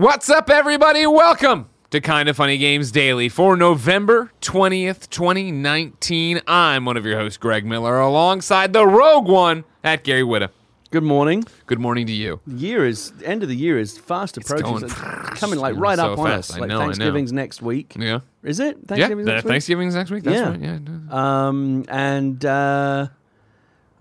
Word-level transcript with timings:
What's 0.00 0.30
up, 0.30 0.48
everybody? 0.48 1.06
Welcome 1.06 1.68
to 1.90 2.00
Kinda 2.00 2.32
Funny 2.32 2.56
Games 2.56 2.90
Daily 2.90 3.28
for 3.28 3.54
November 3.54 4.30
20th, 4.40 5.10
2019. 5.10 6.40
I'm 6.46 6.86
one 6.86 6.96
of 6.96 7.04
your 7.04 7.18
hosts, 7.18 7.36
Greg 7.36 7.66
Miller, 7.66 7.98
alongside 7.98 8.72
the 8.72 8.86
rogue 8.86 9.28
one 9.28 9.64
at 9.84 10.02
Gary 10.02 10.22
Whitta. 10.22 10.48
Good 10.90 11.02
morning. 11.02 11.44
Good 11.66 11.80
morning 11.80 12.06
to 12.06 12.14
you. 12.14 12.40
The 12.46 12.56
year 12.56 12.86
is 12.86 13.12
end 13.26 13.42
of 13.42 13.50
the 13.50 13.54
year 13.54 13.78
is 13.78 13.98
fast 13.98 14.38
approaching. 14.38 14.64
going 14.64 14.84
It's 14.84 14.94
coming 15.38 15.58
like 15.58 15.76
right 15.76 15.98
so 15.98 16.14
up 16.14 16.18
on 16.18 16.26
fast. 16.28 16.52
us. 16.52 16.56
I 16.56 16.60
Like 16.60 16.68
know, 16.70 16.76
I 16.76 16.78
know. 16.78 16.84
Thanksgiving's 16.86 17.32
next 17.34 17.60
week. 17.60 17.94
Yeah. 17.98 18.20
Is 18.42 18.58
it? 18.58 18.78
Yeah, 18.78 18.86
Thanksgiving's 18.88 19.26
the 19.26 19.32
next 19.34 19.44
week? 19.44 19.50
Thanksgiving's 19.52 19.94
next 19.96 20.10
week. 20.10 20.24
That's 20.24 20.34
Yeah. 20.38 20.48
right. 20.48 20.80
Yeah. 21.10 21.46
Um, 21.48 21.84
and 21.90 22.42
uh, 22.42 23.08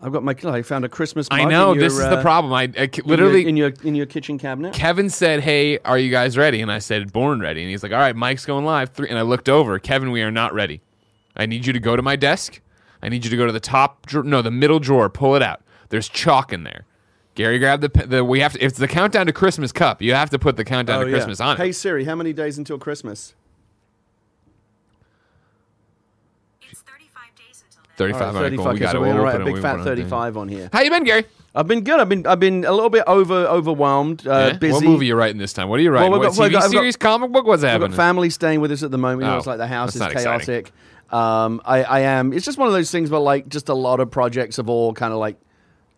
I've 0.01 0.13
got 0.13 0.23
my. 0.23 0.35
I 0.45 0.61
found 0.61 0.85
a 0.85 0.89
Christmas. 0.89 1.29
Mug 1.29 1.39
I 1.39 1.43
know 1.45 1.73
your, 1.73 1.83
this 1.83 1.93
is 1.93 1.99
the 1.99 2.17
uh, 2.19 2.21
problem. 2.21 2.53
I, 2.53 2.61
I 2.61 2.65
in 2.65 2.89
your- 2.93 3.05
literally 3.05 3.47
in 3.47 3.57
your 3.57 3.73
in 3.83 3.95
your 3.95 4.05
kitchen 4.05 4.37
cabinet. 4.37 4.73
Kevin 4.73 5.09
said, 5.09 5.41
"Hey, 5.41 5.77
are 5.79 5.97
you 5.97 6.09
guys 6.09 6.37
ready?" 6.37 6.61
And 6.61 6.71
I 6.71 6.79
said, 6.79 7.11
"Born 7.11 7.39
ready." 7.41 7.61
And 7.61 7.69
he's 7.69 7.83
like, 7.83 7.91
"All 7.91 7.99
right, 7.99 8.15
Mike's 8.15 8.45
going 8.45 8.65
live." 8.65 8.91
Three, 8.91 9.09
and 9.09 9.17
I 9.17 9.23
looked 9.23 9.49
over. 9.49 9.77
Kevin, 9.79 10.11
we 10.11 10.21
are 10.21 10.31
not 10.31 10.53
ready. 10.53 10.81
I 11.35 11.45
need 11.45 11.65
you 11.65 11.73
to 11.73 11.79
go 11.79 11.95
to 11.95 12.01
my 12.01 12.15
desk. 12.15 12.61
I 13.01 13.09
need 13.09 13.23
you 13.23 13.31
to 13.31 13.37
go 13.37 13.45
to 13.45 13.51
the 13.51 13.59
top, 13.61 14.05
no, 14.13 14.41
the 14.41 14.51
middle 14.51 14.79
drawer. 14.79 15.09
Pull 15.09 15.35
it 15.35 15.41
out. 15.41 15.61
There's 15.89 16.09
chalk 16.09 16.51
in 16.51 16.63
there. 16.63 16.85
Gary, 17.35 17.59
grab 17.59 17.81
the 17.81 17.87
the. 18.05 18.23
We 18.25 18.39
have 18.41 18.53
to. 18.53 18.59
It's 18.63 18.77
the 18.77 18.87
countdown 18.87 19.25
to 19.27 19.33
Christmas 19.33 19.71
cup, 19.71 20.01
you 20.01 20.13
have 20.13 20.29
to 20.31 20.39
put 20.39 20.55
the 20.57 20.65
countdown 20.65 21.01
Oh, 21.01 21.03
to 21.05 21.09
yeah. 21.09 21.15
Christmas 21.15 21.39
on 21.39 21.55
it. 21.55 21.63
Hey. 21.63 21.71
Siri, 21.71 22.03
how 22.05 22.15
many 22.15 22.33
days 22.33 22.57
until 22.57 22.77
Christmas? 22.77 23.35
35. 27.99 28.33
35. 28.33 28.93
We're 29.01 29.13
to 29.13 29.21
write 29.21 29.41
a 29.41 29.45
big 29.45 29.61
fat 29.61 29.83
35 29.83 30.37
on 30.37 30.47
here. 30.47 30.69
How 30.71 30.81
you 30.81 30.89
been, 30.89 31.03
Gary? 31.03 31.25
I've 31.53 31.67
been 31.67 31.83
good. 31.83 31.99
I've 31.99 32.07
been 32.07 32.25
I've 32.25 32.39
been 32.39 32.63
a 32.63 32.71
little 32.71 32.89
bit 32.89 33.03
over 33.07 33.35
overwhelmed. 33.35 34.25
Uh, 34.25 34.51
yeah? 34.51 34.57
Busy. 34.57 34.73
What 34.73 34.83
movie 34.83 35.05
are 35.05 35.07
you 35.07 35.15
writing 35.15 35.39
this 35.39 35.51
time? 35.51 35.67
What 35.67 35.79
are 35.79 35.83
you 35.83 35.91
writing? 35.91 36.11
Well, 36.11 36.21
got, 36.21 36.37
what, 36.37 36.49
TV 36.49 36.53
got, 36.53 36.71
series, 36.71 36.95
got, 36.95 37.09
comic 37.09 37.31
book? 37.31 37.45
What's 37.45 37.63
happening? 37.63 37.85
I've 37.85 37.91
got 37.91 37.97
family 37.97 38.29
staying 38.29 38.61
with 38.61 38.71
us 38.71 38.83
at 38.83 38.91
the 38.91 38.97
moment. 38.97 39.23
Oh, 39.23 39.25
you 39.25 39.31
know, 39.31 39.37
it's 39.39 39.47
oh, 39.47 39.49
like 39.51 39.57
the 39.57 39.67
house 39.67 39.95
is 39.95 40.01
chaotic. 40.01 40.71
Um, 41.09 41.59
I, 41.65 41.83
I 41.83 41.99
am. 42.01 42.33
It's 42.33 42.45
just 42.45 42.57
one 42.57 42.67
of 42.67 42.73
those 42.73 42.91
things 42.91 43.09
where 43.09 43.19
like 43.19 43.49
just 43.49 43.67
a 43.67 43.73
lot 43.73 43.99
of 43.99 44.11
projects 44.11 44.57
have 44.57 44.69
all 44.69 44.93
kind 44.93 45.11
of 45.11 45.19
like 45.19 45.37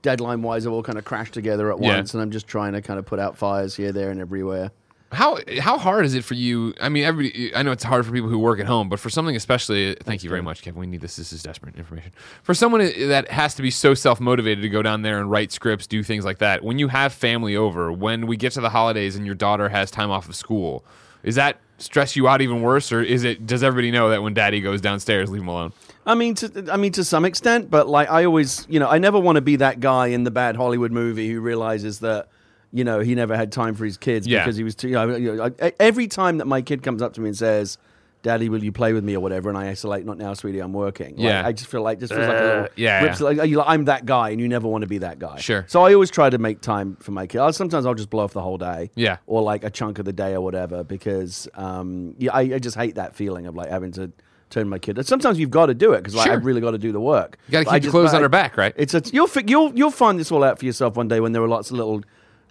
deadline 0.02 0.42
wise 0.42 0.64
have 0.64 0.74
all 0.74 0.84
kind 0.84 0.98
of 0.98 1.06
crashed 1.06 1.34
together 1.34 1.72
at 1.72 1.82
yeah. 1.82 1.98
once, 1.98 2.14
and 2.14 2.24
I'm 2.24 2.32
just 2.32 2.48
trying 2.48 2.74
to 2.74 2.82
kind 2.82 2.98
of 2.98 3.06
put 3.06 3.20
out 3.20 3.38
fires 3.38 3.76
here, 3.76 3.92
there, 3.92 4.10
and 4.10 4.22
everywhere. 4.22 4.72
How 5.12 5.40
how 5.60 5.78
hard 5.78 6.06
is 6.06 6.14
it 6.14 6.24
for 6.24 6.36
you? 6.36 6.74
I 6.80 6.88
mean, 6.88 7.04
everybody. 7.04 7.54
I 7.54 7.64
know 7.64 7.72
it's 7.72 7.84
hard 7.84 8.06
for 8.06 8.14
people 8.14 8.30
who 8.30 8.40
work 8.40 8.60
at 8.62 8.66
home, 8.66 8.88
but 8.88 9.00
for 9.00 9.10
something 9.10 9.36
especially, 9.36 9.96
thank 9.96 10.24
you 10.24 10.30
very 10.30 10.42
much, 10.42 10.62
Kevin. 10.62 10.80
We 10.80 10.88
need 10.88 11.02
this. 11.02 11.18
This 11.18 11.34
is 11.34 11.44
desperate 11.44 11.76
information 11.76 12.14
for 12.44 12.54
someone 12.54 12.82
that 13.10 13.30
has 13.30 13.54
to 13.56 13.62
be 13.62 13.72
so 13.72 13.94
self 13.94 14.22
motivated 14.22 14.62
to 14.62 14.70
go 14.70 14.82
down 14.82 15.02
there 15.02 15.20
and 15.20 15.30
write 15.30 15.52
scripts, 15.52 15.86
do 15.86 16.02
things 16.02 16.24
like 16.24 16.38
that. 16.38 16.64
When 16.64 16.80
you 16.80 16.88
have 16.88 17.12
family 17.12 17.58
over, 17.58 17.92
when 17.92 18.26
we 18.26 18.38
get 18.38 18.54
to 18.54 18.62
the 18.62 18.70
holidays 18.70 19.18
and 19.18 19.26
your 19.26 19.36
daughter 19.36 19.68
has 19.68 19.92
time 19.92 20.12
off 20.12 20.30
of 20.30 20.36
school, 20.36 20.86
is 21.24 21.36
that 21.36 21.58
stress 21.78 22.16
you 22.16 22.28
out 22.28 22.42
even 22.42 22.62
worse, 22.62 22.92
or 22.92 23.02
is 23.02 23.24
it? 23.24 23.46
Does 23.46 23.64
everybody 23.64 23.92
know 23.92 24.10
that 24.10 24.24
when 24.24 24.34
Daddy 24.34 24.62
goes 24.62 24.80
downstairs, 24.80 25.30
leave 25.30 25.42
him 25.42 25.48
alone? 25.50 25.74
I 26.06 26.16
mean, 26.16 26.36
to, 26.36 26.70
I 26.72 26.78
mean, 26.78 26.94
to 26.94 27.04
some 27.04 27.26
extent, 27.26 27.70
but 27.70 27.88
like 27.88 28.10
I 28.10 28.24
always, 28.26 28.66
you 28.70 28.80
know, 28.80 28.88
I 28.88 28.98
never 28.98 29.20
want 29.20 29.36
to 29.36 29.42
be 29.42 29.58
that 29.58 29.80
guy 29.80 30.08
in 30.08 30.24
the 30.24 30.32
bad 30.32 30.56
Hollywood 30.56 30.92
movie 30.92 31.30
who 31.30 31.42
realizes 31.42 32.00
that, 32.00 32.30
you 32.74 32.84
know, 32.84 33.00
he 33.00 33.16
never 33.16 33.36
had 33.36 33.52
time 33.52 33.76
for 33.76 33.86
his 33.86 33.98
kids 33.98 34.26
Yeah. 34.28 34.44
because 34.44 34.58
he 34.58 34.64
was 34.64 34.76
too. 34.76 34.88
You 34.90 34.94
know, 34.96 35.16
you 35.16 35.36
know, 35.36 35.52
I, 35.62 35.74
every 35.80 36.08
time 36.08 36.38
that 36.38 36.46
my 36.48 36.62
kid 36.62 36.84
comes 36.84 37.02
up 37.02 37.14
to 37.14 37.22
me 37.22 37.28
and 37.30 37.38
says, 37.38 37.78
"Daddy, 38.24 38.50
will 38.50 38.64
you 38.64 38.72
play 38.72 38.94
with 38.94 39.04
me?" 39.04 39.16
or 39.16 39.20
whatever, 39.20 39.50
and 39.50 39.58
I 39.58 39.68
isolate, 39.70 40.06
"Not 40.06 40.18
now, 40.18 40.34
sweetie, 40.34 40.60
I'm 40.60 40.74
working." 40.74 41.16
Like, 41.16 41.20
Yeah. 41.26 41.46
I 41.46 41.52
just 41.52 41.70
feel 41.70 41.82
like 41.82 42.00
just 42.00 42.14
feels 42.14 42.28
like 42.28 42.38
a 42.38 42.40
Uh, 42.40 42.44
little 42.46 42.68
yeah, 42.76 43.04
rips- 43.04 43.20
yeah. 43.20 43.28
Like, 43.28 43.50
you- 43.50 43.62
I'm 43.62 43.86
that 43.86 44.06
guy, 44.06 44.30
and 44.30 44.40
you 44.40 44.48
never 44.48 44.68
want 44.68 44.84
to 44.84 44.88
be 44.88 45.00
that 45.00 45.20
guy. 45.20 45.38
Sure. 45.40 45.66
So 45.68 45.82
I 45.84 45.94
always 45.94 46.12
try 46.12 46.30
to 46.30 46.38
make 46.38 46.62
time 46.62 46.98
for 47.02 47.12
my 47.12 47.28
kid. 47.28 47.40
I'll- 47.40 47.52
Sometimes 47.54 47.86
I'll 47.86 47.94
just 47.96 48.10
blow 48.10 48.24
off 48.24 48.34
the 48.34 48.42
whole 48.42 48.58
day. 48.58 48.92
Yeah. 48.96 49.18
Or 49.28 49.42
like 49.42 49.64
a 49.64 49.70
chunk 49.70 50.00
of 50.00 50.06
the 50.06 50.14
day 50.14 50.34
or 50.34 50.42
whatever 50.42 50.84
because 50.84 51.48
um, 51.56 52.16
yeah, 52.20 52.32
I, 52.34 52.42
I 52.42 52.60
just 52.60 52.78
hate 52.78 52.96
that 52.96 53.16
feeling 53.16 53.48
of 53.48 53.56
like 53.56 53.70
having 53.70 53.92
to. 53.94 54.12
Turn 54.50 54.68
my 54.68 54.80
kid. 54.80 55.02
Sometimes 55.08 55.40
you've 55.40 55.50
got 55.50 55.68
to 55.68 55.74
do 55.74 55.94
it 55.94 56.00
because 56.00 56.14
like, 56.14 56.26
Sure. 56.26 56.34
I've 56.34 56.44
really 56.44 56.60
got 56.60 56.72
to 56.72 56.78
do 56.78 56.92
the 56.92 57.00
work. 57.00 57.38
You 57.48 57.54
gotta 57.54 57.64
But 57.64 57.72
keep 57.72 57.74
your 57.76 57.80
just- 57.84 57.92
clothes 57.94 58.14
on 58.14 58.22
her 58.22 58.28
back, 58.28 58.58
right? 58.58 58.74
It's 58.76 58.94
a 58.94 59.02
you'll 59.14 59.30
you'll 59.48 59.72
you'll 59.74 59.92
find 59.92 60.20
this 60.20 60.30
all 60.30 60.44
out 60.44 60.60
for 60.60 60.66
yourself 60.66 60.98
one 60.98 61.08
day 61.08 61.22
when 61.22 61.32
there 61.32 61.42
are 61.42 61.48
lots 61.48 61.72
of 61.72 61.78
little 61.78 62.04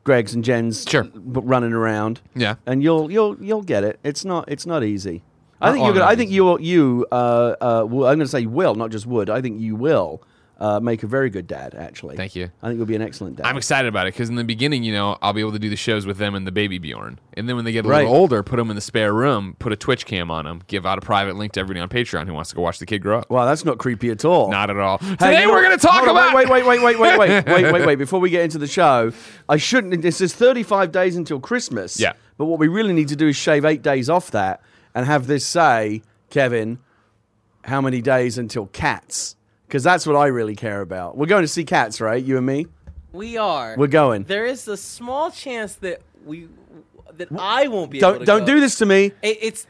Gregs 0.05 0.35
and 0.35 0.43
Jens 0.45 0.85
Sure. 0.89 1.07
running 1.15 1.73
around. 1.73 2.21
Yeah. 2.35 2.55
and 2.67 2.83
you'll 2.83 3.11
you'll 3.11 3.37
you'll 3.43 3.63
get 3.63 3.85
it. 3.85 3.99
It's 4.03 4.25
not 4.25 4.45
it's 4.49 4.67
not 4.67 4.83
easy. 4.85 5.23
I 5.63 5.73
think 5.73 5.85
you're 5.85 5.93
gonna, 5.93 6.07
I 6.07 6.17
think 6.17 6.31
you 6.31 6.59
you 6.59 7.07
uh 7.13 7.55
uh 7.61 7.85
will, 7.87 8.07
I'm 8.07 8.17
going 8.17 8.21
to 8.21 8.29
say 8.29 8.47
will 8.47 8.75
not 8.75 8.91
just 8.91 9.07
would. 9.07 9.29
I 9.29 9.43
think 9.43 9.61
you 9.61 9.77
will 9.77 10.23
uh, 10.61 10.79
make 10.79 11.03
a 11.03 11.07
very 11.07 11.31
good 11.31 11.47
dad. 11.47 11.75
Actually, 11.75 12.17
Thank 12.17 12.37
you. 12.37 12.51
I 12.63 12.67
think 12.69 12.77
you'll 12.77 12.87
be 12.87 12.95
an 12.95 13.01
excellent 13.03 13.37
dad. 13.37 13.47
I'm 13.47 13.57
excited 13.57 13.89
about 13.89 14.07
it 14.07 14.13
because 14.13 14.29
in 14.29 14.35
the 14.35 14.45
beginning, 14.45 14.85
you 14.85 14.93
know, 14.93 15.17
I'll 15.23 15.33
be 15.33 15.41
able 15.41 15.53
to 15.53 15.59
do 15.59 15.71
the 15.71 15.77
shows 15.77 16.05
with 16.05 16.19
them 16.19 16.35
and 16.35 16.47
the 16.47 16.53
baby 16.53 16.79
Bjorn, 16.79 17.19
and 17.35 17.49
then 17.49 17.57
when 17.57 17.65
they 17.65 17.73
get 17.73 17.87
a 17.87 17.89
Right. 17.89 18.03
little 18.03 18.15
older, 18.15 18.43
put 18.43 18.57
them 18.57 18.69
in 18.69 18.75
the 18.77 18.83
spare 18.83 19.15
room, 19.15 19.57
put 19.59 19.73
a 19.73 19.77
Twitch 19.77 20.05
cam 20.05 20.31
on 20.31 20.45
them, 20.45 20.63
give 20.67 20.85
out 20.85 20.99
a 20.99 21.01
private 21.01 21.37
link 21.37 21.53
to 21.53 21.61
everybody 21.61 21.81
on 21.81 21.89
Patreon 21.89 22.27
who 22.27 22.35
wants 22.35 22.51
to 22.51 22.57
go 22.57 22.63
watch 22.63 22.79
the 22.79 22.85
kid 22.87 22.99
grow 23.01 23.21
up. 23.21 23.31
wow, 23.31 23.47
that's 23.47 23.65
not 23.65 23.79
creepy 23.79 24.11
at 24.11 24.25
all. 24.25 24.51
Not 24.51 24.69
at 24.71 24.77
all. 24.77 24.99
Hey, 24.99 25.09
Today 25.17 25.41
you 25.41 25.47
know 25.47 25.53
we're 25.55 25.63
going 25.63 25.79
to 25.79 25.87
talk 25.87 26.03
on, 26.03 26.09
about. 26.11 26.35
Wait, 26.35 26.49
wait, 26.51 26.67
wait, 26.67 26.83
wait, 26.83 26.99
wait, 27.01 27.19
wait, 27.19 27.47
wait, 27.47 27.73
wait, 27.73 27.87
wait. 27.87 27.97
Before 27.99 28.21
we 28.21 28.29
get 28.31 28.45
into 28.45 28.59
the 28.59 28.67
show, 28.67 29.13
I 29.49 29.57
shouldn't. 29.57 30.03
This 30.03 30.21
is 30.21 30.35
35 30.35 30.93
days 30.93 31.17
until 31.17 31.41
Christmas. 31.41 31.99
Yeah. 31.99 32.13
But 32.37 32.45
what 32.47 32.59
we 32.59 32.69
really 32.69 32.93
need 32.93 33.09
to 33.09 33.17
do 33.17 33.29
is 33.29 33.37
shave 33.37 33.65
eight 33.65 33.83
days 33.83 34.09
off 34.11 34.31
that 34.33 34.61
and 34.95 35.07
have 35.07 35.27
this 35.27 35.47
say, 35.47 36.03
Kevin, 36.31 36.79
how 37.65 37.81
many 37.81 38.01
days 38.01 38.39
until 38.39 38.67
Cats? 38.67 39.37
Because 39.71 39.85
that's 39.85 40.05
what 40.05 40.17
I 40.17 40.27
really 40.27 40.57
care 40.57 40.81
about. 40.81 41.17
We're 41.17 41.27
going 41.27 41.43
to 41.45 41.49
see 41.49 41.63
Cats, 41.65 42.01
right? 42.01 42.21
You 42.23 42.37
and 42.39 42.45
me. 42.45 42.67
We 43.13 43.37
are. 43.37 43.77
We're 43.79 43.87
going. 43.87 44.25
There 44.25 44.45
is 44.45 44.67
a 44.67 44.77
small 44.77 45.31
chance 45.31 45.77
that 45.77 46.01
we 46.27 46.49
that 47.17 47.29
I 47.39 47.69
won't 47.69 47.93
be 47.93 48.01
Don't 48.01 48.19
to 48.19 48.25
don't 48.25 48.41
go. 48.41 48.47
do 48.47 48.61
this 48.61 48.79
to 48.79 48.87
me. 48.87 49.13
It, 49.23 49.39
it's 49.41 49.67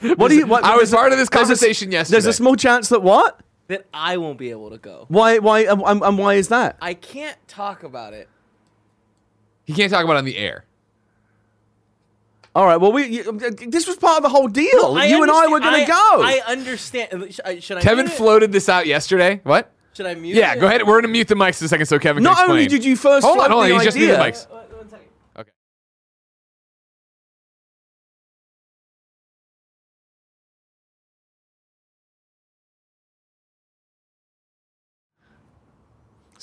What 0.16 0.28
do 0.28 0.36
you? 0.36 0.46
What, 0.46 0.62
I 0.62 0.72
was 0.76 0.90
there's 0.90 0.92
a- 0.92 0.96
part 0.96 1.12
of 1.12 1.18
this 1.18 1.30
there's 1.30 1.42
a- 1.48 1.54
conversation 1.54 1.88
There's 1.88 2.26
a 2.26 2.34
small 2.34 2.54
chance 2.54 2.90
that 2.90 3.02
what? 3.02 3.40
that 3.68 3.86
I 3.94 4.18
won't 4.18 4.36
be 4.38 4.50
able 4.50 4.68
to 4.70 4.76
go. 4.78 5.06
Why? 5.08 5.38
Why? 5.38 5.60
And, 5.60 5.80
and- 5.86 6.02
and 6.02 6.18
why 6.18 6.34
is 6.34 6.48
that? 6.48 6.76
I 6.82 6.92
can't 6.92 7.38
talk 7.48 7.82
about 7.82 8.12
it. 8.12 8.28
He 9.64 9.72
can't 9.72 9.90
talk 9.90 10.04
about 10.04 10.16
it 10.16 10.18
on 10.18 10.24
the 10.26 10.36
air. 10.36 10.66
All 12.54 12.66
right. 12.66 12.76
Well, 12.76 12.92
we. 12.92 13.06
You, 13.06 13.28
um, 13.28 13.38
this 13.38 13.86
was 13.86 13.96
part 13.96 14.18
of 14.18 14.22
the 14.22 14.28
whole 14.28 14.46
deal. 14.48 14.94
I 14.96 15.06
you 15.06 15.22
and 15.22 15.30
I 15.30 15.48
were 15.48 15.58
going 15.60 15.80
to 15.80 15.86
go. 15.86 15.94
I 16.22 16.40
understand. 16.46 17.08
Uh, 17.12 17.26
uh, 17.44 17.60
should 17.60 17.78
I, 17.78 17.80
Kevin 17.80 18.06
floated 18.08 18.52
this 18.52 18.68
out 18.68 18.86
yesterday. 18.86 19.40
What? 19.42 19.72
Should 19.94 20.06
I 20.06 20.14
mute 20.14 20.36
Yeah, 20.36 20.54
it? 20.54 20.60
go 20.60 20.66
ahead. 20.66 20.80
We're 20.82 20.94
going 20.94 21.02
to 21.02 21.08
mute 21.08 21.28
the 21.28 21.34
mics 21.36 21.62
a 21.62 21.68
second 21.68 21.86
so 21.86 21.98
Kevin 21.98 22.22
Not 22.22 22.30
can 22.36 22.44
explain. 22.44 22.50
only 22.58 22.66
did 22.68 22.84
you 22.84 22.96
first 22.96 23.24
hold 23.24 23.38
on, 23.38 23.50
hold 23.50 23.62
on. 23.64 23.68
the 23.68 23.74
He's 23.76 23.84
just 23.84 23.96
muted 23.96 24.16
the 24.16 24.20
idea- 24.22 24.32
mics. 24.32 24.46
Uh, 24.52 24.63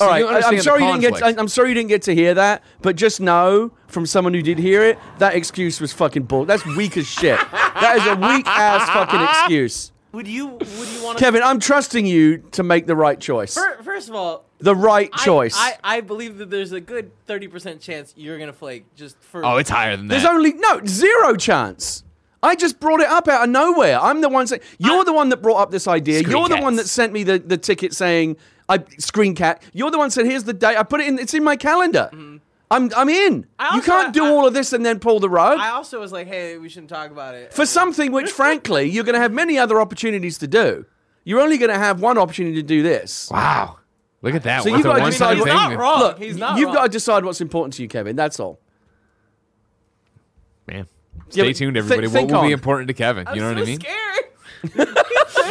All 0.01 0.07
right, 0.07 0.19
you 0.19 0.25
I, 0.27 0.33
understand 0.35 0.55
I'm 0.57 0.63
sorry 0.63 0.81
you 0.83 0.87
didn't 0.91 1.01
get. 1.01 1.09
conflict. 1.13 1.39
I'm 1.39 1.47
sorry 1.47 1.69
you 1.69 1.75
didn't 1.75 1.89
get 1.89 2.01
to 2.03 2.15
hear 2.15 2.33
that, 2.33 2.63
but 2.81 2.95
just 2.95 3.21
know 3.21 3.71
from 3.87 4.05
someone 4.05 4.33
who 4.33 4.41
did 4.41 4.57
hear 4.59 4.83
it, 4.83 4.97
that 5.19 5.35
excuse 5.35 5.79
was 5.81 5.93
fucking 5.93 6.23
bull. 6.23 6.45
That's 6.45 6.65
weak 6.65 6.97
as 6.97 7.07
shit. 7.07 7.39
that 7.51 7.97
is 7.97 8.05
a 8.07 8.15
weak 8.15 8.45
ass 8.47 8.87
fucking 8.89 9.21
excuse. 9.21 9.91
Would 10.13 10.27
you 10.27 10.47
would 10.47 10.67
you 10.67 11.03
want? 11.03 11.17
Kevin, 11.19 11.41
I'm 11.41 11.59
trusting 11.59 12.05
you 12.05 12.39
to 12.51 12.63
make 12.63 12.85
the 12.85 12.95
right 12.97 13.19
choice. 13.19 13.57
First 13.81 14.09
of 14.09 14.15
all, 14.15 14.43
The 14.59 14.75
right 14.75 15.09
I- 15.13 15.23
choice. 15.23 15.55
I, 15.57 15.77
I 15.83 16.01
believe 16.01 16.37
that 16.39 16.49
there's 16.49 16.73
a 16.73 16.81
good 16.81 17.11
thirty 17.27 17.47
percent 17.47 17.79
chance 17.79 18.13
you're 18.17 18.37
gonna 18.37 18.51
flake 18.51 18.83
just 18.95 19.15
for. 19.21 19.45
Oh, 19.45 19.55
it's 19.57 19.69
higher 19.69 19.95
than 19.95 20.07
that. 20.07 20.15
There's 20.15 20.25
only 20.25 20.53
no 20.53 20.81
zero 20.85 21.35
chance. 21.37 22.03
I 22.43 22.55
just 22.55 22.79
brought 22.79 22.99
it 23.01 23.07
up 23.07 23.27
out 23.27 23.43
of 23.43 23.49
nowhere. 23.51 23.99
I'm 24.01 24.19
the 24.21 24.27
one 24.27 24.47
saying 24.47 24.61
you're 24.79 25.01
I- 25.01 25.05
the 25.05 25.13
one 25.13 25.29
that 25.29 25.41
brought 25.41 25.61
up 25.61 25.71
this 25.71 25.87
idea. 25.87 26.21
You're 26.21 26.49
the 26.49 26.57
one 26.57 26.75
that 26.75 26.87
sent 26.87 27.13
me 27.13 27.23
the, 27.23 27.37
the 27.39 27.57
ticket 27.57 27.93
saying 27.93 28.35
I 28.69 28.83
screen 28.97 29.35
cat. 29.35 29.61
You're 29.73 29.91
the 29.91 29.97
one 29.97 30.11
said 30.11 30.25
here's 30.25 30.43
the 30.45 30.53
date. 30.53 30.77
I 30.77 30.83
put 30.83 31.01
it 31.01 31.07
in. 31.07 31.19
It's 31.19 31.33
in 31.33 31.43
my 31.43 31.55
calendar. 31.55 32.09
Mm-hmm. 32.13 32.37
I'm 32.69 32.89
I'm 32.95 33.09
in. 33.09 33.45
I 33.59 33.75
you 33.75 33.81
can't 33.81 34.13
do 34.13 34.25
I- 34.25 34.29
all 34.29 34.47
of 34.47 34.53
this 34.53 34.71
and 34.71 34.85
then 34.85 34.99
pull 34.99 35.19
the 35.19 35.29
rug 35.29 35.59
I 35.59 35.69
also 35.71 35.99
was 35.99 36.13
like, 36.13 36.27
hey, 36.27 36.57
we 36.57 36.69
shouldn't 36.69 36.89
talk 36.89 37.11
about 37.11 37.35
it. 37.35 37.53
for 37.53 37.65
something 37.65 38.11
which, 38.13 38.31
frankly, 38.31 38.89
you're 38.89 39.03
going 39.03 39.15
to 39.15 39.19
have 39.19 39.33
many 39.33 39.57
other 39.59 39.81
opportunities 39.81 40.37
to 40.37 40.47
do. 40.47 40.85
You're 41.25 41.41
only 41.41 41.57
going 41.57 41.71
to 41.71 41.77
have 41.77 41.99
one 42.01 42.17
opportunity 42.17 42.55
to 42.55 42.63
do 42.63 42.81
this. 42.81 43.29
Wow. 43.29 43.77
Look 44.21 44.35
at 44.35 44.43
that. 44.43 44.63
So 44.63 44.69
you've 44.69 44.83
got 44.83 44.95
to 44.95 45.01
one-time 45.01 45.11
decide. 45.11 45.37
He's 45.37 45.45
not 45.45 45.75
wrong. 45.77 45.99
Look, 45.99 46.17
He's 46.19 46.37
not 46.37 46.57
you've 46.57 46.67
wrong. 46.67 46.75
got 46.75 46.83
to 46.83 46.89
decide 46.89 47.25
what's 47.25 47.41
important 47.41 47.73
to 47.73 47.81
you, 47.83 47.89
Kevin. 47.89 48.15
That's 48.15 48.39
all. 48.39 48.59
Man. 50.67 50.87
Stay 51.29 51.47
but 51.49 51.55
tuned, 51.55 51.77
everybody. 51.77 52.07
think 52.07 52.31
what 52.31 52.41
will 52.41 52.47
be 52.47 52.53
important 52.53 52.87
to 52.89 52.93
Kevin? 52.93 53.27
I'm 53.27 53.35
you 53.35 53.41
know 53.41 53.49
so 53.49 53.55
what 53.55 53.63
I 53.63 53.65
mean? 53.65 53.79
Scared. 53.79 54.97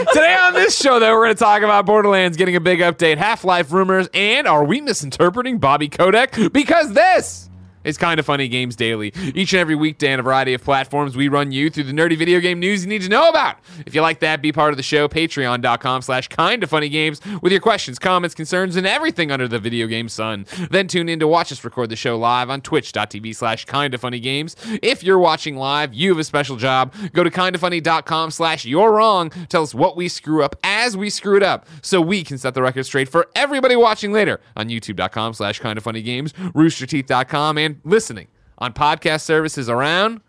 Today 0.06 0.34
on 0.34 0.54
this 0.54 0.80
show, 0.80 0.98
though, 0.98 1.12
we're 1.12 1.26
going 1.26 1.36
to 1.36 1.38
talk 1.38 1.60
about 1.62 1.84
Borderlands 1.84 2.38
getting 2.38 2.56
a 2.56 2.60
big 2.60 2.80
update, 2.80 3.18
Half 3.18 3.44
Life 3.44 3.70
rumors, 3.70 4.08
and 4.14 4.46
are 4.46 4.64
we 4.64 4.80
misinterpreting 4.80 5.58
Bobby 5.58 5.90
Kotick? 5.90 6.52
Because 6.52 6.94
this 6.94 7.49
is 7.84 7.96
Kinda 7.96 8.22
Funny 8.22 8.48
Games 8.48 8.76
Daily. 8.76 9.12
Each 9.34 9.52
and 9.52 9.60
every 9.60 9.74
weekday 9.74 10.12
on 10.12 10.20
a 10.20 10.22
variety 10.22 10.54
of 10.54 10.62
platforms, 10.62 11.16
we 11.16 11.28
run 11.28 11.52
you 11.52 11.70
through 11.70 11.84
the 11.84 11.92
nerdy 11.92 12.16
video 12.16 12.40
game 12.40 12.58
news 12.58 12.82
you 12.82 12.88
need 12.88 13.02
to 13.02 13.08
know 13.08 13.28
about. 13.28 13.56
If 13.86 13.94
you 13.94 14.02
like 14.02 14.20
that, 14.20 14.42
be 14.42 14.52
part 14.52 14.72
of 14.72 14.76
the 14.76 14.82
show. 14.82 15.08
Patreon.com 15.08 16.02
slash 16.02 16.28
Kinda 16.28 16.66
Funny 16.66 16.88
Games 16.88 17.20
with 17.42 17.52
your 17.52 17.60
questions, 17.60 17.98
comments, 17.98 18.34
concerns, 18.34 18.76
and 18.76 18.86
everything 18.86 19.30
under 19.30 19.48
the 19.48 19.58
video 19.58 19.86
game 19.86 20.08
sun. 20.08 20.46
Then 20.70 20.88
tune 20.88 21.08
in 21.08 21.18
to 21.20 21.26
watch 21.28 21.50
us 21.52 21.64
record 21.64 21.88
the 21.90 21.96
show 21.96 22.18
live 22.18 22.50
on 22.50 22.60
twitch.tv 22.60 23.34
slash 23.34 23.64
Kinda 23.64 23.98
Funny 23.98 24.20
Games. 24.20 24.56
If 24.82 25.02
you're 25.02 25.18
watching 25.18 25.56
live, 25.56 25.94
you 25.94 26.10
have 26.10 26.18
a 26.18 26.24
special 26.24 26.56
job. 26.56 26.94
Go 27.12 27.24
to 27.24 27.30
kindafunny.com 27.30 28.30
slash 28.30 28.64
you're 28.64 28.92
wrong. 28.92 29.30
Tell 29.48 29.62
us 29.62 29.74
what 29.74 29.96
we 29.96 30.08
screw 30.08 30.42
up 30.42 30.56
as 30.62 30.96
we 30.96 31.10
screw 31.10 31.36
it 31.36 31.42
up 31.42 31.66
so 31.82 32.00
we 32.00 32.24
can 32.24 32.38
set 32.38 32.54
the 32.54 32.62
record 32.62 32.84
straight 32.84 33.08
for 33.08 33.28
everybody 33.34 33.76
watching 33.76 34.12
later 34.12 34.40
on 34.56 34.68
youtube.com 34.68 35.32
slash 35.34 35.60
kinda 35.60 35.80
funny 35.80 36.02
games, 36.02 36.32
roosterteeth.com, 36.32 37.58
and 37.58 37.69
listening 37.84 38.28
on 38.58 38.72
podcast 38.72 39.22
services 39.22 39.68
around 39.68 40.20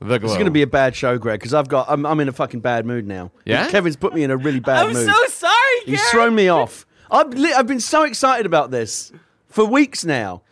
the 0.00 0.18
globe. 0.18 0.24
It's 0.24 0.34
going 0.34 0.44
to 0.44 0.50
be 0.50 0.62
a 0.62 0.66
bad 0.66 0.94
show, 0.94 1.18
Greg, 1.18 1.40
because 1.40 1.54
I've 1.54 1.68
got 1.68 1.86
I'm, 1.90 2.06
I'm 2.06 2.20
in 2.20 2.28
a 2.28 2.32
fucking 2.32 2.60
bad 2.60 2.86
mood 2.86 3.06
now. 3.06 3.30
Yeah? 3.44 3.68
Kevin's 3.68 3.96
put 3.96 4.14
me 4.14 4.22
in 4.22 4.30
a 4.30 4.36
really 4.36 4.60
bad 4.60 4.86
I'm 4.86 4.92
mood. 4.92 5.06
so 5.06 5.26
sorry, 5.26 5.54
He's 5.84 5.98
Gary. 5.98 6.10
thrown 6.10 6.34
me 6.34 6.48
off. 6.48 6.86
I've 7.10 7.32
li- 7.34 7.52
I've 7.52 7.66
been 7.66 7.80
so 7.80 8.02
excited 8.04 8.46
about 8.46 8.70
this 8.70 9.12
for 9.48 9.64
weeks 9.64 10.04
now. 10.04 10.42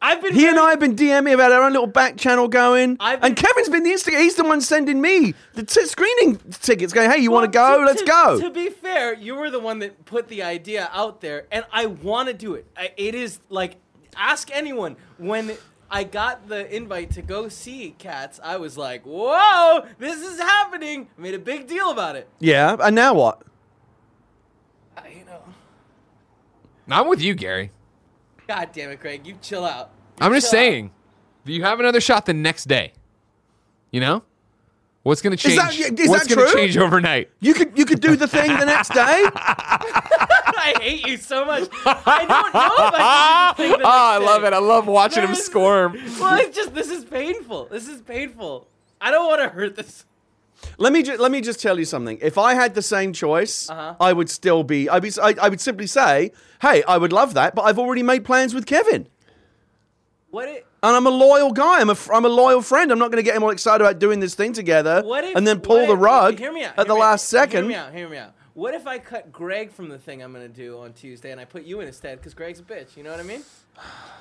I've 0.00 0.22
been 0.22 0.32
He 0.32 0.46
and 0.46 0.60
I 0.60 0.70
have 0.70 0.78
been 0.78 0.94
DMing 0.94 1.34
about 1.34 1.50
our 1.50 1.64
own 1.64 1.72
little 1.72 1.88
back 1.88 2.16
channel 2.16 2.46
going, 2.46 2.96
I've 3.00 3.20
been- 3.20 3.30
and 3.30 3.36
Kevin's 3.36 3.68
been 3.68 3.82
the 3.82 3.90
instigator. 3.90 4.22
He's 4.22 4.36
the 4.36 4.44
one 4.44 4.60
sending 4.60 5.00
me 5.00 5.34
the 5.54 5.64
t- 5.64 5.86
screening 5.86 6.36
tickets, 6.60 6.92
going, 6.92 7.10
"Hey, 7.10 7.18
you 7.18 7.32
want 7.32 7.50
to 7.52 7.56
go? 7.56 7.82
Let's 7.84 8.02
to- 8.02 8.06
go." 8.06 8.40
To 8.40 8.50
be 8.50 8.68
fair, 8.70 9.14
you 9.14 9.34
were 9.34 9.50
the 9.50 9.58
one 9.58 9.80
that 9.80 10.04
put 10.04 10.28
the 10.28 10.44
idea 10.44 10.88
out 10.92 11.20
there, 11.20 11.46
and 11.50 11.64
I 11.72 11.86
want 11.86 12.28
to 12.28 12.34
do 12.34 12.54
it. 12.54 12.66
I, 12.76 12.92
it 12.96 13.16
is 13.16 13.40
like, 13.48 13.74
ask 14.16 14.50
anyone. 14.54 14.96
When 15.18 15.56
I 15.90 16.04
got 16.04 16.48
the 16.48 16.74
invite 16.74 17.10
to 17.12 17.22
go 17.22 17.48
see 17.48 17.94
Cats, 17.98 18.38
I 18.42 18.56
was 18.56 18.76
like, 18.76 19.04
"Whoa, 19.04 19.86
this 19.98 20.20
is 20.20 20.38
happening!" 20.38 21.08
I 21.16 21.20
made 21.20 21.34
a 21.34 21.38
big 21.38 21.66
deal 21.66 21.90
about 21.90 22.16
it. 22.16 22.28
yeah, 22.40 22.76
and 22.80 22.94
now 22.94 23.14
what? 23.14 23.42
I, 24.96 25.08
you 25.08 25.24
know, 25.24 25.42
I'm 26.90 27.08
with 27.08 27.20
you, 27.22 27.34
Gary. 27.34 27.70
God 28.46 28.70
damn 28.72 28.90
it, 28.90 29.00
Craig, 29.00 29.26
you 29.26 29.36
chill 29.42 29.64
out. 29.64 29.90
You 30.20 30.26
I'm 30.26 30.32
just 30.32 30.50
chill 30.50 30.58
out. 30.58 30.62
saying, 30.62 30.90
if 31.44 31.50
you 31.50 31.62
have 31.62 31.80
another 31.80 32.00
shot 32.00 32.26
the 32.26 32.32
next 32.34 32.64
day, 32.66 32.92
you 33.90 34.00
know? 34.00 34.22
What's 35.08 35.22
going 35.22 35.34
to 35.36 35.42
change? 35.42 35.56
that- 35.56 35.98
is 35.98 36.08
what's 36.08 36.26
that 36.26 36.34
gonna 36.36 36.50
true? 36.50 36.60
change 36.60 36.76
overnight? 36.76 37.30
You 37.40 37.54
could 37.54 37.76
you 37.78 37.84
could 37.86 38.00
do 38.00 38.14
the 38.14 38.28
thing 38.28 38.48
the 38.58 38.66
next 38.66 38.90
day. 38.92 39.00
I 39.02 40.74
hate 40.82 41.06
you 41.06 41.16
so 41.16 41.44
much. 41.46 41.68
I 41.86 42.26
don't 42.26 42.52
know 42.54 42.74
if 42.88 42.94
I 42.94 43.54
can 43.56 43.66
do 43.68 43.68
the 43.68 43.72
thing 43.72 43.80
the 43.80 43.86
Oh, 43.86 43.90
I 43.90 44.18
love 44.18 44.42
day. 44.42 44.48
it. 44.48 44.52
I 44.52 44.58
love 44.58 44.86
watching 44.86 45.22
him 45.22 45.28
There's- 45.30 45.44
squirm. 45.46 45.92
Well, 46.20 46.38
it's 46.38 46.54
just 46.54 46.74
this 46.74 46.90
is 46.90 47.04
painful. 47.06 47.66
This 47.70 47.88
is 47.88 48.02
painful. 48.02 48.66
I 49.00 49.10
don't 49.10 49.26
want 49.26 49.40
to 49.42 49.48
hurt 49.48 49.76
this. 49.76 50.04
Let 50.76 50.92
me 50.92 51.02
ju- 51.02 51.16
let 51.16 51.30
me 51.30 51.40
just 51.40 51.60
tell 51.62 51.78
you 51.78 51.84
something. 51.84 52.18
If 52.20 52.36
I 52.36 52.54
had 52.54 52.74
the 52.74 52.82
same 52.82 53.12
choice, 53.12 53.70
Uh-huh. 53.70 53.94
I 54.00 54.12
would 54.12 54.28
still 54.28 54.62
be. 54.62 54.90
I'd 54.90 55.02
be. 55.02 55.10
I, 55.22 55.34
I 55.40 55.48
would 55.48 55.60
simply 55.60 55.86
say, 55.86 56.32
"Hey, 56.60 56.82
I 56.82 56.98
would 56.98 57.12
love 57.12 57.32
that," 57.34 57.54
but 57.54 57.62
I've 57.62 57.78
already 57.78 58.02
made 58.02 58.24
plans 58.24 58.52
with 58.54 58.66
Kevin, 58.66 59.08
What 60.30 60.48
it? 60.48 60.66
And 60.82 60.96
I'm 60.96 61.06
a 61.06 61.10
loyal 61.10 61.52
guy. 61.52 61.80
I'm 61.80 61.90
a 61.90 61.96
I'm 62.12 62.24
a 62.24 62.28
loyal 62.28 62.62
friend. 62.62 62.90
I'm 62.92 62.98
not 62.98 63.10
going 63.10 63.22
to 63.22 63.22
get 63.22 63.36
him 63.36 63.42
all 63.42 63.50
excited 63.50 63.84
about 63.84 63.98
doing 63.98 64.20
this 64.20 64.34
thing 64.34 64.52
together, 64.52 65.02
if, 65.04 65.36
and 65.36 65.46
then 65.46 65.60
pull 65.60 65.86
the 65.86 65.94
if- 65.94 66.00
rug 66.00 66.38
me 66.40 66.64
out, 66.64 66.78
at 66.78 66.86
the 66.86 66.94
last 66.94 67.24
out, 67.34 67.40
second. 67.40 67.64
Hear 67.64 67.68
me 67.68 67.74
out. 67.74 67.92
Hear 67.94 68.08
me 68.08 68.16
out. 68.18 68.32
What 68.58 68.74
if 68.74 68.88
I 68.88 68.98
cut 68.98 69.30
Greg 69.30 69.70
from 69.70 69.88
the 69.88 69.98
thing 69.98 70.20
I'm 70.20 70.32
gonna 70.32 70.48
do 70.48 70.78
on 70.80 70.92
Tuesday 70.92 71.30
and 71.30 71.40
I 71.40 71.44
put 71.44 71.62
you 71.62 71.78
in 71.78 71.86
instead 71.86 72.18
because 72.18 72.34
Greg's 72.34 72.58
a 72.58 72.64
bitch? 72.64 72.96
You 72.96 73.04
know 73.04 73.12
what 73.12 73.20
I 73.20 73.22
mean? 73.22 73.44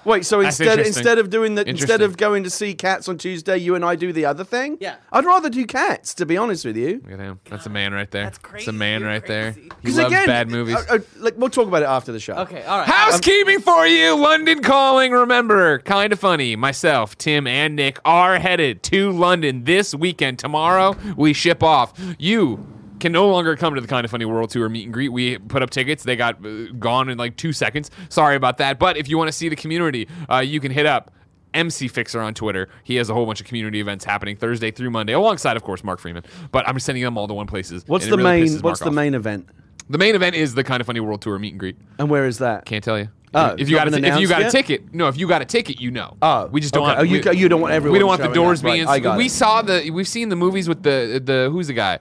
Wait, 0.05 0.27
so 0.27 0.43
That's 0.43 0.59
instead 0.59 0.77
interesting. 0.77 0.99
instead 0.99 1.17
of 1.17 1.31
doing 1.31 1.55
the 1.55 1.61
instead 1.67 1.89
Interesting. 2.01 2.05
of 2.05 2.17
going 2.17 2.43
to 2.43 2.51
see 2.51 2.75
cats 2.75 3.09
on 3.09 3.17
Tuesday, 3.17 3.57
you 3.57 3.73
and 3.73 3.83
I 3.83 3.95
do 3.95 4.13
the 4.13 4.25
other 4.25 4.43
thing. 4.43 4.77
Yeah. 4.79 4.97
I'd 5.11 5.25
rather 5.25 5.49
do 5.49 5.65
cats, 5.65 6.13
to 6.13 6.27
be 6.27 6.37
honest 6.37 6.65
with 6.65 6.77
you. 6.77 7.01
Look 7.03 7.13
at 7.13 7.19
him. 7.19 7.39
That's 7.49 7.65
a 7.65 7.71
man 7.71 7.93
right 7.93 8.11
there. 8.11 8.25
That's 8.25 8.37
That's 8.37 8.47
crazy. 8.47 8.69
a 8.69 8.73
man 8.73 8.99
You're 9.01 9.09
right 9.09 9.25
there. 9.25 9.53
crazy. 9.53 9.71
He 9.81 9.91
loves 9.93 10.13
bad 10.27 10.51
movies. 10.51 10.75
uh, 10.75 10.85
uh, 10.87 10.99
like 11.17 11.33
we'll 11.35 11.49
talk 11.49 11.67
about 11.67 11.81
it 11.81 11.87
after 11.87 12.11
the 12.11 12.19
show. 12.19 12.35
Okay. 12.35 12.61
All 12.63 12.77
right. 12.77 12.87
Housekeeping 12.87 13.61
for 13.61 13.87
you, 13.87 14.15
London 14.15 14.61
calling. 14.61 15.13
Remember, 15.13 15.79
kinda 15.79 16.15
funny. 16.15 16.55
Myself, 16.55 17.17
Tim, 17.17 17.47
and 17.47 17.75
Nick 17.75 17.97
are 18.05 18.37
headed 18.37 18.83
to 18.83 19.09
London 19.09 19.63
this 19.63 19.95
weekend. 19.95 20.37
Tomorrow, 20.37 20.95
we 21.15 21.33
ship 21.33 21.63
off. 21.63 21.99
You 22.19 22.76
can 22.99 23.11
no 23.11 23.27
longer 23.29 23.55
come 23.55 23.75
to 23.75 23.81
the 23.81 23.87
kinda 23.87 24.07
funny 24.07 24.25
world 24.25 24.49
tour 24.49 24.67
meet 24.69 24.85
and 24.85 24.93
greet. 24.93 25.09
We 25.09 25.37
put 25.37 25.61
up 25.61 25.69
tickets; 25.69 26.03
they 26.03 26.15
got 26.15 26.43
uh, 26.45 26.71
gone 26.79 27.09
in 27.09 27.17
like 27.17 27.37
two 27.37 27.53
seconds. 27.53 27.91
Sorry 28.09 28.35
about 28.35 28.57
that. 28.57 28.79
But 28.79 28.97
if 28.97 29.07
you 29.09 29.17
want 29.17 29.27
to 29.29 29.31
see 29.31 29.49
the 29.49 29.55
community, 29.55 30.07
uh, 30.31 30.37
you 30.39 30.59
can 30.59 30.71
hit 30.71 30.85
up. 30.85 31.11
MC 31.53 31.87
Fixer 31.87 32.21
on 32.21 32.35
Twitter. 32.35 32.67
He 32.83 32.97
has 32.97 33.09
a 33.09 33.15
whole 33.15 33.25
bunch 33.25 33.39
of 33.41 33.47
community 33.47 33.79
events 33.79 34.05
happening 34.05 34.35
Thursday 34.35 34.69
through 34.69 34.91
Monday, 34.91 35.13
alongside, 35.13 35.57
of 35.57 35.63
course, 35.63 35.83
Mark 35.83 35.99
Freeman. 35.99 36.23
But 36.51 36.67
I'm 36.67 36.77
sending 36.77 37.03
them 37.03 37.17
all 37.17 37.27
to 37.27 37.33
one 37.33 37.47
places. 37.47 37.83
What's 37.87 38.05
the 38.05 38.11
really 38.17 38.23
main 38.23 38.51
What's 38.51 38.63
Mark 38.63 38.79
the 38.79 38.85
off. 38.87 38.93
main 38.93 39.15
event? 39.15 39.49
The 39.89 39.97
main 39.97 40.13
event 40.13 40.35
is 40.35 40.53
the 40.53 40.63
kinda 40.63 40.83
funny 40.83 40.99
world 40.99 41.21
tour 41.21 41.39
meet 41.39 41.53
and 41.53 41.59
greet. 41.59 41.77
And 41.97 42.09
where 42.09 42.27
is 42.27 42.39
that? 42.39 42.65
Can't 42.65 42.83
tell 42.83 42.99
you. 42.99 43.07
Oh, 43.33 43.55
if 43.57 43.69
you 43.69 43.75
got 43.77 43.87
a 43.91 44.05
if 44.05 44.19
you 44.19 44.27
got 44.27 44.41
a 44.43 44.51
ticket, 44.51 44.93
no, 44.93 45.07
if 45.07 45.17
you 45.17 45.27
got 45.27 45.41
a 45.41 45.45
ticket, 45.45 45.79
you 45.81 45.89
know. 45.89 46.17
Oh, 46.21 46.47
we 46.47 46.61
just 46.61 46.73
don't. 46.73 46.83
okay. 46.83 46.89
Want, 46.97 46.99
Oh, 46.99 47.03
you- 47.03 47.21
we, 47.31 47.37
you 47.37 47.49
don't 47.49 47.61
want 47.61 47.73
everyone 47.73 47.93
We 47.93 47.99
don't 47.99 48.07
want 48.09 48.21
the 48.21 48.27
doors 48.27 48.59
up, 48.59 48.65
right. 48.65 48.73
being. 48.75 48.87
I 48.87 48.99
got 48.99 49.17
we 49.17 49.25
it. 49.25 49.31
saw 49.31 49.61
the. 49.61 49.89
We've 49.89 50.07
seen 50.07 50.29
the 50.29 50.35
movies 50.35 50.67
with 50.69 50.83
the 50.83 51.21
the 51.23 51.49
who's 51.51 51.67
the 51.67 51.73
guy, 51.73 51.99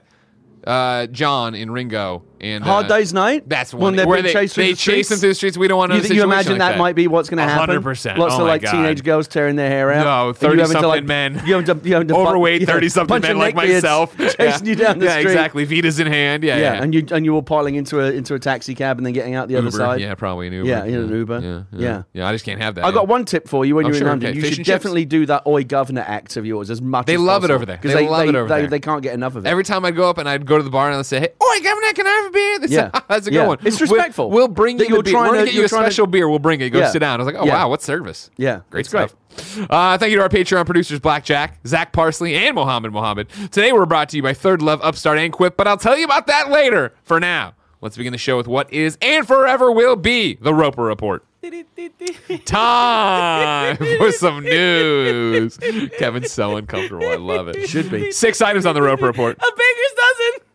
uh, 0.67 1.07
John 1.07 1.55
in 1.55 1.71
Ringo 1.71 2.23
and 2.41 2.63
Hard 2.63 2.85
uh, 2.91 2.97
Day's 2.97 3.13
Night. 3.13 3.47
That's 3.47 3.73
When 3.73 3.81
one 3.81 3.95
they're 3.95 4.07
where 4.07 4.21
being 4.21 4.33
they, 4.33 4.39
chased 4.41 4.55
through 4.55 4.63
they 4.65 4.71
the 4.71 4.77
chase 4.77 5.09
them 5.09 5.19
through 5.19 5.29
the 5.29 5.35
streets. 5.35 5.57
We 5.57 5.67
don't 5.67 5.77
want 5.77 5.91
You, 5.93 5.97
to. 6.01 6.03
think 6.03 6.15
you 6.15 6.23
imagine 6.23 6.57
that 6.59 6.77
might 6.77 6.95
be 6.95 7.07
what's 7.07 7.29
going 7.29 7.37
to 7.37 7.43
happen? 7.43 7.81
100%. 7.81 8.17
Lots 8.17 8.33
Oh 8.33 8.37
of 8.37 8.41
my 8.41 8.47
like 8.47 8.61
God. 8.61 8.71
teenage 8.71 9.03
girls 9.03 9.27
tearing 9.27 9.55
their 9.55 9.69
hair 9.69 9.91
out. 9.91 10.03
No, 10.03 10.29
And 10.29 10.41
you 10.41 10.47
having 10.47 10.57
to, 10.57 10.63
30-something 10.81 10.87
like, 10.89 11.03
men. 11.05 11.41
You 11.45 11.55
having 11.55 11.81
to, 11.81 11.87
you 11.87 11.93
having 11.93 12.07
to 12.09 12.13
bu- 12.15 12.19
overweight 12.27 12.61
you 12.61 12.67
thirty 12.67 12.89
something 12.89 13.07
bunch 13.21 13.25
of 13.25 13.29
men 13.29 13.37
like 13.37 13.55
neckbeards 13.55 13.73
myself 13.83 14.17
chasing 14.17 14.37
yeah. 14.39 14.57
you 14.63 14.75
down 14.75 14.99
the 14.99 15.05
street. 15.05 15.13
yeah, 15.13 15.19
street. 15.19 15.31
exactly. 15.31 15.67
Vitas 15.67 15.99
in 15.99 16.07
hand. 16.07 16.43
Yeah, 16.43 16.57
Yeah, 16.57 16.73
yeah. 16.73 16.83
and 16.83 16.93
you 16.93 17.05
and 17.11 17.25
you 17.25 17.33
were 17.33 17.41
piling 17.41 17.75
into 17.75 17.99
a 18.01 18.11
into 18.11 18.33
a 18.35 18.39
taxi 18.39 18.75
cab 18.75 18.97
and 18.97 19.05
then 19.05 19.13
getting 19.13 19.33
out 19.35 19.47
the 19.47 19.55
other 19.55 19.67
Uber. 19.67 19.77
side. 19.77 19.99
Yeah, 20.01 20.15
probably 20.15 20.47
an 20.47 20.53
Uber. 20.53 20.67
Yeah, 20.69 20.83
in 20.85 20.93
an 20.95 21.09
Uber. 21.09 21.39
Yeah, 21.39 21.49
Yeah. 21.49 21.87
yeah. 21.87 22.03
Yeah, 22.13 22.27
I 22.27 22.31
just 22.33 22.45
can't 22.45 22.61
have 22.61 22.75
that. 22.75 22.85
I 22.85 22.91
got 22.91 23.01
yeah. 23.03 23.09
one 23.11 23.25
tip 23.25 23.47
for 23.47 23.65
you 23.65 23.75
when 23.75 23.85
Oh, 23.85 23.89
you're 23.89 23.97
sure, 23.97 24.07
in 24.07 24.11
London. 24.11 24.29
okay. 24.29 24.35
You 24.35 24.41
Fish 24.41 24.51
should 24.51 24.59
and 24.59 24.65
chips? 24.65 24.75
definitely 24.75 25.05
do 25.05 25.25
that 25.27 25.43
Oi 25.47 25.63
Governor 25.63 26.05
act 26.07 26.37
of 26.37 26.45
yours 26.45 26.69
as 26.69 26.81
much. 26.81 27.05
They 27.07 27.15
as 27.15 27.21
love 27.21 27.43
it 27.43 27.47
possible, 27.47 27.55
over 27.55 27.65
there. 27.65 27.77
'cause 27.77 27.93
They 27.93 28.03
they 28.05 28.09
love 28.09 28.27
it 28.29 28.35
over 28.35 28.47
they, 28.49 28.61
there. 28.61 28.69
They 28.69 28.79
can't 28.79 29.01
get 29.01 29.13
enough 29.13 29.35
of 29.35 29.45
it. 29.45 29.49
Every 29.49 29.63
time 29.63 29.85
I'd 29.85 29.95
go 29.95 30.09
up 30.09 30.17
and 30.17 30.27
I'd 30.29 30.45
go 30.45 30.57
to 30.57 30.63
the 30.63 30.69
bar 30.69 30.87
and 30.89 30.97
I'd 30.97 31.05
say, 31.05 31.19
"Hey, 31.21 31.29
oh, 31.41 31.59
Governor, 31.63 31.93
can 31.93 32.07
I 32.07 32.09
have 32.11 32.26
a 32.27 32.31
beer?" 32.31 32.59
They 32.59 32.67
say, 32.67 32.73
Yeah. 32.75 32.89
"Ah, 32.93 33.03
"That's 33.09 33.27
a 33.27 33.31
Yeah. 33.33 33.41
good 33.41 33.47
one." 33.47 33.57
It's 33.63 33.79
We'll- 33.79 33.89
respectful. 33.91 34.29
We'll, 34.29 34.47
bring 34.47 34.77
That 34.77 34.89
you 34.89 34.95
you're 34.95 35.03
beer. 35.03 35.15
We're 35.17 35.25
gonna 35.27 35.45
get 35.45 35.53
you 35.53 35.59
a 35.59 35.61
you're 35.61 35.69
to- 35.69 35.75
special 35.75 36.07
beer. 36.07 36.27
We'll 36.29 36.39
bring 36.39 36.61
it. 36.61 36.69
Go 36.69 36.79
Yeah. 36.79 36.89
sit 36.91 36.99
down. 36.99 37.19
I 37.19 37.23
was 37.23 37.33
like, 37.33 37.41
"Oh 37.41 37.45
Yeah. 37.45 37.53
wow, 37.63 37.69
what 37.69 37.81
service?" 37.81 38.29
Yeah, 38.37 38.59
Great 38.69 38.81
it's 38.81 38.89
great. 38.89 39.09
stuff. 39.09 39.67
Uh, 39.69 39.97
thank 39.97 40.11
you 40.11 40.17
to 40.17 40.23
our 40.23 40.29
Patreon 40.29 40.65
producers, 40.65 40.99
Blackjack, 40.99 41.59
Zack 41.67 41.91
Parsley, 41.93 42.35
and 42.35 42.55
Mohammed 42.55 42.91
Mohammed. 42.91 43.29
Today 43.51 43.71
we're 43.71 43.85
brought 43.85 44.09
to 44.09 44.17
you 44.17 44.23
by 44.23 44.33
ThirdLove, 44.33 44.79
Upstart, 44.81 45.19
and 45.19 45.31
Quip, 45.31 45.55
but 45.55 45.67
I'll 45.67 45.77
tell 45.77 45.97
you 45.97 46.05
about 46.05 46.25
that 46.27 46.49
later. 46.49 46.93
For 47.03 47.19
now, 47.19 47.53
let's 47.81 47.95
begin 47.97 48.11
the 48.13 48.17
show 48.17 48.35
with 48.37 48.47
what 48.47 48.71
is 48.73 48.97
and 49.01 49.27
forever 49.27 49.71
will 49.71 49.95
be 49.95 50.37
the 50.41 50.53
Roper 50.53 50.83
Report. 50.83 51.23
Time 52.45 53.77
for 53.77 54.11
some 54.11 54.43
news. 54.43 55.57
Kevin's 55.97 56.31
so 56.31 56.57
uncomfortable. 56.57 57.07
I 57.07 57.15
love 57.15 57.47
it. 57.47 57.67
Should 57.69 57.91
be. 57.91 58.11
Six 58.11 58.41
items 58.41 58.65
on 58.65 58.73
the 58.75 58.81
Roper 58.81 59.05
Report. 59.05 59.37
A 59.37 59.39
baker's 59.39 59.93
dozen. 59.95 60.46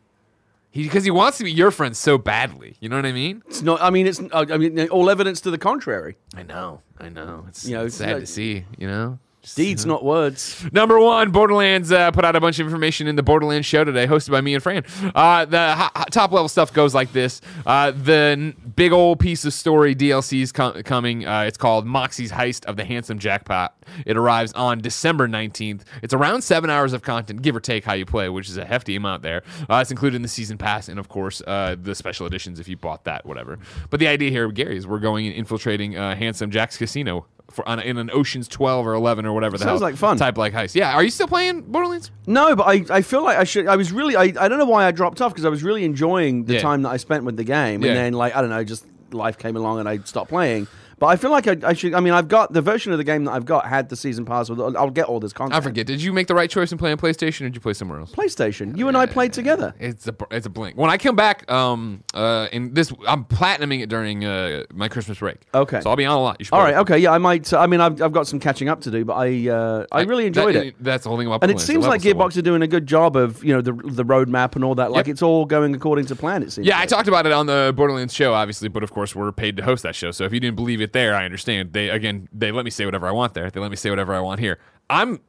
He 0.72 0.82
because 0.84 1.04
he 1.04 1.10
wants 1.10 1.38
to 1.38 1.44
be 1.44 1.52
your 1.52 1.70
friend 1.70 1.94
so 1.96 2.18
badly. 2.18 2.76
You 2.80 2.88
know 2.88 2.96
what 2.96 3.06
I 3.06 3.12
mean? 3.12 3.42
It's 3.46 3.62
not. 3.62 3.80
I 3.82 3.90
mean, 3.90 4.06
it's. 4.06 4.20
I 4.32 4.44
mean, 4.56 4.88
all 4.88 5.10
evidence 5.10 5.40
to 5.42 5.50
the 5.50 5.58
contrary. 5.58 6.16
I 6.34 6.42
know. 6.42 6.80
I 6.98 7.08
know. 7.10 7.44
It's, 7.48 7.66
You 7.68 7.76
know, 7.76 7.84
it's 7.84 7.96
sad 7.96 8.12
like- 8.14 8.20
to 8.22 8.26
see. 8.26 8.64
You 8.78 8.88
know. 8.88 9.18
Deeds, 9.56 9.84
not 9.84 10.04
words. 10.04 10.64
Number 10.72 11.00
one, 11.00 11.32
Borderlands 11.32 11.90
uh, 11.90 12.12
put 12.12 12.24
out 12.24 12.36
a 12.36 12.40
bunch 12.40 12.60
of 12.60 12.66
information 12.66 13.08
in 13.08 13.16
the 13.16 13.24
Borderlands 13.24 13.66
show 13.66 13.82
today, 13.82 14.06
hosted 14.06 14.30
by 14.30 14.40
me 14.40 14.54
and 14.54 14.62
Fran. 14.62 14.84
Uh, 15.14 15.44
the 15.44 15.74
ho- 15.74 15.88
ho- 15.96 16.04
top 16.12 16.30
level 16.30 16.48
stuff 16.48 16.72
goes 16.72 16.94
like 16.94 17.12
this: 17.12 17.40
uh, 17.66 17.90
the 17.90 18.12
n- 18.38 18.56
big 18.76 18.92
old 18.92 19.18
piece 19.18 19.44
of 19.44 19.52
story 19.52 19.96
DLC 19.96 20.42
is 20.42 20.52
com- 20.52 20.80
coming. 20.84 21.26
Uh, 21.26 21.42
it's 21.42 21.58
called 21.58 21.86
Moxxi's 21.86 22.30
Heist 22.30 22.64
of 22.66 22.76
the 22.76 22.84
Handsome 22.84 23.18
Jackpot. 23.18 23.74
It 24.06 24.16
arrives 24.16 24.52
on 24.52 24.78
December 24.80 25.26
nineteenth. 25.26 25.84
It's 26.02 26.14
around 26.14 26.42
seven 26.42 26.70
hours 26.70 26.92
of 26.92 27.02
content, 27.02 27.42
give 27.42 27.56
or 27.56 27.60
take 27.60 27.84
how 27.84 27.94
you 27.94 28.06
play, 28.06 28.28
which 28.28 28.48
is 28.48 28.56
a 28.58 28.64
hefty 28.64 28.94
amount 28.94 29.22
there. 29.22 29.42
Uh, 29.68 29.78
it's 29.78 29.90
included 29.90 30.14
in 30.16 30.22
the 30.22 30.28
season 30.28 30.56
pass, 30.56 30.88
and 30.88 31.00
of 31.00 31.08
course 31.08 31.42
uh, 31.48 31.74
the 31.82 31.96
special 31.96 32.26
editions 32.26 32.60
if 32.60 32.68
you 32.68 32.76
bought 32.76 33.04
that, 33.04 33.26
whatever. 33.26 33.58
But 33.90 33.98
the 33.98 34.06
idea 34.06 34.30
here, 34.30 34.48
Gary, 34.52 34.76
is 34.76 34.86
we're 34.86 35.00
going 35.00 35.26
and 35.26 35.34
infiltrating 35.34 35.96
uh, 35.96 36.14
Handsome 36.14 36.52
Jack's 36.52 36.76
casino. 36.76 37.26
For, 37.52 37.68
on, 37.68 37.78
in 37.80 37.98
an 37.98 38.10
Ocean's 38.12 38.48
12 38.48 38.86
or 38.86 38.94
11 38.94 39.26
or 39.26 39.32
whatever 39.34 39.58
the 39.58 39.64
Sounds 39.64 39.80
hell 39.80 39.88
like 39.90 39.96
fun. 39.96 40.16
type 40.16 40.38
like 40.38 40.52
heist. 40.52 40.74
Yeah, 40.74 40.94
are 40.94 41.02
you 41.04 41.10
still 41.10 41.26
playing 41.28 41.62
Borderlands? 41.62 42.10
No, 42.26 42.56
but 42.56 42.64
I, 42.64 42.84
I 42.90 43.02
feel 43.02 43.22
like 43.22 43.36
I 43.36 43.44
should. 43.44 43.66
I 43.68 43.76
was 43.76 43.92
really. 43.92 44.16
I, 44.16 44.22
I 44.22 44.48
don't 44.48 44.58
know 44.58 44.64
why 44.64 44.86
I 44.86 44.90
dropped 44.90 45.20
off 45.20 45.32
because 45.32 45.44
I 45.44 45.48
was 45.50 45.62
really 45.62 45.84
enjoying 45.84 46.44
the 46.46 46.54
Yeah. 46.54 46.60
time 46.62 46.82
that 46.82 46.88
I 46.90 46.96
spent 46.96 47.24
with 47.24 47.36
the 47.36 47.44
game, 47.44 47.82
Yeah. 47.82 47.88
and 47.90 47.96
then 47.98 48.12
like 48.14 48.34
I 48.34 48.40
don't 48.40 48.50
know, 48.50 48.64
just 48.64 48.86
life 49.12 49.36
came 49.38 49.56
along 49.56 49.78
and 49.80 49.88
I 49.88 49.98
stopped 49.98 50.30
playing. 50.30 50.66
But 51.02 51.08
I 51.08 51.16
feel 51.16 51.32
like 51.32 51.48
I, 51.48 51.56
I 51.64 51.72
should. 51.72 51.94
I 51.94 51.98
mean, 52.00 52.12
I've 52.12 52.28
got 52.28 52.52
the 52.52 52.62
version 52.62 52.92
of 52.92 52.98
the 52.98 53.02
game 53.02 53.24
that 53.24 53.32
I've 53.32 53.44
got 53.44 53.66
had 53.66 53.88
the 53.88 53.96
season 53.96 54.24
pass 54.24 54.48
with. 54.48 54.60
I'll 54.60 54.88
get 54.88 55.06
all 55.06 55.18
this 55.18 55.32
content. 55.32 55.56
I 55.56 55.60
forget. 55.60 55.84
Did 55.84 56.00
you 56.00 56.12
make 56.12 56.28
the 56.28 56.34
right 56.36 56.48
choice 56.48 56.70
in 56.70 56.78
playing 56.78 56.96
PlayStation, 56.98 57.40
or 57.40 57.44
did 57.46 57.56
you 57.56 57.60
play 57.60 57.72
somewhere 57.72 57.98
else? 57.98 58.12
PlayStation. 58.12 58.78
You 58.78 58.86
and 58.86 58.96
I 58.96 59.06
played 59.06 59.32
together. 59.32 59.74
It's 59.80 60.06
a 60.06 60.14
it's 60.30 60.46
a 60.46 60.48
blink. 60.48 60.76
When 60.76 60.90
I 60.90 60.98
come 60.98 61.16
back, 61.16 61.50
um, 61.50 62.04
uh, 62.14 62.46
in 62.52 62.72
this, 62.72 62.92
I'm 63.08 63.24
platinuming 63.24 63.80
it 63.82 63.88
during 63.88 64.24
uh 64.24 64.62
my 64.72 64.86
Christmas 64.86 65.18
break. 65.18 65.38
Okay. 65.52 65.80
So 65.80 65.90
I'll 65.90 65.96
be 65.96 66.04
on 66.04 66.16
a 66.16 66.22
lot. 66.22 66.36
You 66.38 66.44
should 66.44 66.54
All 66.54 66.62
right. 66.62 66.74
it. 66.74 66.78
Okay. 66.78 66.98
Yeah, 66.98 67.10
I 67.10 67.18
might. 67.18 67.52
I 67.52 67.66
mean, 67.66 67.80
I've, 67.80 68.00
I've 68.00 68.12
got 68.12 68.28
some 68.28 68.38
catching 68.38 68.68
up 68.68 68.82
to 68.82 68.92
do, 68.92 69.04
but 69.04 69.14
I 69.14 69.48
uh, 69.48 69.86
I 69.90 70.02
really 70.02 70.26
enjoyed 70.26 70.54
that- 70.54 70.66
it. 70.66 70.76
That's 70.78 71.02
the 71.02 71.08
whole 71.08 71.18
thing 71.18 71.26
about. 71.26 71.42
And 71.42 71.50
it 71.50 71.58
seems 71.58 71.84
like 71.84 72.04
levels 72.04 72.12
so 72.12 72.16
well. 72.16 72.28
Gearbox 72.28 72.36
are 72.38 72.42
doing 72.42 72.62
a 72.62 72.68
good 72.68 72.86
job 72.86 73.16
of 73.16 73.42
you 73.42 73.52
know 73.52 73.60
the 73.60 73.72
the 73.72 74.04
roadmap 74.04 74.54
and 74.54 74.62
all 74.64 74.76
that. 74.76 74.92
Like 74.92 75.08
Yep. 75.08 75.14
it's 75.14 75.22
all 75.22 75.46
going 75.46 75.74
according 75.74 76.06
to 76.06 76.14
plan. 76.14 76.44
It 76.44 76.52
seems. 76.52 76.64
Yeah, 76.64 76.78
I 76.78 76.86
talked 76.86 77.08
about 77.08 77.26
it 77.26 77.32
on 77.32 77.46
the 77.46 77.72
Borderlands 77.76 78.14
show, 78.14 78.34
obviously, 78.34 78.68
but 78.68 78.84
of 78.84 78.92
course 78.92 79.16
we're 79.16 79.32
paid 79.32 79.56
to 79.56 79.64
host 79.64 79.82
that 79.82 79.96
show. 79.96 80.12
So 80.12 80.22
if 80.22 80.32
you 80.32 80.38
didn't 80.38 80.54
believe 80.54 80.80
it 80.80 80.91
there, 80.92 81.14
I 81.14 81.24
understand. 81.24 81.72
They 81.72 81.88
again, 81.88 82.28
they 82.32 82.52
let 82.52 82.64
me 82.64 82.70
say 82.70 82.84
whatever 82.84 83.06
I 83.06 83.12
want 83.12 83.34
there. 83.34 83.50
They 83.50 83.60
let 83.60 83.70
me 83.70 83.76
say 83.76 83.90
whatever 83.90 84.14
I 84.14 84.20
want 84.20 84.40
here. 84.40 84.58
I'm 84.90 85.20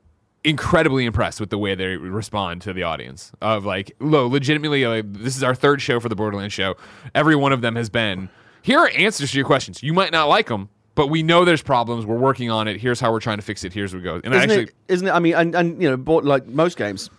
incredibly 0.44 1.06
impressed 1.06 1.40
with 1.40 1.50
the 1.50 1.58
way 1.58 1.76
they 1.76 1.96
respond 1.96 2.62
to 2.64 2.74
the 2.74 2.84
audience. 2.84 3.32
Of 3.42 3.66
like, 3.66 3.96
lo, 4.00 4.28
legitimately, 4.28 4.86
like, 4.86 5.14
this 5.14 5.38
is 5.38 5.44
our 5.44 5.56
third 5.56 5.82
show 5.82 6.00
for 6.00 6.10
the 6.10 6.16
Borderlands 6.16 6.54
show. 6.54 6.76
Every 7.16 7.36
one 7.36 7.54
of 7.54 7.62
them 7.62 7.76
has 7.76 7.90
been. 7.90 8.30
Here 8.62 8.80
are 8.80 8.90
answers 8.90 9.32
to 9.32 9.38
your 9.38 9.46
questions. 9.46 9.84
You 9.84 9.94
might 9.94 10.12
not 10.12 10.26
like 10.26 10.48
them, 10.48 10.70
but 10.96 11.08
we 11.08 11.24
know 11.24 11.46
there's 11.46 11.62
problems. 11.62 12.06
We're 12.06 12.18
working 12.18 12.50
on 12.50 12.68
it. 12.68 12.80
Here's 12.80 13.00
how 13.00 13.12
we're 13.12 13.20
trying 13.20 13.38
to 13.38 13.44
fix 13.44 13.64
it. 13.64 13.74
Here's 13.74 13.94
where 13.94 14.02
we 14.02 14.04
go. 14.04 14.22
And 14.24 14.34
I 14.34 14.38
Isn't 14.38 14.52
actually, 14.52 14.64
it? 14.64 14.76
Isn't 14.88 15.08
it? 15.08 15.12
I 15.12 15.20
mean, 15.20 15.34
and, 15.34 15.56
and 15.56 15.82
you 15.82 15.90
know, 15.90 16.16
like 16.18 16.48
most 16.48 16.78
games, 16.78 17.10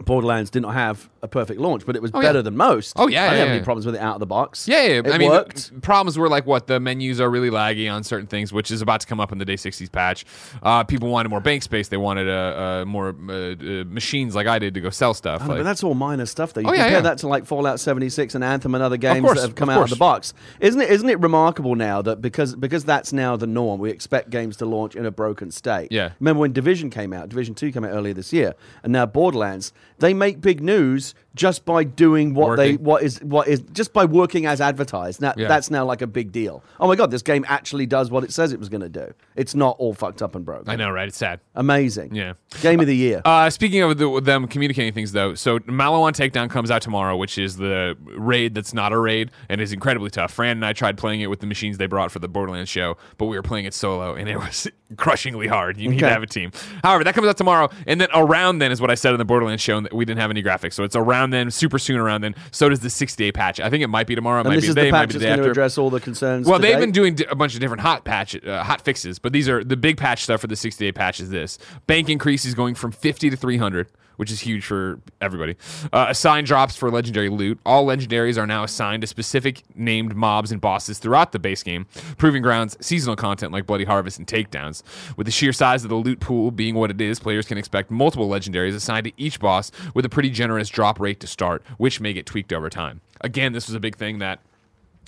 Borderlands 0.00 0.48
did 0.50 0.62
not 0.62 0.74
have 0.74 1.10
a 1.22 1.28
perfect 1.28 1.60
launch, 1.60 1.84
but 1.84 1.96
it 1.96 2.02
was 2.02 2.12
Oh, 2.14 2.20
yeah. 2.20 2.28
better 2.28 2.40
than 2.42 2.56
most. 2.56 2.92
Oh, 2.96 3.08
yeah, 3.08 3.24
I 3.24 3.24
didn't 3.30 3.38
yeah, 3.38 3.44
have 3.46 3.54
any 3.56 3.64
problems 3.64 3.84
with 3.84 3.96
it 3.96 4.00
out 4.00 4.14
of 4.14 4.20
the 4.20 4.26
box. 4.26 4.68
Yeah, 4.68 4.82
yeah. 4.82 4.88
it 5.00 5.06
I 5.12 5.18
mean, 5.18 5.28
worked. 5.30 5.80
problems 5.82 6.16
were 6.16 6.28
like 6.28 6.46
what 6.46 6.68
the 6.68 6.78
menus 6.78 7.20
are 7.20 7.28
really 7.28 7.50
laggy 7.50 7.92
on 7.92 8.04
certain 8.04 8.28
things, 8.28 8.52
which 8.52 8.70
is 8.70 8.80
about 8.80 9.00
to 9.00 9.06
come 9.08 9.18
up 9.18 9.32
in 9.32 9.38
the 9.38 9.44
day 9.44 9.56
60s 9.56 9.90
patch. 9.90 10.24
Uh, 10.62 10.84
people 10.84 11.08
wanted 11.08 11.28
more 11.30 11.40
bank 11.40 11.64
space. 11.64 11.88
They 11.88 11.96
wanted 11.96 12.28
uh, 12.28 12.32
uh, 12.32 12.84
more 12.86 13.08
uh, 13.08 13.32
uh, 13.32 13.84
machines 13.86 14.36
like 14.36 14.46
I 14.46 14.60
did 14.60 14.74
to 14.74 14.80
go 14.80 14.90
sell 14.90 15.14
stuff. 15.14 15.42
Know, 15.42 15.48
like- 15.48 15.58
but 15.58 15.64
that's 15.64 15.82
all 15.82 15.94
minor 15.94 16.26
stuff, 16.26 16.52
though. 16.52 16.60
You 16.60 16.68
Oh, 16.68 16.70
compare 16.72 16.90
yeah. 16.92 17.00
that 17.00 17.18
to 17.18 17.28
like 17.28 17.44
Fallout 17.44 17.80
76 17.80 18.36
and 18.36 18.44
Anthem 18.44 18.74
and 18.76 18.84
other 18.84 18.96
games 18.96 19.24
course, 19.24 19.40
that 19.40 19.46
have 19.48 19.56
come 19.56 19.68
out 19.68 19.82
of 19.82 19.90
the 19.90 19.96
box. 19.96 20.32
Isn't 20.60 20.80
it? 20.80 20.90
Isn't 20.90 21.08
it 21.08 21.18
remarkable 21.20 21.74
now 21.74 22.02
that 22.02 22.22
because 22.22 22.54
because 22.54 22.84
that's 22.84 23.12
now 23.12 23.36
the 23.36 23.46
norm, 23.48 23.80
we 23.80 23.90
expect 23.90 24.30
games 24.30 24.56
to 24.58 24.64
launch 24.66 24.94
in 24.94 25.04
a 25.04 25.10
broken 25.10 25.50
state. 25.50 25.90
Yeah. 25.90 26.10
Remember 26.20 26.40
when 26.40 26.52
Division 26.52 26.88
came 26.88 27.12
out? 27.12 27.28
Division 27.28 27.54
Two 27.56 27.72
came 27.72 27.84
out 27.84 27.90
earlier 27.90 28.14
this 28.14 28.32
year, 28.32 28.54
and 28.84 28.92
now 28.92 29.04
Borderlands. 29.04 29.72
They 29.98 30.14
make 30.14 30.40
big 30.40 30.60
news 30.62 31.14
just 31.34 31.64
by 31.64 31.84
doing 31.84 32.34
what 32.34 32.56
they 32.56 32.74
what 32.74 33.02
is 33.02 33.18
what 33.22 33.46
is 33.46 33.60
just 33.72 33.92
by 33.92 34.04
working 34.04 34.46
as 34.46 34.60
advertised. 34.60 35.20
Now, 35.20 35.34
Yeah. 35.36 35.46
That's 35.48 35.70
now 35.70 35.84
like 35.84 36.02
a 36.02 36.06
big 36.06 36.32
deal. 36.32 36.64
Oh 36.80 36.88
my 36.88 36.96
god, 36.96 37.10
this 37.10 37.22
game 37.22 37.44
actually 37.48 37.86
does 37.86 38.10
what 38.10 38.24
it 38.24 38.32
says 38.32 38.52
it 38.52 38.58
was 38.58 38.68
going 38.68 38.80
to 38.80 38.88
do. 38.88 39.12
It's 39.36 39.54
not 39.54 39.76
all 39.78 39.94
fucked 39.94 40.20
up 40.22 40.34
and 40.34 40.44
broken. 40.44 40.68
I 40.68 40.76
know, 40.76 40.90
right? 40.90 41.06
It's 41.08 41.16
sad. 41.16 41.40
Amazing. 41.54 42.14
Yeah. 42.14 42.32
Game 42.60 42.80
of 42.80 42.86
the 42.86 42.96
year. 42.96 43.22
Uh, 43.24 43.50
speaking 43.50 43.82
of 43.82 43.96
the, 43.98 44.20
them 44.20 44.48
communicating 44.48 44.92
things, 44.92 45.12
though, 45.12 45.34
so 45.34 45.58
Maliwan 45.60 46.12
Takedown 46.12 46.50
comes 46.50 46.70
out 46.70 46.82
tomorrow, 46.82 47.16
which 47.16 47.38
is 47.38 47.56
the 47.56 47.96
raid 48.16 48.54
that's 48.54 48.74
not 48.74 48.92
a 48.92 48.98
raid 48.98 49.30
and 49.48 49.60
is 49.60 49.72
incredibly 49.72 50.10
tough. 50.10 50.32
Fran 50.32 50.52
and 50.58 50.66
I 50.66 50.72
tried 50.72 50.96
playing 50.98 51.20
it 51.20 51.28
with 51.28 51.40
the 51.40 51.46
machines 51.46 51.78
they 51.78 51.86
brought 51.86 52.10
for 52.10 52.18
the 52.18 52.28
Borderlands 52.28 52.70
show, 52.70 52.96
but 53.16 53.26
we 53.26 53.36
were 53.36 53.42
playing 53.42 53.64
it 53.66 53.74
solo, 53.74 54.14
and 54.14 54.28
it 54.28 54.36
was 54.36 54.66
crushingly 54.96 55.46
hard. 55.46 55.76
You 55.76 55.88
need 55.88 56.00
to 56.00 56.08
have 56.08 56.22
a 56.22 56.26
team. 56.26 56.50
However, 56.82 57.04
that 57.04 57.14
comes 57.14 57.28
out 57.28 57.36
tomorrow, 57.36 57.68
and 57.86 58.00
then 58.00 58.08
around 58.14 58.58
then 58.58 58.72
is 58.72 58.80
what 58.80 58.90
I 58.90 58.94
said 58.94 59.12
in 59.12 59.18
the 59.18 59.24
Borderlands 59.24 59.62
show, 59.62 59.82
we 59.92 60.04
didn't 60.04 60.20
have 60.20 60.30
any 60.30 60.42
graphics, 60.42 60.74
so 60.74 60.84
it's 60.84 60.96
around 60.96 61.30
then, 61.30 61.50
super 61.50 61.78
soon 61.78 61.98
around 61.98 62.22
then. 62.22 62.34
So 62.50 62.68
does 62.68 62.80
the 62.80 62.90
60 62.90 63.24
day 63.24 63.32
patch. 63.32 63.60
I 63.60 63.70
think 63.70 63.82
it 63.82 63.88
might 63.88 64.06
be 64.06 64.14
tomorrow. 64.14 64.38
It 64.38 64.40
and 64.40 64.48
might 64.48 64.54
this 64.56 64.64
be 64.64 64.68
is 64.68 64.74
today, 64.74 64.86
the 64.88 64.92
patch 64.92 65.08
be 65.08 65.12
the 65.14 65.18
that's 65.20 65.36
going 65.36 65.44
to 65.44 65.50
address 65.50 65.78
all 65.78 65.90
the 65.90 66.00
concerns. 66.00 66.46
Well, 66.46 66.58
they've 66.58 66.78
been 66.78 66.92
doing 66.92 67.18
a 67.30 67.34
bunch 67.34 67.54
of 67.54 67.60
different 67.60 67.82
hot 67.82 68.04
patch, 68.04 68.42
uh, 68.44 68.62
hot 68.62 68.80
fixes, 68.82 69.18
but 69.18 69.32
these 69.32 69.48
are 69.48 69.62
the 69.64 69.76
big 69.76 69.96
patch 69.96 70.24
stuff 70.24 70.40
for 70.40 70.46
the 70.46 70.56
60 70.56 70.84
day 70.84 70.92
patch 70.92 71.20
is 71.20 71.30
this. 71.30 71.58
Bank 71.86 72.08
increase 72.08 72.44
is 72.44 72.54
going 72.54 72.74
from 72.74 72.92
50 72.92 73.30
to 73.30 73.36
300, 73.36 73.88
which 74.18 74.32
is 74.32 74.40
huge 74.40 74.66
for 74.66 75.00
everybody. 75.20 75.56
Uh, 75.92 76.06
assigned 76.08 76.46
drops 76.46 76.76
for 76.76 76.90
legendary 76.90 77.28
loot. 77.28 77.58
All 77.64 77.86
legendaries 77.86 78.36
are 78.36 78.46
now 78.46 78.64
assigned 78.64 79.02
to 79.02 79.06
specific 79.06 79.62
named 79.76 80.16
mobs 80.16 80.50
and 80.50 80.60
bosses 80.60 80.98
throughout 80.98 81.30
the 81.30 81.38
base 81.38 81.62
game. 81.62 81.86
Proving 82.18 82.42
grounds, 82.42 82.76
seasonal 82.80 83.14
content 83.14 83.52
like 83.52 83.64
Bloody 83.64 83.84
Harvest 83.84 84.18
and 84.18 84.26
takedowns. 84.26 84.82
With 85.16 85.26
the 85.26 85.30
sheer 85.30 85.52
size 85.52 85.84
of 85.84 85.88
the 85.88 85.94
loot 85.94 86.18
pool 86.18 86.50
being 86.50 86.74
what 86.74 86.90
it 86.90 87.00
is, 87.00 87.20
players 87.20 87.46
can 87.46 87.58
expect 87.58 87.92
multiple 87.92 88.28
legendaries 88.28 88.74
assigned 88.74 89.04
to 89.04 89.12
each 89.16 89.38
boss 89.38 89.70
with 89.94 90.04
a 90.04 90.08
pretty 90.08 90.30
generous 90.30 90.68
drop 90.68 90.98
rate 90.98 91.20
to 91.20 91.28
start, 91.28 91.62
which 91.76 92.00
may 92.00 92.12
get 92.12 92.26
tweaked 92.26 92.52
over 92.52 92.68
time. 92.68 93.00
Again, 93.20 93.52
this 93.52 93.68
was 93.68 93.76
a 93.76 93.80
big 93.80 93.96
thing 93.96 94.18
that 94.18 94.40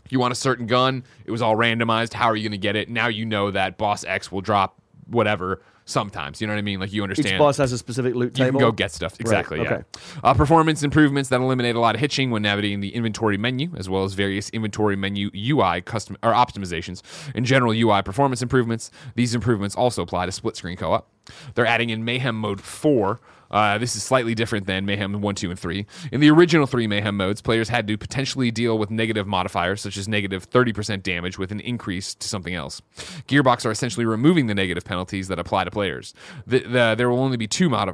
you 0.09 0.21
want 0.21 0.33
a 0.33 0.37
certain 0.37 0.67
gun, 0.67 1.05
it 1.25 1.33
was 1.33 1.43
all 1.43 1.57
randomized. 1.57 2.13
How 2.13 2.27
are 2.27 2.37
you 2.37 2.43
going 2.49 2.53
to 2.53 2.59
get 2.59 2.77
it? 2.77 2.89
Now 2.89 3.09
you 3.09 3.25
know 3.25 3.51
that 3.51 3.77
boss 3.77 4.05
X 4.05 4.31
will 4.31 4.41
drop 4.41 4.77
whatever 5.07 5.63
sometimes. 5.91 6.41
You 6.41 6.47
know 6.47 6.55
what 6.55 6.59
I 6.59 6.63
mean? 6.63 6.81
Like 6.81 6.93
you 6.93 7.03
understand. 7.03 7.35
Each 7.35 7.39
boss 7.39 7.57
has 7.59 7.73
a 7.73 7.79
specific 7.79 8.15
loot 8.15 8.39
you 8.39 8.45
table. 8.47 8.61
can 8.61 8.69
go 8.69 8.73
get 8.73 8.93
stuff. 8.93 9.19
Exactly. 9.21 9.61
okay. 9.61 9.83
Yeah. 9.93 10.21
Uh, 10.23 10.35
performance 10.35 10.83
improvements 10.83 11.29
that 11.31 11.41
eliminate 11.41 11.77
a 11.77 11.81
lot 11.81 11.95
of 11.95 12.01
hitching 12.01 12.31
when 12.31 12.43
navigating 12.43 12.81
the 12.81 12.95
inventory 12.95 13.37
menu, 13.37 13.71
as 13.77 13.89
well 13.89 14.05
as 14.05 14.15
various 14.15 14.49
inventory 14.51 14.97
menu 14.97 15.31
UI 15.35 15.81
custom 15.83 16.17
or 16.23 16.33
optimizations. 16.33 17.03
In 17.35 17.45
general, 17.45 17.73
UI 17.73 18.03
performance 18.03 18.43
improvements. 18.43 18.91
These 19.15 19.35
improvements 19.35 19.75
also 19.75 20.03
apply 20.03 20.27
to 20.27 20.33
split 20.33 20.57
screen 20.57 20.77
co-op. 20.77 21.09
They're 21.55 21.67
adding 21.67 21.91
in 21.91 22.05
Mayhem 22.05 22.37
Mode 22.37 22.61
Four. 22.61 23.21
Uh, 23.51 23.79
this 23.79 23.97
is 23.97 24.03
slightly 24.03 24.35
different 24.35 24.67
than 24.67 24.85
Mayhem 24.87 25.21
1, 25.21 25.35
2, 25.35 25.51
and 25.51 25.59
3. 25.59 25.87
In 26.13 26.21
the 26.21 26.31
original 26.31 26.67
three 26.67 26.87
Mayhem 26.87 27.17
modes, 27.17 27.41
players 27.41 27.69
had 27.69 27.87
to 27.89 27.99
potentially 27.99 28.51
deal 28.51 28.79
with 28.79 28.91
negative 28.91 29.27
modifiers, 29.27 29.81
such 29.81 29.97
as 29.97 30.09
negative 30.09 30.49
30% 30.49 31.03
damage 31.03 31.39
with 31.39 31.53
an 31.53 31.61
increase 31.61 32.15
to 32.15 32.29
something 32.29 32.55
else. 32.55 32.81
Gearbox 33.29 33.65
are 33.67 33.71
essentially 33.71 34.07
removing 34.07 34.47
the 34.47 34.55
negative 34.55 34.85
penalties 34.85 35.29
that 35.29 35.39
apply 35.39 35.65
to 35.65 35.71
players. 35.71 36.15
The, 36.47 36.61
the, 36.61 36.95
there 36.97 37.11
will 37.11 37.21
only 37.21 37.37
be 37.37 37.47
two, 37.47 37.69
modi- 37.69 37.93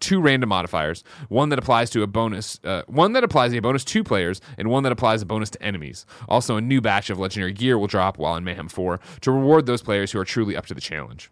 two 0.00 0.20
random 0.20 0.48
modifiers 0.48 1.04
one 1.28 1.48
that 1.50 1.58
applies 1.58 1.90
to 1.90 2.02
a 2.02 2.06
bonus, 2.06 2.60
uh, 2.64 2.82
one 2.86 3.12
that 3.12 3.24
applies 3.24 3.54
a 3.54 3.60
bonus 3.60 3.84
to 3.84 4.04
players, 4.04 4.40
and 4.56 4.68
one 4.68 4.82
that 4.82 4.92
applies 4.92 5.22
a 5.22 5.26
bonus 5.26 5.50
to 5.50 5.62
enemies. 5.62 6.06
Also, 6.28 6.56
a 6.56 6.60
new 6.60 6.80
batch 6.80 7.10
of 7.10 7.18
legendary 7.18 7.52
gear 7.52 7.78
will 7.78 7.86
drop 7.86 8.18
while 8.18 8.36
in 8.36 8.44
Mayhem 8.44 8.68
4 8.68 9.00
to 9.22 9.32
reward 9.32 9.66
those 9.66 9.82
players 9.82 10.12
who 10.12 10.18
are 10.18 10.24
truly 10.24 10.56
up 10.56 10.66
to 10.66 10.74
the 10.74 10.80
challenge 10.80 11.30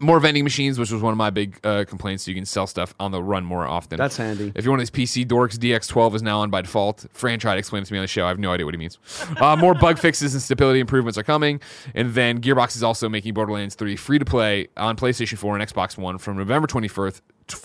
more 0.00 0.20
vending 0.20 0.44
machines, 0.44 0.78
which 0.78 0.90
was 0.90 1.02
one 1.02 1.12
of 1.12 1.18
my 1.18 1.30
big 1.30 1.58
uh, 1.64 1.84
complaints. 1.86 2.24
So 2.24 2.30
you 2.30 2.34
can 2.34 2.46
sell 2.46 2.66
stuff 2.66 2.94
on 3.00 3.10
the 3.10 3.22
run 3.22 3.44
more 3.44 3.66
often. 3.66 3.98
That's 3.98 4.16
handy. 4.16 4.52
If 4.54 4.64
you're 4.64 4.72
one 4.72 4.80
of 4.80 4.90
these 4.90 5.08
PC 5.08 5.26
dorks, 5.26 5.56
DX12 5.56 6.14
is 6.14 6.22
now 6.22 6.40
on 6.40 6.50
by 6.50 6.62
default. 6.62 7.06
Fran 7.12 7.38
tried 7.38 7.54
to 7.54 7.58
explain 7.58 7.82
it 7.82 7.86
to 7.86 7.92
me 7.92 7.98
on 7.98 8.04
the 8.04 8.08
show. 8.08 8.24
I 8.24 8.28
have 8.28 8.38
no 8.38 8.52
idea 8.52 8.64
what 8.64 8.74
he 8.74 8.78
means. 8.78 8.98
Uh, 9.38 9.54
more 9.54 9.72
bug 9.72 9.98
fixes 9.98 10.34
and 10.34 10.42
stability 10.42 10.80
improvements 10.80 11.16
are 11.16 11.22
coming. 11.22 11.60
And 11.94 12.12
then 12.14 12.40
Gearbox 12.40 12.74
is 12.74 12.82
also 12.82 13.08
making 13.08 13.34
Borderlands 13.34 13.76
3 13.76 13.94
free 13.94 14.18
to 14.18 14.24
play 14.24 14.68
on 14.76 14.96
PlayStation 14.96 15.38
4 15.38 15.56
and 15.56 15.68
Xbox 15.68 15.96
One 15.96 16.18
from 16.18 16.36
November 16.38 16.66
21st 16.66 17.20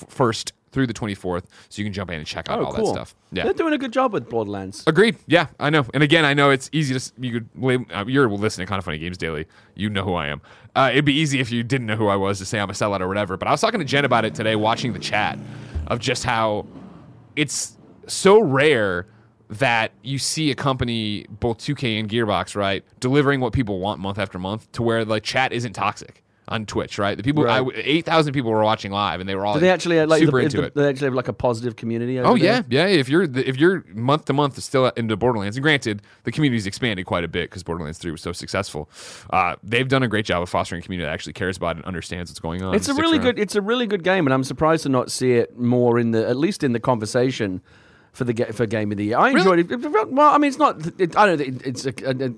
first 0.09 0.53
through 0.73 0.87
the 0.87 0.93
24th. 0.93 1.43
So 1.69 1.81
you 1.81 1.85
can 1.85 1.93
jump 1.93 2.09
in 2.11 2.17
and 2.17 2.27
check 2.27 2.49
out 2.49 2.59
Oh, 2.59 2.65
all 2.65 2.73
cool. 2.73 2.85
that 2.87 2.91
stuff. 2.93 3.15
Yeah. 3.31 3.43
They're 3.45 3.53
doing 3.53 3.73
a 3.73 3.77
good 3.77 3.93
job 3.93 4.11
with 4.11 4.27
Borderlands. 4.29 4.83
Agreed. 4.87 5.17
Yeah, 5.27 5.47
I 5.59 5.69
know. 5.69 5.85
And 5.93 6.03
again, 6.03 6.25
I 6.25 6.33
know 6.33 6.49
it's 6.49 6.69
easy 6.73 6.97
to 6.99 7.11
you 7.19 7.31
could 7.41 7.85
uh, 7.93 8.03
you're 8.07 8.27
listening 8.29 8.67
to 8.67 8.71
kinda 8.71 8.81
funny 8.81 8.97
games 8.97 9.17
daily. 9.17 9.45
You 9.75 9.89
know 9.89 10.03
who 10.03 10.15
I 10.15 10.27
am. 10.27 10.41
Uh, 10.75 10.89
it'd 10.91 11.05
be 11.05 11.13
easy 11.13 11.39
if 11.39 11.51
you 11.51 11.63
didn't 11.63 11.87
know 11.87 11.95
who 11.95 12.07
I 12.07 12.15
was 12.15 12.39
to 12.39 12.45
say 12.45 12.59
I'm 12.59 12.69
a 12.69 12.73
sellout 12.73 12.99
or 12.99 13.07
whatever. 13.07 13.37
But 13.37 13.47
I 13.47 13.51
was 13.51 13.61
talking 13.61 13.79
to 13.79 13.85
Jen 13.85 14.03
about 14.05 14.25
it 14.25 14.35
today, 14.35 14.55
watching 14.55 14.91
the 14.93 14.99
chat 14.99 15.37
of 15.87 15.99
just 15.99 16.23
how 16.23 16.65
it's 17.35 17.77
so 18.07 18.41
rare 18.41 19.07
that 19.49 19.91
you 20.01 20.17
see 20.17 20.49
a 20.49 20.55
company, 20.55 21.25
both 21.29 21.59
2K 21.59 21.99
and 21.99 22.09
Gearbox, 22.09 22.55
right, 22.55 22.83
delivering 22.99 23.39
what 23.39 23.53
people 23.53 23.79
want 23.79 23.99
month 23.99 24.17
after 24.17 24.39
month 24.39 24.71
to 24.71 24.81
where 24.81 25.05
like 25.05 25.21
chat 25.23 25.53
isn't 25.53 25.73
toxic 25.73 26.22
on 26.47 26.65
Twitch, 26.65 26.97
right? 26.97 27.15
The 27.15 27.23
people, 27.23 27.43
Right. 27.43 27.65
Eight 27.75 28.05
thousand 28.05 28.33
people 28.33 28.51
were 28.51 28.63
watching 28.63 28.91
live, 28.91 29.19
and 29.21 29.29
they 29.29 29.35
were 29.35 29.45
all 29.45 29.53
Do 29.53 29.59
they 29.61 29.69
actually 29.69 30.05
like 30.05 30.19
super 30.19 30.39
the, 30.39 30.43
into 30.45 30.57
the- 30.57 30.63
it. 30.67 30.75
They 30.75 30.89
actually 30.89 31.05
have 31.05 31.13
like 31.13 31.27
a 31.29 31.33
positive 31.33 31.75
community. 31.77 32.19
Oh 32.19 32.35
there? 32.37 32.65
yeah, 32.69 32.85
yeah. 32.85 32.87
If 32.87 33.07
you're 33.07 33.23
if 33.23 33.57
you're 33.57 33.85
month 33.93 34.25
to 34.25 34.33
month 34.33 34.61
still 34.61 34.87
into 34.97 35.15
Borderlands, 35.15 35.55
and 35.55 35.63
granted 35.63 36.01
the 36.23 36.31
community's 36.31 36.65
expanded 36.67 37.05
quite 37.05 37.23
a 37.23 37.27
bit 37.29 37.49
because 37.49 37.63
Borderlands 37.63 37.97
Three 37.97 38.11
was 38.11 38.21
so 38.21 38.31
successful, 38.33 38.89
uh, 39.29 39.55
they've 39.63 39.87
done 39.87 40.03
a 40.03 40.07
great 40.07 40.25
job 40.25 40.41
of 40.43 40.49
fostering 40.49 40.79
a 40.79 40.83
community 40.83 41.05
that 41.05 41.13
actually 41.13 41.33
cares 41.33 41.55
about 41.57 41.75
it 41.75 41.79
and 41.79 41.85
understands 41.85 42.29
what's 42.29 42.39
going 42.39 42.61
on. 42.61 42.75
It's 42.75 42.89
a 42.89 42.93
really 42.93 43.17
around. 43.19 43.25
good. 43.35 43.39
It's 43.39 43.55
a 43.55 43.61
really 43.61 43.87
good 43.87 44.03
game, 44.03 44.27
and 44.27 44.33
I'm 44.33 44.43
surprised 44.43 44.83
to 44.83 44.89
not 44.89 45.11
see 45.11 45.33
it 45.33 45.57
more 45.57 45.97
in 45.97 46.11
the 46.11 46.27
at 46.27 46.35
least 46.37 46.63
in 46.63 46.73
the 46.73 46.79
conversation 46.79 47.61
for 48.11 48.25
the 48.25 48.33
for 48.53 48.65
game 48.67 48.91
of 48.91 48.97
the 48.97 49.05
year. 49.05 49.17
I 49.17 49.29
enjoyed 49.31 49.59
it. 49.71 49.81
Well, 50.11 50.29
I 50.33 50.37
mean, 50.37 50.49
it's 50.49 50.59
not. 50.59 50.85
It, 50.99 51.17
I 51.17 51.25
don't 51.25 51.37
think 51.39 51.65
it's. 51.65 51.85
A, 51.85 51.93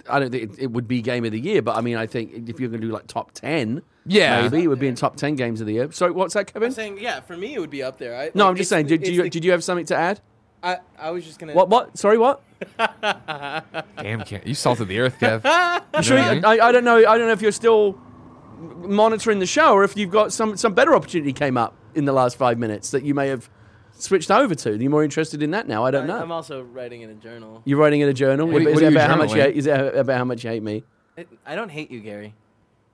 I 0.10 0.20
don't 0.20 0.32
think 0.32 0.54
it, 0.54 0.60
it 0.60 0.72
would 0.72 0.88
be 0.88 1.02
game 1.02 1.26
of 1.26 1.32
the 1.34 1.40
year, 1.40 1.62
but 1.62 1.76
I 1.76 1.82
mean, 1.82 1.98
I 1.98 2.06
think 2.08 2.48
if 2.48 2.60
you're 2.62 2.70
going 2.70 2.80
to 2.82 2.88
do 2.88 2.94
like 2.94 3.08
top 3.08 3.32
ten, 3.34 3.82
Yeah. 4.06 4.42
maybe 4.50 4.64
it 4.64 4.68
would 4.68 4.80
be 4.80 4.88
in 4.88 4.96
top 4.96 5.16
ten 5.16 5.36
games 5.36 5.62
of 5.62 5.68
the 5.68 5.74
year. 5.74 5.92
So 5.92 6.12
what's 6.14 6.34
that, 6.36 6.52
Kevin? 6.54 6.68
I'm 6.68 6.74
saying, 6.74 7.00
yeah, 7.00 7.22
for 7.22 7.36
me 7.36 7.54
it 7.56 7.60
would 7.60 7.70
be 7.72 7.82
up 7.84 7.98
there. 7.98 8.16
I, 8.16 8.32
No, 8.34 8.44
like, 8.46 8.50
I'm 8.52 8.56
just 8.58 8.70
saying. 8.70 8.88
Did, 8.88 9.02
did 9.04 9.16
you 9.16 9.24
the- 9.24 9.30
did 9.30 9.44
you 9.46 9.52
have 9.52 9.64
something 9.64 9.86
to 9.88 9.96
add? 9.96 10.22
I, 10.64 10.80
I 10.98 11.12
was 11.12 11.24
just 11.26 11.38
gonna. 11.40 11.54
What? 11.54 11.70
What? 11.70 11.98
Sorry, 11.98 12.18
what? 12.18 12.42
Damn, 12.80 14.22
Kev, 14.22 14.46
you 14.48 14.56
salted 14.56 14.88
the 14.88 15.00
earth, 15.00 15.18
Kev. 15.20 15.42
I'm 15.94 16.04
sure. 16.04 16.18
Yeah. 16.18 16.32
You, 16.34 16.42
I, 16.44 16.68
I 16.68 16.72
don't 16.72 16.84
know. 16.84 16.98
I 16.98 17.18
don't 17.18 17.28
know 17.28 17.34
if 17.34 17.42
you're 17.42 17.52
still 17.52 18.00
monitoring 18.60 19.40
the 19.40 19.46
show 19.46 19.74
or 19.74 19.84
if 19.84 19.96
you've 19.98 20.12
got 20.12 20.32
some 20.34 20.58
some 20.58 20.74
better 20.74 20.96
opportunity 20.96 21.34
came 21.34 21.58
up 21.58 21.76
in 21.94 22.06
the 22.06 22.14
last 22.14 22.38
five 22.38 22.58
minutes 22.58 22.92
that 22.92 23.04
you 23.04 23.14
may 23.14 23.28
have 23.28 23.50
switched 23.94 24.32
over 24.32 24.56
to. 24.56 24.76
You're 24.78 24.90
more 24.92 25.04
interested 25.04 25.44
in 25.44 25.52
that 25.52 25.68
now. 25.68 25.86
I 25.86 25.92
don't 25.92 26.08
know. 26.08 26.18
I'm 26.20 26.32
also 26.32 26.64
writing 26.64 27.02
in 27.02 27.10
a 27.10 27.16
journal. 27.16 27.62
You're 27.66 27.80
writing 27.80 28.02
in 28.02 28.10
a 28.10 28.14
journal. 28.14 28.48
What 28.48 28.62
are- 28.64 28.70
is 28.70 28.78
it 28.82 28.84
are 28.86 28.90
you 28.90 28.96
about 28.98 29.10
how 29.10 29.16
much 29.18 29.34
you 29.36 29.42
hate, 29.42 29.56
is 29.56 29.68
it 29.68 29.96
about 29.96 30.18
how 30.18 30.26
much 30.26 30.44
you 30.44 30.50
hate 30.50 30.64
me? 30.64 30.84
It- 31.18 31.30
I 31.46 31.56
don't 31.56 31.70
hate 31.70 31.92
you, 31.92 32.00
Gary. 32.00 32.34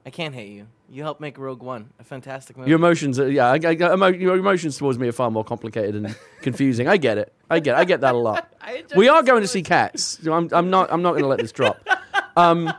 I 0.05 0.09
can't 0.09 0.33
hate 0.35 0.49
you. 0.51 0.67
You 0.93 1.03
helped 1.03 1.21
make 1.21 1.37
Rogue 1.37 1.63
One 1.63 1.89
a 1.99 2.03
fantastic 2.03 2.57
movie. 2.57 2.69
Your 2.69 2.77
emotions, 2.77 3.17
are, 3.17 3.29
yeah, 3.29 3.47
I, 3.47 3.59
I, 3.63 3.93
emo- 3.93 4.07
your 4.07 4.35
emotions 4.35 4.77
towards 4.77 4.99
me 4.99 5.07
are 5.07 5.13
far 5.13 5.31
more 5.31 5.45
complicated 5.45 5.95
and 5.95 6.13
confusing. 6.41 6.89
I 6.89 6.97
get 6.97 7.17
it. 7.17 7.31
I 7.49 7.61
get. 7.61 7.75
I 7.75 7.85
get 7.85 8.01
that 8.01 8.13
a 8.13 8.17
lot. 8.17 8.47
We 8.95 9.07
are 9.07 9.23
going 9.23 9.41
to 9.41 9.47
see 9.47 9.63
cats. 9.63 10.19
I'm, 10.27 10.49
I'm 10.51 10.69
not. 10.69 10.91
I'm 10.91 11.01
not 11.01 11.11
going 11.11 11.23
to 11.23 11.27
let 11.29 11.39
this 11.39 11.51
drop. 11.53 11.79
Um, 12.35 12.71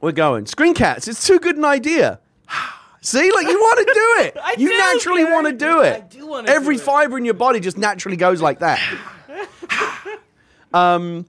we're 0.00 0.12
going 0.12 0.46
screen 0.46 0.74
cats. 0.74 1.08
It's 1.08 1.26
too 1.26 1.38
good 1.40 1.56
an 1.56 1.64
idea. 1.64 2.20
See, 3.00 3.30
like 3.32 3.46
you 3.48 3.58
want 3.58 3.78
to 3.78 3.94
do 3.94 4.24
it. 4.24 4.36
I 4.42 4.54
you 4.58 4.68
do, 4.70 4.76
naturally 4.78 5.24
want 5.24 5.46
to 5.48 5.52
do 5.52 5.80
it. 5.82 5.96
I 5.96 6.06
do 6.06 6.26
wanna 6.26 6.48
Every 6.50 6.76
do 6.76 6.82
it. 6.82 6.84
fiber 6.84 7.18
in 7.18 7.24
your 7.24 7.34
body 7.34 7.58
just 7.60 7.78
naturally 7.78 8.16
goes 8.16 8.40
like 8.40 8.60
that. 8.60 8.80
um. 10.72 11.26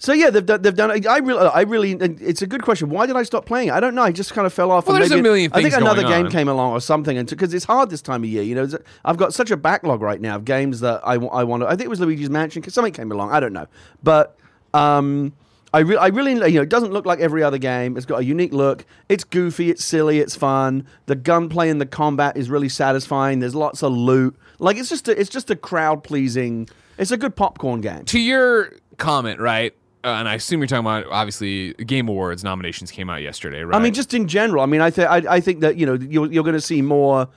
So 0.00 0.12
yeah, 0.12 0.30
they've 0.30 0.46
done. 0.46 0.62
They've 0.62 0.74
done. 0.74 0.90
I 1.06 1.18
really, 1.18 1.40
I 1.40 1.62
really. 1.62 1.92
It's 1.92 2.40
a 2.40 2.46
good 2.46 2.62
question. 2.62 2.88
Why 2.88 3.06
did 3.06 3.16
I 3.16 3.24
stop 3.24 3.46
playing? 3.46 3.72
I 3.72 3.80
don't 3.80 3.96
know. 3.96 4.02
I 4.02 4.12
just 4.12 4.32
kind 4.32 4.46
of 4.46 4.52
fell 4.52 4.70
off. 4.70 4.86
Well, 4.86 4.94
and 4.94 5.02
there's 5.02 5.18
a 5.18 5.22
million 5.22 5.50
I 5.52 5.60
think 5.60 5.74
another 5.74 6.02
game 6.02 6.26
on. 6.26 6.30
came 6.30 6.48
along 6.48 6.72
or 6.72 6.80
something, 6.80 7.18
and 7.18 7.28
because 7.28 7.52
it's 7.52 7.64
hard 7.64 7.90
this 7.90 8.00
time 8.00 8.22
of 8.22 8.30
year. 8.30 8.44
You 8.44 8.54
know, 8.54 8.68
I've 9.04 9.16
got 9.16 9.34
such 9.34 9.50
a 9.50 9.56
backlog 9.56 10.00
right 10.00 10.20
now 10.20 10.36
of 10.36 10.44
games 10.44 10.80
that 10.80 11.00
I, 11.04 11.14
I 11.14 11.42
want 11.42 11.64
to. 11.64 11.66
I 11.66 11.70
think 11.70 11.82
it 11.82 11.90
was 11.90 11.98
Luigi's 11.98 12.30
Mansion 12.30 12.60
because 12.60 12.74
something 12.74 12.92
came 12.92 13.10
along. 13.10 13.32
I 13.32 13.40
don't 13.40 13.52
know, 13.52 13.66
but 14.04 14.38
um, 14.72 15.32
I, 15.74 15.80
re- 15.80 15.96
I 15.96 16.06
really, 16.08 16.32
you 16.32 16.56
know, 16.58 16.62
it 16.62 16.68
doesn't 16.68 16.92
look 16.92 17.04
like 17.04 17.18
every 17.18 17.42
other 17.42 17.58
game. 17.58 17.96
It's 17.96 18.06
got 18.06 18.20
a 18.20 18.24
unique 18.24 18.52
look. 18.52 18.86
It's 19.08 19.24
goofy. 19.24 19.70
It's 19.70 19.84
silly. 19.84 20.20
It's 20.20 20.36
fun. 20.36 20.86
The 21.06 21.16
gunplay 21.16 21.70
and 21.70 21.80
the 21.80 21.86
combat 21.86 22.36
is 22.36 22.48
really 22.48 22.68
satisfying. 22.68 23.40
There's 23.40 23.54
lots 23.54 23.82
of 23.82 23.92
loot. 23.92 24.36
Like 24.60 24.76
it's 24.76 24.88
just 24.88 25.08
a, 25.08 25.20
it's 25.20 25.30
just 25.30 25.50
a 25.50 25.56
crowd 25.56 26.04
pleasing. 26.04 26.68
It's 26.98 27.10
a 27.10 27.16
good 27.16 27.36
popcorn 27.36 27.80
game. 27.80 28.04
to 28.06 28.20
your 28.20 28.72
comment, 28.96 29.40
right? 29.40 29.74
Uh, 30.04 30.08
and 30.08 30.28
I 30.28 30.34
assume 30.34 30.60
you're 30.60 30.68
talking 30.68 30.86
about 30.86 31.06
obviously 31.06 31.74
Game 31.74 32.08
Awards 32.08 32.44
nominations 32.44 32.90
came 32.90 33.10
out 33.10 33.20
yesterday, 33.20 33.62
right? 33.62 33.76
I 33.76 33.82
mean, 33.82 33.94
just 33.94 34.14
in 34.14 34.28
general. 34.28 34.62
I 34.62 34.66
mean, 34.66 34.80
I 34.80 34.90
think 34.90 35.08
I, 35.08 35.40
think 35.40 35.60
that 35.60 35.76
you 35.76 35.86
know 35.86 35.94
you're, 35.94 36.30
you're 36.30 36.44
going 36.44 36.54
to 36.54 36.60
see 36.60 36.82
more 36.82 37.28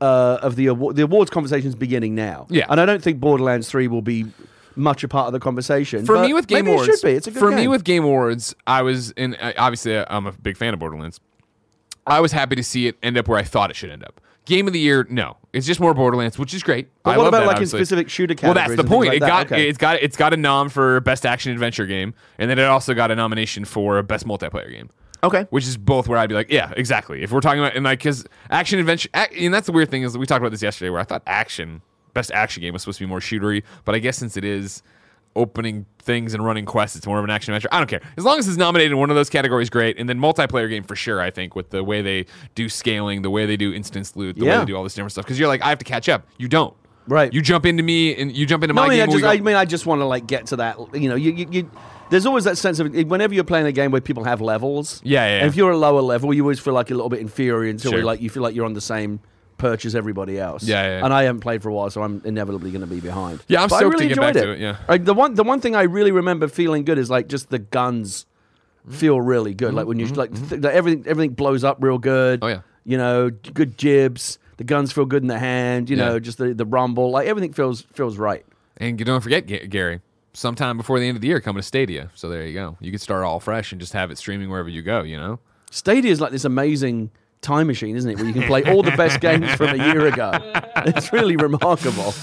uh, 0.00 0.38
of 0.42 0.56
the 0.56 0.66
award, 0.66 0.96
the 0.96 1.02
awards 1.02 1.30
conversations 1.30 1.74
beginning 1.74 2.14
now. 2.14 2.46
Yeah. 2.50 2.66
and 2.68 2.80
I 2.80 2.86
don't 2.86 3.02
think 3.02 3.20
Borderlands 3.20 3.70
Three 3.70 3.86
will 3.86 4.02
be 4.02 4.26
much 4.74 5.04
a 5.04 5.08
part 5.08 5.26
of 5.26 5.32
the 5.32 5.40
conversation. 5.40 6.04
for 6.06 6.16
but 6.16 6.26
me 6.26 6.34
with 6.34 6.46
Game 6.46 6.64
maybe 6.64 6.72
Awards, 6.72 6.88
it 6.88 6.98
should 6.98 7.06
be. 7.06 7.12
It's 7.12 7.26
a 7.26 7.30
good 7.30 7.38
for 7.38 7.50
game. 7.50 7.58
me 7.58 7.68
with 7.68 7.84
Game 7.84 8.04
Awards, 8.04 8.54
I 8.66 8.82
was 8.82 9.12
in. 9.12 9.36
Obviously, 9.56 9.96
I'm 9.96 10.26
a 10.26 10.32
big 10.32 10.56
fan 10.56 10.74
of 10.74 10.80
Borderlands. 10.80 11.20
I 12.06 12.20
was 12.20 12.32
happy 12.32 12.56
to 12.56 12.64
see 12.64 12.86
it 12.86 12.96
end 13.02 13.18
up 13.18 13.28
where 13.28 13.38
I 13.38 13.42
thought 13.42 13.70
it 13.70 13.76
should 13.76 13.90
end 13.90 14.02
up. 14.02 14.20
Game 14.48 14.66
of 14.66 14.72
the 14.72 14.80
year, 14.80 15.06
no, 15.10 15.36
it's 15.52 15.66
just 15.66 15.78
more 15.78 15.92
Borderlands, 15.92 16.38
which 16.38 16.54
is 16.54 16.62
great. 16.62 16.88
But 17.02 17.10
I 17.10 17.16
what 17.18 17.24
love 17.24 17.34
about 17.34 17.40
that, 17.40 17.46
like 17.48 17.60
in 17.60 17.66
specific 17.66 18.08
shooter 18.08 18.34
Well, 18.42 18.54
that's 18.54 18.76
the 18.76 18.82
point. 18.82 19.08
like 19.08 19.18
it 19.18 19.20
that? 19.20 19.28
got 19.28 19.46
Okay. 19.52 19.68
it's 19.68 19.76
got 19.76 20.02
it's 20.02 20.16
got 20.16 20.32
a 20.32 20.38
nom 20.38 20.70
for 20.70 21.00
best 21.00 21.26
action 21.26 21.52
adventure 21.52 21.84
game, 21.84 22.14
and 22.38 22.50
then 22.50 22.58
it 22.58 22.64
also 22.64 22.94
got 22.94 23.10
a 23.10 23.14
nomination 23.14 23.66
for 23.66 24.02
best 24.02 24.26
multiplayer 24.26 24.70
game. 24.70 24.88
okay. 25.22 25.46
Which 25.50 25.66
is 25.66 25.76
both 25.76 26.08
where 26.08 26.18
I'd 26.18 26.30
be 26.30 26.34
like, 26.34 26.50
yeah, 26.50 26.72
exactly. 26.78 27.22
If 27.22 27.30
we're 27.30 27.40
talking 27.42 27.60
about 27.60 27.76
and 27.76 27.84
like 27.84 27.98
because 27.98 28.24
action 28.48 28.78
adventure, 28.78 29.10
and 29.12 29.52
that's 29.52 29.66
the 29.66 29.72
weird 29.72 29.90
thing 29.90 30.02
is 30.02 30.16
we 30.16 30.24
talked 30.24 30.40
about 30.40 30.50
this 30.52 30.62
yesterday, 30.62 30.88
where 30.88 31.00
I 31.00 31.04
thought 31.04 31.22
action 31.26 31.82
best 32.14 32.30
action 32.32 32.62
game 32.62 32.72
was 32.72 32.80
supposed 32.82 32.98
to 32.98 33.04
be 33.04 33.08
more 33.08 33.20
shootery, 33.20 33.62
but 33.84 33.94
I 33.94 33.98
guess 33.98 34.16
since 34.16 34.38
it 34.38 34.44
is 34.44 34.82
opening 35.36 35.86
things 35.98 36.34
and 36.34 36.44
running 36.44 36.64
quests, 36.64 36.96
it's 36.96 37.06
more 37.06 37.18
of 37.18 37.24
an 37.24 37.30
action 37.30 37.52
adventure. 37.52 37.68
I 37.72 37.78
don't 37.78 37.86
care 37.88 38.00
as 38.16 38.24
long 38.24 38.38
as 38.38 38.48
it's 38.48 38.56
nominated 38.56 38.92
in 38.92 38.98
one 38.98 39.10
of 39.10 39.16
those 39.16 39.30
categories, 39.30 39.70
great. 39.70 39.98
And 39.98 40.08
then 40.08 40.18
multiplayer 40.18 40.68
game 40.68 40.82
for 40.84 40.96
sure. 40.96 41.20
I 41.20 41.30
think 41.30 41.54
with 41.54 41.70
the 41.70 41.84
way 41.84 42.02
they 42.02 42.26
do 42.54 42.68
scaling, 42.68 43.22
the 43.22 43.30
way 43.30 43.46
they 43.46 43.56
do 43.56 43.72
instance 43.72 44.16
loot, 44.16 44.36
the 44.36 44.44
way 44.44 44.50
Yeah. 44.52 44.58
they 44.60 44.64
do 44.66 44.76
all 44.76 44.82
this 44.84 44.94
different 44.94 45.12
stuff. 45.12 45.24
Because 45.24 45.38
you're 45.38 45.48
like, 45.48 45.62
I 45.62 45.68
have 45.68 45.78
to 45.78 45.84
catch 45.84 46.08
up. 46.08 46.26
You 46.38 46.48
don't. 46.48 46.74
Right. 47.06 47.32
You 47.32 47.40
jump 47.40 47.64
into 47.64 47.82
me 47.82 48.14
and 48.16 48.30
you 48.36 48.44
jump 48.44 48.62
into 48.64 48.74
my 48.74 48.82
I 48.82 48.88
mean, 48.88 48.92
I 48.92 48.96
game. 48.96 49.02
and 49.04 49.12
we 49.14 49.20
just, 49.22 49.34
I 49.34 49.40
mean, 49.40 49.56
I 49.56 49.64
just 49.64 49.86
want 49.86 50.00
to 50.02 50.04
like 50.04 50.26
get 50.26 50.46
to 50.48 50.56
that. 50.56 50.76
You 50.94 51.08
know, 51.08 51.14
you, 51.14 51.32
you, 51.32 51.46
you 51.50 51.70
there's 52.10 52.26
always 52.26 52.44
that 52.44 52.58
sense 52.58 52.78
of 52.80 52.92
whenever 52.94 53.34
you're 53.34 53.44
playing 53.44 53.66
a 53.66 53.72
game 53.72 53.90
where 53.90 54.00
people 54.02 54.24
have 54.24 54.40
levels. 54.40 55.00
Yeah, 55.04 55.24
yeah, 55.24 55.26
yeah. 55.28 55.38
And 55.40 55.48
if 55.48 55.56
you're 55.56 55.70
a 55.70 55.76
lower 55.76 56.00
level, 56.02 56.32
you 56.34 56.42
always 56.42 56.58
feel 56.60 56.74
like 56.74 56.90
a 56.90 56.94
little 56.94 57.08
bit 57.08 57.20
inferior 57.20 57.70
until 57.70 57.92
Sure. 57.92 58.04
like 58.04 58.20
you 58.20 58.28
feel 58.30 58.42
like 58.42 58.54
you're 58.54 58.66
on 58.66 58.74
the 58.74 58.80
same 58.82 59.20
perch 59.58 59.84
as 59.84 59.94
everybody 59.94 60.38
else. 60.38 60.62
Yeah, 60.64 60.82
yeah, 60.82 60.98
yeah. 60.98 61.04
And 61.04 61.12
I 61.12 61.24
haven't 61.24 61.40
played 61.40 61.62
for 61.62 61.68
a 61.68 61.74
while, 61.74 61.90
so 61.90 62.02
I'm 62.02 62.22
inevitably 62.24 62.70
going 62.70 62.80
to 62.80 62.86
be 62.86 63.00
behind. 63.00 63.40
Yeah, 63.48 63.62
I'm 63.62 63.68
But 63.68 63.74
I 63.76 63.78
stoked 63.80 63.92
to 63.92 63.98
really 63.98 64.08
get 64.08 64.18
enjoyed 64.18 64.34
back 64.34 64.42
to 64.44 64.50
it, 64.52 64.60
yeah. 64.60 64.76
Like 64.88 65.04
the 65.04 65.14
one, 65.14 65.34
the 65.34 65.44
one 65.44 65.60
thing 65.60 65.76
I 65.76 65.82
really 65.82 66.12
remember 66.12 66.48
feeling 66.48 66.84
good 66.84 66.98
is 66.98 67.10
like 67.10 67.28
just 67.28 67.50
the 67.50 67.58
guns 67.58 68.24
feel 68.88 69.20
really 69.20 69.52
good. 69.54 69.74
Like 69.74 69.86
when 69.86 69.98
you 69.98 70.06
like 70.06 70.32
th- 70.48 70.62
that 70.62 70.72
everything, 70.74 71.04
everything 71.06 71.34
blows 71.34 71.64
up 71.64 71.78
real 71.80 71.98
good. 71.98 72.40
Mm-hmm. 72.40 72.46
Oh, 72.46 72.48
yeah. 72.48 72.60
You 72.84 72.96
know, 72.96 73.30
good 73.30 73.76
jibs. 73.76 74.38
The 74.56 74.64
guns 74.64 74.92
feel 74.92 75.04
good 75.04 75.22
in 75.22 75.28
the 75.28 75.38
hand. 75.38 75.90
You 75.90 75.96
Yeah. 75.96 76.06
know, 76.08 76.18
just 76.20 76.38
the, 76.38 76.54
the 76.54 76.64
rumble. 76.64 77.10
Like 77.10 77.26
everything 77.28 77.52
feels 77.52 77.82
feels 77.92 78.16
right. 78.16 78.44
And 78.78 78.98
you 78.98 79.04
don't 79.04 79.20
forget, 79.20 79.46
Ga- 79.46 79.66
Gary, 79.66 80.00
sometime 80.32 80.76
before 80.76 80.98
the 81.00 81.06
end 81.06 81.16
of 81.16 81.20
the 81.20 81.28
year, 81.28 81.40
coming 81.40 81.60
to 81.60 81.66
Stadia. 81.66 82.10
So 82.14 82.28
there 82.28 82.46
you 82.46 82.54
go. 82.54 82.76
You 82.80 82.90
could 82.90 83.00
start 83.00 83.24
all 83.24 83.40
fresh 83.40 83.72
and 83.72 83.80
just 83.80 83.92
have 83.92 84.10
it 84.10 84.18
streaming 84.18 84.48
wherever 84.48 84.68
you 84.68 84.82
go. 84.82 85.02
You 85.02 85.16
know. 85.18 85.38
Stadia 85.70 86.10
is 86.10 86.20
like 86.20 86.32
this 86.32 86.44
amazing 86.46 87.10
time 87.40 87.66
machine, 87.66 87.96
isn't 87.96 88.10
it? 88.10 88.16
Where 88.16 88.26
you 88.26 88.32
can 88.32 88.42
play 88.44 88.64
all 88.64 88.82
the 88.82 88.92
best 88.92 89.20
games 89.22 89.50
from 89.52 89.68
a 89.80 89.84
year 89.92 90.06
ago. 90.06 90.30
It's 90.86 91.12
really 91.12 91.36
remarkable. 91.36 92.14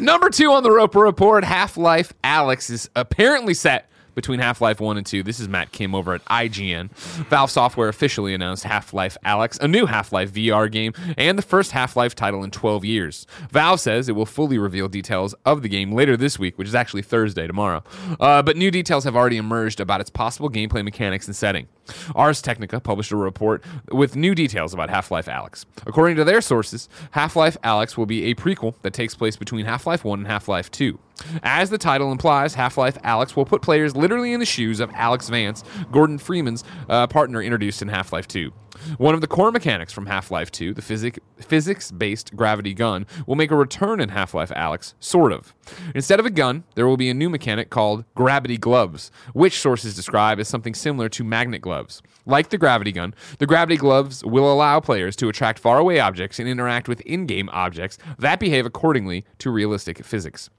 Number 0.00 0.28
two 0.30 0.50
on 0.52 0.62
the 0.62 0.70
Roper 0.70 1.00
Report, 1.00 1.44
Half 1.44 1.76
Life 1.76 2.12
Alyx 2.24 2.70
is 2.70 2.90
apparently 2.96 3.54
set 3.54 3.88
between 4.14 4.40
Half 4.40 4.60
Life 4.60 4.80
1 4.80 4.96
and 4.96 5.06
2. 5.06 5.22
This 5.22 5.40
is 5.40 5.48
Matt 5.48 5.72
Kim 5.72 5.94
over 5.94 6.14
at 6.14 6.24
IGN. 6.26 6.90
Valve 7.28 7.50
Software 7.50 7.88
officially 7.88 8.34
announced 8.34 8.64
Half 8.64 8.92
Life 8.92 9.16
Alyx, 9.24 9.58
a 9.60 9.68
new 9.68 9.86
Half 9.86 10.12
Life 10.12 10.32
VR 10.32 10.70
game, 10.70 10.92
and 11.16 11.38
the 11.38 11.42
first 11.42 11.72
Half 11.72 11.96
Life 11.96 12.14
title 12.14 12.44
in 12.44 12.50
12 12.50 12.84
years. 12.84 13.26
Valve 13.50 13.80
says 13.80 14.08
it 14.08 14.12
will 14.12 14.26
fully 14.26 14.58
reveal 14.58 14.88
details 14.88 15.34
of 15.44 15.62
the 15.62 15.68
game 15.68 15.92
later 15.92 16.16
this 16.16 16.38
week, 16.38 16.58
which 16.58 16.68
is 16.68 16.74
actually 16.74 17.02
Thursday, 17.02 17.46
tomorrow. 17.46 17.82
Uh, 18.20 18.42
but 18.42 18.56
new 18.56 18.70
details 18.70 19.04
have 19.04 19.16
already 19.16 19.36
emerged 19.36 19.80
about 19.80 20.00
its 20.00 20.10
possible 20.10 20.48
gameplay 20.48 20.84
mechanics 20.84 21.26
and 21.26 21.36
setting. 21.36 21.68
Ars 22.14 22.40
Technica 22.40 22.80
published 22.80 23.12
a 23.12 23.16
report 23.16 23.62
with 23.90 24.16
new 24.16 24.34
details 24.34 24.72
about 24.72 24.90
Half 24.90 25.10
Life 25.10 25.26
Alyx. 25.26 25.64
According 25.86 26.16
to 26.16 26.24
their 26.24 26.40
sources, 26.40 26.88
Half 27.12 27.36
Life 27.36 27.56
Alyx 27.62 27.96
will 27.96 28.06
be 28.06 28.24
a 28.24 28.34
prequel 28.34 28.74
that 28.82 28.92
takes 28.92 29.14
place 29.14 29.36
between 29.36 29.66
Half 29.66 29.86
Life 29.86 30.04
1 30.04 30.20
and 30.20 30.26
Half 30.26 30.48
Life 30.48 30.70
2. 30.70 30.98
As 31.42 31.70
the 31.70 31.78
title 31.78 32.10
implies, 32.10 32.54
Half 32.54 32.76
Life 32.76 33.00
Alyx 33.02 33.36
will 33.36 33.44
put 33.44 33.62
players 33.62 33.94
literally 33.94 34.32
in 34.32 34.40
the 34.40 34.46
shoes 34.46 34.80
of 34.80 34.90
Alyx 34.90 35.30
Vance, 35.30 35.62
Gordon 35.92 36.18
Freeman's 36.18 36.64
uh, 36.88 37.06
partner 37.06 37.40
introduced 37.42 37.82
in 37.82 37.88
Half 37.88 38.12
Life 38.12 38.26
2. 38.28 38.52
One 38.98 39.14
of 39.14 39.20
the 39.20 39.28
core 39.28 39.52
mechanics 39.52 39.92
from 39.92 40.06
Half 40.06 40.32
Life 40.32 40.50
2, 40.50 40.74
the 40.74 40.82
physic- 40.82 41.20
physics 41.38 41.92
based 41.92 42.34
gravity 42.34 42.74
gun, 42.74 43.06
will 43.26 43.36
make 43.36 43.52
a 43.52 43.56
return 43.56 44.00
in 44.00 44.08
Half 44.08 44.34
Life 44.34 44.50
Alyx, 44.50 44.94
sort 44.98 45.32
of. 45.32 45.54
Instead 45.94 46.18
of 46.18 46.26
a 46.26 46.30
gun, 46.30 46.64
there 46.74 46.86
will 46.86 46.96
be 46.96 47.08
a 47.08 47.14
new 47.14 47.30
mechanic 47.30 47.70
called 47.70 48.04
gravity 48.16 48.58
gloves, 48.58 49.12
which 49.32 49.60
sources 49.60 49.94
describe 49.94 50.40
as 50.40 50.48
something 50.48 50.74
similar 50.74 51.08
to 51.10 51.22
magnet 51.24 51.62
gloves. 51.62 52.02
Like 52.26 52.50
the 52.50 52.58
gravity 52.58 52.90
gun, 52.92 53.14
the 53.38 53.46
gravity 53.46 53.76
gloves 53.76 54.24
will 54.24 54.52
allow 54.52 54.80
players 54.80 55.14
to 55.16 55.28
attract 55.28 55.60
faraway 55.60 55.98
objects 55.98 56.40
and 56.40 56.48
interact 56.48 56.88
with 56.88 57.00
in 57.02 57.26
game 57.26 57.48
objects 57.52 57.98
that 58.18 58.40
behave 58.40 58.66
accordingly 58.66 59.24
to 59.38 59.50
realistic 59.50 60.04
physics. 60.04 60.50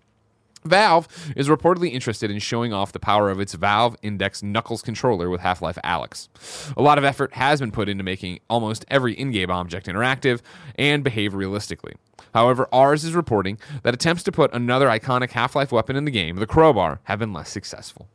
Valve 0.65 1.07
is 1.35 1.47
reportedly 1.47 1.91
interested 1.91 2.31
in 2.31 2.39
showing 2.39 2.73
off 2.73 2.91
the 2.91 2.99
power 2.99 3.29
of 3.29 3.39
its 3.39 3.53
Valve 3.53 3.95
Index 4.01 4.41
Knuckles 4.41 4.81
controller 4.81 5.29
with 5.29 5.41
Half 5.41 5.61
Life 5.61 5.77
Alyx. 5.83 6.27
A 6.75 6.81
lot 6.81 6.97
of 6.97 7.03
effort 7.03 7.33
has 7.33 7.59
been 7.59 7.71
put 7.71 7.87
into 7.87 8.03
making 8.03 8.39
almost 8.49 8.83
every 8.89 9.13
in 9.13 9.31
game 9.31 9.51
object 9.51 9.85
interactive 9.87 10.41
and 10.77 11.03
behave 11.03 11.33
realistically. 11.35 11.93
However, 12.33 12.67
Ars 12.71 13.03
is 13.03 13.13
reporting 13.13 13.59
that 13.83 13.93
attempts 13.93 14.23
to 14.23 14.31
put 14.31 14.53
another 14.53 14.87
iconic 14.87 15.31
Half 15.31 15.55
Life 15.55 15.71
weapon 15.71 15.95
in 15.95 16.05
the 16.05 16.11
game, 16.11 16.37
the 16.37 16.47
crowbar, 16.47 16.99
have 17.03 17.19
been 17.19 17.31
less 17.31 17.49
successful. 17.49 18.07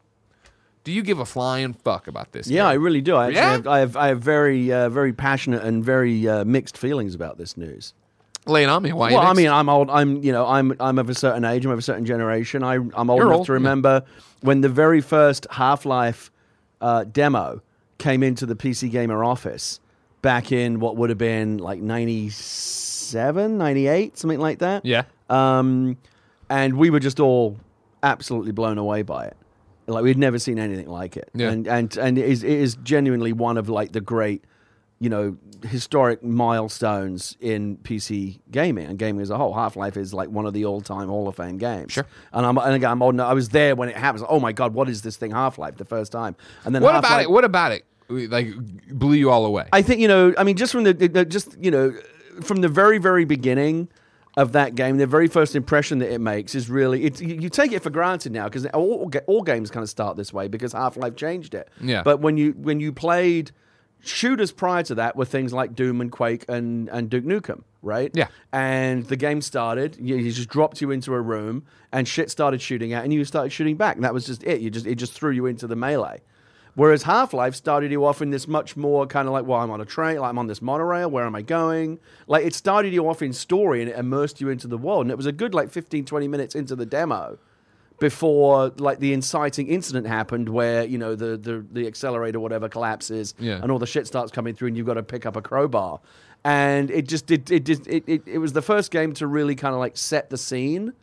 Do 0.83 0.93
you 0.93 1.03
give 1.03 1.19
a 1.19 1.27
flying 1.27 1.75
fuck 1.75 2.09
about 2.09 2.33
this? 2.33 2.49
Yeah, 2.49 2.67
I 2.67 2.73
really 2.73 3.03
do. 3.03 3.15
I 3.15 3.27
actually 3.27 3.37
Yeah? 3.41 3.51
have, 3.53 3.67
I 3.67 3.79
have, 3.81 3.97
I 3.97 4.09
have 4.09 4.21
very, 4.23 4.73
uh, 4.73 4.89
very 4.89 5.13
passionate 5.13 5.63
and 5.63 5.85
very 5.85 6.27
uh, 6.27 6.45
mixed 6.45 6.77
feelings 6.77 7.15
about 7.15 7.39
this 7.39 7.57
news. 7.57 7.93
Lay 8.51 8.65
it 8.65 8.69
on 8.69 8.83
me. 8.83 8.93
Why? 8.93 9.13
well, 9.13 9.21
I 9.21 9.33
mean, 9.33 9.49
I'm 9.49 9.69
old. 9.69 9.89
I'm, 9.91 10.23
you 10.23 10.33
know, 10.33 10.47
I'm, 10.47 10.75
I'm 10.81 10.99
of 10.99 11.09
a 11.09 11.15
certain 11.15 11.45
age. 11.45 11.65
I'm 11.65 11.71
of 11.71 11.79
a 11.79 11.83
certain 11.83 12.05
generation. 12.05 12.63
I, 12.63 12.75
I'm 12.75 13.11
old 13.11 13.19
You're 13.19 13.29
enough 13.29 13.39
old, 13.39 13.47
to 13.47 13.53
yeah. 13.53 13.55
remember 13.55 14.05
when 14.41 14.61
the 14.61 14.69
very 14.69 15.01
first 15.01 15.47
Half-Life 15.51 16.31
uh, 16.81 17.05
demo 17.05 17.63
came 17.99 18.23
into 18.23 18.47
the 18.47 18.57
PC 18.57 18.91
Gamer 18.91 19.23
office 19.23 19.81
back 20.23 20.53
in 20.53 20.81
what 20.81 20.97
would 20.97 21.11
have 21.11 21.19
been 21.19 21.59
like 21.59 21.81
97, 21.81 23.59
98, 23.59 24.19
something 24.19 24.41
like 24.41 24.59
that. 24.59 24.85
yeah. 24.85 25.05
Um, 25.29 25.97
and 26.49 26.77
we 26.77 26.91
were 26.91 26.99
just 26.99 27.21
all 27.21 27.57
absolutely 28.03 28.53
blown 28.53 28.79
away 28.79 29.03
by 29.03 29.27
it. 29.27 29.37
Like 29.87 30.03
we'd 30.05 30.19
never 30.19 30.39
seen 30.39 30.59
anything 30.59 30.89
like 30.89 31.17
it. 31.17 31.31
Yeah. 31.35 31.51
And 31.51 31.67
and 31.67 31.97
and 31.97 32.19
it 32.19 32.29
is, 32.29 32.43
it 32.43 32.51
is 32.51 32.77
genuinely 32.83 33.33
one 33.33 33.57
of 33.57 33.69
like 33.69 33.93
the 33.93 34.01
great, 34.01 34.45
you 35.01 35.09
know, 35.09 35.37
historic 35.65 36.23
milestones 36.23 37.37
in 37.41 37.79
PC 37.79 38.39
gaming 38.51 38.87
and 38.87 38.99
gaming 38.99 39.23
as 39.23 39.31
a 39.31 39.37
whole. 39.39 39.55
Half 39.55 39.75
Life 39.75 39.97
is 39.97 40.13
like 40.13 40.29
one 40.29 40.45
of 40.47 40.53
the 40.53 40.67
all 40.67 40.83
time 40.83 41.09
Hall 41.09 41.27
of 41.27 41.37
Fame 41.37 41.57
games. 41.57 41.93
Sure. 41.93 42.07
And 42.33 42.45
I'm 42.45 42.59
and 42.59 42.75
again 42.75 42.91
I'm 42.91 43.03
old. 43.03 43.19
I 43.19 43.33
was 43.33 43.49
there 43.49 43.75
when 43.75 43.89
it 43.89 43.97
happened. 43.97 44.27
Oh 44.29 44.39
my 44.39 44.53
god, 44.53 44.75
what 44.75 44.89
is 44.91 45.01
this 45.03 45.17
thing? 45.17 45.31
Half 45.31 45.59
Life, 45.59 45.77
the 45.79 45.87
first 45.87 46.13
time. 46.13 46.37
And 46.65 46.75
then 46.75 46.83
What 46.83 46.91
about 46.97 47.05
Half-Life- 47.09 47.25
it? 47.25 47.31
What 47.31 47.45
about 47.45 47.73
it? 47.73 47.85
Like 48.11 48.49
blew 48.89 49.15
you 49.15 49.31
all 49.31 49.47
away? 49.47 49.69
I 49.73 49.83
think 49.83 50.01
you 50.01 50.09
know. 50.09 50.35
I 50.37 50.45
mean, 50.45 50.57
just 50.57 50.73
from 50.73 50.85
the, 50.85 50.93
just 51.25 51.57
you 51.61 51.71
know, 51.71 51.95
from 52.43 52.61
the 52.61 52.69
very 52.69 52.99
very 52.99 53.25
beginning, 53.25 53.89
of 54.37 54.53
that 54.53 54.75
game, 54.75 54.99
the 54.99 55.07
very 55.07 55.29
first 55.29 55.57
impression 55.57 55.99
that 56.01 56.13
it 56.13 56.21
makes 56.21 56.55
is 56.55 56.69
really 56.69 57.05
it's 57.05 57.21
you, 57.21 57.49
take 57.49 57.73
it 57.73 57.83
for 57.83 57.91
granted 57.91 58.33
now 58.33 58.45
because 58.45 58.67
all, 58.67 58.93
all 59.05 59.11
all 59.27 59.43
games 59.43 59.71
kind 59.71 59.83
of 59.83 59.89
start 59.91 60.17
this 60.17 60.33
way 60.33 60.47
because 60.49 60.73
Half 60.73 60.97
Life 60.97 61.17
changed 61.17 61.55
it. 61.55 61.69
Yeah. 61.81 62.03
But 62.03 62.21
when 62.21 62.37
you 62.37 62.53
when 62.53 62.81
you 62.81 62.93
played 62.93 63.51
shooters 64.03 64.53
prior 64.53 64.83
to 64.85 64.95
that 64.97 65.17
were 65.17 65.25
things 65.25 65.53
like 65.53 65.75
Doom 65.75 66.01
and 66.01 66.11
Quake 66.11 66.45
and 66.49 66.89
and 66.89 67.11
Duke 67.11 67.25
Nukem, 67.25 67.63
right? 67.83 68.11
Yeah. 68.15 68.29
And 68.53 69.07
the 69.07 69.17
game 69.17 69.41
started. 69.41 69.97
You, 70.01 70.17
you 70.17 70.33
just 70.33 70.49
dropped 70.49 70.81
you 70.81 70.91
into 70.91 71.13
a 71.15 71.21
room 71.21 71.65
and 71.93 72.07
shit 72.07 72.31
started 72.31 72.61
shooting 72.61 72.93
at, 72.93 73.05
and 73.05 73.13
you 73.13 73.25
started 73.25 73.51
shooting 73.51 73.77
back. 73.77 73.97
And 73.97 74.05
that 74.05 74.15
was 74.15 74.27
just 74.27 74.43
it. 74.45 74.61
You 74.61 74.71
just 74.71 74.87
it 74.87 74.97
just 74.97 75.13
threw 75.13 75.31
you 75.31 75.47
into 75.47 75.67
the 75.67 75.77
melee. 75.77 76.21
Whereas 76.75 77.03
Half 77.03 77.35
Life 77.35 77.55
started 77.55 77.91
you 77.91 78.05
off 78.05 78.23
in 78.23 78.31
this 78.31 78.47
much 78.47 78.77
more 78.77 79.07
kind 79.07 79.27
of 79.27 79.33
like, 79.33 79.45
well, 79.45 79.61
I'm 79.61 79.71
on 79.71 79.81
a 79.81 79.85
train, 79.85 80.19
like 80.19 80.31
I'm 80.31 80.39
on 80.39 80.47
this 80.47 80.63
monorail, 80.63 81.11
where 81.11 81.27
am 81.27 81.35
I 81.35 81.43
going? 81.43 81.99
Like 82.29 82.45
it 82.45 82.55
started 82.55 82.93
you 82.93 83.09
off 83.09 83.23
in 83.23 83.33
story 83.33 83.83
and 83.83 83.91
it 83.91 83.99
immersed 83.99 84.41
you 84.41 84.49
into 84.49 84.69
the 84.69 84.79
world. 84.79 85.03
And 85.03 85.11
it 85.11 85.17
was 85.17 85.27
a 85.27 85.33
good 85.33 85.53
like 85.53 85.71
15, 85.71 86.05
20 86.05 86.29
minutes 86.29 86.55
into 86.55 86.77
the 86.77 86.87
demo 86.87 87.39
before 88.01 88.73
like 88.79 88.99
the 88.99 89.13
inciting 89.13 89.69
incident 89.69 90.07
happened 90.09 90.49
where, 90.49 90.85
you 90.85 90.99
know, 90.99 91.15
the, 91.15 91.37
the, 91.37 91.65
the 91.71 91.87
accelerator, 91.87 92.41
whatever, 92.41 92.69
collapses 92.69 93.35
Yeah. 93.39 93.61
and 93.63 93.71
all 93.71 93.79
the 93.79 93.87
shit 93.87 94.07
starts 94.09 94.33
coming 94.33 94.55
through 94.55 94.69
and 94.69 94.77
you've 94.77 94.87
got 94.87 94.95
to 94.95 95.03
pick 95.05 95.25
up 95.27 95.37
a 95.37 95.43
crowbar. 95.43 96.01
And 96.43 96.91
it 96.91 97.07
just 97.07 97.31
it 97.31 97.51
it 97.51 97.65
just 97.67 97.87
it, 97.87 98.03
it, 98.07 98.23
it 98.27 98.39
was 98.39 98.55
the 98.55 98.63
first 98.63 98.91
game 98.91 99.13
to 99.15 99.27
really 99.27 99.55
kind 99.55 99.75
of 99.75 99.79
like 99.79 99.97
set 99.99 100.31
the 100.31 100.39
scene 100.39 100.95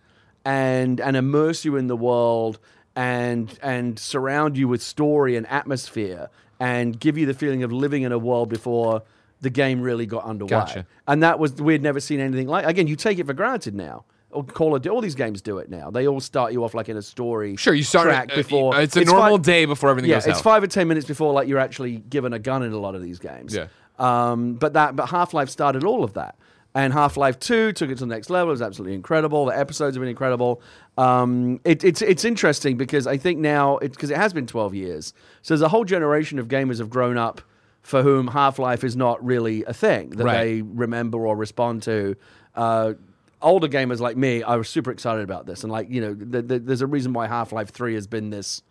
and 0.44 1.00
and 1.00 1.16
immerse 1.16 1.64
you 1.64 1.76
in 1.76 1.86
the 1.88 1.96
world 1.96 2.60
and 2.96 3.58
and 3.62 4.00
surround 4.00 4.58
you 4.58 4.68
with 4.68 4.82
story 4.82 5.36
and 5.36 5.46
atmosphere 5.48 6.30
and 6.60 7.00
give 7.00 7.20
you 7.20 7.28
the 7.28 7.36
feeling 7.36 7.62
of 7.62 7.72
living 7.72 8.02
in 8.02 8.12
a 8.12 8.18
world 8.18 8.50
before 8.50 9.04
the 9.42 9.52
game 9.52 9.80
really 9.82 10.08
got 10.08 10.24
underway. 10.26 10.50
Gotcha. 10.50 10.88
And 11.08 11.22
that 11.22 11.38
was 11.38 11.54
we'd 11.62 11.84
never 11.84 12.00
seen 12.00 12.20
anything 12.20 12.48
like. 12.48 12.66
Again, 12.66 12.88
you 12.88 12.96
take 12.96 13.20
it 13.20 13.28
for 13.28 13.34
granted 13.34 13.76
now. 13.76 14.06
Or 14.30 14.44
Call 14.44 14.76
of 14.76 14.82
Duty, 14.82 14.94
all 14.94 15.00
these 15.02 15.16
games 15.16 15.42
do 15.42 15.58
it 15.60 15.70
now. 15.70 15.90
They 15.90 16.06
all 16.08 16.20
start 16.20 16.52
you 16.52 16.64
off 16.66 16.74
like 16.74 16.90
in 16.90 16.98
a 16.98 17.02
story. 17.02 17.56
Sure, 17.56 17.74
you 17.74 17.84
start 17.84 18.08
track 18.08 18.30
uh, 18.32 18.36
before 18.36 18.76
uh, 18.76 18.82
It's 18.82 18.96
a 18.98 19.06
normal 19.06 19.38
five- 19.38 19.42
day 19.46 19.66
before 19.66 19.90
everything 19.90 20.10
yeah, 20.10 20.18
goes 20.18 20.28
it's 20.28 20.38
out. 20.40 20.44
five 20.44 20.64
or 20.64 20.68
ten 20.68 20.88
minutes 20.90 21.08
before 21.08 21.32
like 21.34 21.48
you're 21.48 21.60
actually 21.60 21.98
given 21.98 22.34
a 22.34 22.40
gun 22.40 22.62
in 22.64 22.74
a 22.74 22.78
lot 22.78 22.94
of 22.94 23.02
these 23.02 23.20
games. 23.20 23.56
Yeah. 23.56 23.68
Um, 23.98 24.56
but 24.56 24.74
that 24.74 24.96
but 24.98 25.08
Half 25.10 25.34
Life 25.34 25.50
started 25.50 25.84
all 25.86 26.04
of 26.04 26.14
that. 26.14 26.36
And 26.76 26.94
Half 26.94 27.16
Life 27.18 27.40
Two 27.40 27.72
took 27.72 27.90
it 27.90 27.96
to 27.96 28.02
the 28.02 28.06
next 28.14 28.30
level. 28.30 28.50
It 28.50 28.52
was 28.52 28.62
absolutely 28.62 28.94
incredible. 28.96 29.46
The 29.46 29.58
episodes 29.58 29.96
have 29.96 30.02
been 30.02 30.10
incredible. 30.10 30.62
Um, 30.98 31.60
it, 31.64 31.84
it's 31.84 32.02
it's 32.02 32.26
interesting 32.26 32.76
because 32.78 33.08
I 33.08 33.18
think 33.18 33.40
now 33.40 33.78
it's 33.78 33.96
because 33.96 34.12
it 34.12 34.18
has 34.18 34.34
been 34.34 34.46
twelve 34.46 34.76
years. 34.76 35.14
So 35.42 35.54
there's 35.54 35.62
a 35.62 35.70
whole 35.70 35.86
generation 35.86 36.38
of 36.38 36.48
gamers 36.50 36.80
have 36.80 36.90
grown 36.90 37.18
up 37.18 37.42
for 37.82 38.04
whom 38.04 38.28
Half 38.28 38.60
Life 38.60 38.84
is 38.84 38.96
not 38.98 39.24
really 39.26 39.64
a 39.64 39.74
thing 39.74 40.10
that 40.12 40.26
Right. 40.26 40.38
they 40.44 40.62
remember 40.62 41.26
or 41.26 41.36
respond 41.38 41.82
to. 41.84 42.16
Uh, 42.54 42.94
older 43.42 43.68
gamers 43.68 44.00
like 44.00 44.18
me, 44.18 44.44
I 44.44 44.56
was 44.56 44.70
super 44.70 44.92
excited 44.92 45.24
about 45.24 45.46
this, 45.46 45.64
and 45.64 45.72
like 45.72 45.90
you 45.90 46.02
know, 46.02 46.14
th- 46.14 46.48
th- 46.48 46.62
there's 46.66 46.82
a 46.82 46.88
reason 46.88 47.14
why 47.14 47.28
Half 47.28 47.52
Life 47.52 47.70
Three 47.70 47.96
has 47.96 48.08
been 48.08 48.30
this. 48.30 48.62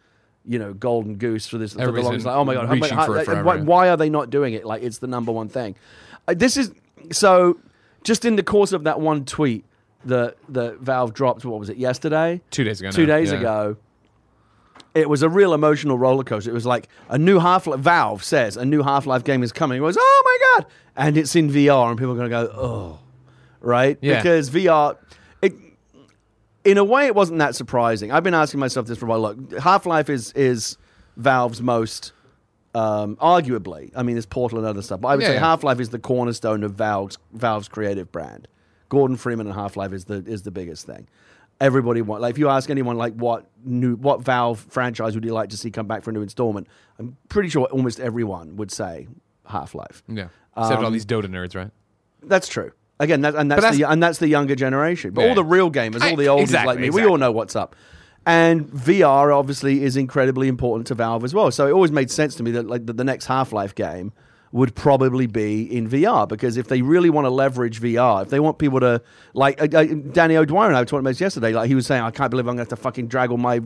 You 0.49 0.61
know, 0.61 0.73
golden 0.75 1.17
goose 1.17 1.49
for 1.49 1.59
this. 1.59 1.73
For 1.73 1.91
the 1.91 2.03
longest. 2.03 2.25
Like, 2.25 2.37
oh 2.37 2.45
my 2.45 2.55
god, 2.55 2.67
how 2.67 2.75
reaching 2.75 2.97
how- 2.97 3.07
for 3.07 3.19
it 3.19 3.25
forever, 3.25 3.43
why, 3.43 3.57
yeah. 3.57 3.63
why 3.63 3.89
are 3.89 3.97
they 3.97 4.09
not 4.09 4.31
doing 4.31 4.55
it? 4.55 4.65
Like 4.65 4.81
it's 4.81 4.99
the 4.99 5.09
number 5.09 5.33
one 5.33 5.49
thing. 5.49 5.75
Uh, 6.29 6.35
this 6.35 6.57
is 6.57 6.73
so. 7.11 7.59
Just 8.05 8.25
in 8.25 8.37
the 8.37 8.45
course 8.45 8.71
of 8.71 8.85
that 8.85 9.01
one 9.01 9.25
tweet 9.25 9.65
that 10.05 10.37
that 10.51 10.79
Valve 10.79 11.13
dropped, 11.13 11.45
what 11.45 11.59
was 11.59 11.69
it 11.69 11.77
yesterday? 11.77 12.41
Two 12.53 12.63
days 12.63 12.81
ago 12.81 12.93
Two 12.93 13.07
now, 13.07 13.17
days 13.17 13.33
yeah. 13.33 13.39
ago. 13.39 13.77
It 14.95 15.11
was 15.11 15.23
a 15.23 15.29
real 15.29 15.53
emotional 15.53 15.99
roller 15.99 16.25
coaster. 16.25 16.51
It 16.51 16.55
was 16.55 16.65
like 16.65 16.89
a 17.09 17.19
new 17.19 17.39
Half 17.39 17.67
Life. 17.67 17.81
Valve 17.81 18.25
says 18.25 18.57
a 18.57 18.65
new 18.65 18.83
Half 18.83 19.05
Life 19.05 19.25
game 19.25 19.43
is 19.43 19.53
coming. 19.53 19.79
It 19.79 19.83
was 19.83 19.97
oh 19.99 20.23
my 20.25 20.63
god, 20.63 20.67
and 20.97 21.19
it's 21.19 21.35
in 21.35 21.51
VR, 21.51 21.91
and 21.91 21.99
people 21.99 22.13
are 22.13 22.29
going 22.29 22.31
to 22.31 22.37
go 22.37 22.53
oh, 22.55 22.99
right? 23.67 23.99
Yeah. 24.01 24.17
Because 24.23 24.49
VR, 24.51 24.97
it 25.43 25.53
in 26.65 26.79
a 26.79 26.85
way, 26.85 27.07
it 27.07 27.15
wasn't 27.15 27.39
that 27.41 27.55
surprising. 27.55 28.11
I've 28.13 28.25
been 28.25 28.35
asking 28.35 28.61
myself 28.61 28.87
this 28.87 28.99
for 28.99 29.07
a 29.07 29.09
while. 29.09 29.21
Look, 29.21 29.59
Half 29.59 29.87
Life 29.87 30.09
is 30.09 30.33
is 30.33 30.77
Valve's 31.17 31.61
most, 31.63 32.13
um, 32.75 33.17
arguably. 33.17 33.91
I 33.97 34.03
mean, 34.03 34.17
there's 34.17 34.27
Portal 34.27 34.59
and 34.59 34.67
other 34.67 34.83
stuff, 34.83 35.01
but 35.01 35.09
I 35.09 35.15
would 35.17 35.23
Yeah, 35.23 35.29
say 35.29 35.35
yeah. 35.35 35.41
Half 35.41 35.63
Life 35.65 35.81
is 35.81 35.91
the 35.91 35.99
cornerstone 35.99 36.63
of 36.63 36.73
Valve's 36.75 37.19
Valve's 37.33 37.69
creative 37.69 38.11
brand. 38.13 38.49
Gordon 38.89 39.17
Freeman 39.17 39.47
and 39.47 39.55
Half 39.55 39.77
Life 39.77 39.93
is 39.93 40.05
the 40.07 40.23
is 40.27 40.43
the 40.43 40.51
biggest 40.51 40.87
thing. 40.87 41.09
Everybody 41.61 42.03
want 42.03 42.21
like 42.21 42.33
if 42.33 42.39
you 42.39 42.49
ask 42.51 42.69
anyone 42.69 42.97
like 42.99 43.15
what 43.15 43.47
new 43.65 43.97
what 43.97 44.21
Valve 44.23 44.61
franchise 44.69 45.15
would 45.15 45.25
you 45.25 45.33
like 45.33 45.49
to 45.51 45.57
see 45.57 45.71
come 45.71 45.87
back 45.87 46.03
for 46.03 46.11
a 46.11 46.13
new 46.13 46.21
installment, 46.23 46.67
I'm 46.99 47.17
pretty 47.29 47.49
sure 47.49 47.65
almost 47.67 47.99
everyone 47.99 48.57
would 48.57 48.71
say 48.71 49.09
Half 49.47 49.75
Life. 49.75 50.03
Yeah. 50.07 50.29
Except 50.57 50.81
all 50.81 50.87
Um, 50.87 50.93
these 50.93 51.07
Dota 51.07 51.27
nerds, 51.27 51.55
right? 51.57 51.71
That's 52.23 52.47
true. 52.49 52.73
Again, 52.99 53.21
that, 53.23 53.35
and 53.35 53.51
that's, 53.51 53.61
that's- 53.61 53.77
the 53.79 53.85
and 53.85 54.03
that's 54.03 54.19
the 54.19 54.29
younger 54.29 54.55
generation. 54.55 55.11
But 55.11 55.23
Yeah. 55.23 55.29
all 55.31 55.35
the 55.35 55.45
real 55.45 55.71
gamers, 55.71 56.03
all 56.03 56.17
the 56.17 56.27
oldies 56.27 56.43
exactly, 56.43 56.75
like 56.75 56.81
me, 56.81 56.91
we 56.91 57.05
all 57.05 57.19
know 57.19 57.33
what's 57.33 57.55
up. 57.57 57.77
And 58.25 58.67
VR 58.69 59.33
obviously 59.37 59.85
is 59.85 59.97
incredibly 59.97 60.49
important 60.49 60.87
to 60.89 60.95
Valve 60.95 61.23
as 61.23 61.33
well. 61.33 61.51
So 61.53 61.69
it 61.69 61.73
always 61.73 61.93
made 61.93 62.11
sense 62.11 62.35
to 62.37 62.43
me 62.43 62.51
that 62.53 62.67
like 62.67 62.87
that 62.87 62.97
the 62.97 63.05
next 63.05 63.27
Half 63.27 63.53
Life 63.53 63.75
game 63.75 64.13
would 64.53 64.75
probably 64.75 65.27
be 65.27 65.63
in 65.63 65.89
VR 65.89 66.27
because 66.27 66.57
if 66.57 66.69
they 66.69 66.81
really 66.81 67.11
want 67.11 67.27
to 67.27 67.31
leverage 67.31 67.81
VR, 67.81 68.23
if 68.23 68.31
they 68.31 68.41
want 68.41 68.59
people 68.59 68.81
to 68.81 69.03
like 69.35 69.61
uh, 69.61 69.79
uh, 69.79 69.85
Danny 70.13 70.37
O'Dwyer 70.37 70.69
and 70.69 70.77
I 70.77 70.81
were 70.81 70.87
talking 70.87 71.01
about 71.01 71.11
this 71.11 71.21
yesterday, 71.21 71.53
like 71.53 71.69
he 71.69 71.75
was 71.75 71.87
saying, 71.87 72.03
I 72.03 72.11
can't 72.11 72.31
believe 72.31 72.47
I'm 72.49 72.57
going 72.57 72.67
to 72.67 72.71
have 72.71 72.79
to 72.79 72.83
fucking 72.83 73.09
drag 73.09 73.31
all 73.31 73.37
my 73.37 73.61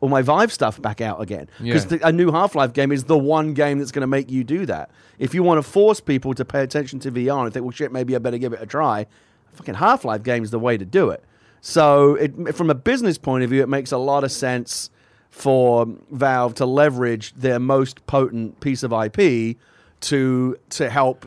all 0.00 0.08
my 0.08 0.22
Vive 0.22 0.52
stuff 0.52 0.80
back 0.80 1.00
out 1.00 1.20
again 1.20 1.48
because 1.62 1.90
Yeah. 1.92 1.98
a 2.02 2.12
new 2.12 2.30
Half 2.32 2.54
Life 2.54 2.72
game 2.72 2.90
is 2.90 3.04
the 3.04 3.18
one 3.18 3.52
game 3.54 3.78
that's 3.78 3.92
going 3.92 4.00
to 4.02 4.06
make 4.06 4.30
you 4.30 4.44
do 4.44 4.64
that. 4.66 4.90
If 5.18 5.34
you 5.34 5.42
want 5.42 5.58
to 5.62 5.62
force 5.70 6.00
people 6.00 6.32
to 6.34 6.44
pay 6.44 6.62
attention 6.62 6.98
to 7.00 7.10
VR 7.10 7.44
and 7.44 7.52
think, 7.52 7.64
well, 7.64 7.72
shit, 7.72 7.92
maybe 7.92 8.16
I 8.16 8.18
better 8.18 8.38
give 8.38 8.52
it 8.54 8.62
a 8.62 8.66
try, 8.66 9.06
fucking 9.52 9.74
Half 9.74 10.04
Life 10.04 10.22
game 10.22 10.42
is 10.42 10.50
the 10.50 10.58
way 10.58 10.78
to 10.78 10.84
do 10.84 11.10
it. 11.10 11.22
So, 11.60 12.14
it, 12.14 12.54
from 12.56 12.70
a 12.70 12.74
business 12.74 13.18
point 13.18 13.44
of 13.44 13.50
view, 13.50 13.62
it 13.62 13.68
makes 13.68 13.92
a 13.92 13.98
lot 13.98 14.24
of 14.24 14.32
sense 14.32 14.88
for 15.28 15.86
Valve 16.10 16.54
to 16.54 16.64
leverage 16.66 17.34
their 17.34 17.58
most 17.60 18.04
potent 18.06 18.60
piece 18.60 18.82
of 18.82 18.92
IP 18.92 19.56
to 20.00 20.56
to 20.70 20.88
help, 20.88 21.26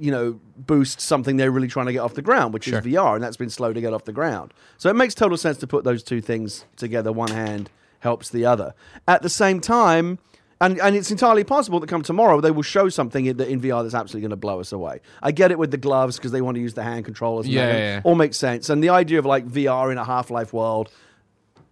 you 0.00 0.10
know, 0.10 0.40
boost 0.56 1.00
something 1.00 1.36
they're 1.36 1.52
really 1.52 1.68
trying 1.68 1.86
to 1.86 1.92
get 1.92 2.00
off 2.00 2.14
the 2.14 2.22
ground, 2.22 2.52
which 2.52 2.64
Sure. 2.64 2.80
is 2.80 2.84
VR, 2.84 3.14
and 3.14 3.22
that's 3.22 3.36
been 3.36 3.48
slow 3.50 3.72
to 3.72 3.80
get 3.80 3.92
off 3.94 4.04
the 4.04 4.12
ground. 4.12 4.52
So 4.76 4.90
it 4.90 4.96
makes 4.96 5.14
total 5.14 5.36
sense 5.36 5.56
to 5.58 5.66
put 5.68 5.84
those 5.84 6.02
two 6.02 6.20
things 6.20 6.64
together. 6.76 7.12
One 7.12 7.30
hand 7.30 7.70
helps 8.00 8.30
the 8.30 8.44
other. 8.44 8.74
At 9.06 9.22
the 9.22 9.28
same 9.28 9.60
time, 9.60 10.18
and, 10.60 10.80
and 10.80 10.96
it's 10.96 11.10
entirely 11.10 11.44
possible 11.44 11.78
that 11.80 11.88
come 11.88 12.02
tomorrow 12.02 12.40
they 12.40 12.50
will 12.50 12.62
show 12.62 12.88
something 12.88 13.26
in, 13.26 13.40
in 13.40 13.60
VR 13.60 13.82
that's 13.82 13.94
absolutely 13.94 14.22
going 14.22 14.30
to 14.30 14.36
blow 14.36 14.58
us 14.60 14.72
away. 14.72 15.00
I 15.22 15.30
get 15.30 15.50
it 15.52 15.58
with 15.58 15.70
the 15.70 15.76
gloves 15.76 16.16
because 16.16 16.32
they 16.32 16.40
want 16.40 16.56
to 16.56 16.60
use 16.60 16.74
the 16.74 16.82
hand 16.82 17.04
controllers. 17.04 17.46
And 17.46 17.54
Yeah, 17.54 17.68
yeah, 17.68 17.76
yeah. 17.78 18.00
all 18.04 18.16
makes 18.16 18.36
sense. 18.36 18.68
And 18.68 18.82
the 18.82 18.88
idea 18.88 19.18
of 19.20 19.26
like 19.26 19.46
VR 19.46 19.92
in 19.92 19.98
a 19.98 20.04
Half 20.04 20.30
Life 20.30 20.52
world. 20.52 20.90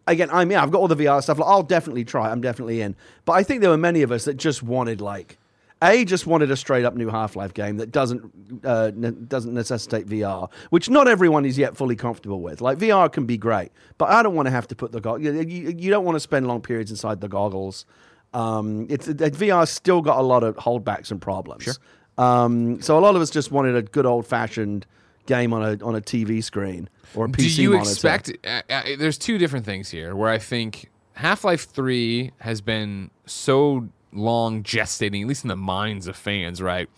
Again, 0.08 0.28
I 0.32 0.44
mean, 0.44 0.56
I've 0.56 0.70
got 0.70 0.78
all 0.78 0.86
the 0.86 0.94
VR 0.94 1.20
stuff. 1.20 1.38
Like, 1.40 1.48
I'll 1.48 1.64
definitely 1.64 2.04
try. 2.04 2.30
I'm 2.30 2.40
definitely 2.40 2.80
in. 2.80 2.94
But 3.24 3.32
I 3.32 3.42
think 3.42 3.60
there 3.60 3.70
were 3.70 3.76
many 3.76 4.02
of 4.02 4.12
us 4.12 4.24
that 4.26 4.34
just 4.36 4.62
wanted 4.62 5.00
like 5.00 5.36
a 5.82 6.04
just 6.04 6.26
wanted 6.26 6.50
a 6.50 6.56
straight 6.56 6.84
up 6.84 6.94
new 6.94 7.08
Half 7.08 7.36
Life 7.36 7.52
game 7.52 7.76
that 7.76 7.92
doesn't 7.92 8.32
uh, 8.64 8.92
ne- 8.94 9.10
doesn't 9.10 9.52
necessitate 9.52 10.06
VR, 10.06 10.50
which 10.70 10.88
not 10.88 11.06
everyone 11.08 11.44
is 11.44 11.58
yet 11.58 11.76
fully 11.76 11.96
comfortable 11.96 12.40
with. 12.40 12.60
Like 12.60 12.78
VR 12.78 13.12
can 13.12 13.26
be 13.26 13.36
great, 13.36 13.70
but 13.98 14.08
I 14.10 14.22
don't 14.22 14.34
want 14.34 14.46
to 14.46 14.50
have 14.52 14.66
to 14.68 14.74
put 14.74 14.92
the 14.92 15.00
goggles. 15.00 15.24
You, 15.24 15.42
you, 15.42 15.74
you 15.76 15.90
don't 15.90 16.04
want 16.04 16.16
to 16.16 16.20
spend 16.20 16.46
long 16.46 16.62
periods 16.62 16.90
inside 16.90 17.20
the 17.20 17.28
goggles. 17.28 17.84
Um, 18.32 18.86
it's 18.88 19.06
it, 19.08 19.18
VR's 19.18 19.70
still 19.70 20.00
got 20.02 20.18
a 20.18 20.22
lot 20.22 20.42
of 20.42 20.56
holdbacks 20.56 21.10
and 21.10 21.20
problems. 21.20 21.64
Sure. 21.64 21.74
Um, 22.18 22.80
so 22.80 22.98
a 22.98 23.00
lot 23.00 23.14
of 23.14 23.22
us 23.22 23.30
just 23.30 23.50
wanted 23.50 23.76
a 23.76 23.82
good 23.82 24.06
old 24.06 24.26
fashioned 24.26 24.86
game 25.26 25.52
on 25.52 25.62
a 25.62 25.84
on 25.84 25.94
a 25.94 26.00
TV 26.00 26.42
screen 26.42 26.88
or 27.14 27.26
a 27.26 27.28
PC 27.28 27.56
Do 27.56 27.62
you 27.62 27.70
monitor. 27.72 27.90
expect? 27.90 28.32
Uh, 28.46 28.62
uh, 28.70 28.82
there's 28.98 29.18
two 29.18 29.36
different 29.38 29.66
things 29.66 29.90
here 29.90 30.16
where 30.16 30.30
I 30.30 30.38
think 30.38 30.90
Half 31.12 31.44
Life 31.44 31.68
Three 31.68 32.32
has 32.38 32.60
been 32.62 33.10
so 33.26 33.88
long 34.16 34.62
gestating, 34.62 35.22
at 35.22 35.28
least 35.28 35.44
in 35.44 35.48
the 35.48 35.56
minds 35.56 36.06
of 36.06 36.16
fans. 36.16 36.62
Right? 36.62 36.88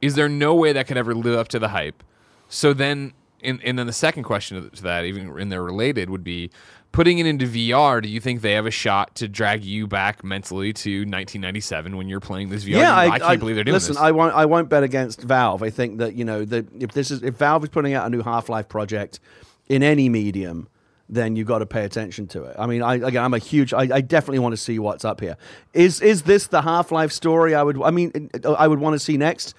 Is 0.00 0.14
there 0.14 0.28
no 0.28 0.54
way 0.54 0.72
that 0.72 0.86
could 0.86 0.96
ever 0.96 1.14
live 1.14 1.38
up 1.38 1.48
to 1.48 1.58
the 1.58 1.68
hype? 1.68 2.02
So 2.48 2.74
then, 2.74 3.14
and, 3.42 3.60
and 3.64 3.78
then 3.78 3.86
the 3.86 3.92
second 3.92 4.24
question 4.24 4.70
to 4.70 4.82
that, 4.82 5.04
even 5.04 5.38
in 5.38 5.48
there 5.48 5.62
related, 5.62 6.10
would 6.10 6.24
be 6.24 6.50
putting 6.94 7.18
it 7.18 7.26
into 7.26 7.46
VR. 7.46 8.00
Do 8.00 8.08
you 8.08 8.20
think 8.20 8.40
they 8.40 8.52
have 8.52 8.64
a 8.64 8.70
shot 8.70 9.14
to 9.16 9.28
drag 9.28 9.64
you 9.64 9.86
back 9.86 10.24
mentally 10.24 10.72
to 10.72 11.00
1997 11.00 11.96
when 11.96 12.08
you're 12.08 12.20
playing 12.20 12.48
this 12.48 12.64
VR? 12.64 12.78
Yeah, 12.78 12.94
I, 12.94 13.06
I 13.10 13.18
can't 13.18 13.40
believe 13.40 13.56
they're 13.56 13.64
doing 13.64 13.74
listen, 13.74 13.94
this. 13.94 14.02
I 14.02 14.12
won't. 14.12 14.34
I 14.34 14.46
won't 14.46 14.70
bet 14.70 14.82
against 14.82 15.20
Valve. 15.20 15.62
I 15.62 15.70
think 15.70 15.98
that 15.98 16.14
you 16.14 16.24
know 16.24 16.44
that 16.46 16.66
if 16.80 16.92
this 16.92 17.10
is 17.10 17.22
if 17.22 17.34
Valve 17.36 17.64
is 17.64 17.70
putting 17.70 17.92
out 17.92 18.06
a 18.06 18.10
new 18.10 18.22
Half 18.22 18.48
Life 18.48 18.68
project 18.68 19.20
in 19.68 19.82
any 19.82 20.08
medium, 20.08 20.68
then 21.08 21.36
you've 21.36 21.46
got 21.46 21.58
to 21.58 21.66
pay 21.66 21.84
attention 21.84 22.26
to 22.28 22.44
it. 22.44 22.56
I 22.58 22.66
mean, 22.66 22.82
I 22.82 22.94
again, 22.94 23.22
I'm 23.24 23.34
a 23.34 23.38
huge. 23.38 23.72
I, 23.74 23.82
I 23.92 24.00
definitely 24.00 24.38
want 24.38 24.52
to 24.54 24.56
see 24.56 24.78
what's 24.78 25.04
up 25.04 25.20
here. 25.20 25.36
Is 25.74 26.00
is 26.00 26.22
this 26.22 26.46
the 26.46 26.62
Half 26.62 26.90
Life 26.92 27.12
story? 27.12 27.54
I 27.54 27.62
would. 27.62 27.80
I 27.82 27.90
mean, 27.90 28.30
I 28.58 28.66
would 28.68 28.78
want 28.80 28.94
to 28.94 28.98
see 28.98 29.16
next. 29.16 29.54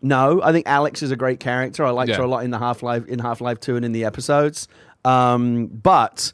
No, 0.00 0.40
I 0.42 0.52
think 0.52 0.66
Alyx 0.66 1.02
is 1.02 1.10
a 1.10 1.16
great 1.16 1.40
character. 1.40 1.84
I 1.84 1.90
liked 1.90 2.10
Yeah. 2.10 2.16
her 2.18 2.22
a 2.22 2.28
lot 2.28 2.44
in 2.44 2.50
the 2.50 2.58
Half 2.58 2.82
Life 2.82 3.06
in 3.06 3.18
Half 3.18 3.40
Life 3.40 3.60
Two 3.60 3.76
and 3.76 3.84
in 3.84 3.92
the 3.92 4.04
episodes. 4.04 4.68
Um, 5.04 5.66
but 5.66 6.32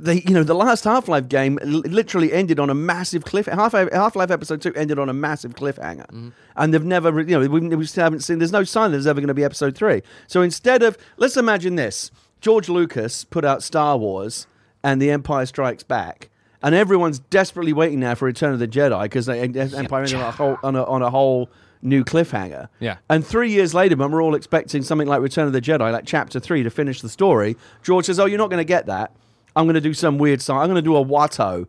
the 0.00 0.20
you 0.24 0.32
know, 0.34 0.44
the 0.44 0.54
last 0.54 0.84
Half 0.84 1.08
Life 1.08 1.28
game 1.28 1.58
li- 1.62 1.82
literally 1.88 2.32
ended 2.32 2.60
on 2.60 2.70
a 2.70 2.74
massive 2.74 3.24
cliff. 3.24 3.46
Half 3.46 3.72
Half 3.72 4.14
Life 4.16 4.30
Episode 4.30 4.62
Two 4.62 4.72
ended 4.74 4.98
on 5.00 5.08
a 5.08 5.12
massive 5.12 5.54
cliffhanger, 5.56 6.06
Mm-hmm. 6.06 6.28
and 6.56 6.72
they've 6.74 6.84
never, 6.84 7.20
you 7.20 7.38
know, 7.38 7.46
we, 7.48 7.60
we 7.74 7.84
still 7.86 8.04
haven't 8.04 8.20
seen. 8.20 8.38
There's 8.38 8.52
no 8.52 8.62
sign 8.64 8.90
that 8.92 8.96
there's 8.98 9.08
ever 9.08 9.20
going 9.20 9.28
to 9.28 9.34
be 9.34 9.42
Episode 9.44 9.76
Three. 9.76 10.02
So 10.28 10.42
instead 10.42 10.82
of, 10.84 10.96
let's 11.16 11.36
imagine 11.36 11.74
this: 11.74 12.10
George 12.40 12.68
Lucas 12.68 13.24
put 13.24 13.44
out 13.44 13.62
Star 13.62 13.96
Wars 13.96 14.46
and 14.82 15.02
The 15.02 15.10
Empire 15.10 15.46
Strikes 15.46 15.82
Back, 15.82 16.30
and 16.62 16.74
everyone's 16.74 17.18
desperately 17.18 17.72
waiting 17.72 18.00
now 18.00 18.14
for 18.14 18.26
Return 18.26 18.52
of 18.52 18.58
the 18.58 18.68
Jedi 18.68 19.02
because 19.02 19.26
they 19.26 19.40
Empire 19.40 20.02
ended 20.02 20.16
on 20.16 20.22
a 20.22 20.30
whole 20.30 20.58
on 20.62 20.76
a, 20.76 20.84
on 20.84 21.02
a 21.02 21.10
whole 21.10 21.50
new 21.82 22.04
cliffhanger. 22.04 22.68
Yeah. 22.80 22.98
And 23.08 23.26
three 23.26 23.50
years 23.50 23.74
later, 23.74 23.96
when 23.96 24.10
we're 24.10 24.22
all 24.22 24.34
expecting 24.34 24.82
something 24.82 25.08
like 25.08 25.20
Return 25.20 25.46
of 25.46 25.52
the 25.52 25.60
Jedi, 25.60 25.92
like 25.92 26.04
Chapter 26.06 26.40
Three, 26.40 26.62
to 26.62 26.70
finish 26.70 27.00
the 27.00 27.08
story, 27.08 27.56
George 27.82 28.06
says, 28.06 28.18
"Oh, 28.18 28.26
you're 28.26 28.38
not 28.38 28.50
going 28.50 28.60
to 28.60 28.64
get 28.64 28.86
that. 28.86 29.12
I'm 29.56 29.66
going 29.66 29.74
to 29.74 29.80
do 29.80 29.94
some 29.94 30.18
weird 30.18 30.40
song. 30.40 30.60
I'm 30.60 30.66
going 30.66 30.76
to 30.76 30.82
do 30.82 30.96
a 30.96 31.04
Watto." 31.04 31.66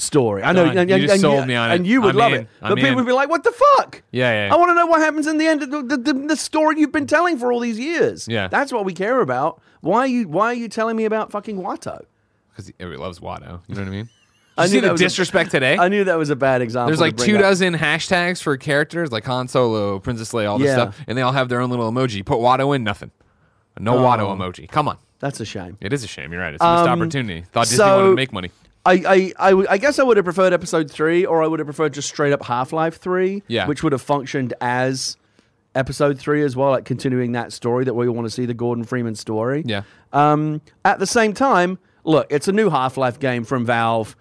Story. 0.00 0.42
I 0.42 0.52
know, 0.52 0.64
Done. 0.66 0.78
and, 0.78 0.88
You 0.90 0.96
and- 0.96 1.10
and 1.10 1.20
sold 1.20 1.46
me 1.46 1.54
on 1.54 1.70
it. 1.70 1.74
and 1.74 1.86
you 1.86 2.00
would 2.00 2.10
I'm 2.14 2.16
love 2.16 2.32
in. 2.32 2.40
it. 2.42 2.48
I'm 2.62 2.70
But 2.70 2.74
people 2.76 2.90
in. 2.90 2.96
would 2.96 3.06
be 3.06 3.12
like, 3.12 3.28
"What 3.28 3.44
the 3.44 3.52
fuck?" 3.52 4.02
Yeah, 4.12 4.46
yeah. 4.48 4.54
I 4.54 4.56
want 4.56 4.70
to 4.70 4.74
know 4.74 4.86
what 4.86 5.00
happens 5.00 5.26
in 5.26 5.36
the 5.38 5.46
end 5.46 5.62
of 5.62 5.70
the, 5.70 5.82
the, 5.82 5.96
the, 5.96 6.12
the 6.28 6.36
story 6.36 6.80
you've 6.80 6.92
been 6.92 7.06
telling 7.06 7.38
for 7.38 7.52
all 7.52 7.60
these 7.60 7.78
years. 7.78 8.26
Yeah. 8.28 8.48
that's 8.48 8.72
what 8.72 8.84
we 8.84 8.94
care 8.94 9.20
about. 9.20 9.60
Why 9.82 10.00
are 10.00 10.06
you 10.06 10.26
Why 10.28 10.46
are 10.46 10.54
you 10.54 10.68
telling 10.68 10.96
me 10.96 11.04
about 11.04 11.30
fucking 11.30 11.58
Watto? 11.58 12.02
because 12.50 12.72
everybody 12.80 13.00
loves 13.02 13.20
Watto. 13.20 13.60
You 13.68 13.74
know 13.74 13.82
what 13.82 13.88
I 13.88 13.90
mean? 13.90 14.08
I 14.58 14.64
knew 14.64 14.68
see 14.72 14.80
the 14.80 14.92
was 14.92 15.00
a- 15.00 15.04
disrespect 15.04 15.50
today. 15.56 15.76
I 15.78 15.88
knew 15.88 16.04
that 16.04 16.18
was 16.18 16.30
a 16.30 16.36
bad 16.36 16.60
example. 16.62 16.88
There's 16.88 17.00
like 17.00 17.16
two 17.16 17.36
up. 17.36 17.42
dozen 17.42 17.74
hashtags 17.74 18.42
for 18.42 18.56
characters 18.56 19.12
like 19.12 19.24
Han 19.26 19.48
Solo, 19.48 19.98
Princess 20.00 20.32
Leia, 20.32 20.50
all 20.50 20.58
this 20.58 20.66
Yeah. 20.68 20.74
stuff, 20.74 20.98
and 21.06 21.16
they 21.16 21.22
all 21.22 21.32
have 21.32 21.48
their 21.48 21.60
own 21.60 21.70
little 21.70 21.90
emoji. 21.90 22.24
Put 22.24 22.38
Watto 22.38 22.74
in, 22.76 22.84
nothing. 22.84 23.10
No 23.78 23.94
Watto 23.94 24.36
emoji. 24.36 24.68
Come 24.68 24.88
on. 24.88 24.98
That's 25.20 25.38
a 25.40 25.44
shame. 25.44 25.76
It 25.80 25.92
is 25.92 26.02
a 26.04 26.06
shame. 26.06 26.32
You're 26.32 26.40
right. 26.40 26.54
It's 26.54 26.62
a 26.62 26.72
missed 26.76 26.88
Um, 26.88 27.00
opportunity. 27.00 27.44
Thought 27.52 27.64
Disney 27.64 27.76
so- 27.76 27.96
wanted 27.96 28.08
to 28.10 28.14
make 28.16 28.32
money. 28.32 28.50
I, 28.90 29.32
I, 29.38 29.52
I, 29.52 29.66
I 29.70 29.78
guess 29.78 29.98
I 29.98 30.02
would 30.02 30.16
have 30.16 30.24
preferred 30.24 30.52
episode 30.52 30.90
three, 30.90 31.24
or 31.24 31.42
I 31.42 31.46
would 31.46 31.58
have 31.60 31.66
preferred 31.66 31.92
just 31.94 32.08
straight 32.08 32.32
up 32.32 32.42
Half 32.44 32.72
Life 32.72 32.96
three, 32.98 33.42
Yeah. 33.48 33.66
which 33.66 33.82
would 33.82 33.92
have 33.92 34.02
functioned 34.02 34.54
as 34.60 35.16
episode 35.74 36.18
three 36.18 36.42
as 36.42 36.56
well, 36.56 36.70
like 36.70 36.84
continuing 36.84 37.32
that 37.32 37.52
story 37.52 37.84
that 37.84 37.94
we 37.94 38.08
want 38.08 38.26
to 38.26 38.30
see 38.30 38.46
the 38.46 38.54
Gordon 38.54 38.84
Freeman 38.84 39.14
story. 39.14 39.62
Yeah. 39.64 39.82
Um, 40.12 40.60
at 40.84 40.98
the 40.98 41.06
same 41.06 41.32
time, 41.32 41.78
look, 42.04 42.26
it's 42.30 42.48
a 42.48 42.52
new 42.52 42.70
Half 42.70 42.96
Life 42.96 43.20
game 43.20 43.44
from 43.44 43.64
Valve. 43.64 44.16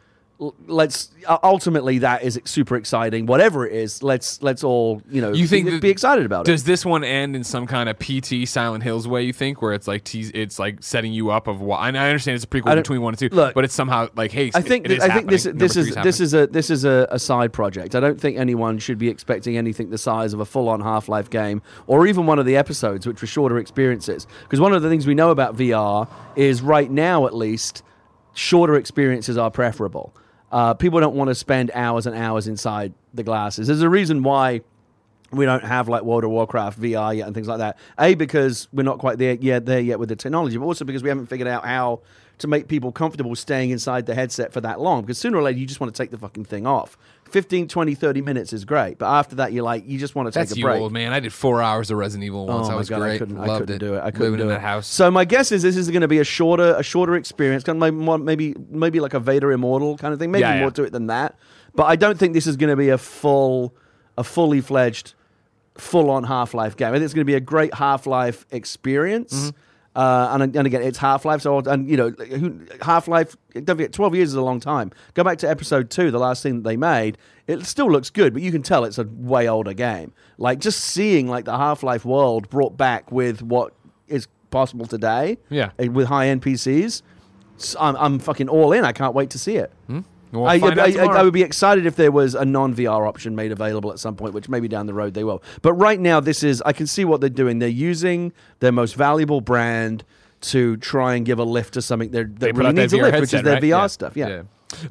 Let's 0.67 1.09
ultimately 1.27 1.97
that 1.99 2.23
is 2.23 2.39
super 2.45 2.77
exciting. 2.77 3.25
Whatever 3.25 3.67
it 3.67 3.73
is, 3.73 4.01
let's 4.01 4.41
let's 4.41 4.63
all 4.63 5.01
you 5.11 5.19
know 5.19 5.33
You 5.33 5.45
think 5.47 5.65
be, 5.65 5.71
that- 5.71 5.81
be 5.81 5.89
excited 5.89 6.25
about 6.25 6.47
it. 6.47 6.51
Does 6.51 6.63
this 6.63 6.85
one 6.85 7.03
end 7.03 7.35
in 7.35 7.43
some 7.43 7.67
kind 7.67 7.89
of 7.89 7.99
PT 7.99 8.47
Silent 8.47 8.85
Hills 8.85 9.05
way? 9.05 9.23
You 9.23 9.33
think, 9.33 9.61
where 9.61 9.73
it's 9.73 9.85
like 9.85 10.15
it's 10.15 10.57
like 10.57 10.81
setting 10.81 11.11
you 11.11 11.29
up 11.29 11.47
of 11.47 11.59
what? 11.59 11.79
I 11.79 11.89
understand 11.89 12.35
it's 12.35 12.45
a 12.45 12.47
prequel 12.47 12.73
between 12.73 13.01
one 13.01 13.15
and 13.15 13.19
two, 13.19 13.27
look, 13.35 13.53
but 13.53 13.65
it's 13.65 13.73
somehow 13.73 14.07
like, 14.15 14.31
hey, 14.31 14.49
I 14.55 14.61
think 14.61 14.85
it 14.85 14.91
is 14.91 15.03
I 15.03 15.13
think 15.13 15.29
this 15.29 15.43
this 15.43 15.75
is 15.75 15.93
this 15.95 16.21
is 16.21 16.33
a 16.33 16.47
this 16.47 16.69
is 16.69 16.85
a, 16.85 17.05
a 17.11 17.19
side 17.19 17.51
project. 17.51 17.93
I 17.93 17.99
don't 17.99 18.19
think 18.19 18.37
anyone 18.37 18.77
should 18.79 18.97
be 18.97 19.09
expecting 19.09 19.57
anything 19.57 19.89
the 19.89 19.97
size 19.97 20.33
of 20.33 20.39
a 20.39 20.45
full 20.45 20.69
on 20.69 20.79
Half 20.79 21.09
Life 21.09 21.29
game 21.29 21.61
or 21.85 22.07
even 22.07 22.25
one 22.25 22.39
of 22.39 22.45
the 22.45 22.55
episodes, 22.55 23.05
which 23.05 23.19
were 23.19 23.27
shorter 23.27 23.57
experiences. 23.57 24.25
Because 24.43 24.61
one 24.61 24.71
of 24.71 24.81
the 24.81 24.87
things 24.89 25.05
we 25.05 25.15
know 25.15 25.31
about 25.31 25.57
VR 25.57 26.07
is 26.37 26.61
right 26.61 26.89
now, 26.89 27.27
at 27.27 27.35
least, 27.35 27.83
shorter 28.33 28.75
experiences 28.75 29.37
are 29.37 29.51
preferable. 29.51 30.13
Uh, 30.51 30.73
people 30.73 30.99
don't 30.99 31.15
want 31.15 31.29
to 31.29 31.35
spend 31.35 31.71
hours 31.73 32.07
and 32.07 32.15
hours 32.15 32.47
inside 32.47 32.93
the 33.13 33.23
glasses. 33.23 33.67
There's 33.67 33.81
a 33.81 33.89
reason 33.89 34.23
why 34.23 34.61
we 35.31 35.45
don't 35.45 35.63
have 35.63 35.87
like 35.87 36.03
World 36.03 36.23
of 36.23 36.31
Warcraft 36.31 36.81
VR 36.81 37.15
yet 37.15 37.27
and 37.27 37.35
things 37.35 37.47
like 37.47 37.59
that. 37.59 37.77
A 37.99 38.15
because 38.15 38.67
we're 38.73 38.83
not 38.83 38.97
quite 38.97 39.17
there 39.17 39.35
yet 39.35 39.65
there 39.65 39.79
yet 39.79 39.99
with 39.99 40.09
the 40.09 40.15
technology, 40.15 40.57
but 40.57 40.65
also 40.65 40.85
because 40.85 41.03
we 41.03 41.09
haven't 41.09 41.27
figured 41.27 41.47
out 41.47 41.65
how 41.65 42.01
to 42.39 42.47
make 42.47 42.67
people 42.67 42.91
comfortable 42.91 43.35
staying 43.35 43.69
inside 43.69 44.05
the 44.05 44.15
headset 44.15 44.51
for 44.51 44.61
that 44.61 44.79
long. 44.79 45.01
Because 45.01 45.17
sooner 45.17 45.37
or 45.37 45.43
later 45.43 45.59
you 45.59 45.65
just 45.65 45.79
want 45.79 45.93
to 45.93 46.01
take 46.03 46.09
the 46.11 46.17
fucking 46.17 46.45
thing 46.45 46.65
off. 46.65 46.97
15, 47.31 47.67
20, 47.67 47.93
30 47.93 48.21
minutes 48.21 48.53
is 48.53 48.65
great, 48.65 48.97
but 48.97 49.05
after 49.07 49.35
that 49.35 49.53
you're 49.53 49.63
like 49.63 49.87
you 49.87 49.99
just 49.99 50.15
want 50.15 50.25
to 50.27 50.31
take 50.31 50.47
That's 50.47 50.53
a 50.53 50.57
you, 50.57 50.63
break. 50.65 50.81
old 50.81 50.91
man. 50.91 51.13
I 51.13 51.19
did 51.19 51.31
four 51.31 51.61
hours 51.61 51.91
of 51.91 51.97
Resident 51.99 52.25
Evil 52.25 52.47
once. 52.47 52.67
Oh 52.67 52.71
I 52.71 52.75
was 52.75 52.89
God, 52.89 52.99
great. 53.01 53.15
I 53.15 53.17
couldn't, 53.19 53.37
I 53.39 53.45
couldn't 53.59 53.75
it. 53.75 53.79
do 53.79 53.93
it. 53.93 53.99
I 53.99 54.09
couldn't 54.09 54.31
Living 54.31 54.37
do 54.39 54.43
in 54.45 54.49
it. 54.49 54.53
that 54.55 54.61
house. 54.61 54.87
So 54.87 55.11
my 55.11 55.25
guess 55.25 55.51
is 55.51 55.61
this 55.61 55.77
is 55.77 55.89
going 55.91 56.01
to 56.01 56.07
be 56.07 56.17
a 56.17 56.23
shorter, 56.23 56.73
a 56.75 56.81
shorter 56.81 57.15
experience, 57.15 57.63
kind 57.63 57.81
of 57.83 57.93
maybe 57.93 58.23
maybe 58.23 58.55
maybe 58.71 58.99
like 58.99 59.13
a 59.13 59.19
Vader 59.19 59.51
Immortal 59.51 59.97
kind 59.97 60.11
of 60.11 60.19
thing. 60.19 60.31
Maybe 60.31 60.41
Yeah, 60.41 60.55
yeah. 60.55 60.59
more 60.61 60.71
to 60.71 60.83
it 60.83 60.91
than 60.91 61.05
that. 61.07 61.35
But 61.75 61.83
I 61.83 61.95
don't 61.97 62.17
think 62.17 62.33
this 62.33 62.47
is 62.47 62.57
going 62.57 62.71
to 62.71 62.75
be 62.75 62.89
a 62.89 62.97
full, 62.97 63.75
a 64.17 64.23
fully 64.23 64.59
fledged, 64.59 65.13
full 65.77 66.09
on 66.09 66.23
Half 66.23 66.55
Life 66.55 66.77
game. 66.77 66.87
I 66.89 66.93
think 66.93 67.03
it's 67.03 67.13
going 67.13 67.21
to 67.21 67.31
be 67.31 67.35
a 67.35 67.39
great 67.39 67.75
Half 67.75 68.07
Life 68.07 68.47
experience. 68.49 69.33
Mm-hmm. 69.33 69.57
Uh, 69.99 70.29
and, 70.31 70.55
and 70.55 70.65
again, 70.67 70.81
it's 70.81 70.97
Half 70.97 71.25
Life. 71.25 71.41
So, 71.41 71.59
and 71.59 71.89
you 71.89 71.97
know, 71.97 72.13
Half 72.81 73.07
Life. 73.09 73.35
Don't 73.53 73.65
forget, 73.75 73.91
twelve 73.91 74.15
years 74.15 74.29
is 74.29 74.35
a 74.35 74.41
long 74.41 74.59
time. 74.59 74.91
Go 75.13 75.23
back 75.23 75.39
to 75.39 75.49
Episode 75.49 75.89
Two, 75.89 76.09
the 76.11 76.19
last 76.19 76.41
thing 76.43 76.55
that 76.57 76.63
they 76.69 76.77
made. 76.77 77.17
It 77.47 77.65
still 77.65 77.91
looks 77.91 78.09
good, 78.09 78.31
but 78.33 78.41
you 78.41 78.51
can 78.51 78.61
tell 78.63 78.85
it's 78.85 78.97
a 78.99 79.03
way 79.03 79.49
older 79.49 79.73
game. 79.73 80.13
Like 80.37 80.59
just 80.59 80.79
seeing 80.79 81.27
like 81.27 81.45
the 81.45 81.57
Half 81.57 81.83
Life 81.83 82.05
world 82.05 82.49
brought 82.49 82.77
back 82.77 83.11
with 83.11 83.41
what 83.41 83.73
is 84.07 84.27
possible 84.51 84.85
today. 84.85 85.37
Yeah. 85.49 85.71
uh, 85.83 85.91
with 85.91 86.07
high 86.07 86.27
end 86.29 86.43
PCs. 86.43 87.01
s- 87.57 87.75
I'm, 87.79 87.95
I'm 87.97 88.19
fucking 88.19 88.47
all 88.49 88.71
in. 88.71 88.85
I 88.85 88.91
can't 88.93 89.13
wait 89.13 89.31
to 89.31 89.39
see 89.39 89.57
it. 89.57 89.71
We'll 90.31 90.45
I, 90.45 90.55
I- 90.55 90.95
I- 90.99 91.19
I 91.19 91.23
would 91.23 91.33
be 91.33 91.41
excited 91.43 91.85
if 91.85 91.95
there 91.95 92.11
was 92.11 92.35
a 92.35 92.45
non 92.45 92.75
VR 92.75 93.07
option 93.07 93.35
made 93.35 93.51
available 93.51 93.91
at 93.91 93.99
some 93.99 94.15
point, 94.15 94.33
which 94.33 94.47
maybe 94.49 94.67
down 94.67 94.85
the 94.85 94.93
road 94.93 95.13
they 95.13 95.23
will. 95.23 95.41
But 95.61 95.73
right 95.73 95.99
now, 95.99 96.19
this 96.19 96.43
is 96.43 96.61
I 96.65 96.73
can 96.73 96.85
see 96.87 97.03
what 97.05 97.19
they're 97.21 97.29
doing. 97.29 97.59
They're 97.59 97.69
using 97.69 98.31
their 98.59 98.71
most 98.71 98.95
valuable 98.95 99.41
brand 99.41 100.03
to 100.41 100.77
try 100.77 101.15
and 101.15 101.25
give 101.25 101.39
a 101.39 101.43
lift 101.43 101.73
to 101.73 101.81
something 101.81 102.11
that, 102.11 102.39
They 102.39 102.47
that 102.47 102.55
put 102.55 102.59
really 102.61 102.73
needs 102.73 102.93
a 102.93 102.97
lift, 102.97 103.05
headset, 103.15 103.21
which 103.21 103.33
is 103.33 103.43
their 103.43 103.53
right? 103.55 103.63
VR 103.63 103.67
Yeah. 103.69 103.87
stuff. 103.87 104.15
Yeah. 104.15 104.41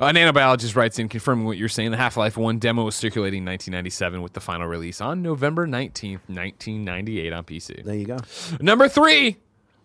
Uh, 0.01 0.11
nanobiologist 0.13 0.75
writes 0.75 0.99
in 0.99 1.09
confirming 1.09 1.47
what 1.47 1.57
you're 1.57 1.69
saying. 1.69 1.93
The 1.93 1.97
Half 1.97 2.17
Life 2.17 2.37
1 2.37 2.59
demo 2.59 2.83
was 2.85 2.97
circulating 2.97 3.39
in 3.39 3.45
1997 3.47 4.23
with 4.23 4.33
the 4.33 4.41
final 4.41 4.67
release 4.67 5.01
on 5.01 5.23
November 5.23 5.69
19th, 5.69 6.19
1998 6.27 7.33
on 7.33 7.45
PC. 7.45 7.85
There 7.85 7.95
you 7.95 8.05
go. 8.07 8.17
Number 8.61 8.89
three, 8.89 9.37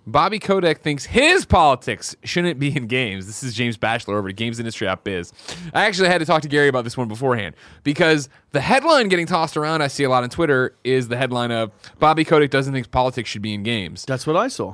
Bobby 0.06 0.38
Kotick 0.38 0.80
thinks 0.80 1.06
his 1.06 1.46
politics 1.46 2.16
shouldn't 2.24 2.60
be 2.60 2.76
in 2.76 2.88
games. 2.88 3.26
This 3.26 3.42
is 3.42 3.54
James 3.54 3.78
Batchelor 3.78 4.18
over 4.18 4.30
at 4.30 4.36
GamesIndustry.biz. 4.36 5.32
I 5.74 5.86
actually 5.86 6.10
had 6.10 6.18
to 6.18 6.26
talk 6.26 6.42
to 6.42 6.50
Gary 6.50 6.68
about 6.68 6.84
this 6.84 6.98
one 6.98 7.08
beforehand 7.08 7.56
because 7.84 8.28
the 8.52 8.60
headline 8.60 9.08
getting 9.08 9.26
tossed 9.26 9.56
around 9.56 9.82
I 9.82 9.88
see 9.88 10.04
a 10.04 10.10
lot 10.10 10.24
on 10.24 10.30
Twitter 10.30 10.76
is 10.84 11.08
the 11.08 11.18
headline 11.18 11.52
of 11.52 11.72
Bobby 12.00 12.26
Kotick 12.26 12.52
doesn't 12.52 12.74
think 12.74 12.92
politics 12.92 13.30
should 13.30 13.42
be 13.42 13.54
in 13.54 13.64
games. 13.64 14.04
That's 14.06 14.28
what 14.28 14.36
I 14.36 14.50
saw. 14.50 14.74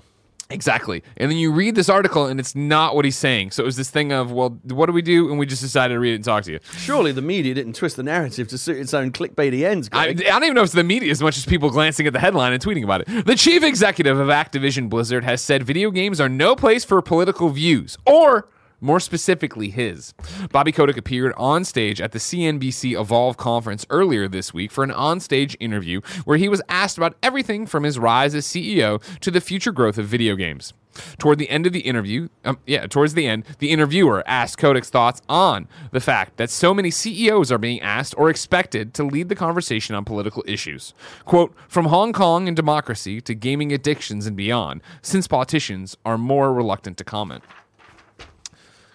Exactly. 0.51 1.03
And 1.17 1.29
then 1.29 1.37
you 1.37 1.51
read 1.51 1.75
this 1.75 1.89
article 1.89 2.25
and 2.25 2.39
it's 2.39 2.55
not 2.55 2.95
what 2.95 3.05
he's 3.05 3.17
saying. 3.17 3.51
So 3.51 3.61
it 3.61 3.67
was 3.67 3.75
this 3.75 3.91
thing 3.91 4.11
of, 4.11 4.31
well, 4.31 4.59
what 4.63 4.87
do 4.87 4.93
we 4.93 5.03
do? 5.03 5.29
And 5.29 5.37
we 5.37 5.45
just 5.45 5.61
decided 5.61 5.93
to 5.93 5.99
read 5.99 6.13
it 6.13 6.15
and 6.15 6.23
talk 6.23 6.43
to 6.45 6.51
you. 6.51 6.59
Surely 6.77 7.11
the 7.11 7.21
media 7.21 7.53
didn't 7.53 7.73
twist 7.73 7.97
the 7.97 8.03
narrative 8.03 8.47
to 8.47 8.57
suit 8.57 8.77
its 8.77 8.93
own 8.93 9.11
clickbaity 9.11 9.63
ends. 9.63 9.89
I, 9.91 10.07
I 10.07 10.13
don't 10.13 10.43
even 10.43 10.55
know 10.55 10.61
if 10.61 10.65
it's 10.65 10.73
the 10.73 10.83
media 10.83 11.11
as 11.11 11.21
much 11.21 11.37
as 11.37 11.45
people 11.45 11.69
glancing 11.69 12.07
at 12.07 12.13
the 12.13 12.19
headline 12.19 12.51
and 12.51 12.63
tweeting 12.63 12.83
about 12.83 13.01
it. 13.01 13.25
The 13.27 13.35
chief 13.35 13.63
executive 13.63 14.19
of 14.19 14.29
Activision 14.29 14.89
Blizzard 14.89 15.23
has 15.23 15.41
said 15.41 15.61
video 15.61 15.91
games 15.91 16.19
are 16.19 16.29
no 16.29 16.55
place 16.55 16.83
for 16.83 16.99
political 17.03 17.49
views, 17.49 17.95
or 18.07 18.49
more 18.81 18.99
specifically, 18.99 19.69
his. 19.69 20.13
Bobby 20.51 20.71
Kotick 20.71 20.97
appeared 20.97 21.33
on 21.37 21.63
stage 21.63 21.99
at 22.01 22.11
the 22.11 22.19
CNBC 22.19 22.99
Evolve 22.99 23.37
conference 23.37 23.85
earlier 23.89 24.27
this 24.27 24.53
week 24.53 24.71
for 24.71 24.83
an 24.83 24.91
onstage 24.91 25.55
interview 25.59 26.01
where 26.25 26.37
he 26.37 26.49
was 26.49 26.61
asked 26.69 26.97
about 26.97 27.17
everything 27.21 27.65
from 27.65 27.83
his 27.83 27.99
rise 27.99 28.35
as 28.35 28.45
CEO 28.45 29.01
to 29.19 29.31
the 29.31 29.41
future 29.41 29.71
growth 29.71 29.97
of 29.97 30.05
video 30.05 30.35
games. 30.35 30.73
Toward 31.17 31.37
the 31.37 31.49
end 31.49 31.65
of 31.65 31.73
the 31.73 31.81
interview, 31.81 32.29
um, 32.45 32.59
yeah, 32.65 32.87
towards 32.87 33.13
the 33.13 33.27
end, 33.27 33.45
the 33.59 33.71
interviewer 33.71 34.23
asked 34.25 34.57
Kotick's 34.57 34.89
thoughts 34.89 35.21
on 35.29 35.67
the 35.91 35.99
fact 35.99 36.37
that 36.37 36.49
so 36.49 36.73
many 36.73 36.91
CEOs 36.91 37.51
are 37.51 37.57
being 37.57 37.81
asked 37.81 38.15
or 38.17 38.29
expected 38.29 38.93
to 38.95 39.03
lead 39.03 39.29
the 39.29 39.35
conversation 39.35 39.95
on 39.95 40.03
political 40.03 40.43
issues. 40.47 40.93
Quote, 41.25 41.53
from 41.67 41.85
Hong 41.85 42.11
Kong 42.11 42.47
and 42.47 42.55
democracy 42.55 43.21
to 43.21 43.35
gaming 43.35 43.71
addictions 43.71 44.25
and 44.25 44.35
beyond, 44.35 44.81
since 45.01 45.27
politicians 45.27 45.95
are 46.05 46.17
more 46.17 46.53
reluctant 46.53 46.97
to 46.97 47.03
comment. 47.03 47.43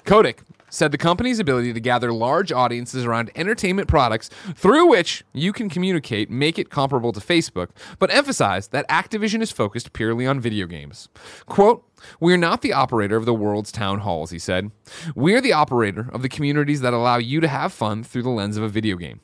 Kotick 0.04 0.42
said 0.68 0.92
the 0.92 0.98
company's 0.98 1.38
ability 1.38 1.72
to 1.72 1.80
gather 1.80 2.12
large 2.12 2.52
audiences 2.52 3.04
around 3.04 3.30
entertainment 3.36 3.88
products 3.88 4.28
through 4.54 4.86
which 4.88 5.24
you 5.32 5.52
can 5.52 5.70
communicate 5.70 6.30
make 6.30 6.58
it 6.58 6.68
comparable 6.68 7.12
to 7.12 7.20
Facebook, 7.20 7.68
but 7.98 8.12
emphasized 8.12 8.72
that 8.72 8.88
Activision 8.88 9.40
is 9.40 9.50
focused 9.50 9.92
purely 9.92 10.26
on 10.26 10.40
video 10.40 10.66
games. 10.66 11.08
Quote, 11.46 11.88
We're 12.20 12.36
not 12.36 12.60
the 12.60 12.72
operator 12.72 13.16
of 13.16 13.24
the 13.24 13.32
world's 13.32 13.72
town 13.72 14.00
halls, 14.00 14.30
he 14.30 14.38
said. 14.38 14.72
We're 15.14 15.40
the 15.40 15.52
operator 15.52 16.10
of 16.12 16.22
the 16.22 16.28
communities 16.28 16.80
that 16.82 16.92
allow 16.92 17.16
you 17.16 17.40
to 17.40 17.48
have 17.48 17.72
fun 17.72 18.02
through 18.02 18.22
the 18.22 18.30
lens 18.30 18.56
of 18.56 18.62
a 18.62 18.68
video 18.68 18.96
game. 18.96 19.20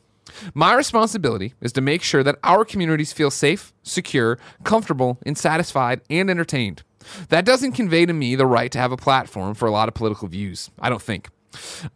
My 0.55 0.75
responsibility 0.75 1.55
is 1.61 1.73
to 1.73 1.81
make 1.81 2.03
sure 2.03 2.23
that 2.23 2.39
our 2.45 2.65
communities 2.65 3.13
feel 3.13 3.31
safe, 3.31 3.75
secure, 3.83 4.39
comfortable, 4.65 5.19
and 5.27 5.37
satisfied 5.37 6.01
and 6.09 6.31
entertained. 6.31 6.85
That 7.29 7.45
doesn't 7.45 7.73
convey 7.73 8.07
to 8.07 8.13
me 8.13 8.35
the 8.35 8.47
right 8.47 8.71
to 8.73 8.79
have 8.79 8.93
a 8.93 8.97
platform 8.97 9.55
for 9.55 9.67
a 9.67 9.71
lot 9.71 9.89
of 9.89 9.95
political 9.95 10.29
views. 10.29 10.71
I 10.79 10.91
don't 10.91 11.03
think. 11.03 11.29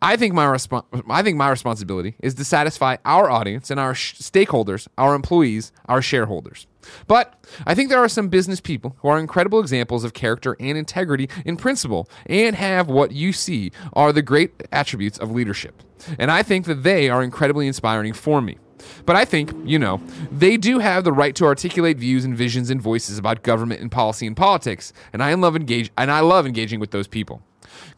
I 0.03 0.17
think 0.17 0.35
my 0.35 0.47
respo- 0.47 0.85
I 1.09 1.23
think 1.23 1.37
my 1.37 1.49
responsibility 1.49 2.17
is 2.21 2.35
to 2.35 2.45
satisfy 2.45 2.97
our 3.05 3.31
audience 3.31 3.71
and 3.71 3.79
our 3.79 3.95
sh- 3.95 4.15
stakeholders, 4.15 4.89
our 4.99 5.15
employees, 5.15 5.71
our 5.87 6.03
shareholders. 6.03 6.67
But 7.07 7.35
I 7.67 7.75
think 7.75 7.89
there 7.89 8.03
are 8.03 8.09
some 8.09 8.29
business 8.29 8.61
people 8.61 8.97
who 8.99 9.09
are 9.09 9.19
incredible 9.19 9.61
examples 9.61 10.05
of 10.05 10.13
character 10.13 10.57
and 10.59 10.77
integrity 10.77 11.29
in 11.45 11.57
principle 11.57 12.09
and 12.27 12.57
have 12.57 12.89
what 12.89 13.13
you 13.13 13.33
see 13.33 13.71
are 13.93 14.13
the 14.13 14.23
great 14.23 14.65
attributes 14.73 15.19
of 15.19 15.31
leadership. 15.31 15.83
And 16.19 16.31
I 16.31 16.43
think 16.43 16.67
that 16.67 16.83
they 16.83 17.09
are 17.09 17.23
incredibly 17.23 17.67
inspiring 17.67 18.13
for 18.13 18.43
me. 18.43 18.59
But 19.07 19.17
I 19.17 19.25
think, 19.25 19.53
you 19.65 19.79
know, 19.79 20.01
they 20.31 20.57
do 20.57 20.79
have 20.79 21.05
the 21.05 21.13
right 21.13 21.35
to 21.37 21.45
articulate 21.45 21.99
views 21.99 22.25
and 22.25 22.37
visions 22.37 22.71
and 22.71 22.81
voices 22.81 23.19
about 23.19 23.43
government 23.43 23.81
and 23.81 23.91
policy 23.91 24.27
and 24.27 24.37
politics, 24.37 24.93
and 25.13 25.23
I 25.23 25.35
love 25.35 25.57
engage 25.57 25.91
and 25.97 26.11
I 26.11 26.21
love 26.21 26.47
engaging 26.47 26.81
with 26.81 26.91
those 26.91 27.07
people. 27.07 27.43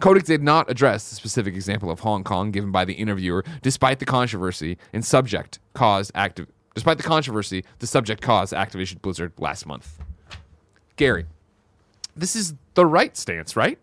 Kotick 0.01 0.25
did 0.25 0.42
not 0.42 0.70
address 0.70 1.09
the 1.09 1.16
specific 1.16 1.55
example 1.55 1.90
of 1.90 2.01
Hong 2.01 2.25
Kong 2.25 2.51
given 2.51 2.70
by 2.70 2.85
the 2.85 2.94
interviewer, 2.94 3.44
despite 3.62 3.99
the 3.99 4.05
controversy 4.05 4.79
and 4.92 5.05
subject 5.05 5.59
caused 5.75 6.11
active. 6.14 6.49
Despite 6.75 6.99
the 6.99 7.05
controversy, 7.05 7.64
the 7.79 7.87
subject 7.87 8.20
caused 8.20 8.53
Activision 8.53 9.01
Blizzard 9.01 9.33
last 9.38 9.64
month. 9.66 9.99
Gary, 10.96 11.27
this 12.14 12.37
is 12.37 12.55
the 12.75 12.85
right 12.85 13.16
stance, 13.16 13.57
right? 13.57 13.79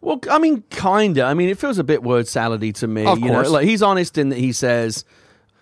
Well, 0.00 0.20
I 0.30 0.38
mean, 0.38 0.62
kinda. 0.70 1.24
I 1.24 1.34
mean, 1.34 1.48
it 1.48 1.58
feels 1.58 1.78
a 1.78 1.84
bit 1.84 2.02
word 2.02 2.26
salady 2.26 2.72
to 2.74 2.86
me. 2.86 3.04
Of 3.04 3.18
you 3.18 3.28
course. 3.28 3.46
know, 3.46 3.52
like 3.52 3.66
he's 3.66 3.82
honest 3.82 4.18
in 4.18 4.30
that 4.30 4.38
he 4.38 4.52
says 4.52 5.04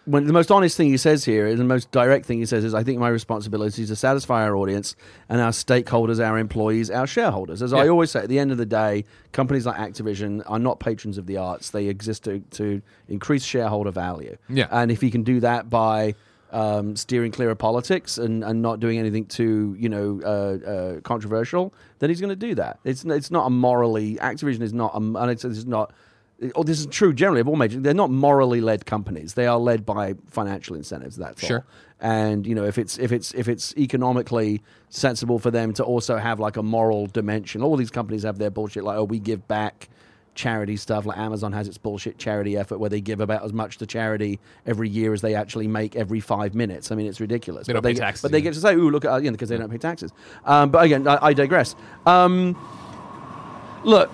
when 0.04 0.26
the 0.26 0.32
most 0.32 0.50
honest 0.50 0.76
thing 0.76 0.88
he 0.88 0.96
says 0.96 1.24
here, 1.24 1.46
and 1.46 1.58
the 1.58 1.64
most 1.64 1.90
direct 1.90 2.26
thing 2.26 2.38
he 2.38 2.46
says 2.46 2.64
is, 2.64 2.74
"I 2.74 2.82
think 2.82 2.98
my 2.98 3.08
responsibility 3.08 3.82
is 3.82 3.88
to 3.88 3.96
satisfy 3.96 4.42
our 4.44 4.56
audience 4.56 4.96
and 5.28 5.40
our 5.40 5.50
stakeholders, 5.50 6.24
our 6.24 6.38
employees, 6.38 6.90
our 6.90 7.06
shareholders." 7.06 7.62
As 7.62 7.72
I 7.72 7.88
always 7.88 8.10
say, 8.10 8.20
at 8.20 8.28
the 8.28 8.38
end 8.38 8.50
of 8.50 8.58
the 8.58 8.66
day, 8.66 9.04
companies 9.32 9.66
like 9.66 9.76
Activision 9.76 10.42
are 10.46 10.58
not 10.58 10.80
patrons 10.80 11.18
of 11.18 11.26
the 11.26 11.36
arts; 11.36 11.70
they 11.70 11.86
exist 11.86 12.24
to, 12.24 12.40
to 12.52 12.82
increase 13.08 13.44
shareholder 13.44 13.90
value. 13.90 14.36
Yeah. 14.48 14.68
and 14.70 14.90
if 14.90 15.00
he 15.00 15.10
can 15.10 15.22
do 15.22 15.40
that 15.40 15.70
by 15.70 16.14
um, 16.52 16.96
steering 16.96 17.30
clear 17.32 17.50
of 17.50 17.58
politics 17.58 18.18
and, 18.18 18.42
and 18.42 18.62
not 18.62 18.80
doing 18.80 18.98
anything 18.98 19.26
too 19.26 19.76
you 19.78 19.88
know 19.88 20.20
uh, 20.24 20.68
uh, 20.68 21.00
controversial, 21.00 21.72
then 21.98 22.10
he's 22.10 22.20
going 22.20 22.30
to 22.30 22.36
do 22.36 22.54
that. 22.56 22.80
It's 22.84 23.04
it's 23.04 23.30
not 23.30 23.46
a 23.46 23.50
morally 23.50 24.16
Activision 24.16 24.62
is 24.62 24.72
not 24.72 24.92
a, 24.94 24.96
and 24.96 25.30
it's, 25.30 25.44
it's 25.44 25.64
not. 25.64 25.92
Or 26.54 26.64
this 26.64 26.80
is 26.80 26.86
true 26.86 27.12
generally 27.12 27.40
of 27.42 27.48
all 27.48 27.56
major. 27.56 27.78
They're 27.80 27.92
not 27.92 28.10
morally 28.10 28.60
led 28.62 28.86
companies. 28.86 29.34
They 29.34 29.46
are 29.46 29.58
led 29.58 29.84
by 29.84 30.14
financial 30.26 30.74
incentives. 30.74 31.16
That's 31.16 31.44
Sure. 31.44 31.58
all. 31.58 31.64
And 32.02 32.46
you 32.46 32.54
know 32.54 32.64
if 32.64 32.78
it's 32.78 32.98
if 32.98 33.12
it's 33.12 33.34
if 33.34 33.46
it's 33.46 33.76
economically 33.76 34.62
sensible 34.88 35.38
for 35.38 35.50
them 35.50 35.74
to 35.74 35.84
also 35.84 36.16
have 36.16 36.40
like 36.40 36.56
a 36.56 36.62
moral 36.62 37.06
dimension. 37.06 37.62
All 37.62 37.76
these 37.76 37.90
companies 37.90 38.22
have 38.22 38.38
their 38.38 38.48
bullshit 38.50 38.84
like 38.84 38.96
oh 38.96 39.04
we 39.04 39.18
give 39.18 39.46
back 39.48 39.90
charity 40.34 40.76
stuff 40.78 41.04
like 41.04 41.18
Amazon 41.18 41.52
has 41.52 41.68
its 41.68 41.76
bullshit 41.76 42.16
charity 42.16 42.56
effort 42.56 42.78
where 42.78 42.88
they 42.88 43.02
give 43.02 43.20
about 43.20 43.44
as 43.44 43.52
much 43.52 43.76
to 43.78 43.86
charity 43.86 44.38
every 44.64 44.88
year 44.88 45.12
as 45.12 45.20
they 45.20 45.34
actually 45.34 45.66
make 45.68 45.94
every 45.96 46.20
five 46.20 46.54
minutes. 46.54 46.90
I 46.90 46.94
mean, 46.94 47.06
it's 47.06 47.20
ridiculous. 47.20 47.66
They 47.66 47.74
but 47.74 47.82
don't 47.82 47.90
pay 47.90 47.94
get- 47.94 48.00
taxes, 48.00 48.22
But 48.22 48.30
they 48.32 48.40
get 48.40 48.54
to 48.54 48.60
say, 48.60 48.74
"Ooh, 48.76 48.88
look 48.88 49.04
at 49.04 49.22
you 49.22 49.30
know," 49.30 49.32
because 49.32 49.50
they 49.50 49.58
don't 49.58 49.68
pay 49.70 49.76
taxes. 49.76 50.10
Um, 50.46 50.70
but 50.70 50.84
again, 50.84 51.06
I, 51.06 51.18
I 51.20 51.32
digress. 51.34 51.74
Um, 52.06 52.56
look, 53.84 54.10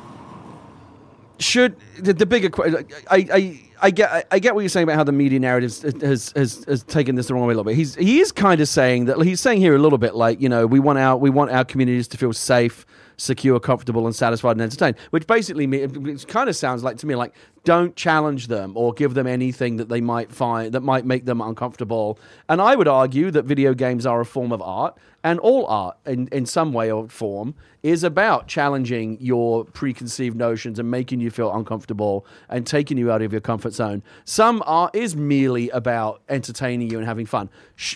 should 1.38 1.77
the, 1.99 2.12
the 2.12 2.27
bigger 2.27 2.51
question? 2.51 2.87
I, 3.11 3.27
I 3.33 3.66
I 3.81 3.90
get 3.90 4.27
I, 4.31 4.38
get 4.38 4.55
what 4.55 4.62
you're 4.62 4.68
saying 4.68 4.85
about 4.85 4.96
how 4.96 5.05
the 5.05 5.12
media 5.12 5.38
narrative 5.38 6.01
has, 6.01 6.33
has 6.33 6.64
has 6.64 6.83
taken 6.85 7.14
this 7.14 7.27
the 7.29 7.35
wrong 7.35 7.42
way 7.42 7.53
a 7.53 7.57
little 7.57 7.64
bit. 7.64 7.77
He's 7.77 7.94
he 7.94 8.20
is 8.20 8.33
kind 8.33 8.61
of 8.61 8.68
saying 8.68 9.07
that 9.07 9.20
he's 9.22 9.40
saying 9.40 9.61
here 9.61 9.75
a 9.75 9.79
little 9.79 9.99
bit 9.99 10.14
like 10.14 10.40
you 10.40 10.49
know 10.49 10.66
we 10.66 10.81
want 10.81 10.99
our 10.99 11.16
we 11.16 11.31
want 11.31 11.51
our 11.51 11.64
communities 11.64 12.09
to 12.09 12.18
feel 12.18 12.33
safe, 12.33 12.87
secure, 13.16 13.61
comfortable, 13.61 14.07
and 14.07 14.14
satisfied 14.14 14.53
and 14.53 14.62
entertained. 14.62 14.96
Which 15.11 15.27
basically 15.27 15.66
me 15.66 15.83
it 15.83 16.27
kind 16.29 16.49
of 16.49 16.57
sounds 16.57 16.83
like 16.83 16.96
to 16.99 17.07
me 17.07 17.16
like 17.16 17.35
don't 17.64 17.94
challenge 17.96 18.46
them 18.46 18.72
or 18.77 18.94
give 18.94 19.14
them 19.14 19.27
anything 19.27 19.77
that 19.77 19.88
they 19.88 20.01
might 20.01 20.33
find 20.33 20.72
that 20.72 20.83
might 20.83 21.05
make 21.05 21.27
them 21.27 21.40
uncomfortable. 21.40 22.18
And 22.49 22.62
I 22.62 22.77
would 22.77 22.88
argue 22.88 23.31
that 23.33 23.44
video 23.44 23.75
games 23.75 24.07
are 24.07 24.20
a 24.20 24.27
form 24.27 24.53
of 24.53 24.62
art, 24.62 24.96
and 25.26 25.40
all 25.40 25.66
art 25.66 25.96
in, 26.06 26.28
in 26.28 26.46
some 26.46 26.72
way 26.72 26.88
or 26.88 27.08
form 27.08 27.52
is 27.82 28.04
about 28.04 28.46
challenging 28.46 29.18
your 29.20 29.64
preconceived 29.64 30.36
notions 30.36 30.78
and 30.78 30.88
making 30.88 31.18
you 31.18 31.32
feel 31.32 31.52
uncomfortable 31.52 32.24
and 32.48 32.64
taking 32.64 32.96
you 32.96 33.10
out 33.10 33.20
of 33.20 33.32
your 33.32 33.40
comfort 33.40 33.72
zone. 33.72 34.04
Some 34.24 34.62
art 34.66 34.94
is 34.94 35.16
merely 35.16 35.68
about 35.70 36.22
entertaining 36.28 36.92
you 36.92 36.98
and 36.98 37.06
having 37.08 37.26
fun. 37.26 37.50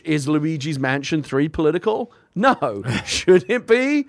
Is 0.04 0.26
Luigi's 0.26 0.80
Mansion 0.80 1.22
3 1.22 1.48
political? 1.48 2.12
No. 2.34 2.82
Should 3.06 3.48
it 3.48 3.64
be? 3.64 4.08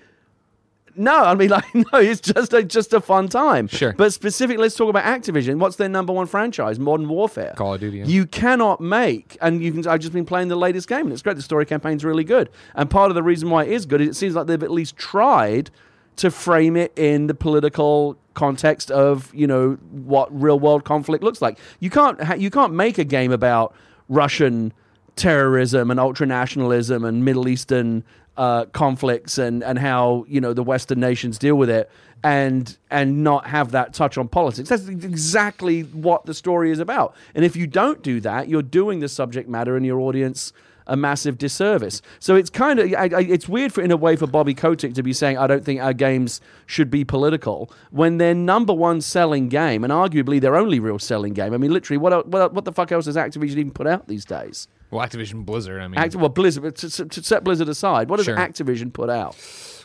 No, 0.96 1.24
I 1.24 1.36
mean, 1.36 1.50
like, 1.52 1.74
no, 1.74 2.00
it's 2.00 2.22
just 2.22 2.54
a 2.54 2.64
just 2.64 2.94
a 2.94 3.02
fun 3.02 3.28
time. 3.28 3.68
Sure. 3.68 3.94
But 3.94 4.14
specifically, 4.14 4.62
let's 4.62 4.76
talk 4.76 4.90
about 4.90 5.04
Activision. 5.06 5.60
What's 5.60 5.76
their 5.76 5.90
number 5.90 6.14
one 6.14 6.28
franchise? 6.28 6.80
Modern 6.80 7.08
Warfare. 7.08 7.54
Call 7.56 7.76
of 7.76 7.80
Duty, 7.80 8.00
yeah. 8.00 8.06
You 8.06 8.26
cannot 8.26 8.82
make, 8.82 9.38
and 9.42 9.62
you 9.64 9.72
can. 9.72 9.88
I've 9.88 10.00
just 10.00 10.14
been 10.14 10.26
playing 10.26 10.48
the 10.50 10.56
latest 10.56 10.88
game, 10.88 11.02
and 11.06 11.14
it's 11.14 11.22
great. 11.22 11.36
The 11.36 11.42
story 11.42 11.66
campaign's 11.66 12.04
really 12.04 12.24
good, 12.24 12.50
and 12.76 12.90
part 12.90 13.12
of 13.12 13.16
the 13.16 13.24
reason 13.24 13.50
why 13.50 13.64
it 13.64 13.72
is 13.72 13.86
good 13.86 14.02
is 14.02 14.10
it 14.10 14.16
seems 14.16 14.36
like 14.36 14.48
they've 14.48 14.64
at 14.64 14.72
least 14.72 14.98
tried 14.98 15.72
to 16.18 16.30
frame 16.30 16.76
it 16.76 16.92
in 16.98 17.28
the 17.28 17.34
political 17.34 18.18
context 18.34 18.92
of 18.92 19.34
you 19.34 19.48
know 19.48 19.74
what 19.92 20.30
real 20.40 20.60
world 20.60 20.84
conflict 20.84 21.24
looks 21.24 21.42
like. 21.42 21.58
You 21.80 21.90
can't 21.90 22.22
ha- 22.22 22.36
you 22.36 22.50
can't 22.50 22.74
make 22.74 22.98
a 22.98 23.04
game 23.04 23.32
about 23.32 23.74
Russian 24.10 24.74
terrorism 25.16 25.92
and 25.92 26.00
ultranationalism 26.00 27.08
and 27.08 27.26
Middle 27.26 27.48
Eastern 27.48 28.04
uh, 28.42 28.66
conflicts 28.74 29.38
and, 29.38 29.64
and 29.64 29.78
how 29.78 30.26
you 30.28 30.42
know 30.42 30.52
the 30.52 30.64
Western 30.64 31.00
nations 31.00 31.38
deal 31.38 31.56
with 31.56 31.70
it 31.70 31.92
and 32.24 32.76
and 32.90 33.24
not 33.24 33.46
have 33.46 33.70
that 33.70 33.94
touch 33.94 34.18
on 34.18 34.28
politics. 34.28 34.68
That's 34.68 34.88
exactly 34.88 35.82
what 35.82 36.26
the 36.26 36.34
story 36.34 36.72
is 36.72 36.80
about. 36.80 37.14
And 37.36 37.46
if 37.46 37.56
you 37.56 37.68
don't 37.68 38.02
do 38.02 38.20
that, 38.22 38.50
you're 38.50 38.64
doing 38.64 39.00
the 39.00 39.10
subject 39.10 39.48
matter 39.48 39.78
and 39.78 39.86
your 39.86 40.00
audience 40.00 40.54
a 40.88 40.98
massive 40.98 41.38
disservice. 41.38 42.02
So 42.18 42.36
it's 42.36 42.50
kind 42.50 42.80
of 42.80 42.92
I, 42.96 43.12
I, 43.16 43.22
it's 43.22 43.48
weird 43.48 43.72
for 43.74 43.84
in 43.84 43.92
a 43.92 43.96
way 43.96 44.16
for 44.16 44.26
Bobby 44.26 44.56
Kotick 44.56 44.96
to 44.96 45.04
be 45.04 45.14
saying 45.14 45.38
I 45.38 45.46
don't 45.46 45.64
think 45.64 45.80
our 45.80 45.94
games 45.94 46.42
should 46.66 46.90
be 46.90 47.06
political 47.06 47.72
when 47.92 48.18
their 48.18 48.34
number 48.34 48.74
one 48.74 49.02
selling 49.02 49.50
game 49.50 49.84
and 49.84 49.94
arguably 49.94 50.42
their 50.42 50.56
only 50.56 50.80
real 50.80 50.98
selling 50.98 51.34
game. 51.34 51.54
I 51.54 51.58
mean, 51.58 51.72
literally, 51.72 52.00
what 52.00 52.28
what, 52.28 52.56
what 52.56 52.66
the 52.66 52.72
fuck 52.72 52.92
else 52.92 53.06
has 53.06 53.16
Activision 53.16 53.58
even 53.58 53.70
put 53.70 53.86
out 53.86 54.08
these 54.08 54.26
days? 54.26 54.68
Well, 54.92 55.06
Activision 55.06 55.46
Blizzard. 55.46 55.82
I 55.82 55.88
mean, 55.88 55.98
Act- 55.98 56.16
well, 56.16 56.30
Blizzard. 56.30 56.76
To, 56.76 56.90
to, 56.90 57.06
to 57.06 57.24
set 57.24 57.44
Blizzard 57.44 57.70
aside, 57.70 58.10
what 58.10 58.18
does 58.18 58.26
Sure. 58.26 58.36
Activision 58.36 58.92
put 58.94 59.10
out 59.10 59.36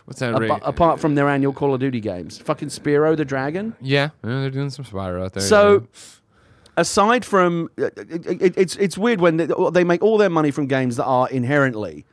what's 0.05 0.21
that? 0.21 0.39
Rate? 0.39 0.51
apart 0.63 1.01
from 1.01 1.15
their 1.15 1.29
annual 1.29 1.53
Call 1.53 1.75
of 1.75 1.81
Duty 1.81 2.01
games? 2.01 2.39
Fucking 2.39 2.69
Spyro 2.69 3.17
the 3.17 3.25
Dragon. 3.25 3.77
yeah, 3.81 4.11
yeah, 4.25 4.41
they're 4.41 4.51
doing 4.51 4.71
some 4.71 4.85
Spyro 4.85 5.25
out 5.25 5.33
there. 5.33 5.43
So, 5.43 5.87
aside 6.77 7.25
from 7.25 7.71
it, 7.77 7.93
it, 7.97 8.59
it's 8.59 8.77
it's 8.77 8.99
weird 8.99 9.21
when 9.21 9.37
they, 9.37 9.49
they 9.73 9.85
make 9.85 10.03
all 10.03 10.19
their 10.19 10.31
money 10.31 10.51
from 10.51 10.67
games 10.67 10.97
that 10.97 11.05
are 11.05 11.29
inherently 11.29 12.05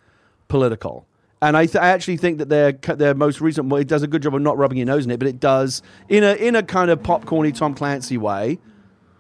political. 0.47 1.08
And 1.41 1.58
I, 1.58 1.65
th- 1.65 1.75
I 1.75 1.89
actually 1.89 2.15
think 2.17 2.38
that 2.38 2.47
their 2.47 2.71
their 2.71 3.13
most 3.13 3.41
recent 3.41 3.67
well, 3.67 3.82
it 3.82 3.88
does 3.88 4.01
a 4.01 4.08
good 4.08 4.21
job 4.21 4.34
of 4.36 4.41
not 4.41 4.58
rubbing 4.58 4.77
your 4.77 4.88
nose 4.88 5.03
in 5.03 5.12
it, 5.12 5.17
but 5.19 5.27
it 5.27 5.39
does 5.39 5.82
in 6.08 6.23
a 6.23 6.36
in 6.36 6.56
a 6.56 6.63
kind 6.63 6.89
of 6.89 7.01
popcorny 7.01 7.53
Tom 7.53 7.73
Clancy 7.73 8.17
way. 8.17 8.60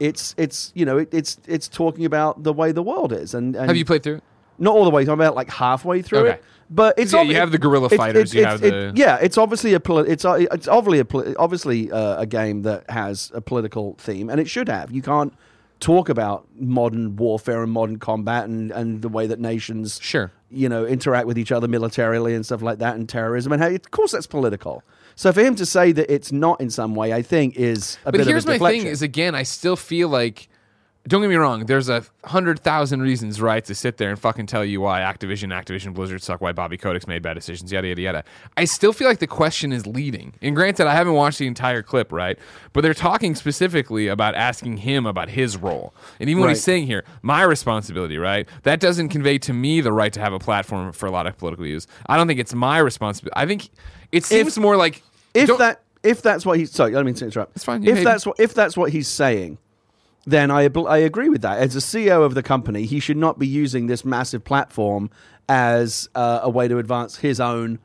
It's 0.03 0.35
it's 0.37 0.71
you 0.75 0.85
know 0.85 0.97
it, 0.97 1.09
it's 1.13 1.37
it's 1.47 1.67
talking 1.67 2.05
about 2.05 2.43
the 2.43 2.53
way 2.53 2.71
the 2.71 2.83
world 2.83 3.11
is, 3.13 3.33
and, 3.33 3.55
and 3.55 3.67
have 3.67 3.77
you 3.77 3.85
played 3.85 4.03
through 4.03 4.15
it? 4.15 4.23
not 4.59 4.75
all 4.75 4.83
the 4.83 4.89
way. 4.91 5.01
I'm 5.03 5.09
about 5.09 5.35
like 5.35 5.49
halfway 5.49 6.01
through 6.01 6.19
Okay. 6.19 6.29
it. 6.33 6.43
But 6.69 6.97
it's 6.97 7.11
Yeah, 7.13 7.21
you 7.23 7.35
have 7.35 7.51
the 7.51 7.57
guerrilla 7.57 7.85
it's- 7.87 7.97
fighters, 7.97 8.33
it's- 8.33 8.33
you 8.35 8.45
have 8.45 8.61
the- 8.61 8.93
yeah. 8.95 9.17
It's 9.21 9.37
obviously 9.37 9.73
a 9.73 9.79
poli- 9.79 10.09
it's 10.09 10.25
uh, 10.25 10.45
it's 10.51 10.67
obviously 10.67 10.99
a 10.99 11.05
poli- 11.05 11.35
obviously 11.37 11.91
uh, 11.91 12.21
a 12.21 12.25
game 12.25 12.61
that 12.63 12.89
has 12.89 13.31
a 13.33 13.41
political 13.41 13.95
theme, 13.99 14.29
and 14.29 14.39
it 14.39 14.47
should 14.49 14.69
have. 14.69 14.91
You 14.91 15.01
can't 15.01 15.33
talk 15.79 16.07
about 16.09 16.47
modern 16.59 17.15
warfare 17.15 17.61
and 17.63 17.71
modern 17.71 17.97
combat 17.99 18.45
and, 18.45 18.71
and 18.71 19.01
the 19.01 19.09
way 19.09 19.27
that 19.27 19.39
nations 19.39 19.99
Sure. 20.01 20.31
you 20.49 20.69
know 20.69 20.85
interact 20.85 21.27
with 21.27 21.37
each 21.37 21.51
other 21.51 21.67
militarily 21.67 22.33
and 22.35 22.45
stuff 22.45 22.61
like 22.61 22.79
that, 22.79 22.95
and 22.95 23.07
terrorism, 23.09 23.51
and 23.53 23.61
how 23.61 23.69
of 23.69 23.91
course 23.91 24.11
that's 24.11 24.27
political. 24.27 24.83
So 25.15 25.31
for 25.31 25.41
him 25.41 25.55
to 25.55 25.65
say 25.65 25.91
that 25.91 26.11
it's 26.13 26.31
not 26.31 26.59
in 26.61 26.69
some 26.69 26.95
way, 26.95 27.13
I 27.13 27.21
think 27.21 27.55
is 27.55 27.97
a 28.05 28.11
But 28.11 28.19
bit 28.19 28.27
here's 28.27 28.43
of 28.43 28.49
a 28.49 28.51
my 28.51 28.53
deflection. 28.55 28.81
thing: 28.83 28.91
is 28.91 29.01
again, 29.01 29.35
I 29.35 29.43
still 29.43 29.75
feel 29.75 30.09
like. 30.09 30.47
Don't 31.05 31.21
get 31.21 31.29
me 31.29 31.35
wrong. 31.35 31.65
There's 31.65 31.89
a 31.89 32.05
hundred 32.23 32.61
thousand 32.61 33.01
reasons, 33.01 33.41
right, 33.41 33.63
to 33.65 33.75
sit 33.75 33.97
there 33.97 34.09
and 34.09 34.17
fucking 34.17 34.45
tell 34.45 34.63
you 34.63 34.79
why 34.79 35.01
Activision, 35.01 35.49
Activision 35.49 35.93
Blizzard 35.93 36.23
suck, 36.23 36.39
why 36.39 36.53
Bobby 36.53 36.77
Kotick's 36.77 37.07
made 37.07 37.21
bad 37.21 37.33
decisions, 37.33 37.73
yada 37.73 37.89
yada 37.89 38.01
yada. 38.01 38.23
I 38.55 38.63
still 38.63 38.93
feel 38.93 39.09
like 39.09 39.19
the 39.19 39.27
question 39.27 39.73
is 39.73 39.85
leading. 39.85 40.33
And 40.41 40.55
granted, 40.55 40.87
I 40.87 40.93
haven't 40.93 41.13
watched 41.13 41.39
the 41.39 41.47
entire 41.47 41.83
clip, 41.83 42.13
right? 42.13 42.39
But 42.71 42.81
they're 42.81 42.93
talking 42.93 43.35
specifically 43.35 44.07
about 44.07 44.33
asking 44.35 44.77
him 44.77 45.05
about 45.05 45.27
his 45.27 45.57
role, 45.57 45.93
and 46.21 46.29
even 46.29 46.39
what 46.39 46.49
he's 46.49 46.63
saying 46.63 46.85
here, 46.87 47.03
my 47.21 47.43
responsibility, 47.43 48.17
right? 48.17 48.47
That 48.63 48.79
doesn't 48.79 49.09
convey 49.09 49.37
to 49.39 49.51
me 49.51 49.81
the 49.81 49.91
right 49.91 50.13
to 50.13 50.21
have 50.21 50.31
a 50.31 50.39
platform 50.39 50.93
for 50.93 51.05
a 51.05 51.11
lot 51.11 51.27
of 51.27 51.37
political 51.37 51.65
views. 51.65 51.85
I 52.07 52.15
don't 52.15 52.27
think 52.27 52.39
it's 52.39 52.53
my 52.53 52.77
responsibility. 52.77 53.35
I 53.35 53.45
think 53.45 53.69
it 54.13 54.23
seems 54.23 54.57
more 54.57 54.77
like 54.77 55.03
if 55.33 55.57
that 55.57 55.81
if 56.03 56.21
that's 56.21 56.45
what 56.45 56.59
he's 56.59 56.71
sorry, 56.71 56.91
I 56.91 56.95
don't 56.95 57.05
mean 57.05 57.15
to 57.15 57.25
interrupt. 57.25 57.55
It's 57.55 57.65
fine, 57.65 57.83
If 57.83 58.03
that's 58.03 58.25
what 58.25 58.39
if 58.39 58.53
that's 58.53 58.77
what 58.77 58.91
he's 58.91 59.07
saying, 59.07 59.57
then 60.25 60.51
I 60.51 60.69
I 60.87 60.97
agree 60.97 61.29
with 61.29 61.41
that. 61.41 61.59
As 61.59 61.75
a 61.75 61.79
CEO 61.79 62.23
of 62.23 62.33
the 62.33 62.43
company, 62.43 62.85
he 62.85 62.99
should 62.99 63.17
not 63.17 63.37
be 63.39 63.47
using 63.47 63.87
this 63.87 64.05
massive 64.05 64.43
platform 64.43 65.09
as 65.49 66.09
uh, 66.15 66.39
a 66.43 66.49
way 66.49 66.67
to 66.67 66.77
advance 66.77 67.17
his 67.17 67.39
own 67.39 67.79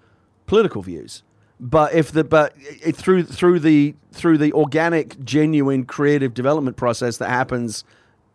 political 0.46 0.82
views. 0.82 1.22
But 1.60 1.92
if 1.92 2.12
the 2.12 2.22
but 2.22 2.54
it, 2.58 2.94
through 2.96 3.24
through 3.24 3.60
the 3.60 3.94
through 4.12 4.38
the 4.38 4.52
organic, 4.52 5.22
genuine, 5.24 5.84
creative 5.84 6.32
development 6.34 6.76
process 6.76 7.16
that 7.18 7.28
happens 7.28 7.84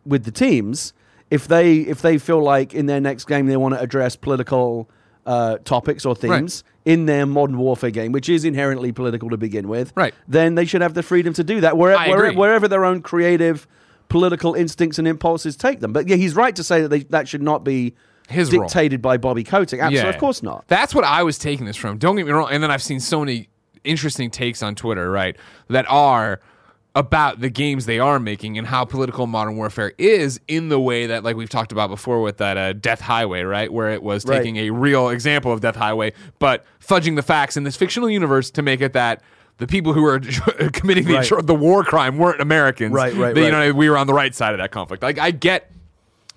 with 0.06 0.26
the 0.26 0.32
teams, 0.32 0.94
if 1.32 1.48
they 1.48 1.78
if 1.78 2.02
they 2.02 2.18
feel 2.18 2.44
like 2.44 2.74
in 2.74 2.86
their 2.88 3.00
next 3.00 3.26
game 3.26 3.46
they 3.46 3.56
want 3.56 3.74
to 3.76 3.80
address 3.80 4.18
political 4.18 4.90
uh, 5.26 5.58
topics 5.64 6.06
or 6.06 6.14
themes 6.16 6.66
in 6.84 7.06
their 7.06 7.26
modern 7.26 7.58
warfare 7.58 7.92
game, 7.92 8.12
which 8.12 8.28
is 8.28 8.44
inherently 8.44 8.92
political 8.92 9.30
to 9.30 9.38
begin 9.38 9.70
with, 9.70 9.94
Right. 9.96 10.14
Then 10.28 10.56
they 10.56 10.66
should 10.66 10.82
have 10.82 10.94
the 10.94 11.04
freedom 11.04 11.34
to 11.36 11.44
do 11.46 11.62
that 11.62 11.78
where, 11.78 11.96
I 11.96 12.10
where- 12.10 12.34
wherever 12.34 12.68
their 12.68 12.84
own 12.84 13.02
creative 13.02 13.66
political 14.14 14.54
instincts 14.54 15.00
and 15.00 15.08
impulses 15.08 15.56
take 15.56 15.80
them. 15.80 15.92
But 15.92 16.08
yeah, 16.08 16.18
he's 16.18 16.36
right 16.36 16.56
to 16.56 16.64
say 16.64 16.84
that 16.84 16.90
they, 16.90 17.00
that 17.06 17.28
should 17.28 17.42
not 17.42 17.64
be 17.64 17.96
His 18.30 18.54
role. 18.54 18.62
dictated 18.62 19.02
by 19.02 19.18
Bobby 19.18 19.44
Kotick. 19.44 19.80
Absolutely, 19.80 20.08
of 20.08 20.20
course 20.20 20.44
not. 20.44 20.66
That's 20.68 20.94
what 20.94 21.04
I 21.04 21.24
was 21.24 21.40
taking 21.40 21.66
this 21.66 21.76
from. 21.76 21.98
Don't 21.98 22.16
get 22.16 22.28
me 22.28 22.32
wrong. 22.32 22.50
And 22.52 22.62
then 22.62 22.70
I've 22.70 22.84
seen 22.84 23.00
so 23.00 23.20
many 23.22 23.50
interesting 23.84 24.30
takes 24.30 24.62
on 24.62 24.76
Twitter, 24.76 25.10
right, 25.10 25.36
that 25.70 25.86
are 25.90 26.40
about 26.96 27.40
the 27.42 27.50
games 27.50 27.88
they 27.88 27.98
are 27.98 28.20
making 28.20 28.56
and 28.60 28.68
how 28.68 28.86
political 28.86 29.26
modern 29.26 29.56
warfare 29.58 29.94
is 29.98 30.40
in 30.48 30.70
the 30.70 30.80
way 30.80 31.08
that, 31.08 31.24
like 31.24 31.36
we've 31.36 31.50
talked 31.50 31.72
about 31.72 31.90
before 31.90 32.22
with 32.22 32.38
that 32.38 32.56
uh, 32.56 32.72
Death 32.74 33.02
Highway, 33.02 33.42
right, 33.42 33.74
where 33.74 33.90
it 33.90 34.04
was 34.04 34.24
Right. 34.26 34.38
taking 34.38 34.58
a 34.58 34.70
real 34.70 35.10
example 35.10 35.52
of 35.52 35.60
Death 35.60 35.76
Highway, 35.76 36.14
but 36.38 36.64
fudging 36.80 37.16
the 37.16 37.24
facts 37.24 37.58
in 37.58 37.64
this 37.64 37.76
fictional 37.76 38.12
universe 38.12 38.52
to 38.52 38.62
make 38.62 38.80
it 38.80 38.94
that. 38.94 39.24
The 39.58 39.68
people 39.68 39.94
who 39.94 40.02
were 40.02 40.20
committing 40.74 41.06
the, 41.06 41.14
Right. 41.14 41.46
the 41.48 41.56
war 41.56 41.84
crime 41.84 42.18
weren't 42.18 42.42
Americans. 42.42 42.92
Right, 42.94 43.14
right, 43.14 43.34
That, 43.36 43.40
You 43.42 43.52
right. 43.52 43.68
know, 43.70 43.74
we 43.74 43.90
were 43.90 43.98
on 43.98 44.08
the 44.08 44.14
right 44.14 44.34
side 44.34 44.54
of 44.54 44.60
that 44.60 44.72
conflict. 44.72 45.04
Like, 45.04 45.20
I 45.20 45.32
get 45.32 45.72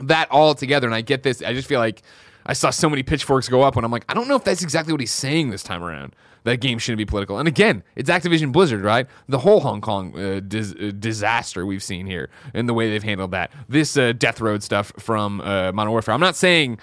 that 0.00 0.30
all 0.30 0.54
together 0.54 0.86
and 0.86 0.94
I 0.94 1.00
get 1.00 1.22
this. 1.22 1.42
I 1.42 1.54
just 1.54 1.66
feel 1.68 1.80
like 1.80 2.02
I 2.44 2.52
saw 2.52 2.70
so 2.70 2.88
many 2.90 3.02
pitchforks 3.02 3.48
go 3.48 3.62
up 3.62 3.74
when 3.76 3.84
I'm 3.84 3.90
like, 3.90 4.04
I 4.08 4.14
don't 4.14 4.28
know 4.28 4.36
if 4.36 4.44
that's 4.44 4.62
exactly 4.62 4.92
what 4.92 5.00
he's 5.00 5.12
saying 5.12 5.50
this 5.50 5.62
time 5.62 5.82
around. 5.82 6.14
That 6.44 6.58
game 6.60 6.78
shouldn't 6.78 6.98
be 6.98 7.06
political. 7.06 7.38
And 7.38 7.48
again, 7.48 7.82
it's 7.96 8.08
Activision 8.08 8.52
Blizzard, 8.52 8.82
right? 8.84 9.08
The 9.28 9.38
whole 9.38 9.58
Hong 9.60 9.80
Kong 9.80 10.16
uh, 10.16 10.38
dis- 10.46 10.74
uh, 10.80 10.92
disaster 10.96 11.66
we've 11.66 11.82
seen 11.82 12.06
here 12.06 12.28
and 12.54 12.68
the 12.68 12.74
way 12.74 12.88
they've 12.88 13.02
handled 13.02 13.32
that. 13.32 13.50
This 13.68 13.96
uh, 13.96 14.12
Death 14.12 14.40
Road 14.40 14.62
stuff 14.62 14.92
from 14.98 15.40
uh, 15.40 15.72
Modern 15.72 15.90
Warfare. 15.90 16.14
I'm 16.14 16.20
not 16.20 16.36
saying 16.36 16.78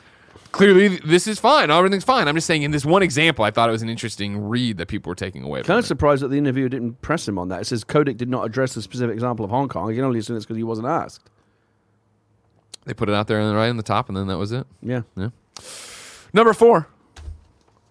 clearly 0.54 0.88
this 1.00 1.28
is 1.28 1.38
fine. 1.40 1.70
Everything's 1.70 2.06
fine. 2.06 2.30
I'm 2.30 2.36
just 2.36 2.48
saying 2.48 2.64
in 2.64 2.72
this 2.72 2.86
one 2.86 3.04
example, 3.04 3.44
I 3.44 3.52
thought 3.52 3.68
it 3.68 3.74
was 3.74 3.82
an 3.82 3.90
interesting 3.90 4.48
read 4.48 4.78
that 4.78 4.88
people 4.88 5.10
were 5.10 5.16
taking 5.16 5.44
away 5.44 5.62
Kind 5.64 5.78
of 5.80 5.84
it. 5.84 5.88
surprised 5.88 6.24
that 6.24 6.30
the 6.30 6.38
interviewer 6.38 6.70
didn't 6.70 7.02
press 7.02 7.28
him 7.28 7.38
on 7.38 7.50
that. 7.50 7.62
It 7.62 7.66
says 7.66 7.84
Kotick 7.84 8.16
did 8.16 8.30
not 8.30 8.46
address 8.46 8.74
the 8.74 8.82
specific 8.82 9.14
example 9.14 9.44
of 9.44 9.52
Hong 9.52 9.68
Kong. 9.68 9.92
I 9.92 9.96
can 9.96 10.06
only 10.06 10.20
assume 10.20 10.38
it's 10.38 10.46
because 10.46 10.58
he 10.58 10.64
wasn't 10.64 10.88
asked. 10.88 11.30
They 12.86 12.94
put 12.94 13.10
it 13.10 13.16
out 13.16 13.28
there 13.28 13.40
on 13.42 13.50
the 13.50 13.56
right 13.56 13.68
in 13.70 13.78
the 13.78 13.84
top, 13.84 14.08
and 14.10 14.18
then 14.18 14.28
that 14.28 14.38
was 14.38 14.52
it. 14.52 14.66
Yeah. 14.82 15.02
Yeah. 15.18 15.30
Number 16.34 16.54
four. 16.54 16.88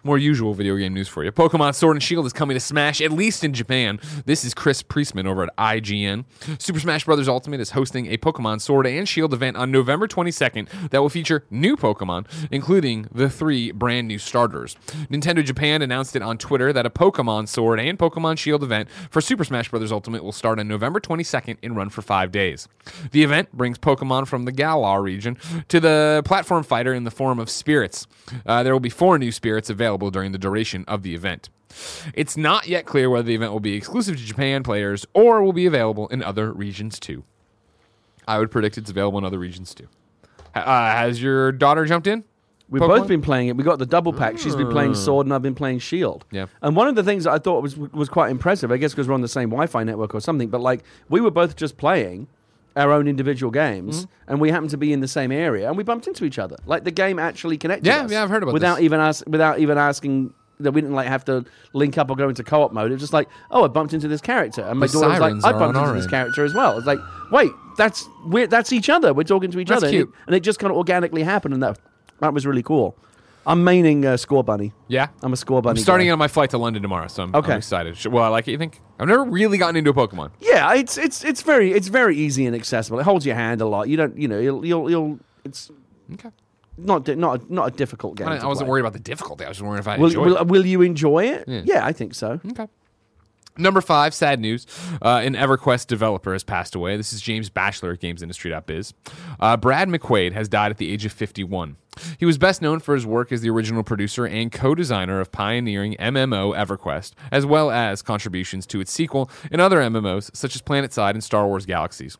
More 0.05 0.19
usual 0.19 0.53
video 0.53 0.77
game 0.77 0.95
news 0.95 1.07
for 1.07 1.23
you. 1.23 1.31
Pokemon 1.31 1.77
Sword 1.77 1.95
and 1.95 2.03
Shield 2.03 2.27
is 2.27 2.33
coming 2.33 2.57
to 2.57 2.61
Smash, 2.61 3.01
at 3.01 3.13
least 3.13 3.45
in 3.45 3.53
Japan. 3.53 4.01
This 4.27 4.45
is 4.45 4.53
Chris 4.53 4.83
Priestman 4.83 5.29
over 5.29 5.45
at 5.45 5.57
IGN. 5.57 6.25
Super 6.59 6.81
Smash 6.81 7.05
Bros. 7.05 7.29
Ultimate 7.29 7.61
is 7.61 7.71
hosting 7.71 8.09
a 8.09 8.19
Pokemon 8.19 8.61
Sword 8.61 8.85
and 8.89 9.09
Shield 9.09 9.33
event 9.33 9.57
on 9.57 9.71
November 9.71 10.09
22nd 10.09 10.91
that 10.91 11.01
will 11.01 11.09
feature 11.09 11.45
new 11.53 11.77
Pokemon, 11.77 12.27
including 12.51 13.07
the 13.15 13.31
three 13.31 13.71
brand 13.71 14.09
new 14.09 14.19
starters. 14.19 14.75
Nintendo 15.09 15.45
Japan 15.45 15.83
announced 15.83 16.17
it 16.17 16.23
on 16.23 16.37
Twitter 16.37 16.73
that 16.73 16.85
a 16.85 16.91
Pokemon 16.91 17.47
Sword 17.47 17.79
and 17.79 17.97
Pokemon 17.97 18.39
Shield 18.39 18.65
event 18.65 18.89
for 19.09 19.21
Super 19.21 19.45
Smash 19.45 19.71
Bros. 19.71 19.93
Ultimate 19.93 20.25
will 20.25 20.33
start 20.33 20.59
on 20.59 20.67
November 20.67 20.99
22nd 20.99 21.59
and 21.63 21.77
run 21.77 21.91
for 21.91 22.03
five 22.03 22.33
days. 22.33 22.67
The 23.13 23.23
event 23.23 23.53
brings 23.53 23.79
Pokemon 23.79 24.27
from 24.27 24.47
the 24.47 24.53
Galar 24.53 25.01
region 25.01 25.39
to 25.69 25.79
the 25.79 26.23
platform 26.25 26.65
fighter 26.65 26.93
in 26.93 27.05
the 27.05 27.13
form 27.13 27.39
of 27.39 27.49
spirits. 27.49 28.09
Uh, 28.45 28.65
there 28.65 28.73
will 28.73 28.81
be 28.81 28.91
four 28.91 29.17
new 29.17 29.31
spirits 29.31 29.71
available 29.71 29.92
during 29.99 30.33
the 30.33 30.39
duration 30.39 30.85
of 30.89 31.03
the 31.03 31.15
event. 31.15 31.51
It's 32.15 32.37
not 32.37 32.69
yet 32.69 32.85
clear 32.85 33.09
whether 33.09 33.25
the 33.25 33.35
event 33.35 33.53
will 33.53 33.61
be 33.61 33.75
exclusive 33.75 34.17
to 34.17 34.23
Japan 34.23 34.63
players 34.63 35.07
or 35.15 35.43
will 35.43 35.53
be 35.53 35.67
available 35.67 36.09
in 36.09 36.23
other 36.23 36.53
regions 36.53 36.99
too. 37.01 37.25
I 38.27 38.39
would 38.39 38.51
predict 38.51 38.79
it's 38.79 38.91
available 38.91 39.19
in 39.19 39.25
other 39.25 39.39
regions 39.39 39.75
too. 39.75 39.89
Uh, 40.55 40.63
has 40.65 41.23
your 41.23 41.51
daughter 41.51 41.85
jumped 41.87 42.07
in? 42.07 42.25
We've 42.69 42.81
Pokemon? 42.81 42.89
both 42.89 43.09
been 43.09 43.23
playing 43.23 43.49
it. 43.49 43.57
We 43.57 43.65
got 43.65 43.79
the 43.79 43.87
double 43.87 44.13
pack. 44.15 44.39
She's 44.39 44.57
been 44.57 44.71
playing 44.71 44.95
Sword, 44.95 45.27
and 45.27 45.35
I've 45.35 45.43
been 45.43 45.55
playing 45.55 45.81
Shield. 45.81 46.25
Yeah. 46.31 46.47
And 46.63 46.75
one 46.75 46.89
of 46.89 46.95
the 46.95 47.03
things 47.03 47.25
that 47.25 47.33
I 47.33 47.39
thought 47.39 47.63
was 47.63 47.77
was 47.77 48.09
quite 48.09 48.31
impressive, 48.31 48.73
I 48.73 48.79
guess, 48.79 48.93
because 48.93 49.09
we're 49.09 49.15
on 49.15 49.21
the 49.21 49.29
same 49.29 49.51
Wi-Fi 49.51 49.85
network 49.85 50.15
or 50.15 50.21
something. 50.21 50.49
But 50.49 50.63
like, 50.63 50.83
we 51.11 51.21
were 51.21 51.31
both 51.31 51.55
just 51.57 51.77
playing 51.77 52.29
our 52.77 52.91
own 52.93 53.07
individual 53.09 53.51
games, 53.51 54.07
Mm-hmm. 54.07 54.31
and 54.33 54.41
we 54.41 54.51
happened 54.51 54.71
to 54.71 54.77
be 54.79 54.93
in 54.93 55.01
the 55.01 55.09
same 55.09 55.31
area, 55.33 55.69
and 55.69 55.77
we 55.77 55.83
bumped 55.85 56.07
into 56.07 56.25
each 56.25 56.39
other. 56.39 56.57
Like 56.67 56.85
the 56.85 56.91
game 56.91 57.19
actually 57.19 57.59
connected 57.59 57.87
Yeah, 57.87 58.05
us. 58.05 58.11
yeah, 58.13 58.23
I've 58.23 58.31
heard 58.31 58.43
about 58.43 58.53
without 58.55 58.77
this. 58.77 58.85
even 58.85 59.01
ask, 59.01 59.25
without 59.27 59.59
even 59.59 59.79
asking. 59.79 60.35
That 60.61 60.71
we 60.73 60.81
didn't 60.81 60.95
like 60.95 61.09
have 61.09 61.25
to 61.25 61.45
link 61.73 61.99
up 61.99 62.09
or 62.09 62.15
go 62.15 62.29
into 62.29 62.45
co-op 62.45 62.73
mode. 62.73 62.93
It's 62.93 63.01
just 63.01 63.13
like, 63.13 63.29
oh, 63.51 63.65
I 63.65 63.69
bumped 63.69 63.95
into 63.95 64.07
this 64.07 64.21
character, 64.21 64.61
and 64.63 64.79
my 64.79 64.87
The 64.87 64.93
daughter 64.93 65.09
was 65.09 65.19
like, 65.19 65.45
I 65.45 65.59
bumped 65.59 65.77
into 65.77 65.93
this 65.95 66.05
end. 66.05 66.11
character 66.11 66.45
as 66.45 66.55
well. 66.55 66.79
It's 66.79 66.87
like, 66.87 67.01
wait, 67.33 67.51
that's 67.77 68.09
we're 68.27 68.47
that's 68.47 68.73
each 68.73 68.89
other. 68.89 69.13
We're 69.13 69.25
talking 69.25 69.51
to 69.51 69.59
each 69.59 69.67
That's 69.69 69.79
other, 69.83 69.89
and 69.89 69.97
it- 70.03 70.09
and 70.29 70.37
it 70.37 70.41
just 70.41 70.61
kind 70.61 70.71
of 70.71 70.77
organically 70.77 71.25
happened, 71.25 71.55
and 71.55 71.63
that 71.65 71.81
that 72.21 72.33
was 72.33 72.47
really 72.47 72.63
cool. 72.63 72.97
I'm 73.47 73.65
maining 73.65 74.05
uh, 74.05 74.15
Scorbunny. 74.17 74.73
Yeah. 74.89 75.09
I'm 75.23 75.33
a 75.33 75.37
Scorbunny. 75.37 75.71
I'm 75.71 75.77
starting 75.77 76.07
guy. 76.07 76.13
on 76.13 76.19
my 76.19 76.29
flight 76.29 76.51
to 76.51 76.59
London 76.59 76.83
tomorrow, 76.83 77.09
so 77.09 77.25
I'm, 77.25 77.35
Okay. 77.35 77.53
I'm 77.53 77.59
excited. 77.59 78.05
Well, 78.07 78.23
I 78.23 78.29
like 78.29 78.47
it, 78.49 78.53
you 78.53 78.59
think? 78.59 78.81
I've 79.01 79.09
never 79.09 79.25
really 79.25 79.59
gotten 79.59 79.77
into 79.77 79.91
a 79.91 79.95
Pokemon. 79.95 80.31
Yeah, 80.41 80.75
it's 80.75 80.97
it's 80.97 81.25
it's 81.25 81.43
very 81.43 81.73
it's 81.73 81.89
very 81.89 82.17
easy 82.17 82.47
and 82.47 82.55
accessible. 82.55 83.01
It 83.01 83.03
holds 83.05 83.27
your 83.27 83.35
hand 83.35 83.61
a 83.61 83.67
lot. 83.67 83.89
You 83.89 83.97
don't 83.97 84.17
you 84.17 84.29
know 84.29 84.39
you'll 84.39 84.65
you'll, 84.65 84.91
you'll 84.91 85.19
it's 85.45 85.71
Okay. 86.15 86.31
not 86.77 87.05
di- 87.05 87.17
not 87.17 87.41
a, 87.43 87.53
not 87.55 87.69
a 87.73 87.77
difficult 87.77 88.17
game. 88.17 88.29
I, 88.29 88.39
I 88.39 88.47
wasn't 88.47 88.67
play. 88.67 88.71
worried 88.71 88.81
about 88.83 88.93
the 88.93 89.01
difficulty. 89.01 89.45
I 89.45 89.49
was 89.49 89.57
just 89.59 89.67
worried 89.69 89.81
if 89.81 89.89
I 89.89 89.99
Will, 89.99 90.07
enjoyed 90.07 90.27
will, 90.27 90.37
it. 90.37 90.47
will 90.47 90.67
you 90.67 90.83
enjoy 90.83 91.25
it? 91.25 91.45
Yeah. 91.49 91.85
I 91.85 91.93
think 91.93 92.15
so. 92.15 92.41
Okay. 92.53 92.69
Number 93.59 93.83
five, 93.83 94.15
sad 94.15 94.41
news. 94.41 94.67
Uh, 95.03 95.21
an 95.23 95.35
EverQuest 95.35 95.87
developer 95.87 96.33
has 96.33 96.43
passed 96.43 96.75
away. 96.75 96.97
This 96.97 97.13
is 97.13 97.21
James 97.21 97.51
Batchelor 97.51 97.93
at 97.93 98.01
GamesIndustry.biz. 98.01 98.95
Uh, 99.41 99.57
Brad 99.59 99.89
McQuaid 99.91 100.33
has 100.33 100.49
died 100.49 100.71
at 100.71 100.79
the 100.79 100.91
age 100.91 101.05
of 101.05 101.13
51. 101.13 101.77
He 102.19 102.25
was 102.25 102.39
best 102.39 102.63
known 102.63 102.81
for 102.81 102.95
his 102.95 103.07
work 103.07 103.33
as 103.33 103.43
the 103.43 103.51
original 103.51 103.83
producer 103.83 104.27
and 104.27 104.51
co 104.51 104.75
designer 104.75 105.21
of 105.21 105.33
pioneering 105.33 105.95
MMO 105.99 106.57
EverQuest, 106.57 107.13
as 107.31 107.45
well 107.45 107.71
as 107.71 108.03
contributions 108.03 108.67
to 108.67 108.81
its 108.81 108.93
sequel 108.93 109.31
and 109.51 109.61
other 109.61 109.79
MMOs 109.79 110.35
such 110.35 110.55
as 110.55 110.63
PlanetSide 110.63 111.11
and 111.13 111.25
Star 111.25 111.47
Wars 111.47 111.67
Galaxies. 111.67 112.17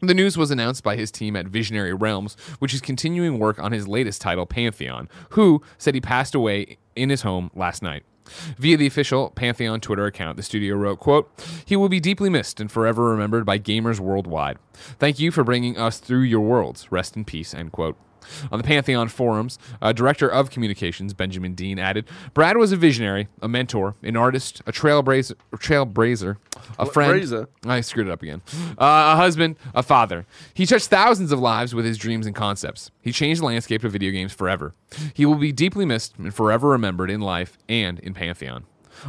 The 0.00 0.14
news 0.14 0.38
was 0.38 0.52
announced 0.52 0.84
by 0.84 0.96
his 0.96 1.10
team 1.10 1.34
at 1.34 1.46
Visionary 1.46 1.92
Realms, 1.92 2.36
which 2.60 2.72
is 2.72 2.80
continuing 2.80 3.38
work 3.38 3.58
on 3.58 3.72
his 3.72 3.88
latest 3.88 4.20
title, 4.20 4.46
Pantheon, 4.46 5.08
who 5.30 5.60
said 5.76 5.94
he 5.94 6.00
passed 6.00 6.36
away 6.36 6.78
in 6.94 7.10
his 7.10 7.22
home 7.22 7.50
last 7.54 7.82
night. 7.82 8.04
Via 8.58 8.76
the 8.76 8.86
official 8.86 9.30
Pantheon 9.30 9.80
Twitter 9.80 10.06
account, 10.06 10.36
the 10.36 10.42
studio 10.42 10.76
wrote, 10.76 11.00
quote, 11.00 11.30
He 11.64 11.74
will 11.76 11.88
be 11.88 11.98
deeply 11.98 12.28
missed 12.28 12.60
and 12.60 12.70
forever 12.70 13.04
remembered 13.04 13.44
by 13.44 13.58
gamers 13.58 13.98
worldwide. 13.98 14.58
Thank 14.72 15.18
you 15.18 15.32
for 15.32 15.42
bringing 15.42 15.76
us 15.76 15.98
through 15.98 16.22
your 16.22 16.40
worlds. 16.40 16.92
Rest 16.92 17.16
in 17.16 17.24
peace, 17.24 17.52
end 17.52 17.72
quote. 17.72 17.96
On 18.50 18.58
the 18.58 18.64
Pantheon 18.64 19.08
forums, 19.08 19.58
uh, 19.80 19.92
director 19.92 20.28
of 20.28 20.50
communications 20.50 21.14
Benjamin 21.14 21.54
Dean 21.54 21.78
added, 21.78 22.06
"Brad 22.34 22.56
was 22.56 22.72
a 22.72 22.76
visionary, 22.76 23.28
a 23.42 23.48
mentor, 23.48 23.94
an 24.02 24.16
artist, 24.16 24.62
a 24.66 24.72
trailblazer, 24.72 25.34
trailblazer, 25.54 26.36
a 26.78 26.86
friend. 26.86 27.12
Brazer? 27.12 27.46
I 27.66 27.80
screwed 27.80 28.08
it 28.08 28.10
up 28.10 28.22
again. 28.22 28.42
Uh, 28.78 29.14
a 29.14 29.16
husband, 29.16 29.56
a 29.74 29.82
father. 29.82 30.26
He 30.54 30.66
touched 30.66 30.88
thousands 30.88 31.32
of 31.32 31.38
lives 31.38 31.74
with 31.74 31.84
his 31.84 31.98
dreams 31.98 32.26
and 32.26 32.34
concepts. 32.34 32.90
He 33.00 33.12
changed 33.12 33.40
the 33.40 33.46
landscape 33.46 33.84
of 33.84 33.92
video 33.92 34.10
games 34.10 34.32
forever. 34.32 34.74
He 35.14 35.24
will 35.26 35.36
be 35.36 35.52
deeply 35.52 35.84
missed 35.84 36.14
and 36.18 36.34
forever 36.34 36.68
remembered 36.68 37.10
in 37.10 37.20
life 37.20 37.58
and 37.68 37.98
in 38.00 38.14
Pantheon." 38.14 38.64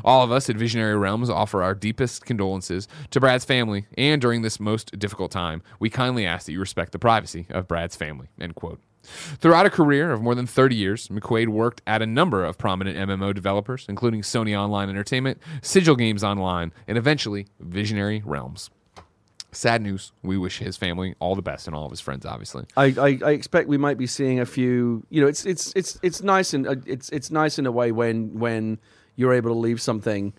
All 0.05 0.23
of 0.23 0.31
us 0.31 0.49
at 0.51 0.55
Visionary 0.55 0.95
Realms 0.95 1.31
offer 1.31 1.63
our 1.63 1.73
deepest 1.73 2.23
condolences 2.23 2.87
to 3.09 3.19
Brad's 3.19 3.43
family, 3.43 3.87
and 3.97 4.21
during 4.21 4.43
this 4.43 4.59
most 4.59 4.99
difficult 4.99 5.31
time, 5.31 5.63
we 5.79 5.89
kindly 5.89 6.27
ask 6.27 6.45
that 6.45 6.51
you 6.51 6.59
respect 6.59 6.91
the 6.91 6.99
privacy 6.99 7.47
of 7.49 7.67
Brad's 7.67 7.95
family. 7.95 8.27
End 8.39 8.53
quote. 8.53 8.79
Throughout 9.03 9.65
a 9.65 9.69
career 9.69 10.11
of 10.11 10.21
more 10.21 10.35
than 10.35 10.45
30 10.45 10.75
years, 10.75 11.07
McQuaid 11.07 11.47
worked 11.47 11.81
at 11.87 12.01
a 12.01 12.05
number 12.05 12.43
of 12.43 12.57
prominent 12.57 12.97
MMO 12.97 13.33
developers, 13.33 13.85
including 13.89 14.21
Sony 14.21 14.57
Online 14.57 14.89
Entertainment, 14.89 15.39
Sigil 15.61 15.95
Games 15.95 16.23
Online, 16.23 16.71
and 16.87 16.97
eventually 16.97 17.47
Visionary 17.59 18.21
Realms. 18.25 18.69
Sad 19.51 19.81
news. 19.81 20.11
We 20.21 20.37
wish 20.37 20.59
his 20.59 20.77
family 20.77 21.15
all 21.19 21.35
the 21.35 21.41
best 21.41 21.65
and 21.65 21.75
all 21.75 21.85
of 21.85 21.91
his 21.91 21.99
friends, 21.99 22.23
obviously. 22.23 22.65
I, 22.77 22.85
I, 22.99 23.19
I 23.25 23.31
expect 23.31 23.67
we 23.67 23.77
might 23.79 23.97
be 23.97 24.05
seeing 24.05 24.39
a 24.39 24.45
few. 24.45 25.03
You 25.09 25.21
know, 25.21 25.27
it's 25.27 25.43
it's 25.43 25.73
it's 25.75 25.97
it's 26.03 26.21
nice 26.21 26.53
and 26.53 26.67
uh, 26.67 26.75
it's 26.85 27.09
it's 27.09 27.31
nice 27.31 27.57
in 27.57 27.65
a 27.65 27.71
way 27.71 27.91
when 27.91 28.37
when 28.37 28.77
you're 29.15 29.33
able 29.33 29.49
to 29.49 29.57
leave 29.57 29.81
something 29.81 30.33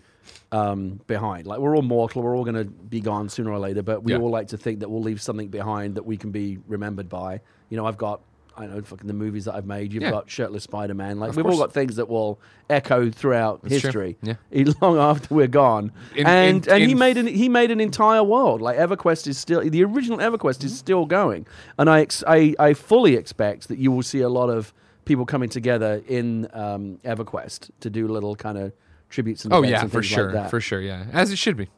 um, 0.53 1.01
behind. 1.07 1.45
Like 1.45 1.59
we're 1.59 1.75
all 1.75 1.81
mortal, 1.81 2.21
we're 2.21 2.37
all 2.37 2.45
going 2.45 2.55
to 2.55 2.63
be 2.63 3.01
gone 3.01 3.27
sooner 3.27 3.51
or 3.51 3.59
later, 3.59 3.83
but 3.83 4.01
we 4.03 4.13
Yeah. 4.13 4.19
all 4.19 4.29
like 4.29 4.47
to 4.49 4.57
think 4.57 4.79
that 4.79 4.89
we'll 4.89 5.01
leave 5.01 5.21
something 5.21 5.49
behind 5.49 5.95
that 5.95 6.05
we 6.05 6.15
can 6.15 6.31
be 6.31 6.59
remembered 6.67 7.09
by. 7.09 7.41
You 7.69 7.75
know, 7.75 7.85
I've 7.85 7.97
got. 7.97 8.21
I 8.57 8.65
know 8.67 8.81
fucking 8.81 9.07
the 9.07 9.13
movies 9.13 9.45
that 9.45 9.55
I've 9.55 9.65
made. 9.65 9.93
You've 9.93 10.03
Yeah. 10.03 10.11
got 10.11 10.29
shirtless 10.29 10.63
Spider-Man. 10.63 11.19
Like 11.19 11.29
Of 11.31 11.37
we've 11.37 11.43
course. 11.45 11.55
all 11.55 11.61
got 11.61 11.73
things 11.73 11.95
that 11.95 12.09
will 12.09 12.39
echo 12.69 13.09
throughout 13.09 13.61
That's 13.63 13.79
true. 13.81 13.87
history, 13.87 14.17
Yeah. 14.21 14.33
e- 14.53 14.65
long 14.81 14.97
after 14.97 15.33
we're 15.33 15.47
gone. 15.47 15.91
In- 16.15 16.27
and 16.27 16.67
in- 16.67 16.73
and 16.73 16.83
he 16.83 16.91
in- 16.91 16.97
made 16.97 17.17
an 17.17 17.27
he 17.27 17.47
made 17.49 17.71
an 17.71 17.79
entire 17.79 18.23
world. 18.23 18.61
Like 18.61 18.77
EverQuest 18.77 19.27
is 19.27 19.37
still 19.37 19.61
the 19.67 19.83
original 19.83 20.17
EverQuest 20.19 20.63
is 20.63 20.77
still 20.77 21.05
going, 21.05 21.47
and 21.77 21.89
I 21.89 22.01
ex- 22.01 22.23
I 22.27 22.53
I 22.59 22.73
fully 22.73 23.15
expect 23.15 23.67
that 23.69 23.77
you 23.77 23.91
will 23.91 24.03
see 24.03 24.19
a 24.21 24.29
lot 24.29 24.49
of 24.49 24.73
people 25.05 25.25
coming 25.25 25.49
together 25.49 26.01
in 26.07 26.47
um, 26.53 26.99
EverQuest 27.03 27.69
to 27.79 27.89
do 27.89 28.07
little 28.07 28.35
kind 28.35 28.57
of 28.57 28.71
tributes 29.09 29.43
and 29.45 29.53
Oh 29.53 29.57
events 29.59 29.71
yeah, 29.71 29.81
and 29.81 29.91
for 29.91 30.01
things 30.01 30.05
sure, 30.05 30.25
like 30.25 30.33
that. 30.33 30.49
for 30.49 30.61
sure, 30.61 30.79
yeah, 30.79 31.05
as 31.11 31.31
it 31.31 31.37
should 31.37 31.57
be. 31.57 31.69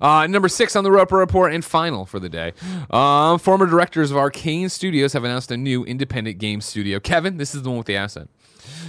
Uh, 0.00 0.26
number 0.26 0.48
six 0.48 0.74
on 0.76 0.84
the 0.84 0.90
Roper 0.90 1.16
Report 1.16 1.52
and 1.52 1.64
final 1.64 2.04
for 2.06 2.18
the 2.18 2.28
day. 2.28 2.52
Um, 2.90 3.38
former 3.38 3.66
directors 3.66 4.10
of 4.10 4.16
Arkane 4.16 4.70
Studios 4.70 5.12
have 5.12 5.24
announced 5.24 5.50
a 5.50 5.56
new 5.56 5.84
independent 5.84 6.38
game 6.38 6.60
studio. 6.60 7.00
Kevin, 7.00 7.36
this 7.36 7.54
is 7.54 7.62
the 7.62 7.68
one 7.68 7.78
with 7.78 7.86
the 7.86 7.96
asset. 7.96 8.28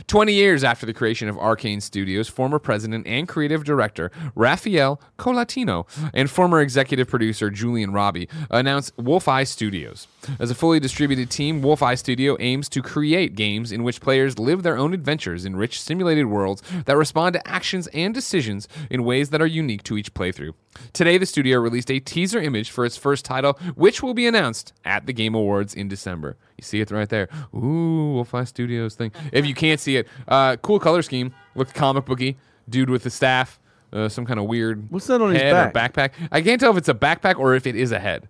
20 0.08 0.34
years 0.34 0.64
after 0.64 0.86
the 0.86 0.93
creation 0.93 1.28
of 1.28 1.36
Arkane 1.36 1.82
Studios, 1.82 2.28
former 2.28 2.60
president 2.60 3.08
and 3.08 3.28
creative 3.28 3.64
director 3.64 4.12
Raphael 4.36 5.01
Colantonio 5.18 5.88
and 6.14 6.30
former 6.30 6.62
executive 6.62 7.08
producer 7.08 7.49
Julien 7.49 7.91
Roby 7.91 8.30
announced 8.51 8.95
WolfEye 8.97 9.47
Studios. 9.47 10.08
As 10.39 10.51
a 10.51 10.56
fully 10.56 10.80
distributed 10.80 11.30
team, 11.30 11.62
WolfEye 11.62 11.97
Studio 11.97 12.38
aims 12.39 12.70
to 12.70 12.82
create 12.82 13.36
games 13.36 13.72
in 13.72 13.84
which 13.84 14.01
players 14.01 14.38
live 14.38 14.64
their 14.64 14.78
own 14.78 14.93
adventures 14.93 15.45
in 15.45 15.56
rich 15.56 15.82
simulated 15.82 16.28
worlds 16.28 16.62
that 16.86 16.97
respond 16.97 17.34
to 17.34 17.47
actions 17.47 17.88
and 17.88 18.14
decisions 18.14 18.68
in 18.89 19.03
ways 19.03 19.30
that 19.32 19.41
are 19.41 19.47
unique 19.47 19.84
to 19.84 19.97
each 19.97 20.14
playthrough. 20.14 20.53
Today, 20.93 21.18
the 21.18 21.26
studio 21.26 21.60
released 21.60 21.89
a 21.89 21.99
teaser 21.99 22.41
image 22.41 22.70
for 22.70 22.86
its 22.86 22.97
first 22.97 23.24
title, 23.24 23.53
which 23.76 24.03
will 24.03 24.14
be 24.14 24.28
announced 24.28 24.74
at 24.84 25.06
the 25.06 25.14
Game 25.14 25.34
Awards 25.34 25.74
in 25.74 25.88
December. 25.88 26.38
You 26.58 26.64
see 26.64 26.82
it 26.82 26.91
right 26.91 27.08
there. 27.08 27.30
Ooh, 27.53 28.16
WolfEye 28.16 28.47
Studios 28.47 28.95
thing. 28.95 29.12
If 29.32 29.45
you 29.45 29.53
can't 29.53 29.80
see 29.80 29.94
it, 29.95 30.07
uh, 30.27 30.57
cool 30.57 30.79
color 30.79 31.01
scheme. 31.01 31.33
Looked 31.55 31.73
comic 31.73 32.05
booky. 32.05 32.37
Dude 32.69 32.89
with 32.89 33.03
the 33.03 33.09
staff. 33.09 33.59
Uh, 33.93 34.09
some 34.09 34.25
kind 34.25 34.39
of 34.39 34.45
weird. 34.45 34.91
What's 34.91 35.07
that 35.07 35.21
on 35.21 35.33
his 35.33 35.41
head 35.41 35.53
or 35.53 35.71
backpack? 35.71 36.11
I 36.31 36.41
can't 36.41 36.59
tell 36.59 36.71
if 36.71 36.77
it's 36.77 36.89
a 36.89 36.93
backpack 36.93 37.37
or 37.39 37.55
if 37.55 37.65
it 37.65 37.75
is 37.75 37.91
a 37.91 37.99
head. 37.99 38.27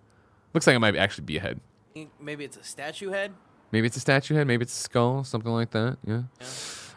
Looks 0.54 0.66
like 0.66 0.76
it 0.76 0.78
might 0.78 0.96
actually 0.96 1.24
be 1.24 1.38
a 1.38 1.40
head. 1.40 1.60
Maybe 2.20 2.44
it's 2.44 2.56
a 2.56 2.62
statue 2.62 3.10
head. 3.10 3.32
Maybe 3.72 3.86
it's 3.86 3.96
a 3.96 4.00
statue 4.00 4.34
head. 4.34 4.46
Maybe 4.46 4.62
it's 4.62 4.78
a 4.78 4.82
skull. 4.82 5.24
Something 5.24 5.52
like 5.52 5.70
that. 5.70 5.98
Yeah. 6.06 6.22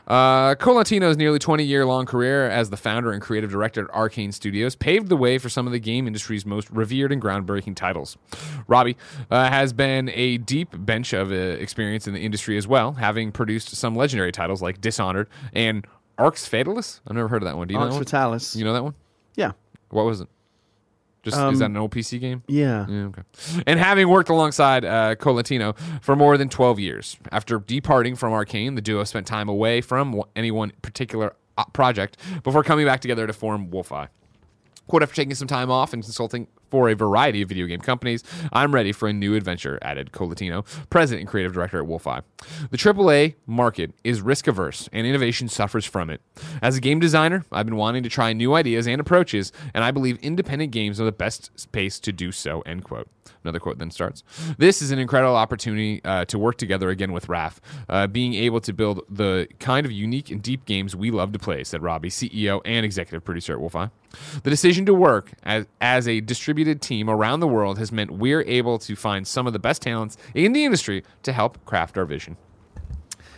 Uh, 0.10 0.56
Colantonio's 0.56 1.18
nearly 1.18 1.38
20 1.38 1.64
year 1.64 1.86
long 1.86 2.06
career 2.08 2.50
as 2.50 2.72
the 2.72 2.78
founder 2.78 3.12
and 3.12 3.22
creative 3.22 3.52
director 3.52 3.84
at 3.84 3.92
Arkane 3.92 4.34
Studios 4.34 4.76
paved 4.76 5.08
the 5.08 5.16
way 5.16 5.38
for 5.38 5.50
some 5.50 5.68
of 5.68 5.72
the 5.72 5.80
game 5.80 6.08
industry's 6.08 6.46
most 6.48 6.70
revered 6.72 7.12
and 7.12 7.22
groundbreaking 7.22 7.76
titles. 7.76 8.18
Roby 8.68 8.98
uh, 9.30 9.50
has 9.50 9.72
been 9.72 10.10
a 10.16 10.38
deep 10.40 10.70
bench 10.74 11.14
of 11.14 11.32
uh, 11.32 11.36
experience 11.36 12.08
in 12.08 12.16
the 12.16 12.22
industry 12.22 12.58
as 12.58 12.68
well, 12.68 12.94
having 12.94 13.32
produced 13.32 13.76
some 13.76 13.96
legendary 13.96 14.32
titles 14.32 14.64
like 14.64 14.82
Dishonored 14.82 15.30
and 15.54 15.86
Arx 16.18 16.50
Fatalis. 16.50 17.02
I've 17.08 17.16
never 17.16 17.28
heard 17.28 17.44
of 17.44 17.48
that 17.48 17.58
one. 17.58 17.68
Do 17.68 17.76
you 17.76 17.80
know 17.80 17.86
Arx 17.86 18.10
that 18.10 18.28
one? 18.28 18.40
Fatalis. 18.40 18.56
You 18.56 18.66
know 18.66 18.74
that 18.74 18.84
one? 18.84 18.96
Yeah. 19.36 19.52
What 19.90 20.06
was 20.06 20.22
it? 20.22 20.28
Just 21.24 21.38
Um, 21.38 21.54
is 21.54 21.60
that 21.60 21.66
an 21.66 21.78
old 21.78 21.92
PC 21.92 22.20
game? 22.20 22.44
Yeah. 22.48 22.86
Yeah, 22.88 23.06
okay. 23.06 23.22
And 23.68 23.80
having 23.80 24.08
worked 24.08 24.30
alongside 24.30 24.86
uh, 24.86 25.16
Colantonio 25.16 25.76
for 26.02 26.16
more 26.16 26.38
than 26.38 26.48
12 26.50 26.80
years. 26.80 27.18
After 27.32 27.60
departing 27.60 28.16
from 28.16 28.32
Arkane, 28.34 28.76
the 28.76 28.82
duo 28.82 29.04
spent 29.04 29.28
time 29.28 29.50
away 29.50 29.82
from 29.82 30.22
any 30.36 30.52
one 30.52 30.72
particular 30.82 31.36
uh, 31.58 31.66
project 31.74 32.18
before 32.44 32.64
coming 32.64 32.86
back 32.86 33.02
together 33.02 33.28
to 33.28 33.34
form 33.34 33.70
Wolfeye. 33.70 34.08
Quote, 34.88 35.04
after 35.04 35.16
taking 35.16 35.36
some 35.36 35.48
time 35.48 35.70
off 35.70 35.94
and 35.94 36.02
consulting 36.04 36.48
for 36.70 36.90
a 36.90 36.96
variety 36.96 37.42
of 37.42 37.50
video 37.50 37.66
game 37.66 37.82
companies, 37.82 38.24
I'm 38.54 38.74
ready 38.74 38.92
for 38.92 39.08
a 39.08 39.14
new 39.14 39.36
adventure, 39.36 39.80
added 39.82 40.12
Colantonio, 40.12 40.66
president 40.90 41.22
and 41.22 41.30
creative 41.30 41.54
director 41.54 41.82
at 41.82 41.88
Wolfeye. 41.88 42.22
The 42.72 42.78
AAA 42.78 43.36
market 43.46 43.94
is 44.04 44.22
risk 44.22 44.48
averse, 44.48 44.90
and 44.92 45.06
innovation 45.06 45.50
suffers 45.50 45.86
from 45.86 46.10
it. 46.10 46.22
As 46.62 46.78
a 46.78 46.82
game 46.82 47.00
designer, 47.00 47.46
I've 47.52 47.66
been 47.66 47.76
wanting 47.76 48.04
to 48.04 48.10
try 48.10 48.34
new 48.34 48.54
ideas 48.54 48.88
and 48.88 49.02
approaches, 49.02 49.52
and 49.74 49.84
I 49.84 49.92
believe 49.92 50.18
independent 50.20 50.72
games 50.72 51.00
are 51.00 51.06
the 51.06 51.12
best 51.12 51.52
space 51.60 52.00
to 52.02 52.12
do 52.12 52.32
so, 52.32 52.62
end 52.62 52.84
quote. 52.84 53.08
Another 53.44 53.60
quote 53.60 53.78
then 53.78 53.92
starts. 53.92 54.24
This 54.58 54.82
is 54.82 54.92
an 54.92 55.00
incredible 55.00 55.36
opportunity 55.36 56.02
uh, 56.04 56.26
to 56.26 56.38
work 56.38 56.58
together 56.58 56.90
again 56.90 57.12
with 57.14 57.30
Raf, 57.30 57.62
uh, 57.88 58.08
being 58.08 58.34
able 58.34 58.60
to 58.62 58.74
build 58.74 59.02
the 59.10 59.48
kind 59.60 59.86
of 59.86 59.92
unique 59.92 60.30
and 60.30 60.42
deep 60.42 60.66
games 60.66 60.96
we 60.96 61.10
love 61.10 61.32
to 61.32 61.40
play, 61.40 61.64
said 61.64 61.82
Roby, 61.82 62.10
CEO 62.10 62.62
and 62.66 62.86
executive 62.86 63.24
producer 63.24 63.54
at 63.54 63.60
Wolfeye. 63.60 63.92
The 64.44 64.50
decision 64.50 64.86
to 64.88 64.94
work 64.94 65.32
as, 65.44 65.68
as 65.80 66.08
a 66.08 66.20
distributed 66.60 66.82
team 66.82 67.10
around 67.10 67.40
the 67.40 67.48
world 67.48 67.78
has 67.78 67.92
meant 67.92 68.12
we're 68.12 68.42
able 68.42 68.78
to 68.80 68.96
find 68.96 69.26
some 69.26 69.48
of 69.48 69.54
the 69.54 69.60
best 69.60 69.82
talents 69.82 70.18
in 70.34 70.52
the 70.54 70.66
industry 70.66 71.04
to 71.24 71.32
help 71.32 71.64
craft 71.66 71.98
our 71.98 72.06
vision. 72.06 72.36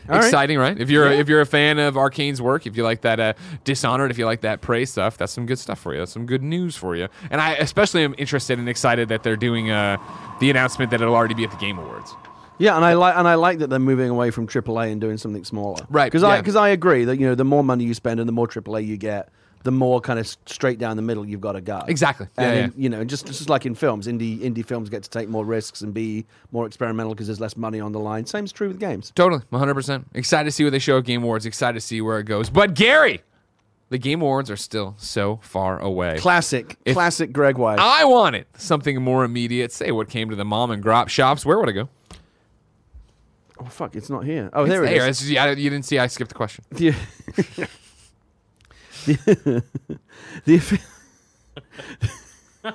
All 0.10 0.16
right. 0.16 0.26
Exciting, 0.26 0.58
right? 0.58 0.80
If 0.80 0.90
you're 0.90 1.12
if 1.12 1.30
you're 1.30 1.42
a 1.42 1.46
fan 1.46 1.78
of 1.78 1.96
Arkane's 1.96 2.42
work, 2.42 2.66
if 2.66 2.76
you 2.76 2.84
like 2.84 3.02
that 3.02 3.20
uh, 3.20 3.34
Dishonored, 3.64 4.10
if 4.10 4.18
you 4.18 4.26
like 4.26 4.42
that 4.42 4.60
Prey 4.62 4.86
stuff, 4.86 5.16
that's 5.16 5.32
some 5.32 5.46
good 5.46 5.60
stuff 5.60 5.80
for 5.80 5.94
you. 5.94 6.00
That's 6.00 6.12
some 6.12 6.26
good 6.26 6.42
news 6.42 6.76
for 6.76 6.96
you. 6.96 7.08
And 7.30 7.40
I 7.40 7.54
especially 7.54 8.04
am 8.04 8.16
interested 8.18 8.58
and 8.58 8.68
excited 8.68 9.10
that 9.10 9.22
they're 9.22 9.38
doing 9.38 9.70
uh, 9.70 9.98
the 10.40 10.50
announcement 10.50 10.90
that 10.90 11.02
it'll 11.02 11.14
already 11.14 11.36
be 11.36 11.44
at 11.44 11.52
the 11.52 11.58
Game 11.58 11.78
Awards. 11.78 12.16
Yeah, 12.58 12.76
and 12.76 12.84
I 12.84 12.94
like 12.94 13.16
and 13.16 13.28
I 13.28 13.36
like 13.36 13.60
that 13.60 13.70
they're 13.70 13.80
moving 13.80 14.10
away 14.10 14.32
from 14.32 14.48
AAA 14.48 14.92
and 14.92 15.00
doing 15.00 15.18
something 15.18 15.46
smaller. 15.46 15.86
Right, 15.90 16.12
Because 16.12 16.24
I 16.24 16.42
because 16.42 16.56
I 16.56 16.70
agree 16.70 17.06
that 17.06 17.20
you 17.20 17.28
know 17.28 17.36
the 17.36 17.46
more 17.46 17.64
money 17.64 17.84
you 17.84 17.94
spend 17.94 18.20
and 18.20 18.28
the 18.28 18.34
more 18.34 18.48
AAA 18.48 18.88
you 18.88 18.98
get, 18.98 19.30
the 19.64 19.72
more 19.72 20.02
kind 20.02 20.20
of 20.20 20.28
straight 20.46 20.80
down 20.80 20.96
the 20.96 21.02
middle 21.04 21.26
you've 21.26 21.42
got 21.42 21.52
to 21.54 21.62
go. 21.62 21.84
Exactly. 21.88 22.28
Yeah, 22.38 22.44
And 22.46 22.56
yeah. 22.58 22.64
in- 22.66 22.74
you 22.84 22.90
know, 22.90 23.04
just 23.04 23.28
just 23.28 23.50
like 23.50 23.66
in 23.66 23.76
films, 23.76 24.08
indie 24.08 24.40
indie 24.40 24.66
films 24.66 24.90
get 24.90 25.04
to 25.04 25.10
take 25.10 25.30
more 25.30 25.46
risks 25.46 25.82
and 25.82 25.94
be 25.94 26.26
more 26.52 26.66
experimental 26.66 27.14
because 27.14 27.28
there's 27.28 27.40
less 27.40 27.56
money 27.56 27.80
on 27.80 27.92
the 27.92 28.00
line. 28.00 28.26
Same's 28.26 28.52
true 28.52 28.68
with 28.68 28.80
games. 28.80 29.12
Totally, 29.16 29.42
100%. 29.52 30.06
Excited 30.14 30.46
to 30.46 30.52
see 30.52 30.64
what 30.64 30.72
they 30.72 30.80
show 30.80 30.98
at 30.98 31.06
Game 31.06 31.24
Awards. 31.24 31.46
Excited 31.46 31.76
to 31.76 31.82
see 31.86 32.02
where 32.02 32.20
it 32.20 32.24
goes. 32.26 32.50
But 32.50 32.74
Gary, 32.74 33.22
the 33.90 33.98
Game 33.98 34.22
Awards 34.22 34.50
are 34.50 34.56
still 34.58 34.96
so 34.98 35.40
far 35.44 35.78
away. 35.80 36.18
Classic, 36.18 36.76
If- 36.86 36.94
classic 36.96 37.32
Greg 37.32 37.58
White. 37.58 37.80
I 37.80 38.06
wanted 38.06 38.46
something 38.58 39.02
more 39.02 39.24
immediate. 39.24 39.72
Say 39.72 39.92
what 39.92 40.10
came 40.10 40.30
to 40.30 40.36
the 40.36 40.46
mom 40.46 40.72
and 40.72 40.84
grop 40.84 41.10
shops. 41.10 41.46
Where 41.46 41.60
would 41.60 41.70
I 41.70 41.74
go? 41.74 41.90
oh 43.60 43.66
fuck, 43.66 43.96
it's 43.96 44.10
not 44.10 44.26
here. 44.26 44.50
Oh, 44.54 44.66
there 44.66 44.84
It's 44.84 44.92
it 44.92 44.96
there. 44.98 45.08
is. 45.10 45.22
It's 45.22 45.30
yeah, 45.30 45.52
you 45.52 45.70
didn't 45.70 45.86
see. 45.86 46.00
I 46.00 46.08
skipped 46.08 46.30
the 46.30 46.36
question. 46.36 46.64
The, 46.72 46.96
the, 49.06 49.64
the 50.46 50.80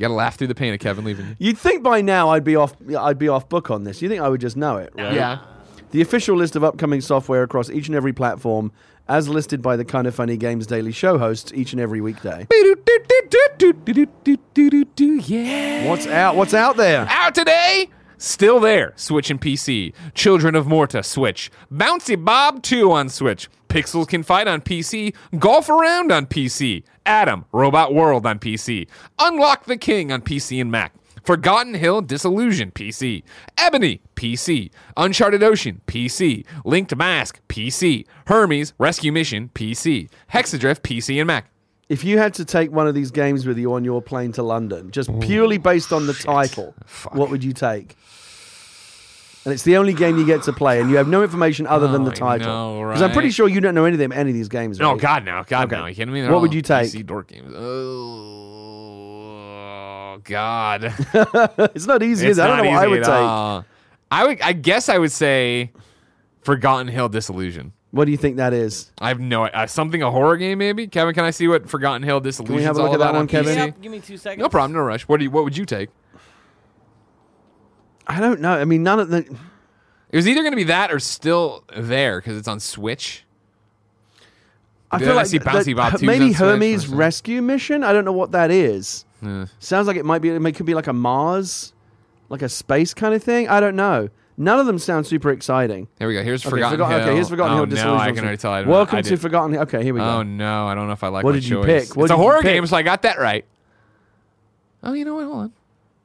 You 0.00 0.04
got 0.04 0.08
to 0.08 0.14
laugh 0.14 0.36
through 0.36 0.46
the 0.46 0.54
pain 0.54 0.72
of 0.72 0.80
Kevin 0.80 1.04
leaving 1.04 1.26
you. 1.26 1.36
You'd 1.38 1.58
think 1.58 1.82
by 1.82 2.00
now 2.00 2.30
I'd 2.30 2.42
be 2.44 2.56
off. 2.56 2.74
I'd 2.98 3.18
be 3.18 3.28
off 3.28 3.50
book 3.50 3.70
on 3.70 3.84
this. 3.84 4.00
You 4.00 4.08
think 4.08 4.22
I 4.22 4.30
would 4.30 4.40
just 4.40 4.56
know 4.56 4.78
it, 4.78 4.94
right? 4.94 5.12
Yeah. 5.12 5.40
The 5.90 6.00
official 6.00 6.36
list 6.36 6.56
of 6.56 6.64
upcoming 6.64 7.02
software 7.02 7.42
across 7.42 7.68
each 7.68 7.88
and 7.88 7.94
every 7.94 8.14
platform, 8.14 8.72
as 9.08 9.28
listed 9.28 9.60
by 9.60 9.76
the 9.76 9.84
Kinda 9.84 10.10
Funny 10.12 10.38
Games 10.38 10.66
Daily 10.66 10.92
Show 10.92 11.18
hosts 11.18 11.52
each 11.54 11.72
and 11.72 11.82
every 11.82 12.00
weekday. 12.00 12.46
Yeah. 15.26 15.88
What's 15.90 16.06
out? 16.06 16.36
What's 16.36 16.54
out 16.54 16.78
there? 16.78 17.06
Out 17.10 17.34
today? 17.34 17.90
Still 18.22 18.60
there. 18.60 18.92
Switch 18.96 19.30
and 19.30 19.40
PC. 19.40 19.94
Children 20.12 20.54
of 20.54 20.66
Morta, 20.66 21.02
Switch. 21.02 21.50
Bouncy 21.72 22.22
Bob 22.22 22.62
2 22.62 22.92
on 22.92 23.08
Switch. 23.08 23.48
Pixels 23.70 24.08
Can 24.08 24.22
Fight 24.22 24.46
on 24.46 24.60
PC. 24.60 25.14
Golf 25.38 25.70
Around 25.70 26.12
on 26.12 26.26
PC. 26.26 26.84
Adam, 27.06 27.46
Robot 27.50 27.94
World 27.94 28.26
on 28.26 28.38
PC. 28.38 28.86
Unlock 29.18 29.64
the 29.64 29.78
King 29.78 30.12
on 30.12 30.20
PC 30.20 30.60
and 30.60 30.70
Mac. 30.70 30.92
Forgotten 31.24 31.72
Hill 31.72 32.02
Disillusion 32.02 32.72
PC. 32.72 33.22
Ebony 33.56 34.02
PC. 34.16 34.70
Uncharted 34.98 35.42
Ocean 35.42 35.80
PC. 35.86 36.44
Linked 36.66 36.94
Mask 36.94 37.40
PC. 37.48 38.04
Hermes 38.26 38.74
Rescue 38.78 39.12
Mission 39.12 39.48
PC. 39.54 40.10
Hexadrift 40.34 40.80
PC 40.80 41.18
and 41.18 41.26
Mac. 41.26 41.50
If 41.90 42.04
you 42.04 42.18
had 42.18 42.34
to 42.34 42.44
take 42.44 42.70
one 42.70 42.86
of 42.86 42.94
these 42.94 43.10
games 43.10 43.44
with 43.46 43.58
you 43.58 43.74
on 43.74 43.84
your 43.84 44.00
plane 44.00 44.30
to 44.32 44.42
London, 44.44 44.92
just 44.92 45.10
purely 45.20 45.58
based 45.58 45.92
on 45.92 46.06
the 46.06 46.14
title, 46.14 46.72
Fuck. 46.86 47.14
what 47.16 47.30
would 47.30 47.42
you 47.44 47.52
take? 47.52 47.96
And 49.44 49.52
it's 49.52 49.64
the 49.64 49.76
only 49.76 49.92
game 49.92 50.16
you 50.16 50.24
get 50.24 50.42
to 50.44 50.52
play, 50.52 50.80
and 50.80 50.88
you 50.88 50.96
have 50.98 51.08
no 51.08 51.22
information 51.22 51.66
other 51.66 51.88
than 51.88 52.04
the 52.04 52.10
Oh, 52.12 52.14
title. 52.14 52.78
Because 52.84 53.02
I'm 53.02 53.10
pretty 53.10 53.30
sure 53.30 53.48
you 53.48 53.60
don't 53.60 53.74
know 53.74 53.86
anything 53.86 54.06
about 54.06 54.18
any 54.18 54.30
of 54.30 54.34
these 54.34 54.48
games. 54.48 54.78
No, 54.78 54.92
right? 54.92 55.00
God, 55.00 55.24
no. 55.24 55.42
God, 55.46 55.64
Okay. 55.66 55.76
no. 55.76 55.82
Are 55.82 55.88
you 55.88 55.94
kidding 55.96 56.14
me? 56.14 56.20
They're 56.20 56.30
What 56.30 56.42
would 56.42 56.54
you 56.54 56.62
take? 56.62 56.92
PC 56.92 57.04
dork 57.04 57.26
games. 57.28 57.52
Oh, 59.30 60.20
God. 60.24 60.84
it's 61.74 61.86
not 61.86 62.02
easy. 62.02 62.26
It's 62.28 62.32
is 62.32 62.38
it? 62.38 62.42
I 62.42 62.46
don't 62.46 62.56
not 62.58 62.64
know 62.64 62.70
what 62.70 62.84
I 62.84 62.86
would 62.86 63.02
take. 63.02 63.12
all. 63.12 63.64
I 64.12 64.26
would. 64.26 64.40
I 64.42 64.52
guess 64.52 64.88
I 64.88 64.98
would 64.98 65.12
say 65.12 65.72
Forgotten 66.42 66.88
Hill 66.88 67.08
Disillusion. 67.08 67.72
What 67.92 68.04
do 68.04 68.12
you 68.12 68.16
think 68.16 68.36
that 68.36 68.52
is? 68.52 68.92
I 69.00 69.08
have 69.08 69.18
no 69.18 69.46
uh, 69.46 69.66
something 69.66 70.00
a 70.02 70.10
horror 70.10 70.36
game 70.36 70.58
maybe. 70.58 70.86
Kevin, 70.86 71.12
can 71.14 71.24
I 71.24 71.30
see 71.30 71.48
what 71.48 71.68
Forgotten 71.68 72.02
Hill 72.04 72.20
Disillusion? 72.20 72.62
have 72.64 72.76
a 72.78 72.82
look 72.82 72.92
at 72.92 73.00
that 73.00 73.14
one, 73.14 73.26
Kevin? 73.26 73.56
Yep, 73.56 73.80
give 73.80 73.90
me 73.90 73.98
two 74.00 74.16
seconds. 74.16 74.40
No 74.40 74.48
problem, 74.48 74.72
no 74.74 74.80
rush. 74.82 75.02
What 75.08 75.16
do 75.18 75.24
you? 75.24 75.30
What 75.30 75.42
would 75.44 75.56
you 75.56 75.64
take? 75.64 75.90
I 78.06 78.20
don't 78.20 78.40
know. 78.40 78.52
I 78.52 78.64
mean, 78.64 78.82
none 78.82 79.00
of 79.00 79.08
the. 79.10 79.18
It 80.10 80.16
was 80.16 80.26
either 80.26 80.40
going 80.42 80.52
to 80.52 80.56
be 80.56 80.64
that 80.64 80.90
or 80.92 80.98
still 80.98 81.64
there 81.76 82.20
because 82.20 82.36
it's 82.36 82.48
on 82.48 82.58
Switch. 82.60 83.24
I 84.90 84.98
Did 84.98 85.04
feel 85.04 85.12
I 85.12 85.16
like 85.18 85.26
see 85.26 85.38
that- 85.38 85.46
Bouncy 85.46 85.76
Bob 85.76 85.92
2's 85.92 86.02
maybe 86.02 86.32
Hermes? 86.32 86.88
Rescue 86.88 87.40
Mission. 87.42 87.84
I 87.84 87.92
don't 87.92 88.04
know 88.04 88.12
what 88.12 88.32
that 88.32 88.50
is. 88.50 89.04
Uh, 89.24 89.46
Sounds 89.60 89.86
like 89.86 89.96
it 89.96 90.04
might 90.04 90.20
be. 90.20 90.30
It 90.30 90.54
could 90.56 90.66
be 90.66 90.74
like 90.74 90.88
a 90.88 90.92
Mars, 90.92 91.72
like 92.28 92.42
a 92.42 92.48
space 92.48 92.92
kind 92.94 93.14
of 93.14 93.22
thing. 93.22 93.48
I 93.48 93.60
don't 93.60 93.76
know. 93.76 94.08
None 94.42 94.58
of 94.58 94.64
them 94.64 94.78
sound 94.78 95.06
super 95.06 95.30
exciting. 95.30 95.86
there 95.98 96.08
we 96.08 96.14
go. 96.14 96.22
Here's 96.22 96.40
Okay, 96.40 96.48
Forgotten 96.50 96.78
Forgotten- 96.78 96.96
Hill. 96.98 97.06
Okay, 97.08 97.14
here's 97.14 97.28
Forgotten 97.28 97.52
oh, 97.52 97.56
Hill. 97.66 97.84
No, 97.84 97.94
I 97.94 98.08
on 98.08 98.14
can 98.14 98.24
already 98.24 98.36
tell. 98.38 98.52
I 98.52 98.60
don't 98.62 98.70
Welcome 98.70 98.96
I 98.98 99.02
to 99.02 99.08
did- 99.10 99.20
Forgotten 99.20 99.52
Hill. 99.52 99.62
Okay, 99.64 99.82
here 99.82 99.92
we 99.92 100.00
go. 100.00 100.06
Oh 100.06 100.22
no, 100.22 100.66
I 100.66 100.74
don't 100.74 100.86
know 100.86 100.94
if 100.94 101.04
I 101.04 101.08
like. 101.08 101.24
What 101.24 101.32
my 101.32 101.40
did 101.40 101.44
you 101.46 101.56
choice. 101.62 101.88
pick? 101.88 101.96
What 101.96 102.04
it's 102.04 102.12
a 102.12 102.14
did 102.14 102.18
you 102.20 102.22
horror 102.22 102.40
pick? 102.42 102.54
game, 102.54 102.66
so 102.66 102.74
I 102.76 102.82
got 102.82 103.02
that 103.02 103.18
right. 103.18 103.44
Oh, 104.82 104.94
you 104.94 105.04
know 105.04 105.16
what? 105.16 105.24
Hold 105.26 105.36
on. 105.40 105.52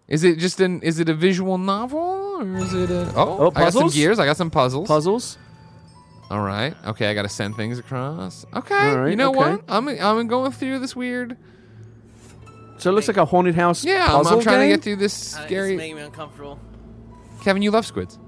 Is 0.09 0.25
it 0.25 0.38
just 0.38 0.59
an? 0.59 0.81
Is 0.81 0.99
it 0.99 1.07
a 1.07 1.13
visual 1.13 1.57
novel 1.57 1.97
or 2.41 2.57
is 2.57 2.73
it 2.73 2.91
a? 2.91 3.11
Oh, 3.15 3.38
Oh, 3.39 3.51
I 3.55 3.61
got 3.61 3.73
some 3.73 3.83
puzzles? 3.83 3.95
gears. 3.95 4.19
I 4.19 4.25
got 4.25 4.36
some 4.36 4.51
puzzles. 4.51 4.88
Puzzles. 4.89 5.38
All 6.29 6.41
right. 6.41 6.75
Okay, 6.88 7.09
I 7.09 7.13
got 7.13 7.21
to 7.21 7.29
send 7.29 7.55
things 7.55 7.79
across. 7.79 8.45
Okay. 8.53 8.75
All 8.75 8.97
right, 8.99 9.09
you 9.11 9.15
know 9.15 9.29
okay. 9.29 9.38
what? 9.38 9.63
I'm 9.69 9.88
I'm 9.88 10.27
going 10.27 10.51
through 10.51 10.79
this 10.79 10.93
weird. 10.93 11.38
So 12.79 12.89
it 12.89 12.93
looks 12.93 13.07
like 13.07 13.15
a 13.15 13.23
haunted 13.23 13.55
house. 13.55 13.86
Yeah, 13.86 14.07
I'm, 14.09 14.27
I'm 14.27 14.41
trying 14.41 14.59
game? 14.59 14.71
to 14.71 14.75
get 14.75 14.83
through 14.83 14.95
this 14.97 15.36
Uh, 15.38 15.39
It's 15.39 15.45
scary. 15.47 15.77
making 15.77 15.95
me 15.95 16.01
uncomfortable. 16.01 16.59
Kevin, 17.41 17.61
you 17.61 17.71
love 17.71 17.86
squids. 17.86 18.19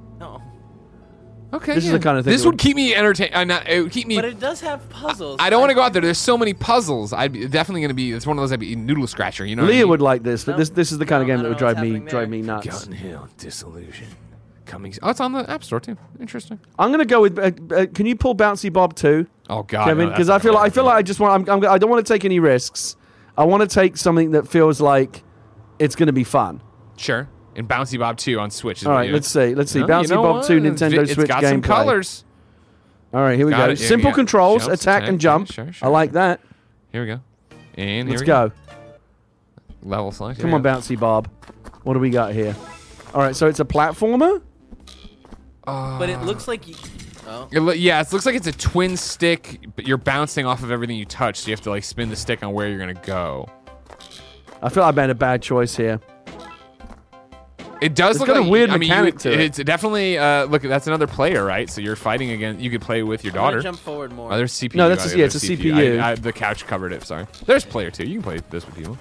No, 1.51 1.57
Okay. 1.59 1.73
This 1.75 1.85
is 1.85 1.91
yeah. 1.91 1.97
the 1.97 2.03
kind 2.03 2.17
of 2.17 2.25
thing 2.25 2.31
This 2.33 2.41
that 2.41 2.47
would 2.47 2.53
would- 2.55 2.59
keep 2.59 2.75
me 2.75 2.93
entertained. 2.93 3.33
Uh, 3.33 3.43
not, 3.45 3.67
it 3.69 3.81
would 3.81 3.91
keep 3.91 4.05
me. 4.07 4.15
but 4.15 4.25
it 4.25 4.39
does 4.39 4.59
have 4.61 4.87
puzzles. 4.89 5.37
I 5.39 5.49
don't 5.49 5.61
want 5.61 5.69
to 5.69 5.75
go 5.75 5.81
out 5.81 5.93
there. 5.93 6.01
There's 6.01 6.17
so 6.17 6.37
many 6.37 6.53
puzzles. 6.53 7.13
I'd 7.13 7.31
be 7.31 7.47
definitely 7.47 7.81
going 7.81 7.89
to 7.89 7.93
be. 7.95 8.11
It's 8.11 8.27
one 8.27 8.37
of 8.37 8.41
those. 8.41 8.51
I'd 8.51 8.59
be 8.59 8.75
noodle 8.75 9.07
scratcher. 9.07 9.45
You 9.45 9.55
know. 9.55 9.63
what 9.63 9.69
I 9.69 9.71
Leah 9.71 9.83
mean? 9.83 9.89
would 9.91 10.01
like 10.01 10.23
this, 10.23 10.43
but 10.43 10.57
this 10.57 10.69
this 10.69 10.91
is 10.91 10.97
the 10.97 11.05
kind 11.05 11.21
of 11.21 11.27
game 11.27 11.41
that 11.41 11.47
would 11.49 11.57
drive 11.57 11.79
me 11.79 11.99
what's 11.99 12.11
drive 12.11 12.29
me 12.29 12.43
happening 12.43 12.71
nuts. 12.71 12.85
Gun 12.85 12.93
Hill 12.93 13.27
Disillusion 13.37 14.07
coming. 14.65 14.93
Oh, 15.01 15.09
it's 15.09 15.21
on 15.21 15.31
the 15.31 15.49
App 15.49 15.63
Store 15.63 15.79
too. 15.79 15.95
Interesting. 16.19 16.59
I'm 16.77 16.91
gonna 16.91 17.05
go 17.05 17.21
with. 17.21 17.39
Uh, 17.39 17.51
uh, 17.73 17.85
can 17.93 18.05
you 18.05 18.15
pull 18.17 18.35
Bouncy 18.35 18.71
Bob 18.71 18.95
too, 18.95 19.25
Oh 19.49 19.63
God, 19.63 19.85
Kevin? 19.85 20.09
Because 20.09 20.27
that's 20.27 20.43
I 20.43 20.43
feel 20.43 20.53
like, 20.53 20.65
I 20.65 20.69
feel 20.73 20.83
like 20.83 20.95
I 20.97 21.01
just 21.01 21.21
want. 21.21 21.47
I'm, 21.49 21.63
I'm, 21.63 21.69
I 21.71 21.77
don't 21.77 21.89
want 21.89 22.05
to 22.05 22.13
take 22.13 22.25
any 22.25 22.39
risks. 22.39 22.97
I 23.37 23.45
want 23.45 23.61
to 23.61 23.73
take 23.73 23.95
something 23.95 24.31
that 24.31 24.49
feels 24.49 24.81
like 24.81 25.23
it's 25.79 25.95
gonna 25.95 26.11
be 26.11 26.25
fun. 26.25 26.61
sure. 26.97 27.29
And 27.57 27.67
Bouncy 27.67 27.97
Bob 27.99 28.17
2 28.17 28.39
on 28.39 28.51
Switch. 28.51 28.81
Is 28.81 28.87
All 28.87 28.93
what 28.93 28.99
right, 28.99 29.07
you- 29.09 29.13
let's 29.13 29.27
see. 29.27 29.55
Let's 29.55 29.71
see. 29.71 29.79
No, 29.79 29.85
you 29.87 29.91
Bouncy 29.93 30.09
know 30.11 30.21
Bob 30.23 30.35
what? 30.37 30.45
2 30.47 30.61
Nintendo 30.61 30.91
vi- 30.91 31.01
it's 31.01 31.13
Switch 31.13 31.27
got 31.27 31.43
gameplay. 31.43 31.49
some 31.49 31.61
colors. 31.63 32.23
All 33.13 33.21
right, 33.21 33.35
here 33.35 33.45
we 33.45 33.51
Got 33.51 33.65
go. 33.67 33.71
it. 33.71 33.79
Simple 33.79 34.09
yeah. 34.11 34.15
controls, 34.15 34.65
Jumps, 34.67 34.81
attack 34.81 34.97
attack, 35.01 35.09
and 35.09 35.19
jump. 35.19 35.49
yeah, 35.49 35.53
sure, 35.55 35.67
I 35.67 35.71
sure. 35.71 35.89
like 35.89 36.11
that. 36.11 36.39
Here 36.91 37.01
we 37.01 37.07
go. 37.07 37.19
And 37.75 38.09
Let's 38.09 38.21
here 38.21 38.25
we 38.25 38.27
go. 38.27 38.51
Level 39.81 40.11
select. 40.11 40.39
Come 40.39 40.53
on, 40.53 40.61
go. 40.61 40.69
Bouncy 40.69 40.99
Bob. 40.99 41.27
What 41.83 41.93
do 41.95 41.99
we 41.99 42.09
got 42.09 42.33
here? 42.33 42.55
All 43.13 43.21
right, 43.21 43.35
so 43.35 43.47
it's 43.47 43.59
a 43.59 43.65
platformer. 43.65 44.41
But 45.65 46.09
it 46.09 46.21
looks 46.21 46.47
like 46.47 46.67
you. 46.67 46.75
Oh. 47.27 47.47
It 47.51 47.59
lo- 47.59 47.73
yeah, 47.73 47.99
it 48.01 48.11
looks 48.13 48.25
like 48.25 48.35
it's 48.35 48.47
a 48.47 48.51
twin 48.53 48.95
stick, 48.97 49.67
but 49.75 49.85
you're 49.87 49.97
bouncing 49.97 50.45
off 50.45 50.63
of 50.63 50.71
everything 50.71 50.97
you 50.97 51.05
touch, 51.05 51.39
so 51.41 51.47
you 51.47 51.53
have 51.53 51.61
to 51.61 51.69
like 51.69 51.83
spin 51.83 52.09
the 52.09 52.15
stick 52.15 52.43
on 52.43 52.53
where 52.53 52.69
you're 52.69 52.79
gonna 52.79 52.93
go. 52.93 53.47
I 54.61 54.69
feel 54.69 54.83
I 54.83 54.91
made 54.91 55.09
a 55.09 55.15
bad 55.15 55.41
choice 55.41 55.75
here. 55.75 55.99
It 57.81 57.95
does 57.95 58.15
It's 58.15 58.19
look 58.19 58.27
got 58.27 58.37
a 58.37 58.41
like 58.41 58.49
weird 58.51 58.69
I 58.69 58.73
mean, 58.77 58.89
mechanic 58.89 59.13
you, 59.15 59.19
to 59.19 59.33
it. 59.33 59.39
It's 59.39 59.57
definitely 59.57 60.17
uh, 60.17 60.45
look. 60.45 60.61
That's 60.63 60.87
another 60.87 61.07
player, 61.07 61.43
right? 61.43 61.69
So 61.69 61.81
you're 61.81 61.95
fighting 61.95 62.31
against. 62.31 62.61
You 62.61 62.69
could 62.71 62.81
play 62.81 63.03
with 63.03 63.23
your 63.23 63.31
I'm 63.33 63.37
daughter. 63.37 63.61
jump 63.61 63.79
forward 63.79 64.11
more. 64.11 64.31
Oh, 64.33 64.37
there's 64.37 64.53
CPU. 64.53 64.75
No, 64.75 64.89
that's 64.89 65.13
a- 65.13 65.17
yeah, 65.17 65.25
it's 65.25 65.33
there's 65.39 65.59
a 65.59 65.63
CPU. 65.63 65.99
I, 66.01 66.11
I, 66.11 66.15
the 66.15 66.33
couch 66.33 66.65
covered 66.65 66.91
it. 66.93 67.03
Sorry. 67.03 67.27
There's 67.45 67.65
player 67.65 67.91
two. 67.91 68.05
You 68.05 68.15
can 68.15 68.23
play 68.23 68.39
this 68.49 68.65
with 68.65 68.75
people. 68.75 68.97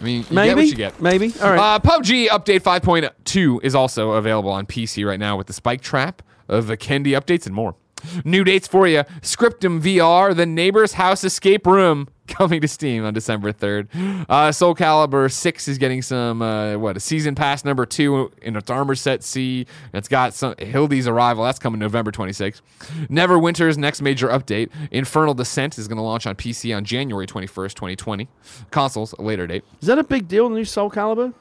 I 0.00 0.04
mean, 0.04 0.22
you 0.22 0.34
Maybe. 0.34 0.48
get 0.48 0.56
what 0.56 0.66
you 0.66 0.74
get. 0.74 1.00
Maybe. 1.02 1.32
All 1.40 1.50
right. 1.52 1.76
Uh, 1.76 1.78
PUBG 1.78 2.26
Update 2.28 2.60
5.2 2.62 3.60
is 3.62 3.74
also 3.76 4.12
available 4.12 4.50
on 4.50 4.66
PC 4.66 5.06
right 5.06 5.20
now 5.20 5.36
with 5.36 5.46
the 5.46 5.52
Spike 5.52 5.80
Trap, 5.80 6.22
uh, 6.48 6.60
the 6.60 6.76
Kendi 6.76 7.08
updates, 7.18 7.46
and 7.46 7.54
more. 7.54 7.76
New 8.24 8.42
dates 8.42 8.66
for 8.66 8.88
you 8.88 9.04
Scriptum 9.22 9.80
VR, 9.80 10.34
The 10.34 10.44
Neighbor's 10.46 10.94
House 10.94 11.22
Escape 11.22 11.66
Room, 11.68 12.08
coming 12.32 12.60
to 12.60 12.68
Steam 12.68 13.04
on 13.04 13.14
December 13.14 13.52
3rd. 13.52 14.26
Uh, 14.28 14.50
Soul 14.52 14.74
Calibur 14.74 15.30
6 15.30 15.68
is 15.68 15.78
getting 15.78 16.02
some, 16.02 16.42
uh, 16.42 16.76
what, 16.76 16.96
a 16.96 17.00
season 17.00 17.34
pass 17.34 17.64
number 17.64 17.86
two 17.86 18.32
in 18.42 18.56
its 18.56 18.70
armor 18.70 18.94
set 18.94 19.22
C. 19.22 19.66
It's 19.92 20.08
got 20.08 20.34
some 20.34 20.54
Hildy's 20.56 21.06
Arrival, 21.06 21.44
that's 21.44 21.58
coming 21.58 21.78
November 21.78 22.10
26th. 22.10 22.60
Neverwinter's 23.08 23.78
next 23.78 24.02
major 24.02 24.28
update, 24.28 24.70
Infernal 24.90 25.34
Descent, 25.34 25.78
is 25.78 25.88
going 25.88 25.96
to 25.96 26.02
launch 26.02 26.26
on 26.26 26.34
PC 26.34 26.76
on 26.76 26.84
January 26.84 27.26
21st, 27.26 27.74
2020. 27.74 28.28
Consoles, 28.70 29.12
a 29.14 29.22
later 29.22 29.46
date. 29.46 29.64
Is 29.80 29.88
that 29.88 29.98
a 29.98 30.04
big 30.04 30.28
deal? 30.28 30.48
The 30.48 30.56
new 30.56 30.64
Soul 30.64 30.90
Calibur 30.90 31.34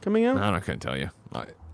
coming 0.00 0.24
out? 0.24 0.36
I 0.36 0.46
don't, 0.46 0.54
I 0.54 0.60
couldn't 0.60 0.80
tell 0.80 0.96
you. 0.96 1.10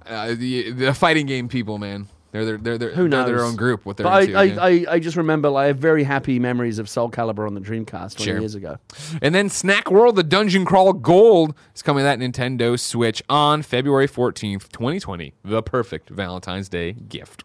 Uh, 0.07 0.35
the, 0.35 0.71
the 0.73 0.95
fighting 0.95 1.27
game 1.27 1.49
people, 1.49 1.79
man. 1.79 2.09
They're 2.33 2.45
they're 2.45 2.59
they're, 2.59 2.79
they're, 2.79 2.91
Who 2.95 3.09
knows? 3.09 3.27
their 3.27 3.43
own 3.45 3.57
group. 3.57 3.85
What 3.85 3.97
they're 3.97 4.05
But 4.05 4.25
into. 4.25 4.39
I, 4.39 4.43
yeah. 4.45 4.61
I, 4.63 4.69
I, 4.69 4.85
I 4.95 4.99
just 5.01 5.17
remember 5.17 5.49
like, 5.51 5.65
I 5.65 5.67
have 5.69 5.79
very 5.79 6.05
happy 6.05 6.39
memories 6.39 6.79
of 6.79 6.89
Soul 6.89 7.11
Calibur 7.11 7.47
on 7.47 7.55
the 7.55 7.61
Dreamcast 7.61 8.17
20 8.17 8.25
Sure. 8.25 8.39
years 8.39 8.55
ago. 8.55 8.79
and 9.21 9.35
then 9.35 9.49
Snack 9.49 9.91
World, 9.91 10.17
the 10.17 10.23
Dungeon 10.23 10.65
Crawl 10.65 10.93
Gold 10.93 11.55
is 11.75 11.83
coming 11.83 12.01
to 12.01 12.05
that 12.05 12.19
Nintendo 12.19 12.79
Switch 12.79 13.23
on 13.29 13.63
February 13.63 14.07
fourteenth, 14.07 14.71
twenty 14.73 15.01
twenty. 15.01 15.35
The 15.45 15.63
perfect 15.63 16.09
Valentine's 16.11 16.69
Day 16.69 16.93
gift. 16.93 17.45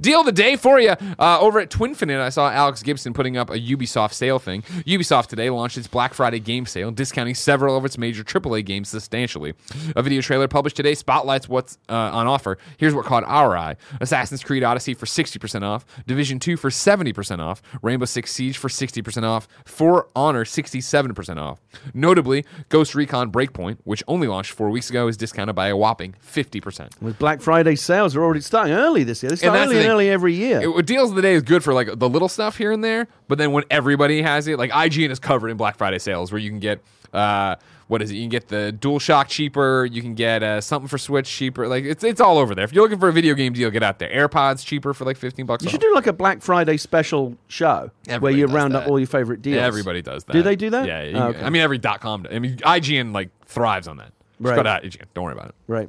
Deal 0.00 0.20
of 0.20 0.26
the 0.26 0.32
day 0.32 0.56
for 0.56 0.80
you. 0.80 0.94
Uh, 1.18 1.40
over 1.40 1.60
at 1.60 1.70
Twinfinite, 1.70 2.20
I 2.20 2.28
saw 2.28 2.50
Alex 2.50 2.82
Gibson 2.82 3.12
putting 3.12 3.36
up 3.36 3.50
a 3.50 3.58
Ubisoft 3.58 4.12
sale 4.12 4.38
thing. 4.38 4.62
Ubisoft 4.62 5.28
today 5.28 5.50
launched 5.50 5.76
its 5.76 5.86
Black 5.88 6.14
Friday 6.14 6.40
game 6.40 6.66
sale, 6.66 6.90
discounting 6.90 7.34
several 7.34 7.76
of 7.76 7.84
its 7.84 7.98
major 7.98 8.24
AAA 8.24 8.64
games 8.64 8.88
substantially. 8.88 9.54
A 9.96 10.02
video 10.02 10.20
trailer 10.20 10.48
published 10.48 10.76
today 10.76 10.94
spotlights 10.94 11.48
what's 11.48 11.78
uh, 11.88 11.94
on 11.94 12.26
offer. 12.26 12.58
Here's 12.76 12.94
what 12.94 13.04
caught 13.04 13.24
our 13.24 13.56
eye 13.56 13.76
Assassin's 14.00 14.42
Creed 14.42 14.62
Odyssey 14.62 14.94
for 14.94 15.06
60% 15.06 15.62
off, 15.62 15.84
Division 16.06 16.38
2 16.38 16.56
for 16.56 16.70
70% 16.70 17.40
off, 17.40 17.62
Rainbow 17.82 18.06
Six 18.06 18.32
Siege 18.32 18.56
for 18.56 18.68
60% 18.68 19.24
off, 19.24 19.48
For 19.64 20.08
Honor 20.14 20.44
67% 20.44 21.40
off. 21.40 21.60
Notably, 21.92 22.44
Ghost 22.68 22.94
Recon 22.94 23.30
Breakpoint, 23.30 23.78
which 23.84 24.02
only 24.08 24.28
launched 24.28 24.52
four 24.52 24.70
weeks 24.70 24.90
ago, 24.90 25.08
is 25.08 25.16
discounted 25.16 25.54
by 25.54 25.68
a 25.68 25.76
whopping 25.76 26.14
50%. 26.24 27.00
With 27.00 27.18
Black 27.18 27.40
Friday 27.40 27.76
sales 27.76 28.16
are 28.16 28.22
already 28.22 28.40
starting 28.40 28.74
early 28.74 29.04
this 29.04 29.22
year. 29.22 29.30
They 29.30 29.36
start 29.36 29.53
that's 29.54 29.66
early 29.66 29.74
the 29.74 29.80
and 29.80 29.84
thing. 29.86 29.92
early 29.92 30.10
every 30.10 30.34
year. 30.34 30.78
It, 30.78 30.86
deals 30.86 31.10
of 31.10 31.16
the 31.16 31.22
day 31.22 31.34
is 31.34 31.42
good 31.42 31.64
for 31.64 31.72
like 31.74 31.98
the 31.98 32.08
little 32.08 32.28
stuff 32.28 32.56
here 32.56 32.72
and 32.72 32.82
there, 32.84 33.08
but 33.28 33.38
then 33.38 33.52
when 33.52 33.64
everybody 33.70 34.22
has 34.22 34.46
it, 34.48 34.58
like 34.58 34.70
IGN 34.70 35.10
is 35.10 35.18
covered 35.18 35.48
in 35.48 35.56
Black 35.56 35.76
Friday 35.76 35.98
sales 35.98 36.30
where 36.32 36.40
you 36.40 36.50
can 36.50 36.60
get 36.60 36.80
uh 37.12 37.56
what 37.86 38.00
is 38.02 38.10
it? 38.10 38.14
You 38.14 38.22
can 38.22 38.30
get 38.30 38.48
the 38.48 38.74
DualShock 38.80 39.28
cheaper. 39.28 39.84
You 39.84 40.00
can 40.00 40.14
get 40.14 40.42
uh, 40.42 40.60
something 40.60 40.88
for 40.88 40.96
Switch 40.98 41.28
cheaper. 41.28 41.68
Like 41.68 41.84
it's 41.84 42.02
it's 42.02 42.20
all 42.20 42.38
over 42.38 42.54
there. 42.54 42.64
If 42.64 42.72
you're 42.72 42.82
looking 42.82 42.98
for 42.98 43.08
a 43.08 43.12
video 43.12 43.34
game 43.34 43.52
deal, 43.52 43.70
get 43.70 43.82
out 43.82 43.98
there. 43.98 44.08
AirPods 44.08 44.64
cheaper 44.64 44.94
for 44.94 45.04
like 45.04 45.16
fifteen 45.16 45.46
bucks. 45.46 45.62
you 45.62 45.68
off. 45.68 45.72
should 45.72 45.80
do 45.80 45.94
like 45.94 46.06
a 46.06 46.12
Black 46.12 46.40
Friday 46.40 46.76
special 46.76 47.36
show 47.48 47.90
where 48.20 48.32
you 48.32 48.46
round 48.46 48.74
up 48.74 48.88
all 48.88 48.98
your 48.98 49.06
favorite 49.06 49.42
deals. 49.42 49.58
Everybody 49.60 50.02
does 50.02 50.24
that. 50.24 50.32
Do 50.32 50.42
they 50.42 50.56
do 50.56 50.70
that? 50.70 50.86
Yeah. 50.86 51.02
you 51.02 51.16
Oh, 51.16 51.28
okay. 51.28 51.42
I 51.42 51.50
mean, 51.50 51.62
every 51.62 51.78
dot 51.78 52.00
com. 52.00 52.26
I 52.30 52.38
mean, 52.38 52.56
IGN 52.56 53.12
like 53.12 53.28
thrives 53.46 53.86
on 53.86 53.98
that. 53.98 54.12
Just 54.40 54.50
Right. 54.50 54.56
go 54.56 54.62
to 54.62 54.68
IGN. 54.68 55.04
Don't 55.14 55.24
worry 55.24 55.34
about 55.34 55.48
it. 55.50 55.54
Right. 55.68 55.88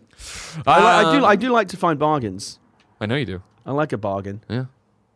I, 0.67 0.99
I 0.99 1.03
do. 1.03 1.17
Um, 1.19 1.25
I 1.25 1.35
do 1.35 1.49
like 1.49 1.69
to 1.69 1.77
find 1.77 1.97
bargains. 1.97 2.59
I 2.99 3.05
know 3.05 3.15
you 3.15 3.25
do. 3.25 3.41
I 3.65 3.71
like 3.71 3.93
a 3.93 3.97
bargain. 3.97 4.41
Yeah. 4.49 4.65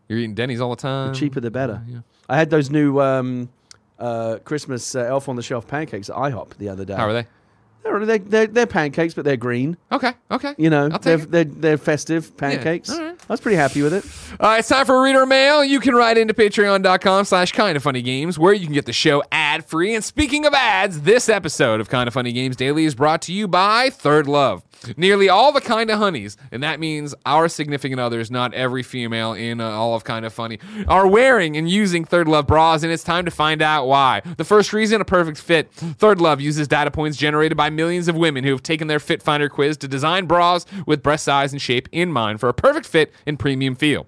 You're 0.08 0.20
eating 0.20 0.34
Denny's 0.34 0.60
all 0.60 0.72
the 0.72 0.76
time. 0.82 1.14
The 1.14 1.20
cheaper 1.20 1.40
the 1.40 1.52
better. 1.52 1.82
yeah. 1.88 2.00
I 2.28 2.38
had 2.38 2.50
those 2.50 2.70
new 2.70 3.00
um, 3.02 3.50
uh, 4.00 4.38
Christmas 4.44 4.96
uh, 4.96 5.02
Elf 5.02 5.30
on 5.30 5.36
the 5.36 5.42
Shelf 5.44 5.68
pancakes 5.68 6.10
at 6.10 6.16
IHOP 6.16 6.58
the 6.58 6.70
other 6.70 6.86
day. 6.86 6.96
How 6.96 7.08
are 7.08 7.14
they? 7.14 7.28
They're, 7.84 8.06
they're, 8.06 8.18
they're, 8.20 8.48
they're 8.48 8.68
pancakes, 8.68 9.14
but 9.14 9.26
they're 9.26 9.38
green. 9.38 9.78
Okay. 9.92 10.14
Okay. 10.32 10.54
You 10.58 10.70
know, 10.70 10.90
I'll 10.92 11.00
they're, 11.00 11.18
take 11.18 11.26
it. 11.28 11.32
they're, 11.32 11.44
they're 11.46 11.78
festive 11.78 12.36
pancakes. 12.38 12.90
all 12.90 13.00
right. 13.00 13.16
I 13.30 13.34
was 13.34 13.42
pretty 13.42 13.58
happy 13.58 13.82
with 13.82 13.94
it. 13.94 14.06
All 14.40 14.50
right, 14.50 14.60
it's 14.60 14.68
time 14.68 14.86
for 14.86 15.02
reader 15.04 15.26
mail. 15.26 15.64
You 15.64 15.80
can 15.80 15.94
write 15.96 16.18
into 16.18 16.34
patreon.com 16.34 17.26
slash 17.26 17.52
kinda 17.52 17.80
funny 17.80 18.02
games 18.02 18.40
where 18.40 18.54
you 18.54 18.66
can 18.66 18.74
get 18.74 18.86
the 18.86 18.94
show 18.94 19.24
ad 19.32 19.66
free. 19.66 19.94
And 19.96 20.04
speaking 20.04 20.46
of 20.46 20.54
ads, 20.54 21.02
this 21.02 21.30
episode 21.30 21.80
of 21.80 21.90
Kinda 21.90 22.12
Funny 22.12 22.32
Games 22.32 22.56
Daily 22.56 22.86
is 22.86 22.96
brought 22.96 23.22
to 23.24 23.34
you 23.34 23.48
by 23.48 23.90
ThirdLove. 23.90 24.64
Nearly 24.96 25.28
all 25.28 25.52
the 25.52 25.60
kind 25.60 25.90
of 25.90 26.00
honeys, 26.00 26.38
and 26.54 26.64
that 26.64 26.80
means 26.80 27.14
our 27.26 27.50
significant 27.50 28.00
others, 28.00 28.32
not 28.32 28.54
every 28.54 28.82
female 28.82 29.34
in 29.34 29.60
uh, 29.60 29.70
all 29.70 29.94
of 29.94 30.06
Kinda 30.06 30.30
Funny, 30.30 30.58
are 30.88 31.06
wearing 31.06 31.58
and 31.58 31.70
using 31.70 32.06
ThirdLove 32.06 32.48
bras, 32.48 32.82
and 32.84 32.92
it's 32.92 33.04
time 33.04 33.26
to 33.26 33.32
find 33.32 33.62
out 33.62 33.88
why. 33.88 34.22
The 34.38 34.46
first 34.46 34.72
reason, 34.72 35.02
a 35.02 35.06
perfect 35.06 35.38
fit. 35.38 35.70
ThirdLove 35.76 36.40
uses 36.40 36.68
data 36.70 36.92
points 36.92 37.18
generated 37.18 37.58
by 37.58 37.69
millions 37.72 38.08
of 38.08 38.16
women 38.16 38.44
who 38.44 38.52
have 38.52 38.64
taken 38.64 38.88
their 38.88 39.00
Fit 39.00 39.22
Finder 39.22 39.50
quiz 39.50 39.78
to 39.78 39.88
design 39.88 40.26
bras 40.26 40.66
with 40.86 41.04
breast 41.04 41.26
size 41.26 41.52
and 41.52 41.62
shape 41.62 41.90
in 41.92 42.12
mind 42.12 42.40
for 42.40 42.50
a 42.50 42.54
perfect 42.54 42.86
fit 42.86 43.14
and 43.26 43.40
premium 43.40 43.76
feel. 43.76 44.08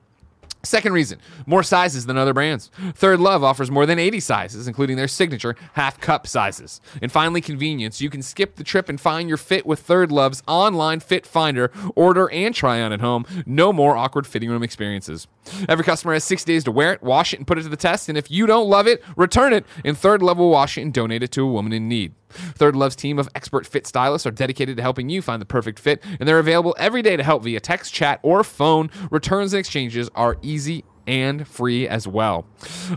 Second 0.63 0.93
reason, 0.93 1.19
more 1.47 1.63
sizes 1.63 2.05
than 2.05 2.17
other 2.17 2.33
brands. 2.33 2.69
ThirdLove 2.79 3.41
offers 3.41 3.71
more 3.71 3.87
than 3.87 3.97
80 3.97 4.19
sizes, 4.19 4.67
including 4.67 4.95
their 4.95 5.07
signature 5.07 5.55
half 5.73 5.99
cup 5.99 6.27
sizes. 6.27 6.81
And 7.01 7.11
finally, 7.11 7.41
convenience. 7.41 7.99
You 7.99 8.11
can 8.11 8.21
skip 8.21 8.55
the 8.57 8.63
trip 8.63 8.87
and 8.87 9.01
find 9.01 9.27
your 9.27 9.37
fit 9.37 9.65
with 9.65 9.85
ThirdLove's 9.85 10.43
online 10.47 10.99
fit 10.99 11.25
finder, 11.25 11.71
order 11.95 12.29
and 12.29 12.53
try 12.53 12.79
on 12.79 12.93
at 12.93 13.01
home. 13.01 13.25
No 13.47 13.73
more 13.73 13.97
awkward 13.97 14.27
fitting 14.27 14.49
room 14.49 14.61
experiences. 14.61 15.27
Every 15.67 15.83
customer 15.83 16.13
has 16.13 16.23
six 16.23 16.43
days 16.43 16.63
to 16.65 16.71
wear 16.71 16.93
it, 16.93 17.01
wash 17.01 17.33
it, 17.33 17.37
and 17.37 17.47
put 17.47 17.57
it 17.57 17.63
to 17.63 17.69
the 17.69 17.75
test. 17.75 18.07
And 18.07 18.17
if 18.17 18.29
you 18.29 18.45
don't 18.45 18.69
love 18.69 18.85
it, 18.85 19.03
return 19.15 19.53
it, 19.53 19.65
and 19.83 19.97
ThirdLove 19.97 20.37
will 20.37 20.51
wash 20.51 20.77
it 20.77 20.81
and 20.81 20.93
donate 20.93 21.23
it 21.23 21.31
to 21.31 21.43
a 21.43 21.51
woman 21.51 21.73
in 21.73 21.87
need. 21.87 22.13
ThirdLove's 22.31 22.95
team 22.95 23.19
of 23.19 23.29
expert 23.35 23.65
fit 23.65 23.87
stylists 23.87 24.25
are 24.25 24.31
dedicated 24.31 24.77
to 24.77 24.83
helping 24.83 25.09
you 25.09 25.21
find 25.21 25.41
the 25.41 25.45
perfect 25.45 25.79
fit, 25.79 26.03
and 26.19 26.27
they're 26.27 26.39
available 26.39 26.75
every 26.77 27.01
day 27.01 27.15
to 27.17 27.23
help 27.23 27.43
via 27.43 27.59
text, 27.59 27.93
chat, 27.93 28.19
or 28.23 28.43
phone. 28.43 28.89
Returns 29.09 29.53
and 29.53 29.59
exchanges 29.59 30.09
are 30.15 30.37
easy 30.41 30.83
and 31.07 31.47
free 31.47 31.87
as 31.87 32.07
well. 32.07 32.45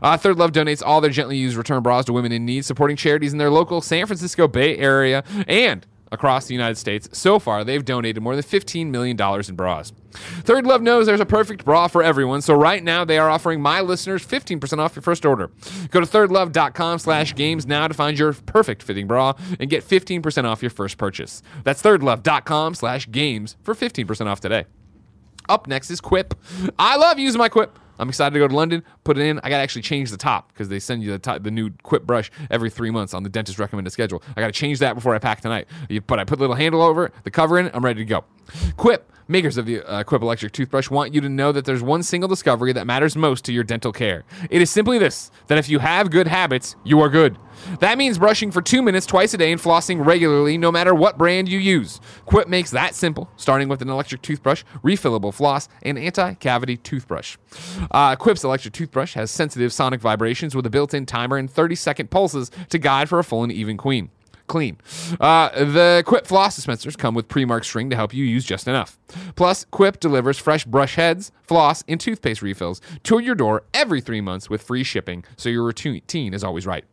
Uh, 0.03 0.17
ThirdLove 0.17 0.51
donates 0.51 0.83
all 0.85 1.01
their 1.01 1.11
gently 1.11 1.37
used 1.37 1.57
return 1.57 1.83
bras 1.83 2.05
to 2.07 2.13
women 2.13 2.33
in 2.33 2.45
need, 2.45 2.65
supporting 2.65 2.97
charities 2.97 3.33
in 3.33 3.39
their 3.39 3.51
local 3.51 3.81
San 3.81 4.07
Francisco 4.07 4.47
Bay 4.47 4.77
Area 4.77 5.25
and 5.49 5.87
across 6.15 6.47
the 6.47 6.55
United 6.55 6.77
States. 6.77 7.09
So 7.13 7.39
far, 7.39 7.65
they've 7.65 7.85
donated 7.85 8.23
more 8.23 8.35
than 8.35 8.45
$15 8.45 8.87
million 8.87 9.21
in 9.21 9.55
bras. 9.55 9.93
ThirdLove 10.13 10.81
knows 10.81 11.07
there's 11.07 11.21
a 11.21 11.27
perfect 11.27 11.65
bra 11.65 11.89
for 11.89 12.03
everyone, 12.03 12.41
so 12.41 12.55
right 12.55 12.83
now 12.83 13.05
they 13.05 13.19
are 13.19 13.29
offering 13.29 13.61
my 13.61 13.81
listeners 13.81 14.25
15% 14.25 14.79
off 14.79 14.97
your 14.97 15.03
first 15.03 15.27
order. 15.27 15.51
Go 15.91 16.01
to 16.01 16.07
thirdlove.com 16.07 16.99
slash 17.01 17.35
games 17.35 17.67
now 17.67 17.89
to 17.89 17.95
find 17.95 18.19
your 18.19 18.33
perfect 18.33 18.83
fitting 18.83 19.07
bra 19.07 19.35
and 19.59 19.69
get 19.69 19.85
15% 19.87 20.45
off 20.45 20.63
your 20.63 20.71
first 20.71 20.97
purchase. 20.97 21.43
That's 21.65 21.83
thirdlove.com 21.83 22.75
slash 22.75 23.11
games 23.11 23.57
for 23.63 23.75
15% 23.75 24.27
off 24.27 24.41
today. 24.41 24.65
Up 25.49 25.67
next 25.67 25.91
is 25.91 26.01
Quip. 26.01 26.35
I 26.79 26.97
love 26.97 27.19
using 27.19 27.39
my 27.39 27.49
Quip. 27.49 27.79
I'm 27.99 28.09
excited 28.09 28.35
to 28.35 28.41
go 28.41 28.49
to 28.49 28.55
London, 28.55 28.83
put 29.05 29.19
it 29.19 29.23
in. 29.23 29.39
I 29.39 29.51
got 29.51 29.59
to 29.59 29.63
actually 29.63 29.83
change 29.83 30.11
the 30.11 30.17
top 30.17 30.49
because 30.49 30.69
they 30.69 30.81
send 30.81 31.03
you 31.03 31.13
the, 31.13 31.19
top, 31.19 31.43
the 31.43 31.51
new 31.51 31.71
Quip 31.83 32.05
brush 32.05 32.31
every 32.51 32.71
three 32.71 32.91
months 32.91 33.15
on 33.15 33.23
the 33.23 33.29
dentist 33.29 33.59
recommended 33.59 33.91
schedule. 33.91 34.23
I 34.37 34.41
got 34.41 34.47
to 34.47 34.53
change 34.53 34.79
that 34.81 34.95
before 34.95 35.15
I 35.15 35.19
pack 35.19 35.41
tonight. 35.41 35.69
But 36.07 36.19
I 36.19 36.25
put 36.25 36.39
the 36.39 36.43
little 36.43 36.57
handle 36.57 36.83
over 36.83 37.07
it, 37.07 37.13
the 37.25 37.31
cover 37.31 37.59
in, 37.59 37.71
I'm 37.73 37.85
ready 37.85 38.01
to 38.01 38.05
go. 38.05 38.25
Quip, 38.77 39.11
makers 39.29 39.57
of 39.57 39.67
the 39.67 39.83
uh, 39.83 40.03
Quip 40.03 40.23
electric 40.23 40.53
toothbrush, 40.53 40.91
want 40.91 41.15
you 41.15 41.21
to 41.21 41.29
know 41.29 41.53
that 41.53 41.65
there's 41.65 41.83
one 41.83 42.03
single 42.03 42.29
discovery 42.29 42.73
that 42.73 42.87
matters 42.87 43.17
most 43.17 43.45
to 43.47 43.53
your 43.53 43.65
dental 43.65 43.93
care. 43.93 44.25
It 44.51 44.61
is 44.61 44.71
simply 44.71 44.99
this 44.99 45.31
that 45.47 45.59
if 45.59 45.69
you 45.69 45.79
have 45.79 46.11
good 46.11 46.27
habits, 46.27 46.77
you 46.85 47.01
are 47.01 47.09
good. 47.09 47.37
That 47.81 47.99
means 47.99 48.19
brushing 48.19 48.51
for 48.51 48.63
two 48.63 48.83
minutes 48.83 49.07
twice 49.07 49.35
a 49.35 49.39
day 49.39 49.53
and 49.53 49.61
flossing 49.61 50.05
regularly, 50.05 50.59
no 50.59 50.71
matter 50.71 50.95
what 50.95 51.19
brand 51.19 51.49
you 51.49 51.59
use. 51.59 52.01
Quip 52.27 52.49
makes 52.49 52.71
that 52.71 52.95
simple, 52.95 53.31
starting 53.37 53.69
with 53.69 53.83
an 53.83 53.89
electric 53.89 54.23
toothbrush, 54.23 54.65
refillable 54.83 55.33
floss, 55.33 55.69
and 55.83 55.99
anti 55.99 56.35
cavity 56.35 56.77
toothbrush. 56.77 57.37
Uh, 57.91 58.17
Quip's 58.17 58.45
electric 58.45 58.75
toothbrush 58.75 59.15
has 59.15 59.31
sensitive 59.31 59.73
sonic 59.73 60.01
vibrations 60.01 60.55
with 60.55 60.67
a 60.67 60.71
built 60.71 60.95
in 60.95 61.07
timer 61.07 61.37
and 61.37 61.51
30 61.51 61.75
second 61.75 62.11
pulses 62.11 62.51
to 62.71 62.79
guide 62.79 63.09
for 63.09 63.19
a 63.19 63.25
full 63.25 63.43
and 63.43 63.53
even 63.53 63.77
queen. 63.77 64.11
Clean. 64.47 64.77
Uh, 65.21 65.49
the 65.65 66.03
Quip 66.05 66.27
floss 66.27 66.55
dispensers 66.55 66.97
come 66.97 67.15
with 67.15 67.29
pre-marked 67.29 67.65
string 67.65 67.89
to 67.89 67.97
help 67.97 68.13
you 68.13 68.25
use 68.25 68.45
just 68.45 68.69
enough. 68.69 68.99
Plus, 69.37 69.65
Quip 69.71 70.01
delivers 70.01 70.39
fresh 70.39 70.67
brush 70.67 70.97
heads, 70.97 71.33
floss, 71.43 71.83
and 71.89 71.99
toothpaste 71.99 72.43
refills 72.43 72.81
to 73.05 73.21
your 73.21 73.35
door 73.35 73.63
every 73.73 74.03
three 74.03 74.21
months 74.21 74.51
with 74.51 74.63
free 74.63 74.85
shipping, 74.85 75.25
so 75.37 75.49
your 75.49 75.65
routine 75.65 76.35
is 76.35 76.45
always 76.45 76.67
right. 76.67 76.85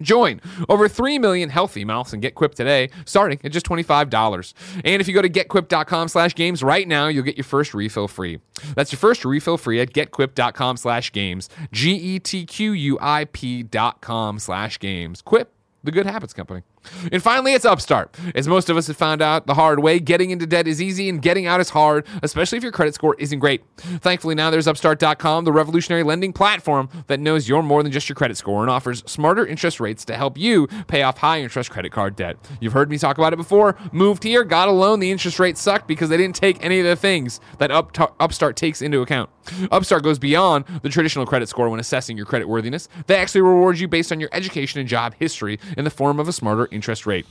Join 0.00 0.40
over 0.68 0.88
3 0.88 1.18
million 1.18 1.48
healthy 1.50 1.84
mouths 1.84 2.12
and 2.12 2.22
get 2.22 2.34
Quip 2.34 2.54
today, 2.54 2.90
starting 3.04 3.38
at 3.44 3.52
just 3.52 3.66
$25. 3.66 4.54
And 4.84 5.00
if 5.00 5.08
you 5.08 5.14
go 5.14 5.22
to 5.22 5.28
getquip.com 5.28 6.08
slash 6.08 6.34
games 6.34 6.62
right 6.62 6.86
now, 6.86 7.08
you'll 7.08 7.24
get 7.24 7.36
your 7.36 7.44
first 7.44 7.74
refill 7.74 8.08
free. 8.08 8.40
That's 8.74 8.92
your 8.92 8.98
first 8.98 9.24
refill 9.24 9.58
free 9.58 9.80
at 9.80 9.92
getquip.com 9.92 10.76
slash 10.76 11.12
games. 11.12 11.48
G 11.72 11.92
E 11.92 12.18
T 12.18 12.44
Q 12.44 12.72
U 12.72 12.98
I 13.00 13.26
P 13.26 13.62
dot 13.62 14.00
com 14.00 14.38
slash 14.38 14.78
games. 14.78 15.22
Quip, 15.22 15.52
the 15.84 15.90
good 15.90 16.06
habits 16.06 16.32
company. 16.32 16.62
And 17.12 17.22
finally, 17.22 17.52
it's 17.52 17.64
Upstart. 17.64 18.16
As 18.34 18.48
most 18.48 18.70
of 18.70 18.76
us 18.76 18.86
have 18.86 18.96
found 18.96 19.20
out 19.20 19.46
the 19.46 19.54
hard 19.54 19.80
way, 19.80 19.98
getting 19.98 20.30
into 20.30 20.46
debt 20.46 20.66
is 20.66 20.80
easy 20.80 21.08
and 21.08 21.20
getting 21.20 21.46
out 21.46 21.60
is 21.60 21.70
hard, 21.70 22.06
especially 22.22 22.58
if 22.58 22.62
your 22.62 22.72
credit 22.72 22.94
score 22.94 23.14
isn't 23.18 23.38
great. 23.38 23.62
Thankfully, 23.76 24.34
now 24.34 24.50
there's 24.50 24.66
Upstart.com, 24.66 25.44
the 25.44 25.52
revolutionary 25.52 26.02
lending 26.02 26.32
platform 26.32 26.88
that 27.06 27.20
knows 27.20 27.48
you're 27.48 27.62
more 27.62 27.82
than 27.82 27.92
just 27.92 28.08
your 28.08 28.16
credit 28.16 28.36
score 28.36 28.62
and 28.62 28.70
offers 28.70 29.02
smarter 29.06 29.46
interest 29.46 29.78
rates 29.78 30.04
to 30.06 30.16
help 30.16 30.38
you 30.38 30.66
pay 30.88 31.02
off 31.02 31.18
high 31.18 31.40
interest 31.40 31.70
credit 31.70 31.92
card 31.92 32.16
debt. 32.16 32.36
You've 32.60 32.72
heard 32.72 32.90
me 32.90 32.98
talk 32.98 33.18
about 33.18 33.32
it 33.32 33.36
before. 33.36 33.76
Moved 33.92 34.22
here, 34.22 34.42
got 34.44 34.68
a 34.68 34.72
loan, 34.72 35.00
the 35.00 35.10
interest 35.10 35.38
rate 35.38 35.58
sucked 35.58 35.86
because 35.86 36.08
they 36.08 36.16
didn't 36.16 36.36
take 36.36 36.64
any 36.64 36.80
of 36.80 36.86
the 36.86 36.96
things 36.96 37.40
that 37.58 37.70
Upstart 37.70 38.56
takes 38.56 38.80
into 38.80 39.02
account. 39.02 39.28
Upstart 39.70 40.02
goes 40.02 40.18
beyond 40.18 40.64
the 40.82 40.88
traditional 40.88 41.26
credit 41.26 41.48
score 41.48 41.68
when 41.68 41.80
assessing 41.80 42.16
your 42.16 42.26
credit 42.26 42.48
worthiness. 42.48 42.88
They 43.06 43.16
actually 43.16 43.40
reward 43.42 43.78
you 43.78 43.88
based 43.88 44.12
on 44.12 44.20
your 44.20 44.30
education 44.32 44.80
and 44.80 44.88
job 44.88 45.14
history 45.18 45.58
in 45.76 45.84
the 45.84 45.90
form 45.90 46.20
of 46.20 46.28
a 46.28 46.32
smarter 46.32 46.68
interest 46.72 47.06
rate. 47.06 47.26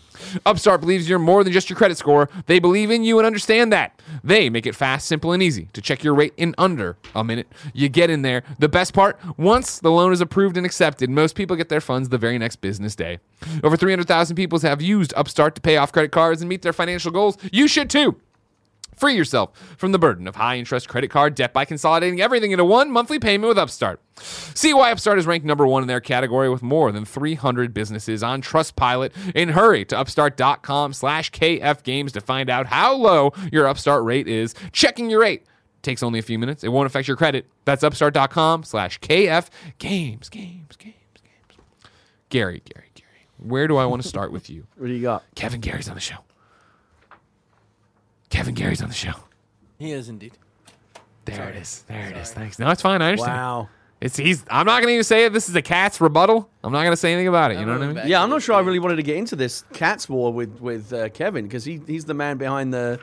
Upstart 0.45 0.81
believes 0.81 1.09
you're 1.09 1.19
more 1.19 1.43
than 1.43 1.53
just 1.53 1.69
your 1.69 1.77
credit 1.77 1.97
score. 1.97 2.29
They 2.45 2.59
believe 2.59 2.91
in 2.91 3.03
you 3.03 3.19
and 3.19 3.25
understand 3.25 3.71
that. 3.73 4.01
They 4.23 4.49
make 4.49 4.65
it 4.65 4.75
fast, 4.75 5.07
simple, 5.07 5.31
and 5.31 5.41
easy 5.41 5.69
to 5.73 5.81
check 5.81 6.03
your 6.03 6.13
rate 6.13 6.33
in 6.37 6.55
under 6.57 6.97
a 7.15 7.23
minute. 7.23 7.47
You 7.73 7.89
get 7.89 8.09
in 8.09 8.21
there. 8.21 8.43
The 8.59 8.69
best 8.69 8.93
part, 8.93 9.19
once 9.37 9.79
the 9.79 9.91
loan 9.91 10.11
is 10.13 10.21
approved 10.21 10.57
and 10.57 10.65
accepted, 10.65 11.09
most 11.09 11.35
people 11.35 11.55
get 11.55 11.69
their 11.69 11.81
funds 11.81 12.09
the 12.09 12.17
very 12.17 12.37
next 12.37 12.57
business 12.57 12.95
day. 12.95 13.19
Over 13.63 13.77
300,000 13.77 14.35
people 14.35 14.59
have 14.59 14.81
used 14.81 15.13
Upstart 15.15 15.55
to 15.55 15.61
pay 15.61 15.77
off 15.77 15.91
credit 15.91 16.11
cards 16.11 16.41
and 16.41 16.49
meet 16.49 16.61
their 16.61 16.73
financial 16.73 17.11
goals. 17.11 17.37
You 17.51 17.67
should 17.67 17.89
too. 17.89 18.19
Free 18.99 19.15
yourself 19.15 19.57
from 19.77 19.93
the 19.93 19.97
burden 19.97 20.27
of 20.27 20.35
high 20.35 20.57
interest 20.57 20.89
credit 20.89 21.07
card 21.07 21.33
debt 21.33 21.53
by 21.53 21.63
consolidating 21.63 22.19
everything 22.19 22.51
into 22.51 22.65
one 22.65 22.91
monthly 22.91 23.17
payment 23.17 23.47
with 23.47 23.57
Upstart. 23.57 24.01
See 24.19 24.73
why 24.73 24.91
Upstart 24.91 25.17
is 25.17 25.25
ranked 25.25 25.45
number 25.45 25.65
one 25.65 25.81
in 25.81 25.87
their 25.87 26.01
category 26.01 26.49
with 26.49 26.61
more 26.61 26.91
than 26.91 27.05
300 27.05 27.73
businesses 27.73 28.21
on 28.21 28.41
Trustpilot. 28.41 29.13
And 29.33 29.51
hurry 29.51 29.85
to 29.85 29.97
upstart.com 29.97 30.91
slash 30.91 31.31
KF 31.31 31.81
Games 31.83 32.11
to 32.11 32.19
find 32.19 32.49
out 32.49 32.65
how 32.67 32.93
low 32.93 33.31
your 33.53 33.67
Upstart 33.67 34.03
rate 34.03 34.27
is. 34.27 34.53
Checking 34.73 35.09
your 35.09 35.21
rate 35.21 35.45
takes 35.81 36.03
only 36.03 36.19
a 36.19 36.23
few 36.23 36.37
minutes. 36.37 36.65
It 36.65 36.67
won't 36.67 36.85
affect 36.85 37.07
your 37.07 37.15
credit. 37.15 37.47
That's 37.63 37.85
upstart.com 37.85 38.65
slash 38.65 38.99
KF 38.99 39.47
Games, 39.77 40.27
games, 40.27 40.75
games, 40.75 40.95
games. 41.23 41.61
Gary, 42.27 42.61
Gary, 42.65 42.89
Gary, 42.95 43.27
where 43.37 43.69
do 43.69 43.77
I 43.77 43.85
want 43.85 44.01
to 44.01 44.07
start 44.09 44.33
with 44.33 44.49
you? 44.49 44.67
What 44.75 44.87
do 44.87 44.93
you 44.93 45.01
got? 45.01 45.23
Kevin 45.35 45.61
Gary's 45.61 45.87
on 45.87 45.95
the 45.95 46.01
show. 46.01 46.17
Kevin 48.29 48.53
Gary's 48.53 48.81
on 48.81 48.89
the 48.89 48.95
show. 48.95 49.13
He 49.77 49.91
is 49.91 50.09
indeed. 50.09 50.33
There 51.25 51.49
it 51.49 51.55
is. 51.55 51.83
There 51.87 52.09
it 52.09 52.17
is. 52.17 52.31
Thanks. 52.31 52.59
No, 52.59 52.69
it's 52.69 52.81
fine. 52.81 53.01
I 53.01 53.09
understand. 53.09 53.37
Wow. 53.37 53.69
It's 54.01 54.15
he's. 54.15 54.45
I'm 54.49 54.65
not 54.65 54.81
gonna 54.81 54.93
even 54.93 55.03
say 55.03 55.25
it. 55.25 55.33
This 55.33 55.49
is 55.49 55.55
a 55.55 55.61
cat's 55.61 55.99
rebuttal. 55.99 56.49
I'm 56.63 56.71
not 56.71 56.83
gonna 56.83 56.95
say 56.95 57.11
anything 57.11 57.27
about 57.27 57.51
it. 57.51 57.59
You 57.59 57.65
know 57.65 57.73
what 57.77 57.81
I 57.81 57.93
mean? 57.93 58.07
Yeah, 58.07 58.23
I'm 58.23 58.29
not 58.29 58.41
sure 58.41 58.55
I 58.55 58.61
really 58.61 58.79
wanted 58.79 58.95
to 58.95 59.03
get 59.03 59.17
into 59.17 59.35
this 59.35 59.65
cats 59.73 60.07
war 60.07 60.31
with 60.31 60.61
with 60.61 60.93
uh, 60.93 61.09
Kevin 61.09 61.45
because 61.45 61.65
he 61.65 61.81
he's 61.85 62.05
the 62.05 62.13
man 62.13 62.37
behind 62.37 62.73
the 62.73 62.99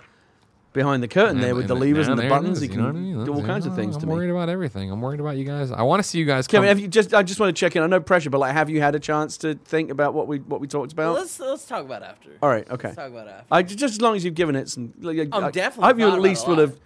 behind 0.77 1.03
the 1.03 1.09
curtain 1.09 1.41
there 1.41 1.57
with 1.57 1.66
the 1.66 1.74
levers 1.74 2.07
and 2.07 2.16
the 2.16 2.29
buttons. 2.29 2.59
is, 2.59 2.62
He 2.62 2.70
you 2.70 2.77
know 2.77 2.91
I 2.91 2.93
can 2.93 3.03
mean? 3.16 3.24
do 3.24 3.33
all 3.35 3.41
Yeah, 3.41 3.47
kinds 3.47 3.66
of 3.66 3.74
things 3.74 3.97
I'm 3.97 4.03
to 4.03 4.07
worried 4.07 4.27
me. 4.27 4.31
about 4.33 4.49
everything. 4.49 4.93
I'm 4.93 5.01
worried 5.01 5.18
about 5.18 5.37
you 5.37 5.45
guys. 5.45 5.72
I 5.72 5.83
want 5.83 6.01
to 6.01 6.09
see 6.09 6.18
you 6.20 6.24
guys. 6.24 6.47
Kevin, 6.47 6.68
come- 6.68 6.68
have 6.68 6.79
you 6.79 6.87
just? 6.87 7.12
I 7.12 7.24
just 7.24 7.41
want 7.41 7.55
to 7.57 7.59
check 7.59 7.74
in. 7.74 7.83
I 7.83 7.89
know 7.89 7.99
pressure, 7.99 8.31
but 8.31 8.39
like, 8.39 8.53
have 8.53 8.70
you 8.70 8.81
had 8.81 8.95
a 8.95 9.01
chance 9.01 9.37
to 9.39 9.57
think 9.57 9.91
about 9.91 10.14
what 10.14 10.29
we 10.29 10.39
what 10.39 10.61
we 10.61 10.68
talked 10.68 10.95
Well, 10.97 11.11
about? 11.12 11.20
let's 11.22 11.41
let's 11.41 11.64
talk 11.66 11.85
about 11.85 12.05
after. 12.05 12.31
all 12.41 12.49
right, 12.49 12.70
okay. 12.70 12.89
Let's 12.89 12.97
talk 12.97 13.11
about 13.11 13.27
after. 13.27 13.47
I 13.51 13.62
just 13.64 13.83
as 13.95 14.01
long 14.01 14.14
as 14.14 14.24
you've 14.24 14.35
given 14.35 14.55
it 14.55 14.68
some. 14.68 14.93
Like, 15.01 15.18
I'm 15.33 15.45
I, 15.45 15.51
definitely 15.51 15.85
I 15.85 15.87
hope 15.89 15.99
you 15.99 16.09
at 16.12 16.20
least 16.20 16.45
it 16.47 16.51
would 16.51 16.59
have 16.59 16.79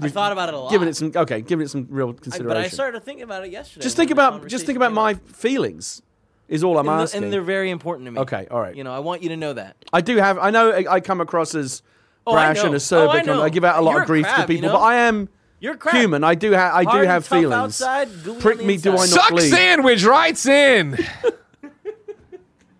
I 0.00 0.08
thought 0.08 0.30
about 0.32 0.48
it 0.48 0.54
a 0.54 0.58
lot. 0.58 0.70
given 0.70 0.86
it 0.88 0.94
some. 0.96 1.12
Okay, 1.14 1.40
given 1.40 1.64
it 1.64 1.68
some 1.70 1.86
real 1.90 2.10
I- 2.10 2.12
consideration. 2.12 2.46
but 2.48 2.56
I 2.56 2.68
started 2.68 3.02
thinking 3.04 3.22
about 3.24 3.44
it 3.44 3.50
yesterday. 3.52 3.82
just 3.82 3.96
think 3.96 4.10
about 4.10 4.46
just 4.46 4.66
think 4.66 4.76
about 4.76 4.92
my 4.92 5.12
up. 5.12 5.28
feelings. 5.28 6.02
Is 6.48 6.64
all 6.64 6.78
I'm 6.78 6.88
and, 6.88 6.98
the- 7.00 7.02
asking. 7.02 7.24
and 7.24 7.32
they're 7.32 7.42
very 7.42 7.68
important 7.70 8.06
to 8.06 8.10
me. 8.12 8.20
Okay, 8.20 8.46
all 8.50 8.58
right. 8.60 8.74
You 8.74 8.82
know, 8.82 8.90
I 8.94 9.00
want 9.00 9.22
you 9.22 9.28
to 9.28 9.36
know 9.36 9.52
that. 9.52 9.76
I 9.92 10.00
do 10.00 10.16
have. 10.16 10.38
I 10.38 10.48
know 10.50 10.70
I, 10.70 10.94
I 10.94 11.00
come 11.00 11.20
across 11.20 11.54
as 11.54 11.82
Oh, 12.28 12.32
brash 12.32 12.62
and 12.64 12.74
acerbic. 12.74 13.06
Oh, 13.06 13.10
I 13.10 13.22
and. 13.22 13.30
I 13.42 13.48
give 13.48 13.64
out 13.64 13.78
a 13.78 13.82
lot 13.82 13.92
You're 13.92 14.00
of 14.02 14.06
grief 14.06 14.26
a 14.26 14.28
to 14.28 14.34
crab, 14.34 14.50
you 14.50 14.56
people, 14.56 14.68
know? 14.70 14.74
but 14.76 14.82
I 14.82 14.94
am 14.96 15.28
You're 15.60 15.76
crap. 15.76 15.94
human. 15.96 16.24
I 16.24 16.34
do 16.34 16.52
have. 16.52 16.74
I 16.74 16.82
do 16.84 16.88
Hard 16.90 17.00
and 17.02 17.10
have 17.10 17.26
feelings. 17.26 17.52
outside, 17.82 18.08
Prick 18.40 18.62
me, 18.64 18.76
do 18.76 18.90
I 18.90 19.02
inside. 19.02 19.16
not 19.16 19.24
Suck 19.24 19.30
bleed? 19.30 19.50
sandwich 19.50 20.04
writes 20.04 20.46
in 20.46 20.98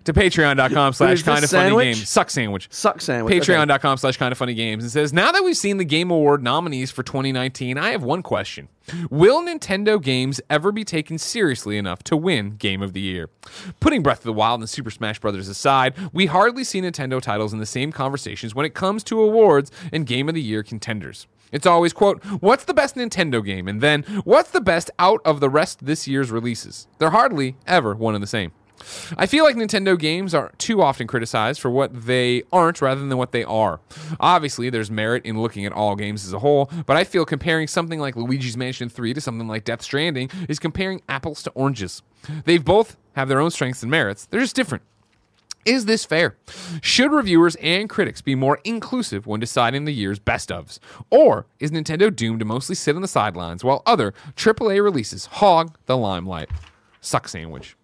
to 0.09 0.15
patreon.com 0.15 0.95
slash 0.95 1.23
kinda 1.23 1.47
funny 1.47 1.85
games. 1.85 2.09
Suck 2.09 2.31
sandwich. 2.31 2.69
Suck 2.71 3.01
sandwich. 3.03 3.43
Patreon.com 3.43 3.99
slash 3.99 4.17
kinda 4.17 4.35
funny 4.35 4.55
games 4.55 4.83
and 4.83 4.91
says, 4.91 5.13
Now 5.13 5.31
that 5.33 5.45
we've 5.45 5.57
seen 5.57 5.77
the 5.77 5.85
Game 5.85 6.11
Award 6.11 6.43
nominees 6.43 6.91
for 6.91 7.03
2019, 7.03 7.77
I 7.77 7.91
have 7.91 8.03
one 8.03 8.23
question. 8.23 8.69
Will 9.11 9.43
Nintendo 9.43 10.03
games 10.03 10.41
ever 10.49 10.73
be 10.73 10.83
taken 10.83 11.19
seriously 11.19 11.77
enough 11.77 12.03
to 12.05 12.17
win 12.17 12.57
Game 12.57 12.81
of 12.81 12.95
the 12.95 13.01
Year? 13.01 13.29
Putting 13.81 14.03
Breath 14.03 14.21
of 14.21 14.25
the 14.25 14.33
Wild 14.33 14.61
and 14.61 14.69
Super 14.69 14.91
Smash 14.91 15.21
Bros. 15.21 15.47
aside, 15.47 15.95
we 16.15 16.25
hardly 16.25 16.65
see 16.65 16.81
Nintendo 16.81 17.21
titles 17.21 17.53
in 17.53 17.59
the 17.59 17.67
same 17.67 17.93
conversations 17.93 18.55
when 18.55 18.65
it 18.65 18.73
comes 18.73 19.05
to 19.05 19.21
awards 19.21 19.71
and 19.93 20.07
Game 20.07 20.29
of 20.29 20.35
the 20.35 20.43
Year 20.43 20.63
contenders. 20.63 21.27
It's 21.53 21.67
always, 21.67 21.93
quote, 21.93 22.23
what's 22.41 22.65
the 22.65 22.75
best 22.75 22.95
Nintendo 22.95 23.45
game? 23.45 23.69
And 23.69 23.81
then, 23.81 24.03
what's 24.25 24.51
the 24.51 24.61
best 24.61 24.91
out 24.99 25.21
of 25.25 25.41
the 25.41 25.49
rest 25.51 25.85
this 25.85 26.09
year's 26.09 26.31
releases? 26.31 26.87
They're 26.99 27.11
hardly 27.11 27.57
ever 27.67 27.95
one 27.95 28.15
and 28.15 28.23
the 28.23 28.29
same. 28.29 28.53
I 29.17 29.27
feel 29.27 29.45
like 29.45 29.57
Nintendo 29.57 29.99
games 29.99 30.35
are 30.35 30.53
too 30.59 30.83
often 30.83 31.07
criticized 31.07 31.61
for 31.61 31.71
what 31.71 32.07
they 32.07 32.43
aren't 32.53 32.81
rather 32.81 33.07
than 33.07 33.19
what 33.19 33.33
they 33.33 33.45
are. 33.45 33.81
Obviously, 34.21 34.71
there's 34.71 34.91
merit 34.91 35.25
in 35.25 35.41
looking 35.41 35.67
at 35.67 35.73
all 35.73 35.97
games 35.97 36.25
as 36.27 36.33
a 36.33 36.39
whole, 36.39 36.71
but 36.87 36.97
I 36.97 37.05
feel 37.05 37.25
comparing 37.25 37.69
something 37.69 38.01
like 38.01 38.17
Luigi's 38.17 38.57
Mansion 38.57 38.89
3 38.89 39.15
to 39.15 39.21
something 39.21 39.49
like 39.49 39.65
Death 39.65 39.83
Stranding 39.83 40.31
is 40.49 40.59
comparing 40.59 41.03
apples 41.09 41.43
to 41.45 41.51
oranges. 41.51 42.03
They 42.45 42.59
both 42.59 42.97
have 43.15 43.29
their 43.29 43.41
own 43.41 43.51
strengths 43.51 43.83
and 43.83 43.91
merits, 43.91 44.27
they're 44.27 44.41
just 44.41 44.57
different. 44.57 44.83
Is 45.65 45.85
this 45.85 46.05
fair? 46.05 46.37
Should 46.81 47.13
reviewers 47.13 47.57
and 47.57 47.91
critics 47.91 48.23
be 48.23 48.35
more 48.35 48.59
inclusive 48.65 49.27
when 49.27 49.41
deciding 49.41 49.85
the 49.85 49.93
year's 49.93 50.19
best 50.19 50.49
ofs? 50.49 50.79
Or 51.11 51.47
is 51.59 51.71
Nintendo 51.71 52.15
doomed 52.15 52.39
to 52.39 52.47
mostly 52.47 52.75
sit 52.75 52.97
on 52.97 53.03
the 53.03 53.09
sidelines 53.09 53.63
while 53.63 53.83
other 53.85 54.15
AAA 54.37 54.83
releases 54.83 55.27
hog 55.27 55.77
the 55.87 55.97
limelight? 55.97 56.49
Suck 57.01 57.29
sandwich. 57.29 57.78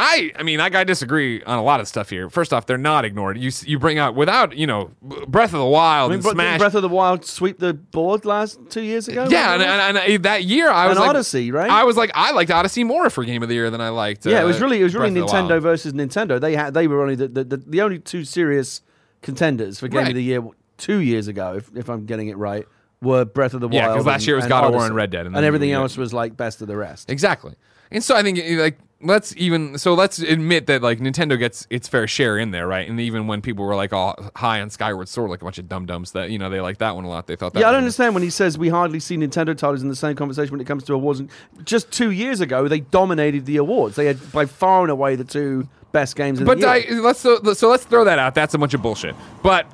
I, 0.00 0.30
I 0.36 0.44
mean, 0.44 0.60
I 0.60 0.68
gotta 0.68 0.84
disagree 0.84 1.42
on 1.42 1.58
a 1.58 1.62
lot 1.62 1.80
of 1.80 1.88
stuff 1.88 2.08
here. 2.08 2.30
First 2.30 2.52
off, 2.52 2.66
they're 2.66 2.78
not 2.78 3.04
ignored. 3.04 3.36
You 3.36 3.50
you 3.64 3.80
bring 3.80 3.98
out 3.98 4.14
without 4.14 4.56
you 4.56 4.66
know 4.66 4.92
Breath 5.02 5.52
of 5.52 5.58
the 5.58 5.66
Wild 5.66 6.12
I 6.12 6.16
mean, 6.16 6.24
and 6.24 6.32
Smash. 6.32 6.58
Breath 6.60 6.74
of 6.76 6.82
the 6.82 6.88
Wild 6.88 7.24
sweep 7.24 7.58
the 7.58 7.74
board 7.74 8.24
last 8.24 8.60
two 8.70 8.82
years 8.82 9.08
ago. 9.08 9.26
yeah, 9.28 9.54
and, 9.54 9.62
and, 9.62 9.98
and 9.98 10.22
that 10.22 10.44
year 10.44 10.70
I 10.70 10.86
was 10.86 10.96
And 10.96 11.00
like, 11.00 11.10
Odyssey, 11.10 11.50
right? 11.50 11.68
I 11.68 11.82
was 11.82 11.96
like, 11.96 12.12
I 12.14 12.30
liked 12.30 12.50
Odyssey 12.52 12.84
more 12.84 13.10
for 13.10 13.24
Game 13.24 13.42
of 13.42 13.48
the 13.48 13.56
Year 13.56 13.70
than 13.70 13.80
I 13.80 13.88
liked. 13.88 14.24
yeah, 14.24 14.38
it 14.40 14.44
uh, 14.44 14.46
was 14.46 14.60
really 14.60 14.80
it 14.80 14.84
was 14.84 14.94
really 14.94 15.10
Breath 15.20 15.30
Nintendo 15.32 15.60
versus 15.60 15.92
Nintendo. 15.92 16.40
They 16.40 16.54
had 16.54 16.74
they 16.74 16.86
were 16.86 17.02
only 17.02 17.16
the 17.16 17.26
the, 17.26 17.42
the, 17.44 17.56
the 17.56 17.82
only 17.82 17.98
two 17.98 18.24
serious 18.24 18.82
contenders 19.22 19.80
for 19.80 19.88
Game 19.88 19.98
Right. 19.98 20.08
of 20.10 20.14
the 20.14 20.22
Year 20.22 20.42
two 20.76 20.98
years 20.98 21.26
ago, 21.26 21.54
if, 21.56 21.76
if 21.76 21.88
I'm 21.90 22.06
getting 22.06 22.28
it 22.28 22.36
right, 22.36 22.64
were 23.02 23.24
Breath 23.24 23.54
of 23.54 23.60
the 23.60 23.66
Wild. 23.66 23.74
Yeah, 23.74 23.86
Wild. 23.88 23.98
'cause 23.98 24.06
last 24.06 24.26
year 24.28 24.36
was 24.36 24.46
God 24.46 24.62
of 24.64 24.72
War 24.72 24.86
and 24.86 24.94
Red 24.94 25.10
Dead, 25.10 25.26
and 25.26 25.34
and, 25.34 25.44
everything 25.44 25.72
else 25.72 25.96
was 25.96 26.12
like 26.14 26.36
best 26.36 26.62
of 26.62 26.68
the 26.68 26.76
rest. 26.76 27.10
Exactly. 27.10 27.54
And 27.90 28.04
so 28.04 28.14
I 28.14 28.22
think 28.22 28.38
eh, 28.38 28.56
like 28.60 28.78
let's 29.00 29.34
even 29.36 29.78
so 29.78 29.94
let's 29.94 30.18
admit 30.18 30.66
that 30.66 30.82
like 30.82 30.98
Nintendo 30.98 31.38
gets 31.38 31.66
its 31.70 31.86
fair 31.88 32.06
share 32.06 32.36
in 32.38 32.50
there, 32.50 32.66
right? 32.66 32.88
And 32.88 32.98
even 33.00 33.26
when 33.26 33.40
people 33.40 33.64
were 33.64 33.76
like 33.76 33.92
all 33.92 34.30
high 34.36 34.60
on 34.60 34.70
Skyward 34.70 35.08
Sword, 35.08 35.30
like 35.30 35.40
a 35.40 35.44
bunch 35.44 35.58
of 35.58 35.68
dum 35.68 35.86
dums, 35.86 36.12
that 36.12 36.30
you 36.30 36.38
know 36.38 36.50
they 36.50 36.60
like 36.60 36.78
that 36.78 36.94
one 36.94 37.04
a 37.04 37.08
lot. 37.08 37.26
They 37.26 37.36
thought 37.36 37.52
that. 37.54 37.60
Yeah, 37.60 37.68
I 37.68 37.70
don't 37.72 37.78
understand 37.78 38.14
when 38.14 38.22
he 38.22 38.30
says 38.30 38.58
we 38.58 38.68
hardly 38.68 39.00
see 39.00 39.16
Nintendo 39.16 39.56
titles 39.56 39.82
in 39.82 39.88
the 39.88 39.96
same 39.96 40.16
conversation 40.16 40.52
when 40.52 40.60
it 40.60 40.66
comes 40.66 40.84
to 40.84 40.94
awards. 40.94 41.20
And 41.20 41.30
just 41.64 41.90
two 41.92 42.10
years 42.10 42.40
ago, 42.40 42.66
they 42.68 42.80
dominated 42.80 43.46
the 43.46 43.58
awards. 43.58 43.96
They 43.96 44.06
had 44.06 44.32
by 44.32 44.46
far 44.46 44.82
and 44.82 44.90
away 44.90 45.16
the 45.16 45.24
two 45.24 45.68
best 45.92 46.16
games 46.16 46.40
in 46.40 46.46
But 46.46 46.60
the 46.60 46.68
I, 46.68 46.84
let's 46.90 47.20
so, 47.20 47.40
so 47.54 47.68
let's 47.70 47.84
throw 47.84 48.04
that 48.04 48.18
out. 48.18 48.34
That's 48.34 48.54
a 48.54 48.58
bunch 48.58 48.74
of 48.74 48.82
bullshit. 48.82 49.14
But 49.42 49.66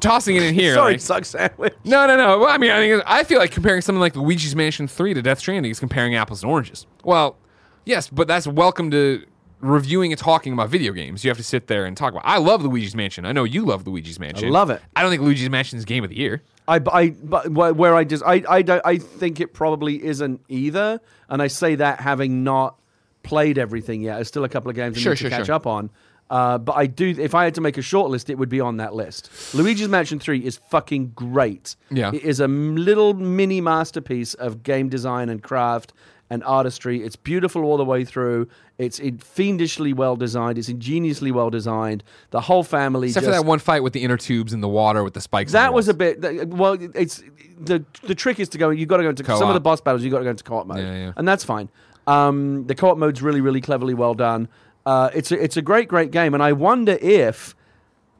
tossing 0.00 0.36
it 0.36 0.42
in 0.42 0.54
here, 0.54 0.74
Sorry, 0.74 0.92
like- 0.94 1.00
suck 1.00 1.24
sandwich. 1.24 1.74
No, 1.84 2.06
no, 2.06 2.16
no. 2.16 2.40
Well, 2.40 2.48
I 2.50 2.58
mean, 2.58 2.70
I 2.72 2.78
think 2.80 3.02
I 3.06 3.24
feel 3.24 3.38
like 3.38 3.52
comparing 3.52 3.80
something 3.80 4.00
like 4.00 4.16
Luigi's 4.16 4.56
Mansion 4.56 4.88
Three 4.88 5.14
to 5.14 5.22
Death 5.22 5.38
Stranding 5.38 5.70
is 5.70 5.78
comparing 5.80 6.14
apples 6.16 6.42
and 6.42 6.50
oranges. 6.50 6.86
Well, 7.04 7.36
yes, 7.84 8.08
but 8.08 8.28
that's 8.28 8.46
welcome 8.46 8.90
to 8.90 9.24
reviewing 9.60 10.12
and 10.12 10.18
talking 10.18 10.52
about 10.52 10.68
video 10.68 10.92
games. 10.92 11.24
You 11.24 11.30
have 11.30 11.38
to 11.38 11.44
sit 11.44 11.68
there 11.68 11.84
and 11.84 11.96
talk 11.96 12.12
about. 12.12 12.24
I 12.26 12.38
love 12.38 12.64
Luigi's 12.64 12.94
Mansion. 12.96 13.24
I 13.24 13.32
know 13.32 13.44
you 13.44 13.64
love 13.64 13.86
Luigi's 13.86 14.18
Mansion. 14.18 14.48
I 14.48 14.50
love 14.50 14.70
it. 14.70 14.82
I 14.96 15.02
don't 15.02 15.10
think 15.10 15.22
Luigi's 15.22 15.50
Mansion 15.50 15.78
is 15.78 15.84
game 15.84 16.02
of 16.04 16.10
the 16.10 16.16
year. 16.16 16.42
I, 16.68 16.80
I, 16.92 17.10
but 17.10 17.50
where 17.52 17.94
I 17.94 18.04
just, 18.04 18.22
I, 18.24 18.42
I, 18.48 18.62
don't, 18.62 18.82
I 18.84 18.98
think 18.98 19.40
it 19.40 19.52
probably 19.52 20.04
isn't 20.04 20.40
either. 20.48 21.00
And 21.28 21.40
I 21.42 21.46
say 21.46 21.76
that 21.76 22.00
having 22.00 22.44
not 22.44 22.76
played 23.22 23.58
everything 23.58 24.00
yet. 24.00 24.16
There's 24.16 24.28
still 24.28 24.44
a 24.44 24.48
couple 24.48 24.68
of 24.70 24.76
games 24.76 24.96
I 24.96 25.00
Sure, 25.00 25.12
need 25.12 25.18
sure, 25.18 25.30
to 25.30 25.36
catch 25.36 25.46
sure. 25.46 25.54
up 25.54 25.66
on. 25.66 25.90
Uh, 26.30 26.56
but 26.58 26.72
I 26.72 26.86
do. 26.86 27.14
If 27.18 27.34
I 27.34 27.44
had 27.44 27.54
to 27.56 27.60
make 27.60 27.76
a 27.76 27.82
short 27.82 28.10
list, 28.10 28.30
it 28.30 28.38
would 28.38 28.48
be 28.48 28.58
on 28.60 28.78
that 28.78 28.94
list. 28.94 29.28
Luigi's 29.54 29.88
Mansion 29.88 30.18
Three 30.18 30.42
is 30.42 30.56
fucking 30.70 31.12
great. 31.14 31.76
Yeah. 31.90 32.10
it 32.14 32.22
is 32.22 32.40
a 32.40 32.48
little 32.48 33.12
mini 33.12 33.60
masterpiece 33.60 34.32
of 34.34 34.62
game 34.62 34.88
design 34.88 35.28
and 35.28 35.42
craft 35.42 35.92
and 36.32 36.42
artistry. 36.44 37.02
It's 37.04 37.14
beautiful 37.14 37.62
all 37.62 37.76
the 37.76 37.84
way 37.84 38.06
through. 38.06 38.48
It's 38.78 38.98
fiendishly 39.22 39.92
well 39.92 40.16
designed. 40.16 40.56
It's 40.56 40.70
ingeniously 40.70 41.30
well 41.30 41.50
designed. 41.50 42.02
The 42.30 42.40
whole 42.40 42.64
family. 42.64 43.08
Except 43.08 43.26
for 43.26 43.30
that 43.32 43.44
one 43.44 43.58
fight 43.58 43.82
with 43.82 43.92
the 43.92 44.02
inner 44.02 44.16
tubes 44.16 44.54
in 44.54 44.62
the 44.62 44.68
water 44.68 45.04
with 45.04 45.12
the 45.12 45.20
spikes. 45.20 45.52
that 45.52 45.66
the 45.66 45.72
was 45.72 45.88
a 45.88 45.94
bit. 45.94 46.48
Well, 46.48 46.78
it's 46.94 47.22
the 47.60 47.84
the 48.04 48.14
trick 48.14 48.40
is 48.40 48.48
to 48.48 48.58
go. 48.58 48.70
You've 48.70 48.88
got 48.88 48.96
to 48.96 49.02
go 49.02 49.10
into 49.10 49.24
some 49.26 49.48
of 49.48 49.54
the 49.54 49.60
boss 49.60 49.82
battles. 49.82 50.02
You've 50.02 50.12
got 50.12 50.20
to 50.20 50.24
go 50.24 50.30
into 50.30 50.42
co-op 50.42 50.66
mode, 50.66 50.78
Yeah, 50.78 50.94
yeah. 50.94 51.12
and 51.16 51.28
that's 51.28 51.44
fine. 51.44 51.68
Um, 52.06 52.66
the 52.66 52.74
co-op 52.74 52.96
mode's 52.96 53.20
really, 53.20 53.42
really 53.42 53.60
cleverly 53.60 53.92
well 53.94 54.14
done. 54.14 54.48
Uh, 54.86 55.10
it's 55.14 55.30
a, 55.32 55.40
it's 55.44 55.58
a 55.58 55.62
great, 55.62 55.86
great 55.86 56.10
game, 56.10 56.32
and 56.32 56.42
I 56.42 56.52
wonder 56.52 56.96
if. 57.02 57.54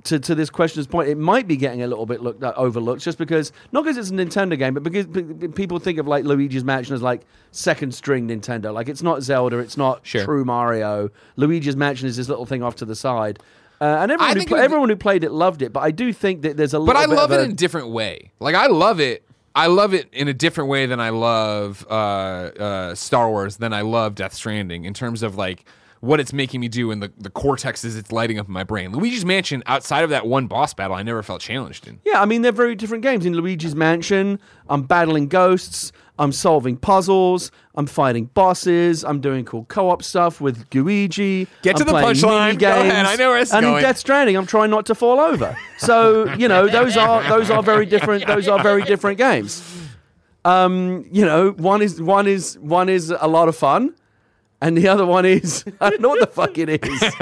To, 0.05 0.19
to 0.19 0.35
this 0.35 0.51
question's 0.51 0.89
point, 0.89 1.09
it 1.09 1.17
might 1.17 1.47
be 1.47 1.57
getting 1.57 1.83
a 1.83 1.87
little 1.87 2.07
bit 2.07 2.21
looked 2.23 2.43
uh, 2.43 2.53
overlooked 2.57 3.03
just 3.03 3.19
because 3.19 3.53
not 3.71 3.85
because 3.85 3.97
it's 3.97 4.11
a 4.11 4.13
Nintendo 4.15 4.59
game, 4.59 4.75
but 4.75 4.83
because 4.83 5.07
p- 5.07 5.47
people 5.49 5.79
think 5.79 5.99
of 5.99 6.09
like 6.09 6.25
Luigi's 6.25 6.65
Mansion 6.65 6.93
as 6.95 7.03
like 7.03 7.23
second 7.53 7.95
string 7.95 8.27
Nintendo. 8.27 8.75
Like 8.75 8.89
it's 8.89 9.03
not 9.03 9.23
Zelda, 9.23 9.59
it's 9.59 9.77
not 9.77 10.01
Sure. 10.05 10.25
true 10.25 10.45
Mario. 10.45 11.11
Luigi's 11.37 11.77
Mansion 11.77 12.09
is 12.09 12.17
this 12.17 12.29
little 12.29 12.47
thing 12.47 12.65
off 12.65 12.75
to 12.77 12.85
the 12.85 12.97
side, 12.97 13.39
uh, 13.81 13.85
and 14.01 14.11
everyone 14.11 14.35
who, 14.37 14.43
it 14.43 14.51
would- 14.51 14.61
everyone 14.61 14.89
who 14.89 14.97
played 14.97 15.23
it 15.23 15.31
loved 15.31 15.63
it. 15.63 15.73
But 15.73 15.81
I 15.85 15.93
do 15.93 16.13
think 16.13 16.43
that 16.43 16.57
there's 16.57 16.75
a 16.75 16.81
But 16.81 16.97
I 16.97 17.05
love 17.05 17.31
it 17.31 17.39
a- 17.39 17.45
in 17.45 17.51
a 17.53 17.55
different 17.55 17.91
way. 17.91 18.33
Like 18.41 18.57
I 18.57 18.67
love 18.67 18.99
it. 18.99 19.23
I 19.55 19.67
love 19.69 19.95
it 19.95 20.09
in 20.13 20.27
a 20.29 20.35
different 20.35 20.69
way 20.69 20.87
than 20.87 20.99
I 20.99 21.11
love 21.11 21.87
uh, 21.89 21.93
uh, 21.95 22.95
Star 22.97 23.29
Wars. 23.31 23.59
Than 23.59 23.73
I 23.73 23.83
love 23.83 24.17
Death 24.17 24.35
Stranding 24.35 24.85
in 24.85 24.95
terms 24.95 25.23
of 25.23 25.37
like 25.37 25.65
what 26.03 26.19
it's 26.19 26.33
making 26.33 26.61
me 26.61 26.67
do 26.67 26.91
and 26.91 27.01
the 27.01 27.13
the 27.17 27.31
cortex 27.31 27.85
is 27.85 27.95
it's 27.95 28.11
lighting 28.11 28.37
up 28.37 28.49
in 28.49 28.53
my 28.53 28.65
brain. 28.65 28.91
Luigi's 28.93 29.25
Mansion, 29.25 29.63
outside 29.67 30.03
of 30.03 30.11
that 30.11 30.27
one 30.27 30.49
boss 30.49 30.75
battle, 30.75 30.97
I 30.97 31.05
never 31.05 31.23
felt 31.23 31.41
challenged 31.41 31.87
in. 31.87 32.01
Yeah, 32.05 32.21
I 32.21 32.25
mean 32.25 32.43
they're 32.43 32.51
very 32.51 32.75
different 32.75 33.05
games. 33.05 33.25
In 33.25 33.35
Luigi's 33.35 33.77
Mansion, 33.77 34.41
I'm 34.69 34.83
battling 34.83 35.29
ghosts, 35.29 35.93
I'm 36.19 36.33
solving 36.33 36.77
puzzles, 36.77 37.53
I'm 37.77 37.87
fighting 37.87 38.25
bosses, 38.35 39.05
I'm 39.05 39.21
doing 39.21 39.45
cool 39.45 39.65
co-op 39.67 40.03
stuff 40.03 40.41
with 40.41 40.67
Luigi. 40.75 41.47
Get 41.63 41.77
to 41.77 41.85
I'm 41.85 41.87
the 41.87 41.93
punchline. 41.93 42.59
Go 42.59 42.69
ahead. 42.73 43.07
I 43.07 43.15
know 43.15 43.31
where 43.31 43.39
it's 43.39 43.53
And 43.55 43.63
going. 43.63 43.77
in 43.77 43.83
Death 43.83 43.99
Stranding, 43.99 44.37
I'm 44.37 44.47
trying 44.47 44.71
not 44.71 44.87
to 44.87 44.97
fall 44.97 45.21
over. 45.21 45.57
So 45.79 46.33
you 46.35 46.49
know 46.49 46.67
those 46.67 46.97
are 46.97 47.23
those 47.29 47.49
are 47.49 47.63
very 47.63 47.87
different. 47.87 48.27
Those 48.27 48.49
are 48.49 48.61
very 48.61 48.83
different 48.83 49.19
games. 49.19 49.63
Um, 50.45 51.07
you 51.13 51.25
know, 51.25 51.51
one 51.53 51.81
is 51.83 52.03
one 52.03 52.27
is 52.27 52.59
one 52.59 52.89
is 52.89 53.11
a 53.11 53.29
lot 53.29 53.49
of 53.49 53.55
fun. 53.57 53.95
And 54.63 54.79
the 54.79 54.87
other 54.89 55.05
one 55.05 55.27
is 55.27 55.65
I 55.81 55.91
don't 55.91 56.01
know 56.01 56.11
what 56.11 56.21
the 56.21 56.27
fuck 56.29 56.57
it 56.57 56.69
is. 56.69 57.01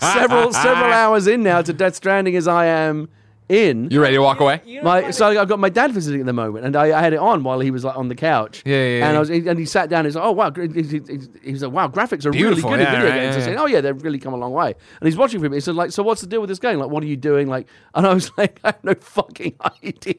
several 0.00 0.52
several 0.52 0.92
hours 0.92 1.26
in 1.26 1.42
now 1.42 1.62
to 1.62 1.72
Death 1.72 1.94
Stranding 1.96 2.36
as 2.36 2.46
I 2.46 2.66
am 2.66 3.08
in. 3.48 3.90
You 3.90 4.00
ready 4.00 4.16
to 4.16 4.22
walk 4.22 4.40
away? 4.40 4.60
You 4.64 4.76
know 4.78 4.84
My, 4.84 5.02
what? 5.02 5.14
so 5.14 5.26
I've 5.40 5.48
got 5.48 5.58
my 5.58 5.68
dad 5.68 5.92
visiting 5.92 6.20
at 6.20 6.26
the 6.26 6.32
moment, 6.32 6.64
and 6.64 6.76
I, 6.76 6.96
I 6.98 7.00
had 7.02 7.12
it 7.12 7.18
on 7.18 7.42
while 7.44 7.60
he 7.60 7.70
was 7.70 7.82
like 7.84 7.96
on 7.96 8.08
the 8.08 8.14
couch. 8.14 8.62
Yeah, 8.64 8.76
yeah, 8.76 8.82
And 9.06 9.12
yeah. 9.12 9.16
I 9.16 9.18
was, 9.18 9.30
and 9.30 9.58
he 9.58 9.64
sat 9.66 9.88
down. 9.90 10.00
and 10.00 10.06
He's 10.08 10.16
like, 10.16 10.24
"Oh 10.24 10.32
wow!" 10.32 10.50
He, 10.52 10.68
he, 10.68 10.82
he- 10.82 11.18
he 11.42 11.52
was 11.52 11.62
like, 11.62 11.72
"Wow, 11.72 11.88
graphics 11.88 12.24
are 12.24 12.30
Beautiful, 12.30 12.70
really 12.70 12.84
good 12.84 12.84
yeah, 12.84 12.94
in 12.94 13.00
video 13.00 13.10
right, 13.10 13.20
games." 13.22 13.36
yeah, 13.36 13.42
I 13.42 13.44
said, 13.46 13.54
yeah. 13.54 13.62
"Oh 13.62 13.66
yeah, 13.66 13.80
they've 13.80 14.02
really 14.02 14.18
come 14.18 14.32
a 14.34 14.38
long 14.38 14.52
way." 14.52 14.74
And 15.00 15.06
he's 15.08 15.16
watching 15.16 15.40
for 15.40 15.48
me. 15.48 15.56
He 15.56 15.60
said, 15.60 15.74
"Like, 15.74 15.92
so 15.92 16.02
what's 16.02 16.20
the 16.20 16.26
deal 16.26 16.40
with 16.40 16.48
this 16.48 16.58
game? 16.60 16.78
Like, 16.78 16.90
what 16.90 17.02
are 17.02 17.06
you 17.06 17.16
doing?" 17.16 17.48
Like, 17.48 17.66
and 17.94 18.06
I 18.06 18.14
was 18.14 18.30
like, 18.38 18.60
"I 18.64 18.68
have 18.68 18.84
no 18.84 18.94
fucking 18.94 19.54
idea." 19.84 20.14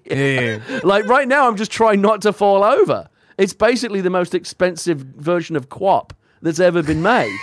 Yeah. 0.69 0.79
like 0.83 1.05
right 1.05 1.27
now, 1.27 1.47
I'm 1.47 1.55
just 1.55 1.71
trying 1.71 2.01
not 2.01 2.21
to 2.23 2.33
fall 2.33 2.63
over. 2.63 3.09
It's 3.37 3.53
basically 3.53 4.01
the 4.01 4.09
most 4.11 4.35
expensive 4.35 4.97
version 4.99 5.55
of 5.55 5.69
QWOP 5.69 6.11
that's 6.43 6.59
ever 6.59 6.83
been 6.83 7.01
made. 7.01 7.35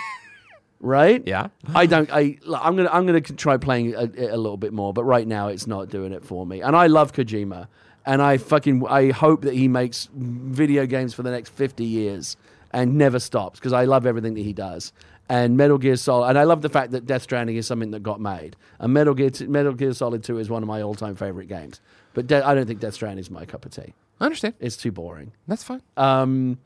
right? 0.81 1.23
Yeah. 1.27 1.49
I 1.75 1.87
don't. 1.87 2.09
I. 2.13 2.39
I'm 2.55 2.77
gonna. 2.77 2.91
I'm 2.93 3.07
gonna 3.07 3.21
try 3.21 3.57
playing 3.57 3.95
a, 3.95 4.03
a 4.03 4.37
little 4.37 4.57
bit 4.57 4.73
more, 4.73 4.93
but 4.93 5.05
right 5.05 5.27
now 5.27 5.49
it's 5.49 5.67
not 5.67 5.89
doing 5.89 6.13
it 6.13 6.25
for 6.25 6.47
me. 6.47 6.61
And 6.61 6.77
I 6.77 6.87
love 6.87 7.13
Kojima, 7.13 7.67
and 8.07 8.23
I 8.23 8.37
fucking. 8.39 8.87
I 8.89 9.11
hope 9.11 9.43
that 9.43 9.55
he 9.55 9.67
makes 9.67 10.09
video 10.15 10.87
games 10.87 11.15
for 11.15 11.23
the 11.23 11.31
next 11.33 11.51
50 11.51 11.85
years 11.85 12.37
and 12.73 12.97
never 12.97 13.19
stops 13.19 13.59
because 13.59 13.73
I 13.73 13.85
love 13.85 14.07
everything 14.07 14.35
that 14.35 14.43
he 14.43 14.53
does. 14.53 14.93
And 15.29 15.57
Metal 15.57 15.79
Gear 15.79 15.95
Solid, 15.97 16.29
and 16.31 16.39
I 16.39 16.43
love 16.43 16.61
the 16.63 16.69
fact 16.69 16.91
that 16.93 17.07
Death 17.07 17.23
Stranding 17.23 17.55
is 17.57 17.65
something 17.67 17.93
that 17.93 18.03
got 18.03 18.21
made. 18.21 18.57
And 18.81 18.93
Metal 18.93 19.15
Gear, 19.15 19.31
Metal 19.47 19.73
Gear 19.75 19.93
Solid 19.93 20.25
2 20.25 20.39
is 20.39 20.51
one 20.51 20.61
of 20.63 20.67
my 20.69 20.83
all-time 20.83 21.15
favorite 21.15 21.47
games. 21.47 21.81
But 22.15 22.27
De- 22.27 22.45
I 22.45 22.53
don't 22.53 22.67
think 22.67 22.81
Death 22.81 22.95
Stranding 22.95 23.21
is 23.21 23.31
my 23.31 23.45
cup 23.45 23.65
of 23.65 23.71
tea. 23.71 23.95
I 24.21 24.25
understand. 24.25 24.55
It's 24.59 24.77
too 24.77 24.91
boring. 24.91 25.31
That's 25.47 25.63
fine. 25.63 25.83
Um, 25.97 26.59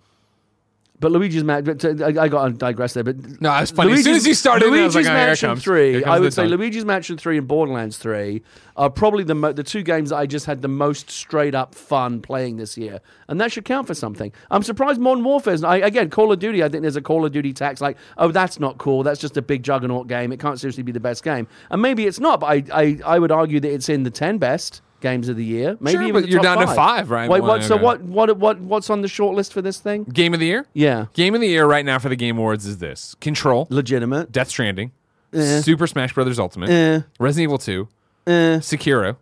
but 1.00 1.10
Luigi's 1.12 1.44
Mansion. 1.44 2.02
Uh, 2.02 2.06
I, 2.06 2.24
I 2.24 2.28
got 2.28 2.46
to 2.46 2.52
digress 2.52 2.94
there. 2.94 3.02
But 3.04 3.40
No, 3.40 3.54
it's 3.58 3.70
funny. 3.70 3.92
As 3.92 4.04
soon 4.04 4.14
as 4.14 4.26
you 4.26 4.34
started, 4.34 4.66
Luigi's 4.68 4.94
like, 4.94 5.04
oh, 5.04 5.08
here 5.08 5.16
Mansion 5.16 5.50
comes. 5.50 5.62
Three. 5.62 5.92
Comes 5.94 6.06
I 6.06 6.16
the 6.16 6.22
would 6.22 6.32
say 6.32 6.42
tongue. 6.48 6.52
Luigi's 6.52 6.84
Mansion 6.84 7.18
Three 7.18 7.36
and 7.36 7.48
Borderlands 7.48 7.98
Three 7.98 8.42
are 8.76 8.88
probably 8.90 9.24
the 9.24 9.34
mo- 9.34 9.52
the 9.52 9.62
two 9.62 9.82
games 9.82 10.10
that 10.10 10.16
I 10.16 10.26
just 10.26 10.46
had 10.46 10.62
the 10.62 10.68
most 10.68 11.10
straight 11.10 11.54
up 11.54 11.74
fun 11.74 12.20
playing 12.22 12.56
this 12.56 12.78
year, 12.78 13.00
and 13.28 13.40
that 13.40 13.52
should 13.52 13.64
count 13.64 13.86
for 13.86 13.94
something. 13.94 14.32
I'm 14.50 14.62
surprised 14.62 15.00
Modern 15.00 15.24
Warfare's. 15.24 15.64
I, 15.64 15.76
again, 15.78 16.10
Call 16.10 16.32
of 16.32 16.38
Duty. 16.38 16.62
I 16.62 16.68
think 16.68 16.82
there's 16.82 16.96
a 16.96 17.02
Call 17.02 17.24
of 17.24 17.32
Duty 17.32 17.52
tax. 17.52 17.80
Like, 17.80 17.96
oh, 18.18 18.30
that's 18.30 18.58
not 18.60 18.78
cool. 18.78 19.02
That's 19.02 19.20
just 19.20 19.36
a 19.36 19.42
big 19.42 19.62
juggernaut 19.62 20.06
game. 20.06 20.32
It 20.32 20.40
can't 20.40 20.58
seriously 20.58 20.82
be 20.84 20.92
the 20.92 21.00
best 21.00 21.22
game, 21.24 21.48
and 21.70 21.82
maybe 21.82 22.06
it's 22.06 22.20
not. 22.20 22.40
But 22.40 22.46
I 22.46 22.64
I, 22.72 23.00
I 23.04 23.18
would 23.18 23.32
argue 23.32 23.60
that 23.60 23.72
it's 23.72 23.88
in 23.88 24.04
the 24.04 24.10
ten 24.10 24.38
best 24.38 24.80
games 25.04 25.28
of 25.28 25.36
the 25.36 25.44
year. 25.44 25.76
Maybe 25.78 25.92
Sure, 25.98 26.02
even 26.02 26.22
but 26.22 26.28
you're 26.30 26.42
top 26.42 26.58
down 26.58 26.66
to 26.66 26.74
five, 26.74 27.10
right? 27.10 27.30
Wait, 27.30 27.42
what? 27.42 27.62
So 27.62 27.76
what? 27.76 28.00
What? 28.02 28.36
What? 28.36 28.58
What's 28.60 28.90
on 28.90 29.02
the 29.02 29.08
short 29.08 29.36
list 29.36 29.52
for 29.52 29.62
this 29.62 29.78
thing? 29.78 30.02
Game 30.04 30.34
of 30.34 30.40
the 30.40 30.46
year? 30.46 30.66
Yeah, 30.72 31.06
Game 31.12 31.34
of 31.36 31.40
the 31.40 31.46
year 31.46 31.66
right 31.66 31.84
now 31.84 31.98
for 32.00 32.08
the 32.08 32.16
Game 32.16 32.36
Awards 32.38 32.66
is 32.66 32.78
this: 32.78 33.14
Control, 33.20 33.68
legitimate. 33.70 34.32
Death 34.32 34.48
Stranding, 34.48 34.90
Eh. 35.32 35.60
Super 35.60 35.86
Smash 35.86 36.12
Brothers 36.14 36.38
Ultimate, 36.40 36.70
Eh. 36.70 37.00
Resident 37.20 37.44
Evil 37.44 37.58
2, 37.58 37.88
Eh. 38.26 38.30
Sekiro, 38.58 39.16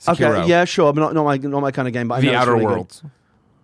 Sekiro, 0.00 0.38
Okay, 0.40 0.48
yeah, 0.48 0.64
sure, 0.64 0.92
but 0.92 1.00
not, 1.00 1.14
not 1.14 1.24
my 1.24 1.36
not 1.38 1.60
my 1.62 1.70
kind 1.72 1.88
of 1.88 1.94
game. 1.94 2.06
But 2.08 2.16
I 2.16 2.20
The 2.20 2.34
Outer 2.36 2.52
really 2.52 2.64
good. 2.66 2.70
Worlds. 2.72 3.02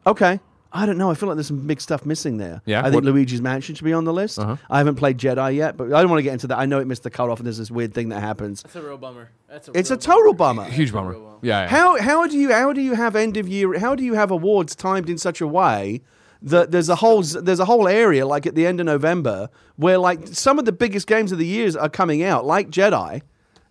Okay. 0.07 0.41
I 0.77 0.87
don't 0.87 0.99
know. 0.99 1.09
I 1.11 1.15
feel 1.15 1.29
like 1.29 1.37
there's 1.37 1.47
some 1.47 1.67
big 1.67 1.81
stuff 1.81 2.05
missing 2.05 2.39
there. 2.39 2.61
Yeah? 2.67 2.81
I 2.81 2.91
think 2.91 2.97
What- 2.97 3.05
Luigi's 3.05 3.41
Mansion 3.41 3.77
should 3.77 3.85
be 3.85 3.93
on 3.93 4.05
the 4.05 4.13
list. 4.13 4.39
Uh-huh. 4.41 4.57
I 4.69 4.79
haven't 4.79 4.97
played 4.97 5.17
Jedi 5.19 5.55
yet, 5.55 5.77
but 5.77 5.93
I 5.93 6.01
don't 6.01 6.11
want 6.11 6.19
to 6.19 6.23
get 6.25 6.33
into 6.33 6.49
that. 6.49 6.59
I 6.59 6.67
know 6.67 6.81
it 6.81 6.87
missed 6.89 7.05
the 7.05 7.11
cutoff, 7.11 7.39
and 7.39 7.47
there's 7.47 7.59
this 7.59 7.71
weird 7.71 7.95
thing 7.95 8.09
that 8.09 8.21
happens. 8.21 8.63
That's 8.63 8.75
a 8.77 8.83
real 8.83 8.99
bummer. 8.99 9.29
That's 9.49 9.69
a 9.69 9.79
It's 9.79 9.91
a 9.93 9.97
total 9.97 10.35
bummer. 10.35 10.65
Huge 10.65 10.93
bummer. 10.93 11.11
Real 11.13 11.21
well. 11.23 11.39
Yeah. 11.43 11.63
yeah. 11.63 11.69
How 11.69 12.01
how 12.03 12.27
do 12.27 12.37
you 12.37 12.53
how 12.53 12.73
do 12.73 12.81
you 12.81 12.95
have 12.95 13.15
end 13.15 13.37
of 13.37 13.47
year? 13.49 13.79
How 13.79 13.95
do 13.95 14.03
you 14.03 14.15
have 14.15 14.31
awards 14.33 14.75
timed 14.75 15.09
in 15.09 15.17
such 15.17 15.41
a 15.41 15.47
way 15.47 16.03
that 16.43 16.73
there's 16.73 16.89
a 16.89 16.97
whole 16.97 17.23
there's 17.23 17.61
a 17.61 17.65
whole 17.65 17.87
area 17.89 18.27
like 18.27 18.45
at 18.45 18.55
the 18.57 18.67
end 18.67 18.81
of 18.81 18.87
November 18.87 19.49
where 19.77 19.97
like 19.99 20.27
some 20.29 20.59
of 20.59 20.65
the 20.65 20.73
biggest 20.73 21.07
games 21.07 21.31
of 21.33 21.39
the 21.39 21.47
years 21.47 21.77
are 21.77 21.89
coming 21.89 22.23
out, 22.25 22.45
like 22.45 22.69
Jedi, 22.71 23.23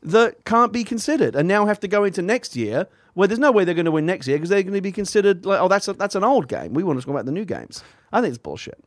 that 0.02 0.44
can't 0.46 0.72
be 0.72 0.84
considered, 0.84 1.36
and 1.36 1.48
now 1.48 1.66
have 1.66 1.80
to 1.82 1.88
go 1.88 2.04
into 2.06 2.22
next 2.22 2.56
year 2.56 2.88
where 3.14 3.28
there's 3.28 3.40
no 3.40 3.52
way 3.52 3.64
they're 3.64 3.76
going 3.76 3.86
to 3.86 3.92
win 3.92 4.06
next 4.06 4.28
year 4.28 4.38
because 4.38 4.50
they're 4.50 4.64
going 4.64 4.74
to 4.74 4.82
be 4.82 4.92
considered 4.92 5.46
like 5.46 5.60
oh 5.60 5.68
that's 5.68 5.88
a, 5.88 5.94
that's 5.94 6.16
an 6.16 6.24
old 6.24 6.48
game. 6.48 6.74
We 6.74 6.84
want 6.84 7.00
to 7.00 7.06
talk 7.06 7.14
about 7.14 7.26
the 7.26 7.32
new 7.32 7.46
games. 7.46 7.84
I 8.12 8.22
think 8.22 8.30
it's 8.30 8.38
bullshit. 8.38 8.84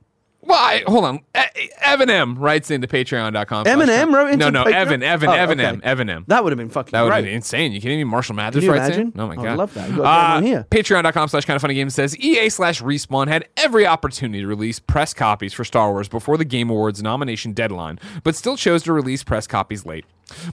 Well, 0.46 0.58
I, 0.58 0.82
hold 0.86 1.04
on. 1.04 1.16
E- 1.36 1.68
Evan 1.80 2.08
M 2.08 2.36
writes 2.38 2.70
into 2.70 2.86
patreon.com. 2.86 3.64
Eminem 3.66 4.12
wrote 4.14 4.26
into 4.32 4.36
No, 4.36 4.50
no, 4.50 4.64
Patreon? 4.64 4.74
Evan, 4.74 5.02
Evan, 5.02 5.28
Oh, 5.28 5.32
Evan 5.32 5.60
okay. 5.60 5.68
M, 5.68 5.80
Evan 5.82 6.08
M. 6.10 6.24
That 6.28 6.44
would 6.44 6.52
have 6.52 6.58
been 6.58 6.68
fucking 6.70 6.92
That 6.92 7.02
would 7.02 7.10
great. 7.10 7.24
be 7.24 7.32
insane. 7.32 7.72
You 7.72 7.80
kidding 7.80 7.98
me? 7.98 8.04
Marshall 8.04 8.36
Mathers 8.36 8.62
you 8.64 8.70
writes 8.70 8.86
imagine? 8.86 9.12
in. 9.14 9.20
Oh 9.20 9.26
my 9.26 9.34
God. 9.36 9.44
I 9.46 9.50
would 9.50 9.56
god, 9.56 9.58
love 9.58 9.74
that. 9.74 9.90
You 9.90 9.96
gotta 9.96 10.02
get 10.02 10.08
uh, 10.08 10.26
him 10.30 10.36
on 10.36 10.42
here. 10.44 10.66
Patreon.com 10.70 11.28
slash 11.28 11.44
kinda 11.44 11.58
funny 11.58 11.74
game 11.74 11.90
says 11.90 12.16
EA 12.18 12.48
slash 12.48 12.80
Respawn 12.80 13.28
had 13.28 13.48
every 13.56 13.86
opportunity 13.86 14.40
to 14.40 14.46
release 14.46 14.78
press 14.78 15.12
copies 15.12 15.52
for 15.52 15.64
Star 15.64 15.90
Wars 15.90 16.08
before 16.08 16.36
the 16.36 16.44
Game 16.44 16.70
Awards 16.70 17.02
nomination 17.02 17.52
deadline, 17.52 17.98
but 18.22 18.34
still 18.36 18.56
chose 18.56 18.82
to 18.84 18.92
release 18.92 19.24
press 19.24 19.46
copies 19.46 19.84
late. 19.84 20.04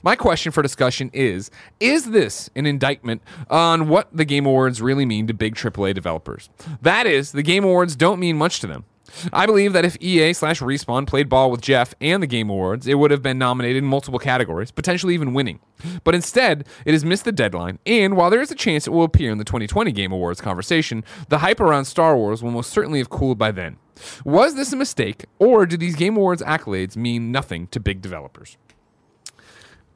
My 0.02 0.14
question 0.16 0.50
for 0.52 0.62
discussion 0.62 1.10
is 1.12 1.50
Is 1.80 2.10
this 2.10 2.50
an 2.56 2.66
indictment 2.66 3.22
on 3.50 3.88
what 3.88 4.08
the 4.12 4.24
Game 4.24 4.46
Awards 4.46 4.80
really 4.82 5.04
mean 5.04 5.26
to 5.28 5.34
big 5.34 5.54
AAA 5.56 5.94
developers? 5.94 6.48
That 6.82 7.06
is, 7.06 7.32
the 7.32 7.42
Game 7.42 7.64
Awards 7.64 7.96
don't 7.96 8.18
mean 8.20 8.36
much 8.36 8.60
to 8.60 8.66
them. 8.66 8.84
I 9.32 9.46
believe 9.46 9.72
that 9.72 9.84
if 9.84 9.96
EA 10.00 10.32
slash 10.32 10.60
Respawn 10.60 11.06
played 11.06 11.28
ball 11.28 11.50
with 11.50 11.60
Geoff 11.60 11.94
and 12.00 12.22
the 12.22 12.26
Game 12.26 12.50
Awards, 12.50 12.86
it 12.86 12.98
would 12.98 13.10
have 13.10 13.22
been 13.22 13.38
nominated 13.38 13.82
in 13.82 13.88
multiple 13.88 14.18
categories, 14.18 14.70
potentially 14.70 15.14
even 15.14 15.34
winning. 15.34 15.60
But 16.02 16.14
instead, 16.14 16.66
it 16.84 16.92
has 16.92 17.04
missed 17.04 17.24
the 17.24 17.32
deadline, 17.32 17.78
and 17.86 18.16
while 18.16 18.30
there 18.30 18.40
is 18.40 18.50
a 18.50 18.56
chance 18.56 18.86
it 18.86 18.90
will 18.90 19.04
appear 19.04 19.30
in 19.30 19.38
the 19.38 19.44
2020 19.44 19.92
Game 19.92 20.12
Awards 20.12 20.40
conversation, 20.40 21.04
the 21.28 21.38
hype 21.38 21.60
around 21.60 21.84
Star 21.84 22.16
Wars 22.16 22.42
will 22.42 22.50
most 22.50 22.70
certainly 22.70 22.98
have 22.98 23.10
cooled 23.10 23.38
by 23.38 23.50
then. 23.50 23.76
Was 24.24 24.54
this 24.54 24.72
a 24.72 24.76
mistake, 24.76 25.24
or 25.38 25.66
do 25.66 25.76
these 25.76 25.96
Game 25.96 26.16
Awards 26.16 26.42
accolades 26.42 26.96
mean 26.96 27.30
nothing 27.30 27.66
to 27.68 27.80
big 27.80 28.00
developers? 28.00 28.56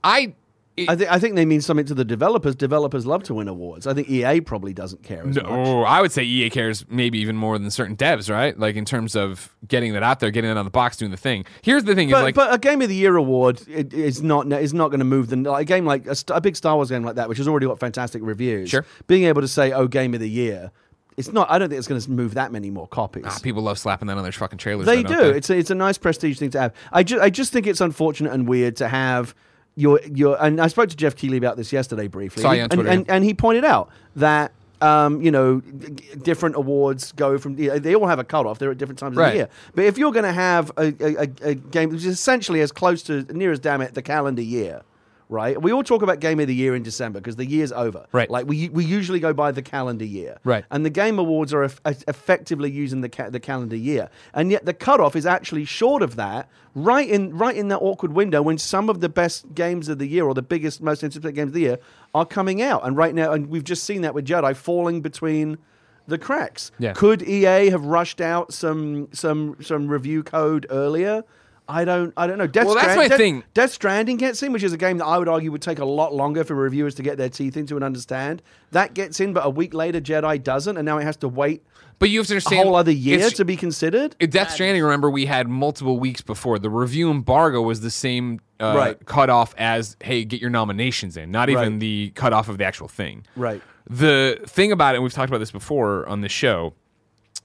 I 0.05 0.35
I, 0.87 0.97
th- 0.97 1.09
I 1.11 1.19
think 1.19 1.35
they 1.35 1.47
mean 1.47 1.61
something 1.61 1.87
to 1.87 1.95
the 1.95 2.05
developers. 2.05 2.55
Developers 2.55 3.07
love 3.07 3.23
to 3.25 3.35
win 3.35 3.49
awards. 3.49 3.87
I 3.87 3.95
think 3.95 4.09
EA 4.09 4.41
probably 4.41 4.73
doesn't 4.73 5.03
care 5.03 5.27
as 5.27 5.37
much. 5.37 5.45
No, 5.45 5.83
I 5.85 6.01
would 6.01 6.13
say 6.13 6.23
EA 6.23 6.51
cares 6.51 6.85
maybe 6.89 7.19
even 7.19 7.37
more 7.37 7.59
than 7.59 7.71
certain 7.71 7.97
devs, 7.97 8.31
right? 8.31 8.59
Like 8.59 8.77
in 8.77 8.85
terms 8.85 9.17
of 9.17 9.55
getting 9.67 9.93
that 9.95 10.03
out 10.03 10.21
there, 10.21 10.31
getting 10.31 10.51
that 10.51 10.57
on 10.57 10.65
the 10.65 10.71
box, 10.71 10.97
doing 10.97 11.11
the 11.11 11.17
thing. 11.17 11.45
Here's 11.63 11.85
the 11.85 11.95
thing: 11.95 12.11
But, 12.11 12.19
is 12.19 12.23
like 12.23 12.35
but 12.35 12.53
a 12.53 12.59
game 12.59 12.83
of 12.83 12.89
the 12.89 12.95
year 12.95 13.17
award 13.17 13.63
it, 13.69 13.93
is 13.93 14.23
not 14.23 14.53
is 14.53 14.75
not 14.75 14.89
going 14.89 15.01
to 15.01 15.05
move 15.05 15.29
the 15.29 15.37
like, 15.37 15.63
a 15.63 15.65
game 15.65 15.87
like 15.87 16.07
a, 16.07 16.17
a 16.29 16.41
big 16.41 16.57
Star 16.57 16.77
Wars 16.77 16.91
game 16.91 17.03
like 17.03 17.17
that, 17.17 17.29
which 17.29 17.39
has 17.39 17.49
already 17.49 17.67
got 17.67 17.79
fantastic 17.79 18.23
reviews. 18.25 18.71
Sure. 18.71 18.85
being 19.07 19.25
able 19.25 19.41
to 19.41 19.49
say 19.49 19.73
oh 19.73 19.89
game 19.89 20.15
of 20.15 20.21
the 20.21 20.31
year, 20.31 20.71
it's 21.19 21.33
not. 21.33 21.51
I 21.51 21.59
don't 21.59 21.69
think 21.69 21.79
it's 21.81 21.89
going 21.89 22.01
to 22.01 22.11
move 22.11 22.35
that 22.35 22.53
many 22.53 22.71
more 22.71 22.87
copies. 22.87 23.25
ah, 23.27 23.39
people 23.43 23.63
love 23.63 23.79
slapping 23.79 24.07
that 24.07 24.17
on 24.17 24.23
their 24.23 24.31
fucking 24.31 24.59
trailers. 24.59 24.87
They 24.87 25.03
though, 25.03 25.09
do. 25.09 25.17
don't 25.17 25.37
It's 25.37 25.51
a, 25.51 25.57
it's 25.59 25.71
a 25.71 25.75
nice 25.75 25.99
prestige 25.99 26.39
thing 26.39 26.51
to 26.51 26.61
have. 26.61 26.75
I 26.93 27.03
just 27.03 27.21
I 27.21 27.29
just 27.29 27.53
think 27.53 27.67
it's 27.67 27.81
unfortunate 27.81 28.33
and 28.33 28.49
weird 28.49 28.77
to 28.77 28.89
have 28.89 29.35
your 29.79 30.01
your. 30.03 30.43
And 30.43 30.61
I 30.61 30.67
spoke 30.69 30.91
to 30.91 30.97
Geoff 30.97 31.17
Keighley 31.17 31.39
about 31.39 31.57
this 31.57 31.73
yesterday 31.73 32.09
briefly. 32.09 32.43
On 32.45 32.57
and, 32.65 32.73
Twitter, 32.73 32.89
and, 32.89 33.07
yeah. 33.07 33.15
and 33.15 33.25
he 33.25 33.35
pointed 33.35 33.65
out 33.65 33.89
that. 34.17 34.53
Um, 34.81 35.21
you 35.21 35.33
know, 35.33 35.61
g- 35.61 36.05
different 36.23 36.55
awards 36.55 37.11
go 37.11 37.37
from. 37.37 37.57
They 37.57 37.97
all 37.97 38.07
have 38.07 38.21
a 38.21 38.25
cutoff. 38.25 38.61
They're 38.61 38.71
at 38.71 38.79
different 38.79 39.01
times 39.01 39.19
of 39.19 39.25
the 39.25 39.35
year. 39.35 39.49
But 39.75 39.87
if 39.87 39.99
you're 39.99 40.13
going 40.13 40.25
to 40.25 40.33
have 40.33 40.71
a, 40.77 40.95
a, 41.01 41.17
a, 41.17 41.49
a 41.51 41.55
game 41.57 41.91
which 41.91 42.05
is 42.05 42.07
essentially 42.07 42.61
as 42.61 42.71
close 42.71 43.03
to 43.03 43.23
near 43.35 43.51
as 43.51 43.59
damn 43.59 43.81
it 43.81 43.95
the 43.95 44.03
calendar 44.03 44.41
year, 44.41 44.83
right? 45.29 45.61
We 45.61 45.73
all 45.73 45.83
talk 45.83 46.03
about 46.03 46.21
game 46.21 46.41
of 46.41 46.47
the 46.47 46.55
year 46.55 46.75
in 46.75 46.83
December 46.83 47.21
because 47.21 47.37
the 47.37 47.47
year's 47.47 47.73
over. 47.73 48.07
Right. 48.13 48.31
Like 48.31 48.47
we 48.47 48.69
we 48.69 48.85
usually 48.85 49.21
go 49.21 49.33
by 49.33 49.53
the 49.53 49.63
calendar 49.63 50.05
year. 50.05 50.39
Right. 50.45 50.65
And 50.71 50.85
the 50.85 50.91
game 50.91 51.19
awards 51.19 51.53
are 51.53 51.65
eff- 51.65 51.81
effectively 51.85 52.71
using 52.71 53.01
the 53.01 53.09
ca- 53.09 53.31
the 53.31 53.41
calendar 53.41 53.77
year, 53.77 54.11
and 54.35 54.51
yet 54.51 54.65
the 54.65 54.75
cutoff 54.75 55.17
is 55.17 55.27
actually 55.27 55.65
short 55.65 56.03
of 56.03 56.17
that. 56.17 56.49
Right 56.75 57.09
in 57.09 57.37
right 57.37 57.57
in 57.57 57.69
that 57.69 57.79
awkward 57.79 58.13
window 58.13 58.41
when 58.43 58.59
some 58.59 58.89
of 58.89 59.01
the 59.01 59.09
best 59.09 59.55
games 59.55 59.89
of 59.89 59.99
the 59.99 60.07
year 60.07 60.25
or 60.25 60.35
the 60.35 60.43
biggest, 60.43 60.81
most 60.81 61.03
anticipated 61.03 61.35
games 61.35 61.49
of 61.49 61.55
the 61.55 61.61
year 61.61 61.79
are 62.15 62.27
coming 62.27 62.63
out, 62.63 62.87
and 62.87 62.97
right 62.97 63.15
now, 63.15 63.33
and 63.33 63.49
we've 63.49 63.65
just 63.65 63.85
seen 63.85 64.03
that 64.03 64.15
with 64.15 64.27
Jedi 64.27 64.55
falling 64.55 65.01
between 65.01 65.59
the 66.07 66.19
cracks. 66.19 66.71
Yeah. 66.79 66.95
Could 66.95 67.23
EA 67.23 67.71
have 67.71 67.85
rushed 67.85 68.21
out 68.21 68.53
some 68.53 69.09
some 69.13 69.57
some 69.61 69.89
review 69.89 70.23
code 70.23 70.67
earlier? 70.71 71.25
I 71.71 71.85
don't 71.85 72.15
I 72.17 72.27
don't 72.27 72.39
know. 72.39 72.47
Death 72.47 72.65
Well, 72.67 72.75
that's 72.77 72.87
Strand- 72.87 72.99
my 73.01 73.09
Death- 73.09 73.19
thing. 73.19 73.45
Death 73.53 73.73
Stranding 73.73 74.17
gets 74.17 74.43
in, 74.43 74.53
which 74.53 74.63
is 74.63 74.73
a 74.73 74.79
game 74.79 74.97
that 74.99 75.05
I 75.05 75.19
would 75.19 75.29
argue 75.29 75.53
would 75.53 75.61
take 75.63 75.79
a 75.79 75.85
lot 75.85 76.15
longer 76.15 76.43
for 76.45 76.55
reviewers 76.55 76.95
to 76.97 77.03
get 77.03 77.19
their 77.19 77.29
teeth 77.29 77.57
into 77.57 77.75
and 77.77 77.85
understand. 77.85 78.41
That 78.71 78.95
gets 78.95 79.21
in, 79.21 79.33
but 79.35 79.45
a 79.45 79.51
week 79.51 79.75
later, 79.75 80.01
Jedi 80.01 80.43
doesn't, 80.43 80.77
and 80.79 80.87
now 80.87 80.97
it 80.99 81.05
has 81.05 81.17
to 81.19 81.29
wait 81.29 81.63
But 81.99 82.09
you 82.11 82.21
have 82.21 82.27
to 82.29 82.35
understand 82.35 82.61
a 82.63 82.65
whole 82.65 82.77
other 82.77 82.91
year 82.93 83.17
it's- 83.17 83.33
to 83.35 83.45
be 83.45 83.57
considered. 83.57 84.17
Death 84.19 84.53
Stranding, 84.53 84.83
remember, 84.83 85.11
we 85.11 85.27
had 85.27 85.49
multiple 85.49 85.99
weeks 85.99 86.23
before. 86.23 86.59
The 86.59 86.71
review 86.71 87.11
embargo 87.11 87.61
was 87.61 87.81
the 87.83 87.91
same 87.91 88.41
uh, 88.61 88.75
Right. 88.77 89.07
cutoff 89.07 89.55
as, 89.59 89.97
hey, 90.03 90.25
get 90.25 90.41
your 90.41 90.51
nominations 90.51 91.17
in, 91.17 91.31
not 91.31 91.49
even 91.51 91.73
Right. 91.75 91.81
the 91.81 92.11
cutoff 92.15 92.49
of 92.49 92.57
the 92.59 92.65
actual 92.65 92.89
thing. 92.89 93.25
Right. 93.37 93.61
The 93.91 94.41
thing 94.47 94.73
about 94.73 94.95
it, 94.95 94.97
and 94.97 95.03
we've 95.05 95.13
talked 95.13 95.29
about 95.29 95.39
this 95.39 95.51
before 95.53 96.09
on 96.09 96.23
the 96.23 96.29
show, 96.29 96.73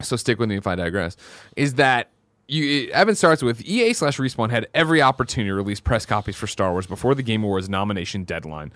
so 0.01 0.15
stick 0.15 0.39
with 0.39 0.49
me 0.49 0.55
if 0.57 0.65
I 0.67 0.75
digress, 0.75 1.15
is 1.55 1.75
that 1.75 2.09
you 2.47 2.89
Evan 2.91 3.15
starts 3.15 3.41
with 3.41 3.61
EA 3.61 3.93
slash 3.93 4.17
Respawn 4.17 4.49
had 4.49 4.67
every 4.73 5.01
opportunity 5.01 5.49
to 5.49 5.55
release 5.55 5.79
press 5.79 6.05
copies 6.05 6.35
for 6.35 6.47
Star 6.47 6.71
Wars 6.71 6.87
before 6.87 7.15
the 7.15 7.23
Game 7.23 7.43
Awards 7.43 7.69
nomination 7.69 8.23
deadline. 8.23 8.71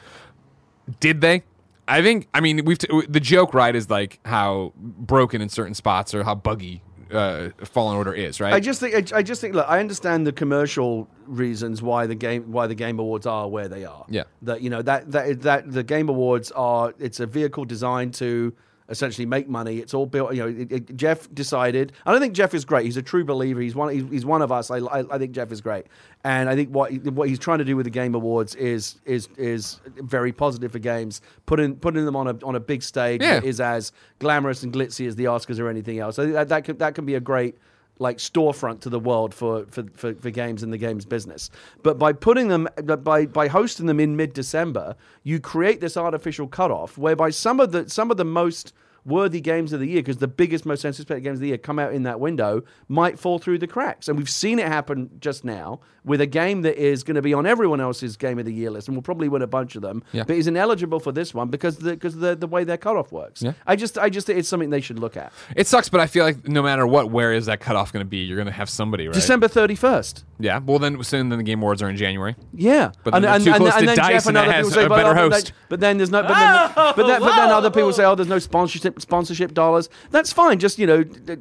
Did 0.99 1.22
they? 1.22 1.43
I 1.88 2.01
think. 2.01 2.28
I 2.34 2.41
mean, 2.41 2.65
we've 2.65 2.78
t- 2.78 3.05
the 3.07 3.20
joke, 3.20 3.53
right, 3.53 3.76
is 3.76 3.89
like 3.89 4.20
how 4.26 4.74
broken 4.78 5.41
in 5.41 5.49
certain 5.49 5.74
spots 5.74 6.13
or 6.13 6.24
how 6.24 6.36
buggy 6.36 6.82
uh, 7.11 7.49
Fallen 7.63 7.97
Order 7.97 8.13
is, 8.13 8.39
right? 8.39 8.53
I 8.53 8.59
just 8.59 8.80
think 8.80 9.13
I, 9.13 9.18
I 9.18 9.24
just 9.24 9.41
think 9.41 9.55
look, 9.55 9.68
I 9.68 9.80
understand 9.80 10.28
the 10.28 10.32
commercial 10.32 11.07
reasons 11.26 11.82
why 11.82 12.07
the 12.07 12.15
game 12.15 12.51
why 12.51 12.68
the 12.68 12.76
game 12.76 12.99
awards 12.99 13.26
are 13.26 13.47
where 13.47 13.68
they 13.68 13.86
are. 13.86 14.05
Yeah. 14.09 14.24
That 14.41 14.61
you 14.61 14.70
know 14.70 14.82
that 14.82 15.11
that 15.11 15.41
that 15.41 15.72
the 15.72 15.84
game 15.84 16.09
awards 16.09 16.51
are 16.51 16.93
it's 16.99 17.20
a 17.20 17.26
vehicle 17.26 17.65
designed 17.65 18.13
to 18.15 18.53
essentially 18.89 19.25
make 19.25 19.47
money. 19.49 19.77
It's 19.79 19.93
all 19.93 20.05
built. 20.05 20.33
You 20.33 20.41
know, 20.43 20.61
it, 20.61 20.71
it- 20.71 20.95
Geoff 20.95 21.27
decided. 21.33 21.93
I 22.05 22.11
don't 22.11 22.21
think 22.21 22.33
Geoff 22.33 22.53
is 22.53 22.65
great. 22.65 22.85
He's 22.85 22.97
a 22.97 23.01
true 23.01 23.23
believer. 23.25 23.59
He's 23.61 23.75
one. 23.75 23.93
He's, 23.93 24.03
he's 24.09 24.25
one 24.25 24.41
of 24.41 24.51
us. 24.51 24.71
I, 24.71 24.77
I, 24.77 25.03
I 25.11 25.17
think 25.17 25.31
Geoff 25.33 25.51
is 25.51 25.61
great, 25.61 25.85
and 26.23 26.49
I 26.49 26.55
think 26.55 26.69
what 26.69 26.91
what 27.11 27.27
he's 27.29 27.39
trying 27.39 27.59
to 27.59 27.65
do 27.65 27.75
with 27.75 27.85
the 27.85 27.89
game 27.89 28.15
awards 28.15 28.55
is 28.55 28.95
is 29.05 29.27
is 29.38 29.79
very 29.97 30.31
positive 30.31 30.71
for 30.71 30.79
games. 30.79 31.21
Putting 31.45 31.75
putting 31.75 32.05
them 32.05 32.15
on 32.15 32.27
a 32.27 32.38
on 32.45 32.55
a 32.55 32.59
big 32.59 32.81
stage 32.83 33.21
Yeah. 33.21 33.41
is 33.43 33.59
as 33.59 33.91
glamorous 34.19 34.63
and 34.63 34.73
glitzy 34.73 35.07
as 35.07 35.15
the 35.15 35.25
Oscars 35.25 35.59
or 35.59 35.69
anything 35.69 35.99
else. 35.99 36.17
I 36.19 36.23
think 36.23 36.33
that 36.33 36.49
that 36.49 36.63
can, 36.63 36.77
that 36.77 36.95
can 36.95 37.05
be 37.05 37.15
a 37.15 37.19
great 37.19 37.55
like 37.99 38.17
storefront 38.17 38.81
to 38.81 38.89
the 38.89 38.99
world 38.99 39.33
for, 39.33 39.65
for, 39.65 39.83
for, 39.93 40.13
for 40.15 40.29
games 40.29 40.63
and 40.63 40.71
the 40.71 40.77
games 40.77 41.05
business. 41.05 41.49
But 41.83 41.97
by 41.97 42.13
putting 42.13 42.47
them 42.47 42.67
by 43.03 43.25
by 43.25 43.47
hosting 43.47 43.85
them 43.85 43.99
in 43.99 44.15
mid 44.15 44.33
December, 44.33 44.95
you 45.23 45.39
create 45.39 45.81
this 45.81 45.97
artificial 45.97 46.47
cutoff 46.47 46.97
whereby 46.97 47.29
some 47.29 47.59
of 47.59 47.71
the 47.71 47.89
some 47.89 48.11
of 48.11 48.17
the 48.17 48.25
most 48.25 48.73
worthy 49.07 49.41
games 49.41 49.73
of 49.73 49.79
the 49.79 49.87
year, 49.87 49.99
because 50.01 50.17
the 50.17 50.27
biggest, 50.27 50.65
most 50.65 50.85
anticipated 50.85 51.21
games 51.21 51.37
of 51.37 51.41
the 51.41 51.47
year 51.47 51.57
come 51.57 51.79
out 51.79 51.93
in 51.93 52.03
that 52.03 52.19
window, 52.19 52.61
might 52.87 53.17
fall 53.17 53.39
through 53.39 53.57
the 53.57 53.67
cracks. 53.67 54.07
And 54.07 54.17
we've 54.17 54.29
seen 54.29 54.59
it 54.59 54.67
happen 54.67 55.09
just 55.19 55.43
now 55.45 55.79
with 56.03 56.21
a 56.21 56.25
game 56.25 56.61
that 56.61 56.77
is 56.81 57.03
going 57.03 57.15
to 57.15 57.21
be 57.21 57.33
on 57.33 57.45
everyone 57.45 57.81
else's 57.81 58.15
game 58.15 58.39
of 58.39 58.45
the 58.45 58.53
year 58.53 58.69
list 58.69 58.87
and 58.87 58.95
will 58.95 59.01
probably 59.01 59.27
win 59.27 59.41
a 59.41 59.47
bunch 59.47 59.75
of 59.75 59.81
them, 59.81 60.03
Yeah. 60.13 60.23
but 60.25 60.35
is 60.37 60.47
ineligible 60.47 60.99
for 60.99 61.11
this 61.11 61.33
one 61.33 61.49
because 61.49 61.77
the 61.77 61.91
because 61.91 62.15
the, 62.15 62.35
the 62.35 62.47
way 62.47 62.63
their 62.63 62.77
cutoff 62.77 63.11
works. 63.11 63.41
Yeah. 63.41 63.53
I 63.65 63.75
just 63.75 63.97
I 63.97 64.09
just 64.09 64.27
think 64.27 64.39
it's 64.39 64.47
something 64.47 64.69
they 64.69 64.79
should 64.81 64.99
look 64.99 65.17
at. 65.17 65.33
it 65.55 65.67
sucks, 65.67 65.89
but 65.89 65.99
I 65.99 66.07
feel 66.07 66.23
like 66.23 66.47
no 66.47 66.61
matter 66.61 66.87
what, 66.87 67.11
where 67.11 67.33
is 67.33 67.47
that 67.47 67.59
cutoff 67.59 67.91
going 67.91 68.05
to 68.05 68.09
be? 68.09 68.19
You're 68.19 68.37
going 68.37 68.47
to 68.47 68.53
have 68.53 68.69
somebody, 68.69 69.07
right? 69.07 69.13
December 69.13 69.47
thirty 69.47 69.75
first. 69.75 70.23
Yeah. 70.39 70.59
Well, 70.59 70.79
then 70.79 71.03
soon 71.03 71.29
then 71.29 71.39
the 71.39 71.43
Game 71.43 71.61
Awards 71.61 71.81
are 71.81 71.89
in 71.89 71.97
January. 71.97 72.35
Yeah, 72.53 72.91
But 73.03 73.19
then 73.19 73.43
close 73.43 73.75
to 73.75 73.85
DICE 73.95 74.27
and 74.27 74.37
it 74.37 74.39
other 74.39 74.51
has 74.51 74.65
people 74.67 74.71
say, 74.71 74.85
a 74.85 74.89
but, 74.89 74.95
better 74.97 75.09
oh, 75.09 75.29
but 75.29 75.33
host. 75.33 75.53
But 75.67 75.79
then 75.79 75.97
there's 75.97 76.11
no. 76.11 76.21
But 76.21 76.27
then, 76.29 76.71
but 76.75 76.95
then, 77.07 77.21
but 77.21 77.35
then 77.35 77.49
other 77.49 77.71
people 77.71 77.91
say, 77.91 78.05
oh, 78.05 78.15
there's 78.15 78.29
no 78.29 78.39
sponsorship 78.39 78.96
sponsorship 78.99 79.53
dollars. 79.53 79.89
That's 80.11 80.31
fine. 80.33 80.59
Just 80.59 80.79
you 80.79 80.87
know, 80.87 81.03
d- 81.03 81.35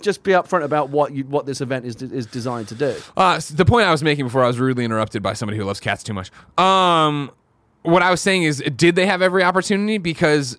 just 0.00 0.22
be 0.22 0.32
upfront 0.32 0.64
about 0.64 0.90
what 0.90 1.12
you 1.12 1.24
what 1.24 1.46
this 1.46 1.60
event 1.60 1.84
is 1.86 2.00
is 2.02 2.26
designed 2.26 2.68
to 2.68 2.74
do. 2.74 2.96
Uh, 3.16 3.40
the 3.50 3.64
point 3.64 3.86
I 3.86 3.90
was 3.90 4.02
making 4.02 4.26
before 4.26 4.44
I 4.44 4.46
was 4.46 4.58
rudely 4.58 4.84
interrupted 4.84 5.22
by 5.22 5.32
somebody 5.34 5.58
who 5.58 5.64
loves 5.64 5.80
cats 5.80 6.02
too 6.02 6.14
much. 6.14 6.30
Um, 6.58 7.30
what 7.82 8.02
I 8.02 8.10
was 8.10 8.20
saying 8.20 8.44
is, 8.44 8.62
did 8.76 8.94
they 8.94 9.06
have 9.06 9.22
every 9.22 9.42
opportunity? 9.42 9.98
Because, 9.98 10.58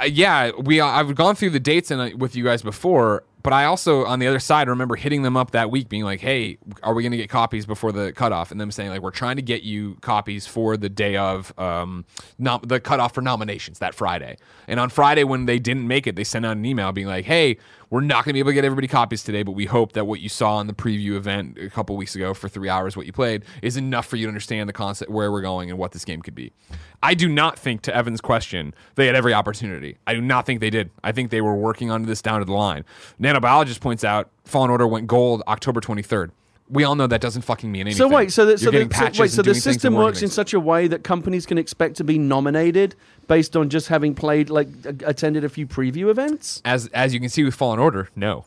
uh, 0.00 0.04
yeah, 0.04 0.50
we 0.58 0.80
I've 0.80 1.14
gone 1.14 1.34
through 1.36 1.50
the 1.50 1.60
dates 1.60 1.90
and 1.90 2.00
uh, 2.00 2.16
with 2.16 2.34
you 2.34 2.44
guys 2.44 2.62
before, 2.62 3.22
but 3.44 3.52
I 3.52 3.66
also 3.66 4.06
on 4.06 4.18
the 4.18 4.26
other 4.26 4.40
side 4.40 4.68
remember 4.68 4.96
hitting 4.96 5.22
them 5.22 5.36
up 5.36 5.52
that 5.52 5.70
week, 5.70 5.88
being 5.88 6.02
like, 6.02 6.20
"Hey, 6.20 6.58
are 6.82 6.94
we 6.94 7.02
going 7.02 7.12
to 7.12 7.18
get 7.18 7.28
copies 7.28 7.66
before 7.66 7.92
the 7.92 8.12
cutoff?" 8.12 8.50
And 8.50 8.60
them 8.60 8.72
saying 8.72 8.90
like, 8.90 9.02
"We're 9.02 9.10
trying 9.12 9.36
to 9.36 9.42
get 9.42 9.62
you 9.62 9.96
copies 10.00 10.46
for 10.46 10.76
the 10.76 10.88
day 10.88 11.16
of 11.16 11.56
um, 11.58 12.06
nom- 12.38 12.62
the 12.66 12.80
cutoff 12.80 13.14
for 13.14 13.20
nominations 13.20 13.78
that 13.78 13.94
Friday." 13.94 14.38
And 14.66 14.80
on 14.80 14.88
Friday 14.88 15.22
when 15.22 15.44
they 15.44 15.58
didn't 15.60 15.86
make 15.86 16.06
it, 16.06 16.16
they 16.16 16.24
sent 16.24 16.44
out 16.44 16.56
an 16.56 16.64
email 16.64 16.90
being 16.90 17.06
like, 17.06 17.26
"Hey." 17.26 17.58
We're 17.90 18.00
not 18.00 18.24
going 18.24 18.30
to 18.30 18.32
be 18.32 18.38
able 18.40 18.50
to 18.50 18.54
get 18.54 18.64
everybody 18.64 18.88
copies 18.88 19.22
today, 19.22 19.44
but 19.44 19.52
we 19.52 19.66
hope 19.66 19.92
that 19.92 20.04
what 20.04 20.18
you 20.18 20.28
saw 20.28 20.58
in 20.58 20.66
the 20.66 20.72
preview 20.72 21.14
event 21.14 21.56
a 21.58 21.70
couple 21.70 21.96
weeks 21.96 22.16
ago 22.16 22.34
for 22.34 22.48
three 22.48 22.68
hours, 22.68 22.96
what 22.96 23.06
you 23.06 23.12
played, 23.12 23.44
is 23.62 23.76
enough 23.76 24.06
for 24.06 24.16
you 24.16 24.26
to 24.26 24.28
understand 24.30 24.68
the 24.68 24.72
concept, 24.72 25.12
where 25.12 25.30
we're 25.30 25.42
going, 25.42 25.70
and 25.70 25.78
what 25.78 25.92
this 25.92 26.04
game 26.04 26.20
could 26.20 26.34
be. 26.34 26.50
I 27.04 27.14
do 27.14 27.28
not 27.28 27.56
think, 27.56 27.82
to 27.82 27.94
Evan's 27.94 28.20
question, 28.20 28.74
they 28.96 29.06
had 29.06 29.14
every 29.14 29.32
opportunity. 29.32 29.98
I 30.08 30.14
do 30.14 30.20
not 30.20 30.44
think 30.44 30.60
they 30.60 30.70
did. 30.70 30.90
I 31.04 31.12
think 31.12 31.30
they 31.30 31.40
were 31.40 31.54
working 31.54 31.92
on 31.92 32.02
this 32.02 32.20
down 32.20 32.40
to 32.40 32.44
the 32.44 32.52
line. 32.52 32.84
Nanobiologist 33.34 33.80
points 33.80 34.04
out 34.04 34.30
Fallen 34.44 34.70
Order 34.70 34.86
went 34.86 35.06
gold 35.06 35.42
October 35.46 35.80
23rd. 35.80 36.30
We 36.70 36.82
all 36.84 36.94
know 36.94 37.06
that 37.06 37.20
doesn't 37.20 37.42
fucking 37.42 37.70
mean 37.70 37.82
anything. 37.82 37.98
So 37.98 38.08
wait, 38.08 38.32
so 38.32 38.46
the, 38.46 38.56
so 38.56 38.70
the, 38.70 38.88
so, 38.90 39.04
wait, 39.20 39.30
so 39.30 39.36
the 39.36 39.42
doing 39.42 39.54
things 39.54 39.66
and 39.66 39.74
system 39.74 39.94
works 39.94 40.22
in 40.22 40.30
such 40.30 40.54
a 40.54 40.60
way 40.60 40.86
that 40.88 41.04
companies 41.04 41.44
can 41.44 41.58
expect 41.58 41.96
to 41.96 42.04
be 42.04 42.18
nominated 42.18 42.94
based 43.28 43.54
on 43.54 43.68
just 43.68 43.88
having 43.88 44.14
played 44.14 44.48
like 44.48 44.68
attended 45.04 45.44
a 45.44 45.50
few 45.50 45.66
preview 45.66 46.08
events. 46.08 46.62
as 46.64 46.86
as 46.88 47.12
you 47.12 47.20
can 47.20 47.28
see 47.28 47.44
with 47.44 47.54
Fallen 47.54 47.78
Order, 47.78 48.08
no. 48.16 48.46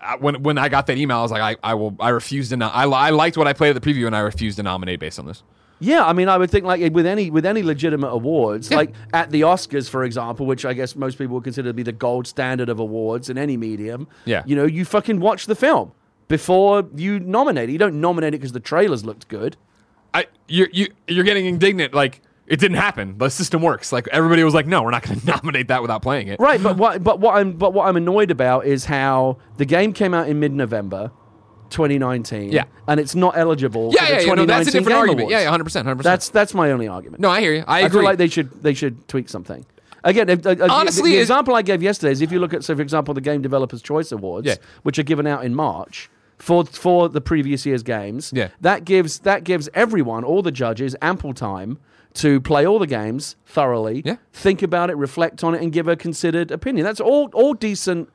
I, 0.00 0.16
when 0.16 0.42
when 0.42 0.58
I 0.58 0.68
got 0.68 0.86
that 0.86 0.96
email, 0.96 1.18
I 1.18 1.22
was 1.22 1.30
like, 1.30 1.58
I, 1.62 1.70
I 1.70 1.74
will. 1.74 1.94
I 2.00 2.08
refuse 2.08 2.48
to. 2.48 2.56
No- 2.56 2.68
I, 2.68 2.84
I 2.86 3.10
liked 3.10 3.36
what 3.36 3.46
I 3.46 3.52
played 3.52 3.76
at 3.76 3.80
the 3.80 3.92
preview, 3.92 4.06
and 4.06 4.16
I 4.16 4.20
refuse 4.20 4.56
to 4.56 4.62
nominate 4.62 4.98
based 4.98 5.18
on 5.18 5.26
this. 5.26 5.42
Yeah, 5.80 6.04
I 6.04 6.12
mean, 6.12 6.28
I 6.28 6.36
would 6.38 6.50
think 6.50 6.64
like 6.64 6.92
with 6.92 7.06
any 7.06 7.30
with 7.30 7.46
any 7.46 7.62
legitimate 7.62 8.08
awards, 8.08 8.70
Yeah. 8.70 8.76
like 8.76 8.92
at 9.12 9.30
the 9.30 9.40
Oscars, 9.42 9.88
for 9.88 10.04
example, 10.04 10.46
which 10.46 10.64
I 10.64 10.74
guess 10.74 10.94
most 10.94 11.16
people 11.18 11.34
would 11.36 11.44
consider 11.44 11.70
to 11.70 11.74
be 11.74 11.82
the 11.82 11.92
gold 11.92 12.26
standard 12.26 12.68
of 12.68 12.78
awards 12.78 13.30
in 13.30 13.38
any 13.38 13.56
medium. 13.56 14.06
Yeah. 14.26 14.42
you 14.46 14.54
know, 14.54 14.66
you 14.66 14.84
fucking 14.84 15.20
watch 15.20 15.46
the 15.46 15.54
film 15.54 15.92
before 16.28 16.84
you 16.94 17.18
nominate 17.18 17.68
it. 17.68 17.72
You 17.72 17.78
don't 17.78 18.00
nominate 18.00 18.34
it 18.34 18.38
because 18.38 18.52
the 18.52 18.60
trailers 18.60 19.04
looked 19.04 19.28
good. 19.28 19.56
I 20.12 20.26
you're 20.48 20.68
you 20.72 20.88
you're 21.08 21.24
getting 21.24 21.46
indignant. 21.46 21.94
Like 21.94 22.20
It 22.46 22.58
didn't 22.58 22.78
happen. 22.78 23.16
The 23.16 23.28
system 23.30 23.62
works. 23.62 23.92
Like 23.92 24.08
everybody 24.08 24.42
was 24.44 24.54
like, 24.54 24.66
no, 24.66 24.82
we're 24.82 24.90
not 24.90 25.02
going 25.04 25.20
to 25.24 25.26
nominate 25.26 25.68
that 25.68 25.82
without 25.82 26.02
playing 26.02 26.28
it. 26.28 26.40
Right, 26.40 26.60
but 26.62 26.76
what 26.76 27.02
but 27.02 27.20
what 27.20 27.36
I'm 27.36 27.52
but 27.52 27.72
what 27.72 27.86
I'm 27.88 27.96
annoyed 27.96 28.30
about 28.30 28.66
is 28.66 28.84
how 28.86 29.38
the 29.56 29.64
game 29.64 29.92
came 29.92 30.12
out 30.14 30.28
in 30.28 30.40
mid-November, 30.40 31.12
2019. 31.70 32.52
Yeah. 32.52 32.64
and 32.88 33.00
it's 33.00 33.14
not 33.14 33.36
eligible. 33.36 33.90
Yeah, 33.94 34.04
for 34.06 34.12
yeah, 34.12 34.18
the 34.20 34.26
yeah. 34.26 34.34
No, 34.34 34.46
that's 34.46 34.68
a 34.68 34.72
2019 34.72 34.72
different 34.72 34.86
Game 34.88 34.96
argument. 34.98 35.20
Awards. 35.20 35.32
Yeah, 35.32 35.40
yeah, 35.40 35.50
hundred 35.50 35.64
percent, 35.64 35.86
hundred 35.86 35.96
percent. 35.98 36.12
That's 36.12 36.28
that's 36.28 36.54
my 36.54 36.70
only 36.72 36.88
argument. 36.88 37.20
no, 37.20 37.30
I 37.30 37.40
hear 37.40 37.54
you. 37.54 37.64
I 37.66 37.78
I, 37.78 37.80
agree. 37.80 37.98
feel 38.00 38.04
like 38.04 38.18
they 38.18 38.28
should 38.28 38.62
they 38.62 38.74
should 38.74 39.06
tweak 39.08 39.28
something. 39.28 39.64
Again, 40.02 40.28
if, 40.30 40.46
uh, 40.46 40.50
uh, 40.58 40.68
Honestly, 40.70 41.10
the, 41.10 41.16
the 41.16 41.20
example 41.20 41.54
I 41.54 41.62
gave 41.62 41.82
yesterday 41.82 42.12
is 42.12 42.22
if 42.22 42.32
you 42.32 42.38
look 42.38 42.54
at, 42.54 42.64
so 42.64 42.74
for 42.74 42.80
example, 42.80 43.12
the 43.12 43.20
Game 43.20 43.42
Developers 43.42 43.82
Choice 43.82 44.10
Awards, 44.12 44.46
Yeah. 44.46 44.54
which 44.82 44.98
are 44.98 45.02
given 45.02 45.26
out 45.26 45.44
in 45.44 45.54
March 45.54 46.08
for 46.38 46.64
for 46.64 47.08
the 47.10 47.20
previous 47.20 47.66
year's 47.66 47.82
games. 47.82 48.32
Yeah. 48.34 48.48
that 48.62 48.84
gives 48.86 49.18
that 49.20 49.44
gives 49.44 49.68
everyone, 49.74 50.24
all 50.24 50.40
the 50.42 50.52
judges, 50.52 50.96
ample 51.02 51.34
time 51.34 51.78
to 52.14 52.40
play 52.40 52.66
all 52.66 52.78
the 52.78 52.86
games 52.86 53.36
thoroughly, 53.46 54.02
Yeah. 54.04 54.16
think 54.32 54.62
about 54.62 54.88
it, 54.90 54.96
reflect 54.96 55.44
on 55.44 55.54
it, 55.54 55.60
and 55.62 55.70
give 55.70 55.86
a 55.86 55.96
considered 55.96 56.50
opinion. 56.50 56.84
That's 56.84 57.00
all 57.00 57.28
all 57.34 57.52
decent. 57.54 58.08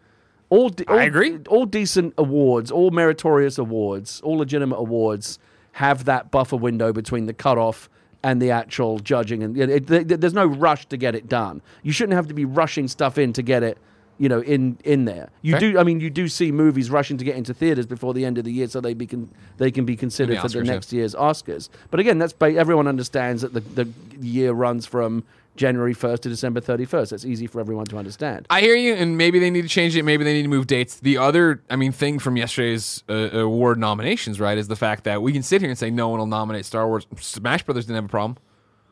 All, 0.50 0.70
de- 0.70 0.86
all 0.88 1.00
I 1.00 1.04
agree. 1.06 1.40
All 1.48 1.66
decent 1.66 2.14
awards, 2.18 2.72
all 2.72 2.92
meritorious 2.92 3.58
awards, 3.58 4.22
all 4.22 4.38
legitimate 4.38 4.78
awards 4.78 5.40
have 5.74 6.06
that 6.06 6.32
buffer 6.32 6.56
window 6.56 6.94
between 6.94 7.26
the 7.26 7.34
cutoff 7.34 7.90
and 8.24 8.42
the 8.42 8.50
actual 8.52 8.98
judging, 9.00 9.44
and 9.44 9.58
it, 9.58 9.70
it, 9.70 9.88
th- 9.88 10.08
there's 10.20 10.34
no 10.34 10.46
rush 10.48 10.86
to 10.88 10.98
get 10.98 11.14
it 11.16 11.28
done. 11.30 11.62
You 11.84 11.92
shouldn't 11.92 12.16
have 12.16 12.28
to 12.28 12.34
be 12.34 12.46
rushing 12.46 12.88
stuff 12.88 13.18
in 13.20 13.34
to 13.34 13.44
get 13.44 13.62
it, 13.62 13.78
you 14.18 14.30
know, 14.30 14.40
in 14.42 14.78
in 14.84 15.06
there. 15.06 15.30
You 15.44 15.56
Okay. 15.58 15.74
do. 15.74 15.80
I 15.80 15.84
mean, 15.84 16.00
you 16.00 16.10
do 16.10 16.28
see 16.28 16.52
movies 16.52 16.90
rushing 16.90 17.18
to 17.18 17.26
get 17.26 17.36
into 17.36 17.54
theaters 17.54 17.86
before 17.86 18.14
the 18.16 18.26
end 18.26 18.38
of 18.40 18.44
the 18.46 18.52
year, 18.52 18.68
so 18.68 18.82
they 18.82 18.94
be 18.96 19.06
con- 19.06 19.30
they 19.58 19.70
can 19.70 19.86
be 19.86 19.96
considered 19.96 20.38
The 20.38 20.42
for 20.42 20.48
the 20.48 20.58
yeah. 20.66 20.72
next 20.74 20.92
year's 20.94 21.14
Oscars. 21.14 21.70
But 21.92 22.00
again, 22.00 22.18
that's 22.18 22.34
ba- 22.34 22.56
everyone 22.56 22.88
understands 22.88 23.42
that 23.44 23.54
the 23.54 23.60
the 23.62 23.88
year 24.20 24.54
runs 24.54 24.86
from 24.88 25.24
January 25.56 25.94
1st 25.96 26.20
to 26.22 26.30
December 26.30 26.62
31st. 26.62 27.10
That's 27.10 27.26
easy 27.26 27.48
for 27.48 27.60
everyone 27.60 27.86
to 27.86 27.98
understand. 27.98 28.46
I 28.50 28.62
hear 28.62 28.76
you, 28.76 28.94
and 28.94 29.18
maybe 29.18 29.40
they 29.40 29.50
need 29.50 29.62
to 29.64 29.68
change 29.70 29.96
it. 29.96 30.04
Maybe 30.04 30.24
they 30.24 30.34
need 30.34 30.44
to 30.44 30.48
move 30.50 30.68
dates. 30.68 31.00
The 31.00 31.18
other, 31.18 31.62
I 31.70 31.76
mean, 31.76 31.92
thing 31.92 32.20
from 32.20 32.38
yesterday's 32.38 33.04
uh, 33.10 33.30
award 33.32 33.80
nominations, 33.80 34.40
right, 34.40 34.58
is 34.58 34.68
the 34.68 34.76
fact 34.76 35.06
that 35.06 35.22
we 35.22 35.32
can 35.34 35.44
sit 35.44 35.62
here 35.62 35.70
and 35.70 35.78
say 35.78 35.90
no 35.90 36.10
one 36.10 36.20
will 36.20 36.26
nominate 36.28 36.66
Star 36.66 36.88
Wars. 36.88 37.08
Smash 37.20 37.64
Brothers 37.64 37.86
didn't 37.86 37.96
have 37.96 38.06
a 38.06 38.10
problem. 38.10 38.38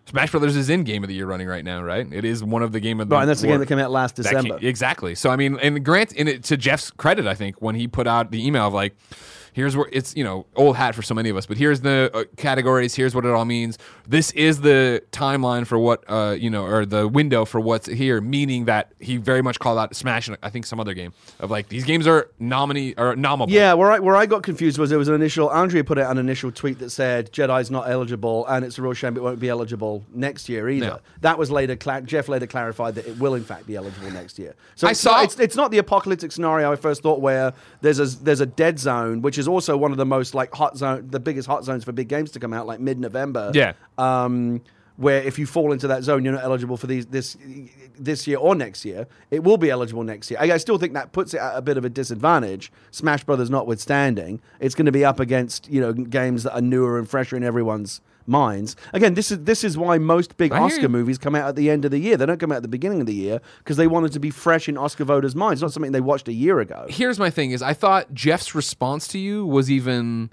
Smash 0.06 0.32
Brothers 0.32 0.58
is 0.58 0.70
in 0.70 0.84
Game 0.84 1.04
of 1.04 1.08
the 1.08 1.16
Year 1.16 1.26
running 1.26 1.48
right 1.48 1.64
now, 1.64 1.82
right? 1.82 2.06
It 2.12 2.26
is 2.26 2.44
one 2.44 2.62
of 2.62 2.74
the 2.74 2.82
game 2.82 3.00
of 3.00 3.08
the 3.08 3.16
Right, 3.16 3.22
and 3.22 3.30
that's 3.30 3.42
the 3.42 3.48
game 3.48 3.60
that 3.60 3.68
came 3.68 3.80
out 3.80 3.90
last 3.92 4.16
December. 4.16 4.60
came- 4.60 4.68
exactly. 4.68 5.16
So 5.16 5.30
I 5.30 5.38
mean, 5.38 5.58
and 5.62 5.84
Grant, 5.84 6.12
in 6.12 6.28
it, 6.28 6.44
to 6.46 6.58
Geoff's 6.58 6.92
credit, 6.92 7.26
I 7.26 7.36
think 7.36 7.62
when 7.62 7.76
he 7.76 7.88
put 7.88 8.06
out 8.06 8.32
the 8.32 8.46
email 8.46 8.68
of 8.68 8.74
like, 8.74 8.96
here's 9.54 9.76
where 9.78 9.88
it's 9.92 10.16
you 10.16 10.24
know 10.24 10.46
old 10.56 10.76
hat 10.76 10.96
for 10.96 11.02
so 11.02 11.16
many 11.16 11.30
of 11.30 11.38
us, 11.38 11.46
but 11.46 11.58
here's 11.58 11.82
the 11.82 12.12
uh, 12.14 12.24
categories. 12.38 12.96
Here's 12.96 13.16
what 13.16 13.26
it 13.26 13.32
all 13.32 13.46
means. 13.46 13.78
This 14.08 14.32
is 14.32 14.62
the 14.62 15.02
timeline 15.12 15.66
for 15.66 15.78
what 15.78 16.04
uh 16.10 16.36
you 16.38 16.50
know 16.50 16.66
or 16.66 16.86
the 16.86 17.08
window 17.08 17.46
for 17.46 17.60
what's 17.60 17.88
here. 17.88 18.20
Meaning 18.22 18.66
that 18.66 18.92
he 19.00 19.18
very 19.18 19.42
much 19.42 19.60
called 19.60 19.80
out 19.80 19.96
Smash 19.96 20.28
and 20.28 20.38
I 20.44 20.50
think 20.50 20.66
some 20.66 20.80
other 20.80 20.94
game 20.94 21.14
of 21.40 21.52
like 21.52 21.70
these 21.70 21.86
games 21.86 22.08
are 22.08 22.30
nominee 22.40 22.94
or 22.98 23.16
nominable. 23.16 23.54
Yeah, 23.54 23.74
where 23.74 23.92
I 23.92 24.00
where 24.00 24.16
I 24.16 24.26
got 24.26 24.44
confused 24.44 24.78
was 24.78 24.90
there 24.90 25.00
was 25.00 25.08
an 25.08 25.16
initial 25.16 25.50
Andrea 25.50 25.84
put 25.84 25.98
out 25.98 26.12
an 26.12 26.18
initial 26.18 26.52
tweet 26.52 26.80
that 26.80 26.90
said 26.90 27.32
Jedi's 27.32 27.72
not 27.72 27.90
eligible 27.90 28.46
and 28.48 28.66
it's 28.66 28.78
a 28.78 28.82
real 28.82 28.94
shame 28.94 29.16
it 29.16 29.24
won't 29.24 29.40
be 29.40 29.50
eligible 29.50 30.04
next 30.14 30.50
year 30.50 30.70
either. 30.70 30.86
No. 30.88 31.00
That 31.22 31.38
was 31.38 31.52
later 31.52 31.76
cla- 31.76 32.02
Geoff 32.02 32.28
later 32.28 32.48
clarified 32.48 32.96
that 32.96 33.08
it 33.08 33.18
will 33.20 33.36
in 33.36 33.44
fact 33.44 33.68
be 33.68 33.76
eligible 33.76 34.12
next 34.12 34.40
year. 34.40 34.56
So 34.76 34.88
I 34.88 34.92
it's 34.92 35.00
saw- 35.00 35.12
not, 35.12 35.24
it's, 35.26 35.40
it's 35.40 35.56
not 35.56 35.72
the 35.72 35.78
apocalyptic 35.78 36.32
scenario 36.32 36.72
I 36.72 36.76
first 36.76 37.04
thought 37.04 37.22
where 37.22 37.54
there's 37.82 38.00
a 38.00 38.06
there's 38.24 38.42
a 38.42 38.46
dead 38.46 38.80
zone 38.80 39.22
which 39.22 39.38
is 39.38 39.43
also 39.48 39.78
one 39.78 39.92
of 39.92 39.98
the 39.98 40.06
most 40.06 40.34
like 40.34 40.54
hot 40.54 40.78
zone 40.78 41.08
the 41.10 41.20
biggest 41.20 41.48
hot 41.48 41.64
zones 41.64 41.84
for 41.84 41.92
big 41.92 42.08
games 42.08 42.32
to 42.32 42.40
come 42.40 42.54
out 42.54 42.68
like 42.68 42.80
mid 42.80 43.00
November. 43.00 43.52
Yeah. 43.54 43.74
Um, 43.98 44.62
where 44.98 45.24
if 45.24 45.40
you 45.40 45.46
fall 45.46 45.72
into 45.72 45.88
that 45.88 46.04
zone, 46.04 46.24
you're 46.24 46.34
not 46.34 46.44
eligible 46.44 46.78
for 46.78 46.88
these 46.88 47.08
this 47.08 47.36
this 47.98 48.28
year 48.28 48.38
or 48.38 48.56
next 48.56 48.86
year. 48.86 49.08
It 49.32 49.44
will 49.44 49.58
be 49.58 49.70
eligible 49.70 50.04
next 50.04 50.30
year. 50.30 50.40
I, 50.40 50.52
I 50.52 50.58
still 50.58 50.78
think 50.78 50.94
that 50.94 51.12
puts 51.12 51.34
it 51.34 51.40
at 51.40 51.58
a 51.58 51.62
bit 51.62 51.78
of 51.78 51.86
a 51.86 51.90
disadvantage. 51.90 52.72
Smash 52.92 53.24
Brothers 53.24 53.50
notwithstanding, 53.50 54.40
it's 54.60 54.76
going 54.76 54.86
to 54.86 54.92
be 54.92 55.04
up 55.04 55.20
against 55.20 55.70
you 55.70 55.82
know 55.82 55.94
games 55.94 56.44
that 56.44 56.54
are 56.54 56.62
newer 56.62 57.00
and 57.00 57.10
fresher 57.10 57.36
in 57.36 57.44
everyone's 57.44 58.02
minds. 58.28 58.76
Again, 58.94 59.14
this 59.14 59.32
is 59.32 59.40
this 59.40 59.64
is 59.64 59.78
why 59.78 59.98
most 59.98 60.38
big 60.38 60.52
I 60.52 60.60
Oscar 60.60 60.90
movies 60.90 61.18
come 61.18 61.36
out 61.36 61.48
at 61.50 61.56
the 61.56 61.70
end 61.70 61.86
of 61.86 61.92
the 61.92 62.00
year. 62.00 62.18
They 62.18 62.26
don't 62.26 62.40
come 62.40 62.52
out 62.52 62.58
at 62.58 62.62
the 62.62 62.68
beginning 62.68 63.02
of 63.02 63.08
the 63.08 63.14
year 63.14 63.40
because 63.60 63.78
they 63.78 63.88
wanted 63.88 64.12
to 64.14 64.20
be 64.20 64.30
fresh 64.30 64.68
in 64.70 64.78
Oscar 64.78 65.06
voters' 65.06 65.36
minds. 65.36 65.62
Not 65.62 65.72
something 65.74 65.92
they 65.92 66.02
watched 66.02 66.28
a 66.28 66.34
year 66.34 66.60
ago. 66.60 66.86
here's 66.90 67.20
my 67.20 67.30
thing 67.30 67.52
is 67.52 67.62
I 67.62 67.74
thought 67.74 68.14
Geoff's 68.14 68.56
response 68.56 69.08
to 69.10 69.20
you 69.20 69.46
was 69.46 69.70
even 69.72 70.30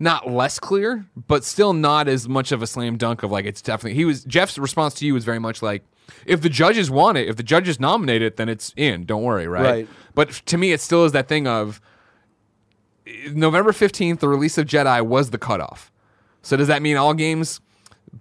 not 0.00 0.28
less 0.28 0.58
clear, 0.58 1.06
but 1.28 1.44
still 1.44 1.72
not 1.72 2.08
as 2.08 2.28
much 2.28 2.52
of 2.52 2.62
a 2.62 2.66
slam 2.66 2.96
dunk 2.96 3.22
of 3.22 3.30
like 3.30 3.44
it's 3.44 3.62
definitely 3.62 3.94
he 3.94 4.04
was 4.04 4.24
Geoff's 4.24 4.58
response 4.58 4.94
to 4.94 5.06
you 5.06 5.14
was 5.14 5.24
very 5.24 5.38
much 5.38 5.62
like 5.62 5.84
if 6.26 6.40
the 6.42 6.50
judges 6.50 6.90
want 6.90 7.16
it, 7.16 7.28
if 7.28 7.36
the 7.36 7.42
judges 7.42 7.80
nominate 7.80 8.20
it, 8.20 8.36
then 8.36 8.48
it's 8.48 8.74
in. 8.76 9.04
Don't 9.04 9.22
worry, 9.22 9.46
right? 9.46 9.62
Right. 9.64 9.88
But 10.14 10.30
to 10.46 10.58
me, 10.58 10.72
it 10.72 10.80
still 10.80 11.04
is 11.04 11.12
that 11.12 11.28
thing 11.28 11.46
of 11.46 11.80
eh, 13.06 13.30
November 13.32 13.72
fifteenth, 13.72 14.20
the 14.20 14.28
release 14.28 14.58
of 14.58 14.66
Jedi 14.66 15.00
was 15.04 15.30
the 15.30 15.38
cutoff. 15.38 15.90
So 16.44 16.56
does 16.56 16.68
that 16.68 16.82
mean 16.82 16.96
all 16.96 17.14
games 17.14 17.60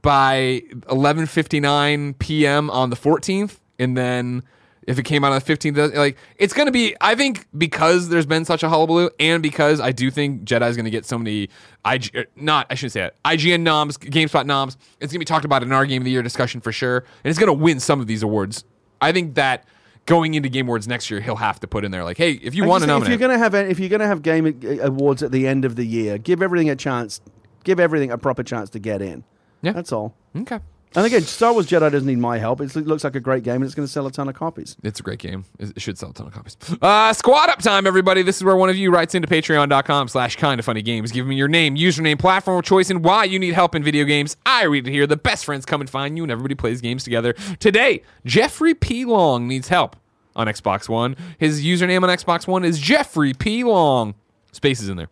by 0.01 0.63
eleven 0.89 1.25
fifty 1.25 1.59
nine 1.59 2.13
p.m. 2.15 2.69
on 2.69 2.89
the 2.89 2.95
fourteenth, 2.95 3.59
and 3.77 3.95
then 3.95 4.43
if 4.87 4.97
it 4.97 5.03
came 5.03 5.23
out 5.23 5.31
on 5.31 5.35
the 5.35 5.45
fifteenth, 5.45 5.77
like 5.77 6.17
it's 6.37 6.53
gonna 6.53 6.71
be. 6.71 6.95
I 7.01 7.15
think 7.15 7.45
because 7.57 8.09
there's 8.09 8.25
been 8.25 8.45
such 8.45 8.63
a 8.63 8.69
hullabaloo, 8.69 9.09
and 9.19 9.43
because 9.43 9.79
I 9.79 9.91
do 9.91 10.09
think 10.09 10.43
Jedi's 10.45 10.75
gonna 10.75 10.89
get 10.89 11.05
so 11.05 11.17
many 11.17 11.49
IG, 11.85 12.15
er, 12.15 12.25
not 12.35 12.65
I 12.69 12.75
shouldn't 12.75 12.93
say 12.93 13.03
it, 13.03 13.15
IGN 13.25 13.61
noms, 13.61 13.97
GameSpot 13.97 14.45
noms. 14.45 14.77
It's 14.99 15.11
gonna 15.11 15.19
be 15.19 15.25
talked 15.25 15.45
about 15.45 15.61
in 15.61 15.71
our 15.71 15.85
Game 15.85 16.01
of 16.01 16.05
the 16.05 16.11
Year 16.11 16.23
discussion 16.23 16.61
for 16.61 16.71
sure, 16.71 16.99
and 17.23 17.29
it's 17.29 17.39
gonna 17.39 17.53
win 17.53 17.79
some 17.79 17.99
of 17.99 18.07
these 18.07 18.23
awards. 18.23 18.63
I 19.01 19.11
think 19.11 19.35
that 19.35 19.65
going 20.05 20.33
into 20.33 20.49
Game 20.49 20.67
Awards 20.67 20.87
next 20.87 21.09
year, 21.09 21.21
he'll 21.21 21.35
have 21.35 21.59
to 21.61 21.67
put 21.67 21.85
in 21.85 21.91
there 21.91 22.03
like, 22.03 22.17
hey, 22.17 22.33
if 22.33 22.55
you 22.55 22.65
want 22.65 22.83
to 22.83 22.87
nominate, 22.87 23.07
if 23.13 23.19
you're 23.19 23.27
going 23.27 23.37
to 23.37 23.43
have 23.43 23.53
if 23.53 23.79
you're 23.79 23.89
going 23.89 24.01
to 24.01 24.07
have 24.07 24.21
game 24.21 24.45
uh, 24.45 24.87
awards 24.87 25.23
at 25.23 25.31
the 25.31 25.47
end 25.47 25.65
of 25.65 25.75
the 25.75 25.85
year, 25.85 26.17
give 26.17 26.41
everything 26.41 26.69
a 26.69 26.75
chance. 26.75 27.21
Give 27.63 27.79
everything 27.79 28.11
a 28.11 28.17
proper 28.17 28.43
chance 28.43 28.69
to 28.71 28.79
get 28.79 29.01
in. 29.01 29.23
Yeah. 29.61 29.71
that's 29.71 29.91
all. 29.91 30.15
okay. 30.35 30.59
And 30.95 31.07
again, 31.07 31.23
Star 31.23 31.53
Wars 31.53 31.65
Jedi 31.65 31.91
doesn't 31.91 32.05
need 32.05 32.19
my 32.19 32.37
help. 32.37 32.61
It's, 32.61 32.75
it 32.75 32.85
looks 32.85 33.03
like 33.03 33.15
a 33.15 33.19
great 33.19 33.43
game, 33.43 33.55
and 33.55 33.63
it's 33.63 33.73
going 33.73 33.87
to 33.87 33.91
sell 33.91 34.05
a 34.05 34.11
ton 34.11 34.29
of 34.29 34.35
copies. 34.35 34.77
It's 34.83 34.99
a 34.99 35.03
great 35.03 35.17
game. 35.17 35.43
It 35.57 35.81
should 35.81 35.97
sell 35.97 36.11
a 36.11 36.13
ton 36.13 36.27
of 36.27 36.33
copies. 36.33 36.55
Uh, 36.83 37.11
squad 37.13 37.49
up 37.49 37.59
time, 37.63 37.87
everybody. 37.87 38.21
This 38.21 38.37
is 38.37 38.43
where 38.43 38.55
one 38.55 38.69
of 38.69 38.75
you 38.75 38.91
writes 38.91 39.15
into 39.15 39.27
patreon.com 39.27 40.07
slash 40.07 40.35
kinda 40.35 40.61
funny 40.61 40.83
games. 40.83 41.11
Give 41.11 41.25
me 41.25 41.35
your 41.35 41.47
name, 41.47 41.75
username, 41.75 42.19
platform 42.19 42.59
of 42.59 42.63
choice, 42.63 42.91
and 42.91 43.03
why 43.03 43.23
you 43.23 43.39
need 43.39 43.55
help 43.55 43.73
in 43.73 43.83
video 43.83 44.05
games. 44.05 44.37
I 44.45 44.65
read 44.65 44.87
it 44.87 44.91
here. 44.91 45.07
The 45.07 45.17
best 45.17 45.45
friends 45.45 45.65
come 45.65 45.81
and 45.81 45.89
find 45.89 46.15
you, 46.15 46.23
and 46.23 46.31
everybody 46.31 46.53
plays 46.53 46.79
games 46.79 47.03
together. 47.03 47.33
Today, 47.59 48.03
Jeffrey 48.23 48.75
P. 48.75 49.03
Long 49.03 49.47
needs 49.47 49.69
help 49.69 49.95
on 50.35 50.45
Xbox 50.45 50.87
One. 50.87 51.15
His 51.39 51.63
username 51.65 52.03
on 52.03 52.09
Xbox 52.09 52.45
One 52.45 52.63
is 52.63 52.77
Jeffrey 52.77 53.33
P. 53.33 53.63
Long. 53.63 54.13
Spaces 54.51 54.89
in 54.89 54.97
there. 54.97 55.09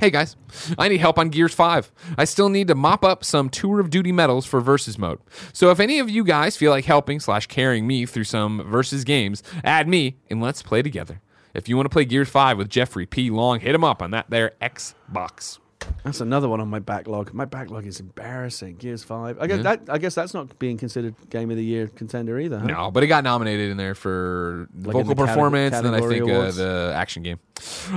Hey 0.00 0.08
guys, 0.08 0.34
I 0.78 0.88
need 0.88 0.96
help 0.96 1.18
on 1.18 1.28
Gears 1.28 1.52
5. 1.52 1.92
I 2.16 2.24
still 2.24 2.48
need 2.48 2.68
to 2.68 2.74
mop 2.74 3.04
up 3.04 3.22
some 3.22 3.50
Tour 3.50 3.80
of 3.80 3.90
Duty 3.90 4.12
medals 4.12 4.46
for 4.46 4.62
Versus 4.62 4.96
mode. 4.96 5.18
So 5.52 5.70
if 5.70 5.78
any 5.78 5.98
of 5.98 6.08
you 6.08 6.24
guys 6.24 6.56
feel 6.56 6.70
like 6.70 6.86
helping 6.86 7.20
slash 7.20 7.46
carrying 7.48 7.86
me 7.86 8.06
through 8.06 8.24
some 8.24 8.66
Versus 8.66 9.04
games, 9.04 9.42
add 9.62 9.88
me 9.88 10.16
and 10.30 10.40
let's 10.40 10.62
play 10.62 10.80
together. 10.80 11.20
If 11.52 11.68
you 11.68 11.76
want 11.76 11.84
to 11.84 11.90
play 11.90 12.06
Gears 12.06 12.30
5 12.30 12.56
with 12.56 12.70
Jeffrey 12.70 13.04
P. 13.04 13.28
Long, 13.28 13.60
hit 13.60 13.74
him 13.74 13.84
up 13.84 14.00
on 14.00 14.10
that 14.12 14.30
there 14.30 14.52
Xbox. 14.62 15.58
That's 16.02 16.22
another 16.22 16.48
one 16.48 16.62
on 16.62 16.68
my 16.68 16.78
backlog. 16.78 17.34
My 17.34 17.44
backlog 17.44 17.86
is 17.86 18.00
embarrassing. 18.00 18.76
Gears 18.76 19.04
Five. 19.04 19.38
I 19.38 19.46
guess 19.46 19.62
that. 19.62 19.80
I 19.88 19.98
guess 19.98 20.14
that's 20.14 20.34
not 20.34 20.58
being 20.58 20.76
considered 20.76 21.14
Game 21.30 21.50
of 21.50 21.56
the 21.56 21.64
Year 21.64 21.88
contender 21.88 22.38
either. 22.38 22.58
Huh? 22.58 22.66
No, 22.66 22.90
but 22.90 23.02
it 23.02 23.06
got 23.06 23.24
nominated 23.24 23.70
in 23.70 23.76
there 23.76 23.94
for 23.94 24.68
Like 24.74 24.94
vocal 24.94 25.04
the 25.04 25.14
performance 25.14 25.74
and 25.74 25.86
then 25.86 25.94
I 25.94 26.00
think 26.06 26.28
uh, 26.28 26.50
the 26.50 26.92
action 26.94 27.22
game. 27.22 27.38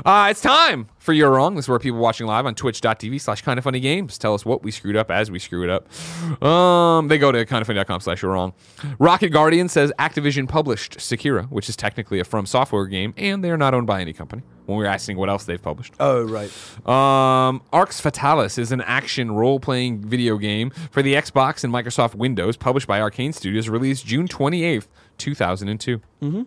Uh, 0.05 0.27
it's 0.29 0.41
time 0.41 0.87
for 0.99 1.13
You're 1.13 1.31
Wrong. 1.31 1.55
This 1.55 1.65
is 1.65 1.69
where 1.69 1.79
people 1.79 1.99
watching 1.99 2.27
live 2.27 2.45
on 2.45 2.55
twitch.tv 2.55 3.19
slash 3.21 3.41
kinda 3.41 3.61
funny 3.61 3.79
games 3.79 4.17
tell 4.17 4.33
us 4.33 4.45
what 4.45 4.63
we 4.63 4.71
screwed 4.71 4.95
up 4.95 5.11
as 5.11 5.29
we 5.29 5.39
screw 5.39 5.63
it 5.63 5.69
up. 5.69 6.43
Um, 6.43 7.07
they 7.07 7.17
go 7.17 7.31
to 7.31 7.45
kindafunny.com 7.45 8.01
slash 8.01 8.21
You're 8.21 8.31
Wrong. 8.31 8.53
Rocket 8.99 9.29
Guardian 9.29 9.69
says 9.69 9.91
Activision 9.99 10.47
published 10.47 10.97
Sekiro, 10.97 11.49
which 11.49 11.69
is 11.69 11.75
technically 11.75 12.19
a 12.19 12.23
From 12.23 12.45
Software 12.45 12.85
game, 12.85 13.13
and 13.17 13.43
they 13.43 13.51
are 13.51 13.57
not 13.57 13.73
owned 13.73 13.87
by 13.87 14.01
any 14.01 14.13
company. 14.13 14.43
When 14.65 14.77
we 14.77 14.85
were 14.85 14.89
asking 14.89 15.17
what 15.17 15.29
else 15.29 15.43
they've 15.43 15.61
published. 15.61 15.93
Oh 15.99 16.23
right. 16.23 16.49
Um, 16.87 17.61
Arx 17.73 17.99
Fatalis 17.99 18.57
is 18.57 18.71
an 18.71 18.79
action 18.81 19.31
role 19.33 19.59
playing 19.59 19.99
video 19.99 20.37
game 20.37 20.69
for 20.89 21.01
the 21.01 21.15
Xbox 21.15 21.65
and 21.65 21.73
Microsoft 21.73 22.15
Windows, 22.15 22.55
published 22.55 22.87
by 22.87 22.99
Arkane 22.99 23.33
Studios, 23.33 23.67
released 23.67 24.05
June 24.05 24.25
28th, 24.25 24.87
2002. 25.17 26.01
Mm-hmm. 26.21 26.41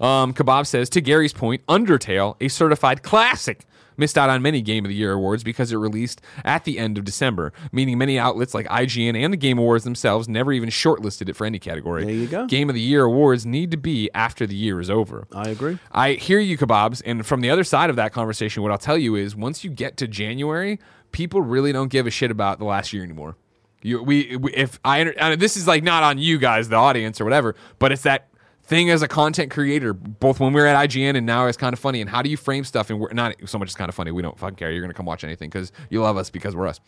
Um, 0.00 0.34
Kebab 0.34 0.66
says, 0.66 0.88
to 0.90 1.00
Gary's 1.00 1.32
point, 1.32 1.64
Undertale, 1.66 2.36
a 2.40 2.48
certified 2.48 3.02
classic, 3.02 3.66
missed 3.96 4.18
out 4.18 4.30
on 4.30 4.42
many 4.42 4.60
Game 4.60 4.84
of 4.84 4.88
the 4.88 4.94
Year 4.94 5.12
awards 5.12 5.42
because 5.42 5.72
it 5.72 5.76
released 5.76 6.20
at 6.44 6.64
the 6.64 6.78
end 6.78 6.98
of 6.98 7.04
December, 7.04 7.52
meaning 7.72 7.98
many 7.98 8.18
outlets 8.18 8.54
like 8.54 8.66
IGN 8.66 9.16
and 9.16 9.32
the 9.32 9.36
Game 9.36 9.58
Awards 9.58 9.84
themselves 9.84 10.28
never 10.28 10.52
even 10.52 10.68
shortlisted 10.68 11.28
it 11.28 11.36
for 11.36 11.46
any 11.46 11.58
category. 11.58 12.04
There 12.04 12.14
you 12.14 12.26
go. 12.26 12.46
Game 12.46 12.68
of 12.68 12.74
the 12.74 12.80
Year 12.80 13.04
awards 13.04 13.46
need 13.46 13.70
to 13.70 13.76
be 13.76 14.10
after 14.14 14.46
the 14.46 14.54
year 14.54 14.80
is 14.80 14.90
over. 14.90 15.26
I 15.32 15.48
agree. 15.48 15.78
I 15.92 16.12
hear 16.12 16.38
you, 16.38 16.58
kebabs. 16.58 17.02
And 17.04 17.26
from 17.26 17.40
the 17.40 17.50
other 17.50 17.64
side 17.64 17.90
of 17.90 17.96
that 17.96 18.12
conversation, 18.12 18.62
what 18.62 18.72
I'll 18.72 18.78
tell 18.78 18.98
you 18.98 19.14
is 19.14 19.34
once 19.34 19.64
you 19.64 19.70
get 19.70 19.96
to 19.98 20.08
January, 20.08 20.78
people 21.12 21.40
really 21.40 21.72
don't 21.72 21.88
give 21.88 22.06
a 22.06 22.10
shit 22.10 22.30
about 22.30 22.58
the 22.58 22.64
last 22.64 22.92
year 22.92 23.02
anymore. 23.02 23.36
You, 23.82 24.02
we, 24.02 24.36
we 24.36 24.52
if 24.52 24.80
I, 24.84 25.00
and 25.00 25.40
this 25.40 25.56
is 25.56 25.66
like 25.66 25.82
not 25.82 26.02
on 26.02 26.18
you 26.18 26.38
guys, 26.38 26.68
the 26.68 26.76
audience 26.76 27.20
or 27.20 27.24
whatever, 27.24 27.54
but 27.78 27.92
it's 27.92 28.02
that 28.02 28.28
thing 28.66 28.90
as 28.90 29.02
a 29.02 29.08
content 29.08 29.50
creator, 29.50 29.92
both 29.92 30.40
when 30.40 30.52
we 30.52 30.60
were 30.60 30.66
at 30.66 30.88
IGN 30.88 31.16
and 31.16 31.24
now 31.26 31.46
it's 31.46 31.56
kinda 31.56 31.76
funny. 31.76 32.00
And 32.00 32.10
how 32.10 32.22
do 32.22 32.28
you 32.30 32.36
frame 32.36 32.64
stuff? 32.64 32.90
And 32.90 32.98
we're 32.98 33.12
not 33.12 33.34
so 33.46 33.58
much 33.58 33.68
as 33.68 33.74
kinda 33.76 33.92
funny. 33.92 34.10
We 34.10 34.22
don't 34.22 34.38
fucking 34.38 34.56
care. 34.56 34.70
You're 34.72 34.82
gonna 34.82 34.94
come 34.94 35.06
watch 35.06 35.24
anything 35.24 35.48
because 35.50 35.72
you 35.90 36.02
love 36.02 36.16
us 36.16 36.30
because 36.30 36.56
we're 36.56 36.66
us. 36.66 36.80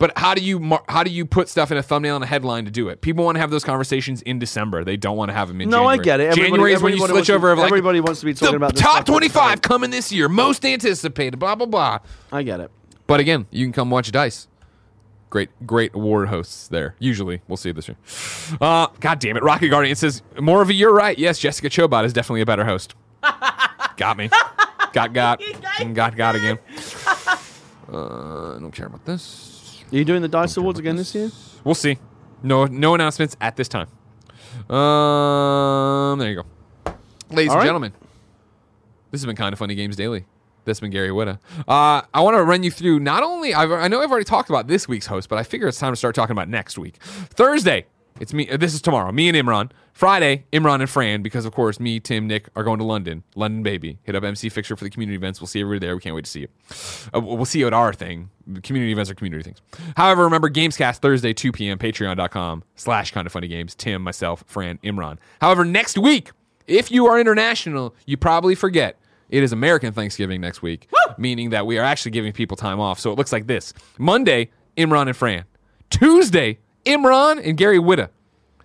But 0.00 0.16
how 0.16 0.32
do 0.34 0.40
you 0.42 0.60
mar- 0.60 0.84
how 0.88 1.02
do 1.02 1.10
you 1.10 1.24
put 1.26 1.48
stuff 1.48 1.72
in 1.72 1.76
a 1.76 1.82
thumbnail 1.82 2.14
and 2.14 2.22
a 2.22 2.26
headline 2.28 2.64
to 2.66 2.70
do 2.70 2.88
it? 2.88 3.00
People 3.00 3.24
want 3.24 3.34
to 3.34 3.40
have 3.40 3.50
those 3.50 3.64
conversations 3.64 4.22
in 4.22 4.38
December. 4.38 4.84
They 4.84 4.96
don't 4.96 5.16
want 5.16 5.30
to 5.30 5.32
have 5.34 5.48
them 5.48 5.60
in 5.60 5.68
No, 5.70 5.78
January. 5.78 5.98
I 5.98 6.02
get 6.02 6.20
it. 6.20 6.22
Everybody- 6.30 6.50
January 6.50 6.72
is 6.74 6.82
when 6.82 6.92
you 6.96 7.06
switch 7.06 7.26
to- 7.26 7.34
over. 7.34 7.50
Of 7.50 7.58
like, 7.58 7.66
everybody 7.66 7.98
wants 8.00 8.20
to 8.20 8.26
be 8.26 8.32
talking 8.34 8.52
the 8.52 8.56
about 8.58 8.76
top 8.76 9.04
25 9.04 9.34
coming. 9.34 9.58
coming 9.60 9.90
this 9.90 10.12
year, 10.12 10.28
most 10.28 10.64
anticipated. 10.64 11.38
Blah 11.38 11.56
blah 11.56 11.66
blah. 11.66 11.98
I 12.32 12.44
get 12.44 12.60
it. 12.60 12.70
But 13.08 13.18
again, 13.20 13.46
you 13.50 13.64
can 13.66 13.72
come 13.72 13.90
watch 13.90 14.12
Dice. 14.12 14.46
Great, 15.30 15.50
great 15.66 15.94
award 15.94 16.28
hosts 16.28 16.68
there. 16.68 16.94
Usually, 16.98 17.42
we'll 17.48 17.58
see 17.58 17.70
it 17.70 17.76
this 17.76 17.86
year. 17.88 17.96
Uh, 18.60 18.86
God 19.00 19.18
damn 19.18 19.36
it, 19.36 19.42
Rocket 19.42 19.68
Guardian 19.68 19.94
says 19.94 20.22
more 20.40 20.62
of 20.62 20.70
a. 20.70 20.74
You're 20.74 20.94
right. 20.94 21.18
Yes, 21.18 21.38
Jessica 21.38 21.68
Chobot 21.68 22.04
is 22.04 22.12
definitely 22.14 22.40
a 22.40 22.46
better 22.46 22.64
host. 22.64 22.94
got 23.96 24.16
me. 24.16 24.30
Got 24.92 25.12
got. 25.12 25.40
got 25.78 25.94
got 25.94 26.16
got 26.16 26.34
again. 26.34 26.58
Uh, 27.92 28.56
I 28.56 28.58
don't 28.60 28.72
care 28.72 28.86
about 28.86 29.04
this. 29.04 29.82
Are 29.92 29.96
you 29.96 30.04
doing 30.04 30.22
the 30.22 30.28
Dice 30.28 30.56
Awards 30.56 30.78
again 30.78 30.96
this 30.96 31.14
year? 31.14 31.30
We'll 31.64 31.74
see. 31.74 31.98
No, 32.42 32.64
no 32.66 32.94
announcements 32.94 33.36
at 33.40 33.56
this 33.56 33.68
time. 33.68 33.88
Um, 34.70 36.18
there 36.18 36.30
you 36.30 36.36
go, 36.36 36.92
ladies 37.30 37.50
All 37.50 37.54
and 37.56 37.60
right. 37.60 37.64
gentlemen. 37.64 37.92
This 39.10 39.20
has 39.22 39.26
been 39.26 39.36
kinda 39.36 39.56
funny 39.56 39.74
games 39.74 39.96
daily. 39.96 40.26
That's 40.68 40.80
been 40.80 40.90
Gary 40.90 41.10
Whitta. 41.10 41.38
Uh, 41.66 42.02
I 42.14 42.20
want 42.20 42.36
to 42.36 42.44
run 42.44 42.62
you 42.62 42.70
through. 42.70 43.00
Not 43.00 43.22
only 43.22 43.54
I've, 43.54 43.72
I 43.72 43.88
know 43.88 44.00
I've 44.00 44.10
already 44.10 44.24
talked 44.24 44.48
about 44.48 44.68
this 44.68 44.86
week's 44.86 45.06
host, 45.06 45.28
but 45.28 45.38
I 45.38 45.42
figure 45.42 45.66
it's 45.66 45.78
time 45.78 45.92
to 45.92 45.96
start 45.96 46.14
talking 46.14 46.32
about 46.32 46.48
next 46.48 46.78
week. 46.78 46.96
Thursday, 47.02 47.86
it's 48.20 48.32
me. 48.32 48.44
This 48.56 48.74
is 48.74 48.82
tomorrow. 48.82 49.10
Me 49.12 49.28
and 49.28 49.36
Imran. 49.36 49.70
Friday, 49.92 50.44
Imran 50.52 50.80
and 50.80 50.88
Fran, 50.88 51.22
because 51.22 51.44
of 51.44 51.52
course 51.52 51.80
me, 51.80 51.98
Tim, 51.98 52.28
Nick 52.28 52.48
are 52.54 52.62
going 52.62 52.78
to 52.78 52.84
London. 52.84 53.24
London, 53.34 53.64
baby. 53.64 53.98
Hit 54.04 54.14
up 54.14 54.22
MCFixer 54.22 54.78
for 54.78 54.84
the 54.84 54.90
community 54.90 55.16
events. 55.16 55.40
We'll 55.40 55.48
see 55.48 55.60
everybody 55.60 55.84
there. 55.84 55.96
We 55.96 56.00
can't 56.00 56.14
wait 56.14 56.24
to 56.24 56.30
see 56.30 56.40
you. 56.42 56.48
Uh, 57.12 57.20
we'll 57.20 57.44
see 57.44 57.58
you 57.58 57.66
at 57.66 57.72
our 57.72 57.92
thing. 57.92 58.30
Community 58.62 58.92
events 58.92 59.10
are 59.10 59.16
community 59.16 59.42
things. 59.42 59.60
However, 59.96 60.22
remember 60.22 60.48
Gamescast 60.48 60.98
Thursday, 60.98 61.32
2 61.32 61.50
p.m. 61.50 61.78
Patreon.com 61.78 62.62
slash 62.76 63.10
kinda 63.10 63.28
funny 63.28 63.48
games. 63.48 63.74
Tim, 63.74 64.02
myself, 64.02 64.44
Fran, 64.46 64.78
Imran. 64.84 65.18
However, 65.40 65.64
next 65.64 65.98
week, 65.98 66.30
if 66.68 66.92
you 66.92 67.06
are 67.06 67.18
international, 67.18 67.94
you 68.06 68.16
probably 68.16 68.54
forget. 68.54 68.98
It 69.28 69.42
is 69.42 69.52
American 69.52 69.92
Thanksgiving 69.92 70.40
next 70.40 70.62
week, 70.62 70.88
meaning 71.18 71.50
that 71.50 71.66
we 71.66 71.78
are 71.78 71.84
actually 71.84 72.12
giving 72.12 72.32
people 72.32 72.56
time 72.56 72.80
off. 72.80 72.98
So 72.98 73.12
it 73.12 73.18
looks 73.18 73.32
like 73.32 73.46
this 73.46 73.74
Monday, 73.98 74.50
Imran 74.76 75.06
and 75.08 75.16
Fran. 75.16 75.44
Tuesday, 75.90 76.58
Imran 76.86 77.46
and 77.46 77.56
Gary 77.56 77.78
Whitta. 77.78 78.08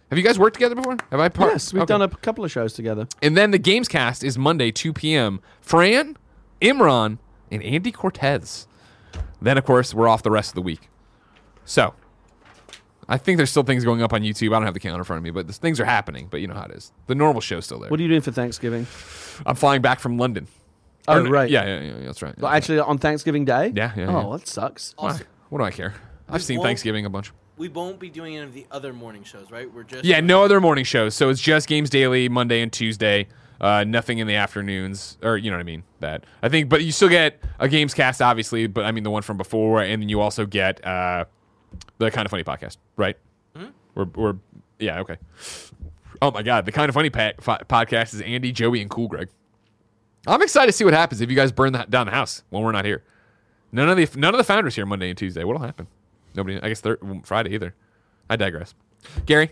Have 0.10 0.18
you 0.18 0.24
guys 0.24 0.38
worked 0.38 0.54
together 0.56 0.76
before? 0.76 0.98
Have 1.12 1.20
I 1.20 1.28
part? 1.30 1.54
Yes, 1.54 1.74
we've 1.74 1.82
Okay. 1.84 1.88
done 1.94 2.02
a 2.04 2.08
couple 2.08 2.46
of 2.46 2.52
shows 2.52 2.74
together. 2.74 3.08
And 3.22 3.36
then 3.36 3.52
the 3.52 3.58
games 3.58 3.88
cast 3.88 4.24
is 4.24 4.38
Monday, 4.38 4.72
2 4.72 4.94
p.m. 4.94 5.42
Fran, 5.60 6.18
Imran, 6.62 7.18
and 7.52 7.64
Andy 7.64 7.92
Cortez. 7.92 8.68
Then, 9.42 9.58
of 9.58 9.66
course, 9.66 9.94
we're 9.94 10.08
off 10.08 10.22
the 10.24 10.32
rest 10.32 10.52
of 10.52 10.56
the 10.56 10.62
week. 10.62 10.90
So, 11.66 11.94
I 13.10 13.18
think 13.18 13.38
there's 13.38 13.50
still 13.50 13.64
things 13.64 13.84
going 13.84 14.02
up 14.02 14.14
on 14.14 14.22
YouTube. 14.22 14.50
I 14.50 14.60
don't 14.60 14.66
have 14.66 14.74
the 14.74 14.80
calendar 14.80 15.02
in 15.02 15.06
front 15.06 15.18
of 15.18 15.24
me, 15.24 15.30
but 15.32 15.48
the 15.48 15.54
things 15.54 15.80
are 15.80 15.86
happening. 15.86 16.28
But 16.30 16.42
you 16.42 16.48
know 16.48 16.54
how 16.54 16.64
it 16.64 16.72
is. 16.72 16.92
The 17.08 17.16
normal 17.16 17.42
show's 17.42 17.66
still 17.66 17.80
there. 17.80 17.90
What 17.90 18.00
are 18.00 18.04
you 18.04 18.10
doing 18.10 18.22
for 18.22 18.32
Thanksgiving? 18.32 18.88
I'm 19.46 19.56
flying 19.56 19.82
back 19.82 20.00
from 20.00 20.18
London. 20.18 20.48
Oh, 21.08 21.20
Or 21.20 21.24
no- 21.24 21.30
right. 21.30 21.50
Yeah, 21.50 21.66
yeah, 21.66 21.82
yeah, 21.82 22.06
that's 22.06 22.22
right. 22.22 22.38
Well, 22.40 22.52
actually, 22.52 22.80
on 22.80 22.98
Thanksgiving 22.98 23.44
Day? 23.46 23.74
Yeah, 23.76 23.92
yeah, 23.96 24.08
Oh, 24.08 24.32
yeah. 24.32 24.38
that 24.38 24.48
sucks. 24.48 24.94
Why? 24.98 25.20
What 25.50 25.60
do 25.60 25.66
I 25.66 25.72
care? 25.72 25.94
I've 26.30 26.44
seen 26.44 26.58
won't- 26.60 26.68
Thanksgiving 26.68 27.06
a 27.06 27.10
bunch. 27.10 27.32
We 27.58 27.70
won't 27.70 28.00
be 28.00 28.10
doing 28.10 28.36
any 28.38 28.46
of 28.46 28.54
the 28.54 28.66
other 28.72 28.94
morning 28.94 29.24
shows, 29.24 29.52
right? 29.52 29.72
We're 29.72 29.84
just 29.84 30.06
Yeah, 30.06 30.22
no 30.22 30.44
other 30.44 30.60
morning 30.60 30.86
shows. 30.86 31.14
So 31.14 31.30
it's 31.30 31.40
just 31.42 31.68
Games 31.68 31.90
Daily, 31.90 32.28
Monday 32.30 32.62
and 32.62 32.72
Tuesday. 32.72 33.28
Uh, 33.62 33.84
nothing 33.86 34.18
in 34.18 34.26
the 34.28 34.36
afternoons, 34.36 35.18
or 35.22 35.38
you 35.38 35.52
know 35.52 35.58
what 35.58 35.62
I 35.62 35.66
mean. 35.66 35.84
That 36.00 36.26
I 36.42 36.50
think, 36.50 36.68
but 36.68 36.84
you 36.84 36.92
still 36.92 37.10
get 37.10 37.40
a 37.60 37.68
Games 37.70 37.94
Cast, 37.94 38.22
obviously. 38.22 38.66
But 38.68 38.86
I 38.86 38.92
mean 38.92 39.04
the 39.04 39.12
one 39.12 39.22
from 39.22 39.38
before, 39.38 39.82
and 39.82 40.02
then 40.02 40.10
you 40.10 40.20
also 40.20 40.46
get 40.48 40.86
uh, 40.86 41.26
the 41.98 42.12
kinda 42.12 42.30
funny 42.30 42.44
podcast, 42.44 42.78
right? 42.98 43.18
Hmm? 43.56 43.68
We're, 43.96 44.06
we're 44.16 44.36
yeah 44.80 45.00
okay. 45.02 45.18
Oh 46.22 46.32
my 46.32 46.42
god, 46.44 46.66
the 46.66 46.72
kinda 46.72 46.92
funny 46.94 47.10
pa- 47.10 47.34
fi- 47.40 47.62
podcast 47.68 48.14
is 48.14 48.22
Andy, 48.22 48.52
Joey, 48.52 48.82
and 48.82 48.90
Cool 48.90 49.08
Greg. 49.08 49.30
I'm 50.26 50.42
excited 50.42 50.68
to 50.68 50.72
see 50.72 50.86
what 50.86 50.94
happens 50.94 51.20
if 51.22 51.30
you 51.30 51.36
guys 51.36 51.52
burn 51.52 51.74
that 51.74 51.90
down 51.90 52.06
the 52.06 52.14
house 52.14 52.44
when 52.50 52.64
we're 52.64 52.72
not 52.72 52.86
here. 52.86 53.04
None 53.72 53.90
of 53.90 53.98
the 53.98 54.08
none 54.20 54.34
of 54.34 54.38
the 54.38 54.44
founders 54.44 54.76
here 54.76 54.86
Monday 54.86 55.10
and 55.10 55.18
Tuesday. 55.18 55.44
What'll 55.44 55.62
happen? 55.62 55.88
Nobody. 56.36 56.60
I 56.62 56.70
guess 56.70 56.82
thir- 56.82 57.00
Friday 57.24 57.54
either. 57.54 57.76
I 58.30 58.36
digress. 58.36 58.74
Gary, 59.26 59.52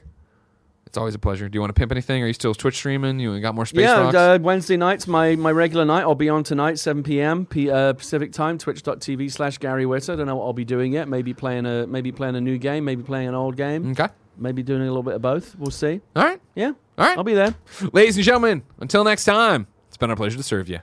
it's 0.91 0.97
always 0.97 1.15
a 1.15 1.19
pleasure. 1.19 1.47
Do 1.47 1.55
you 1.55 1.61
want 1.61 1.69
to 1.73 1.79
pimp 1.79 1.93
anything? 1.93 2.21
Are 2.21 2.27
you 2.27 2.33
still 2.33 2.53
Twitch 2.53 2.75
streaming? 2.75 3.17
You 3.17 3.39
got 3.39 3.55
more 3.55 3.65
space 3.65 3.83
yeah, 3.83 4.09
uh, 4.09 4.39
Wednesday 4.41 4.75
night's 4.75 5.07
my, 5.07 5.37
my 5.37 5.49
regular 5.49 5.85
night. 5.85 6.01
I'll 6.01 6.15
be 6.15 6.27
on 6.27 6.43
tonight, 6.43 6.79
7 6.79 7.01
p.m. 7.01 7.45
P, 7.45 7.71
uh, 7.71 7.93
Pacific 7.93 8.33
time, 8.33 8.57
twitch.tv 8.57 9.31
slash 9.31 9.57
Gary 9.57 9.85
Whitta. 9.85 10.11
I 10.11 10.15
don't 10.17 10.27
know 10.27 10.35
what 10.35 10.47
I'll 10.47 10.51
be 10.51 10.65
doing 10.65 10.91
yet. 10.91 11.07
Maybe 11.07 11.33
playing 11.33 11.65
a 11.65 11.87
maybe 11.87 12.11
playing 12.11 12.35
a 12.35 12.41
new 12.41 12.57
game, 12.57 12.83
maybe 12.83 13.03
playing 13.03 13.29
an 13.29 13.35
old 13.35 13.55
game, 13.55 13.91
okay. 13.91 14.09
maybe 14.35 14.63
doing 14.63 14.81
a 14.81 14.85
little 14.85 15.01
bit 15.01 15.13
of 15.13 15.21
both. 15.21 15.55
We'll 15.57 15.71
see. 15.71 16.01
All 16.13 16.25
right. 16.25 16.41
Yeah. 16.55 16.73
All 16.97 17.07
right. 17.07 17.17
I'll 17.17 17.23
be 17.23 17.35
there. 17.35 17.55
Ladies 17.93 18.17
and 18.17 18.25
gentlemen, 18.25 18.63
until 18.81 19.05
next 19.05 19.23
time, 19.23 19.67
it's 19.87 19.95
been 19.95 20.09
our 20.09 20.17
pleasure 20.17 20.35
to 20.35 20.43
serve 20.43 20.67
you. 20.67 20.79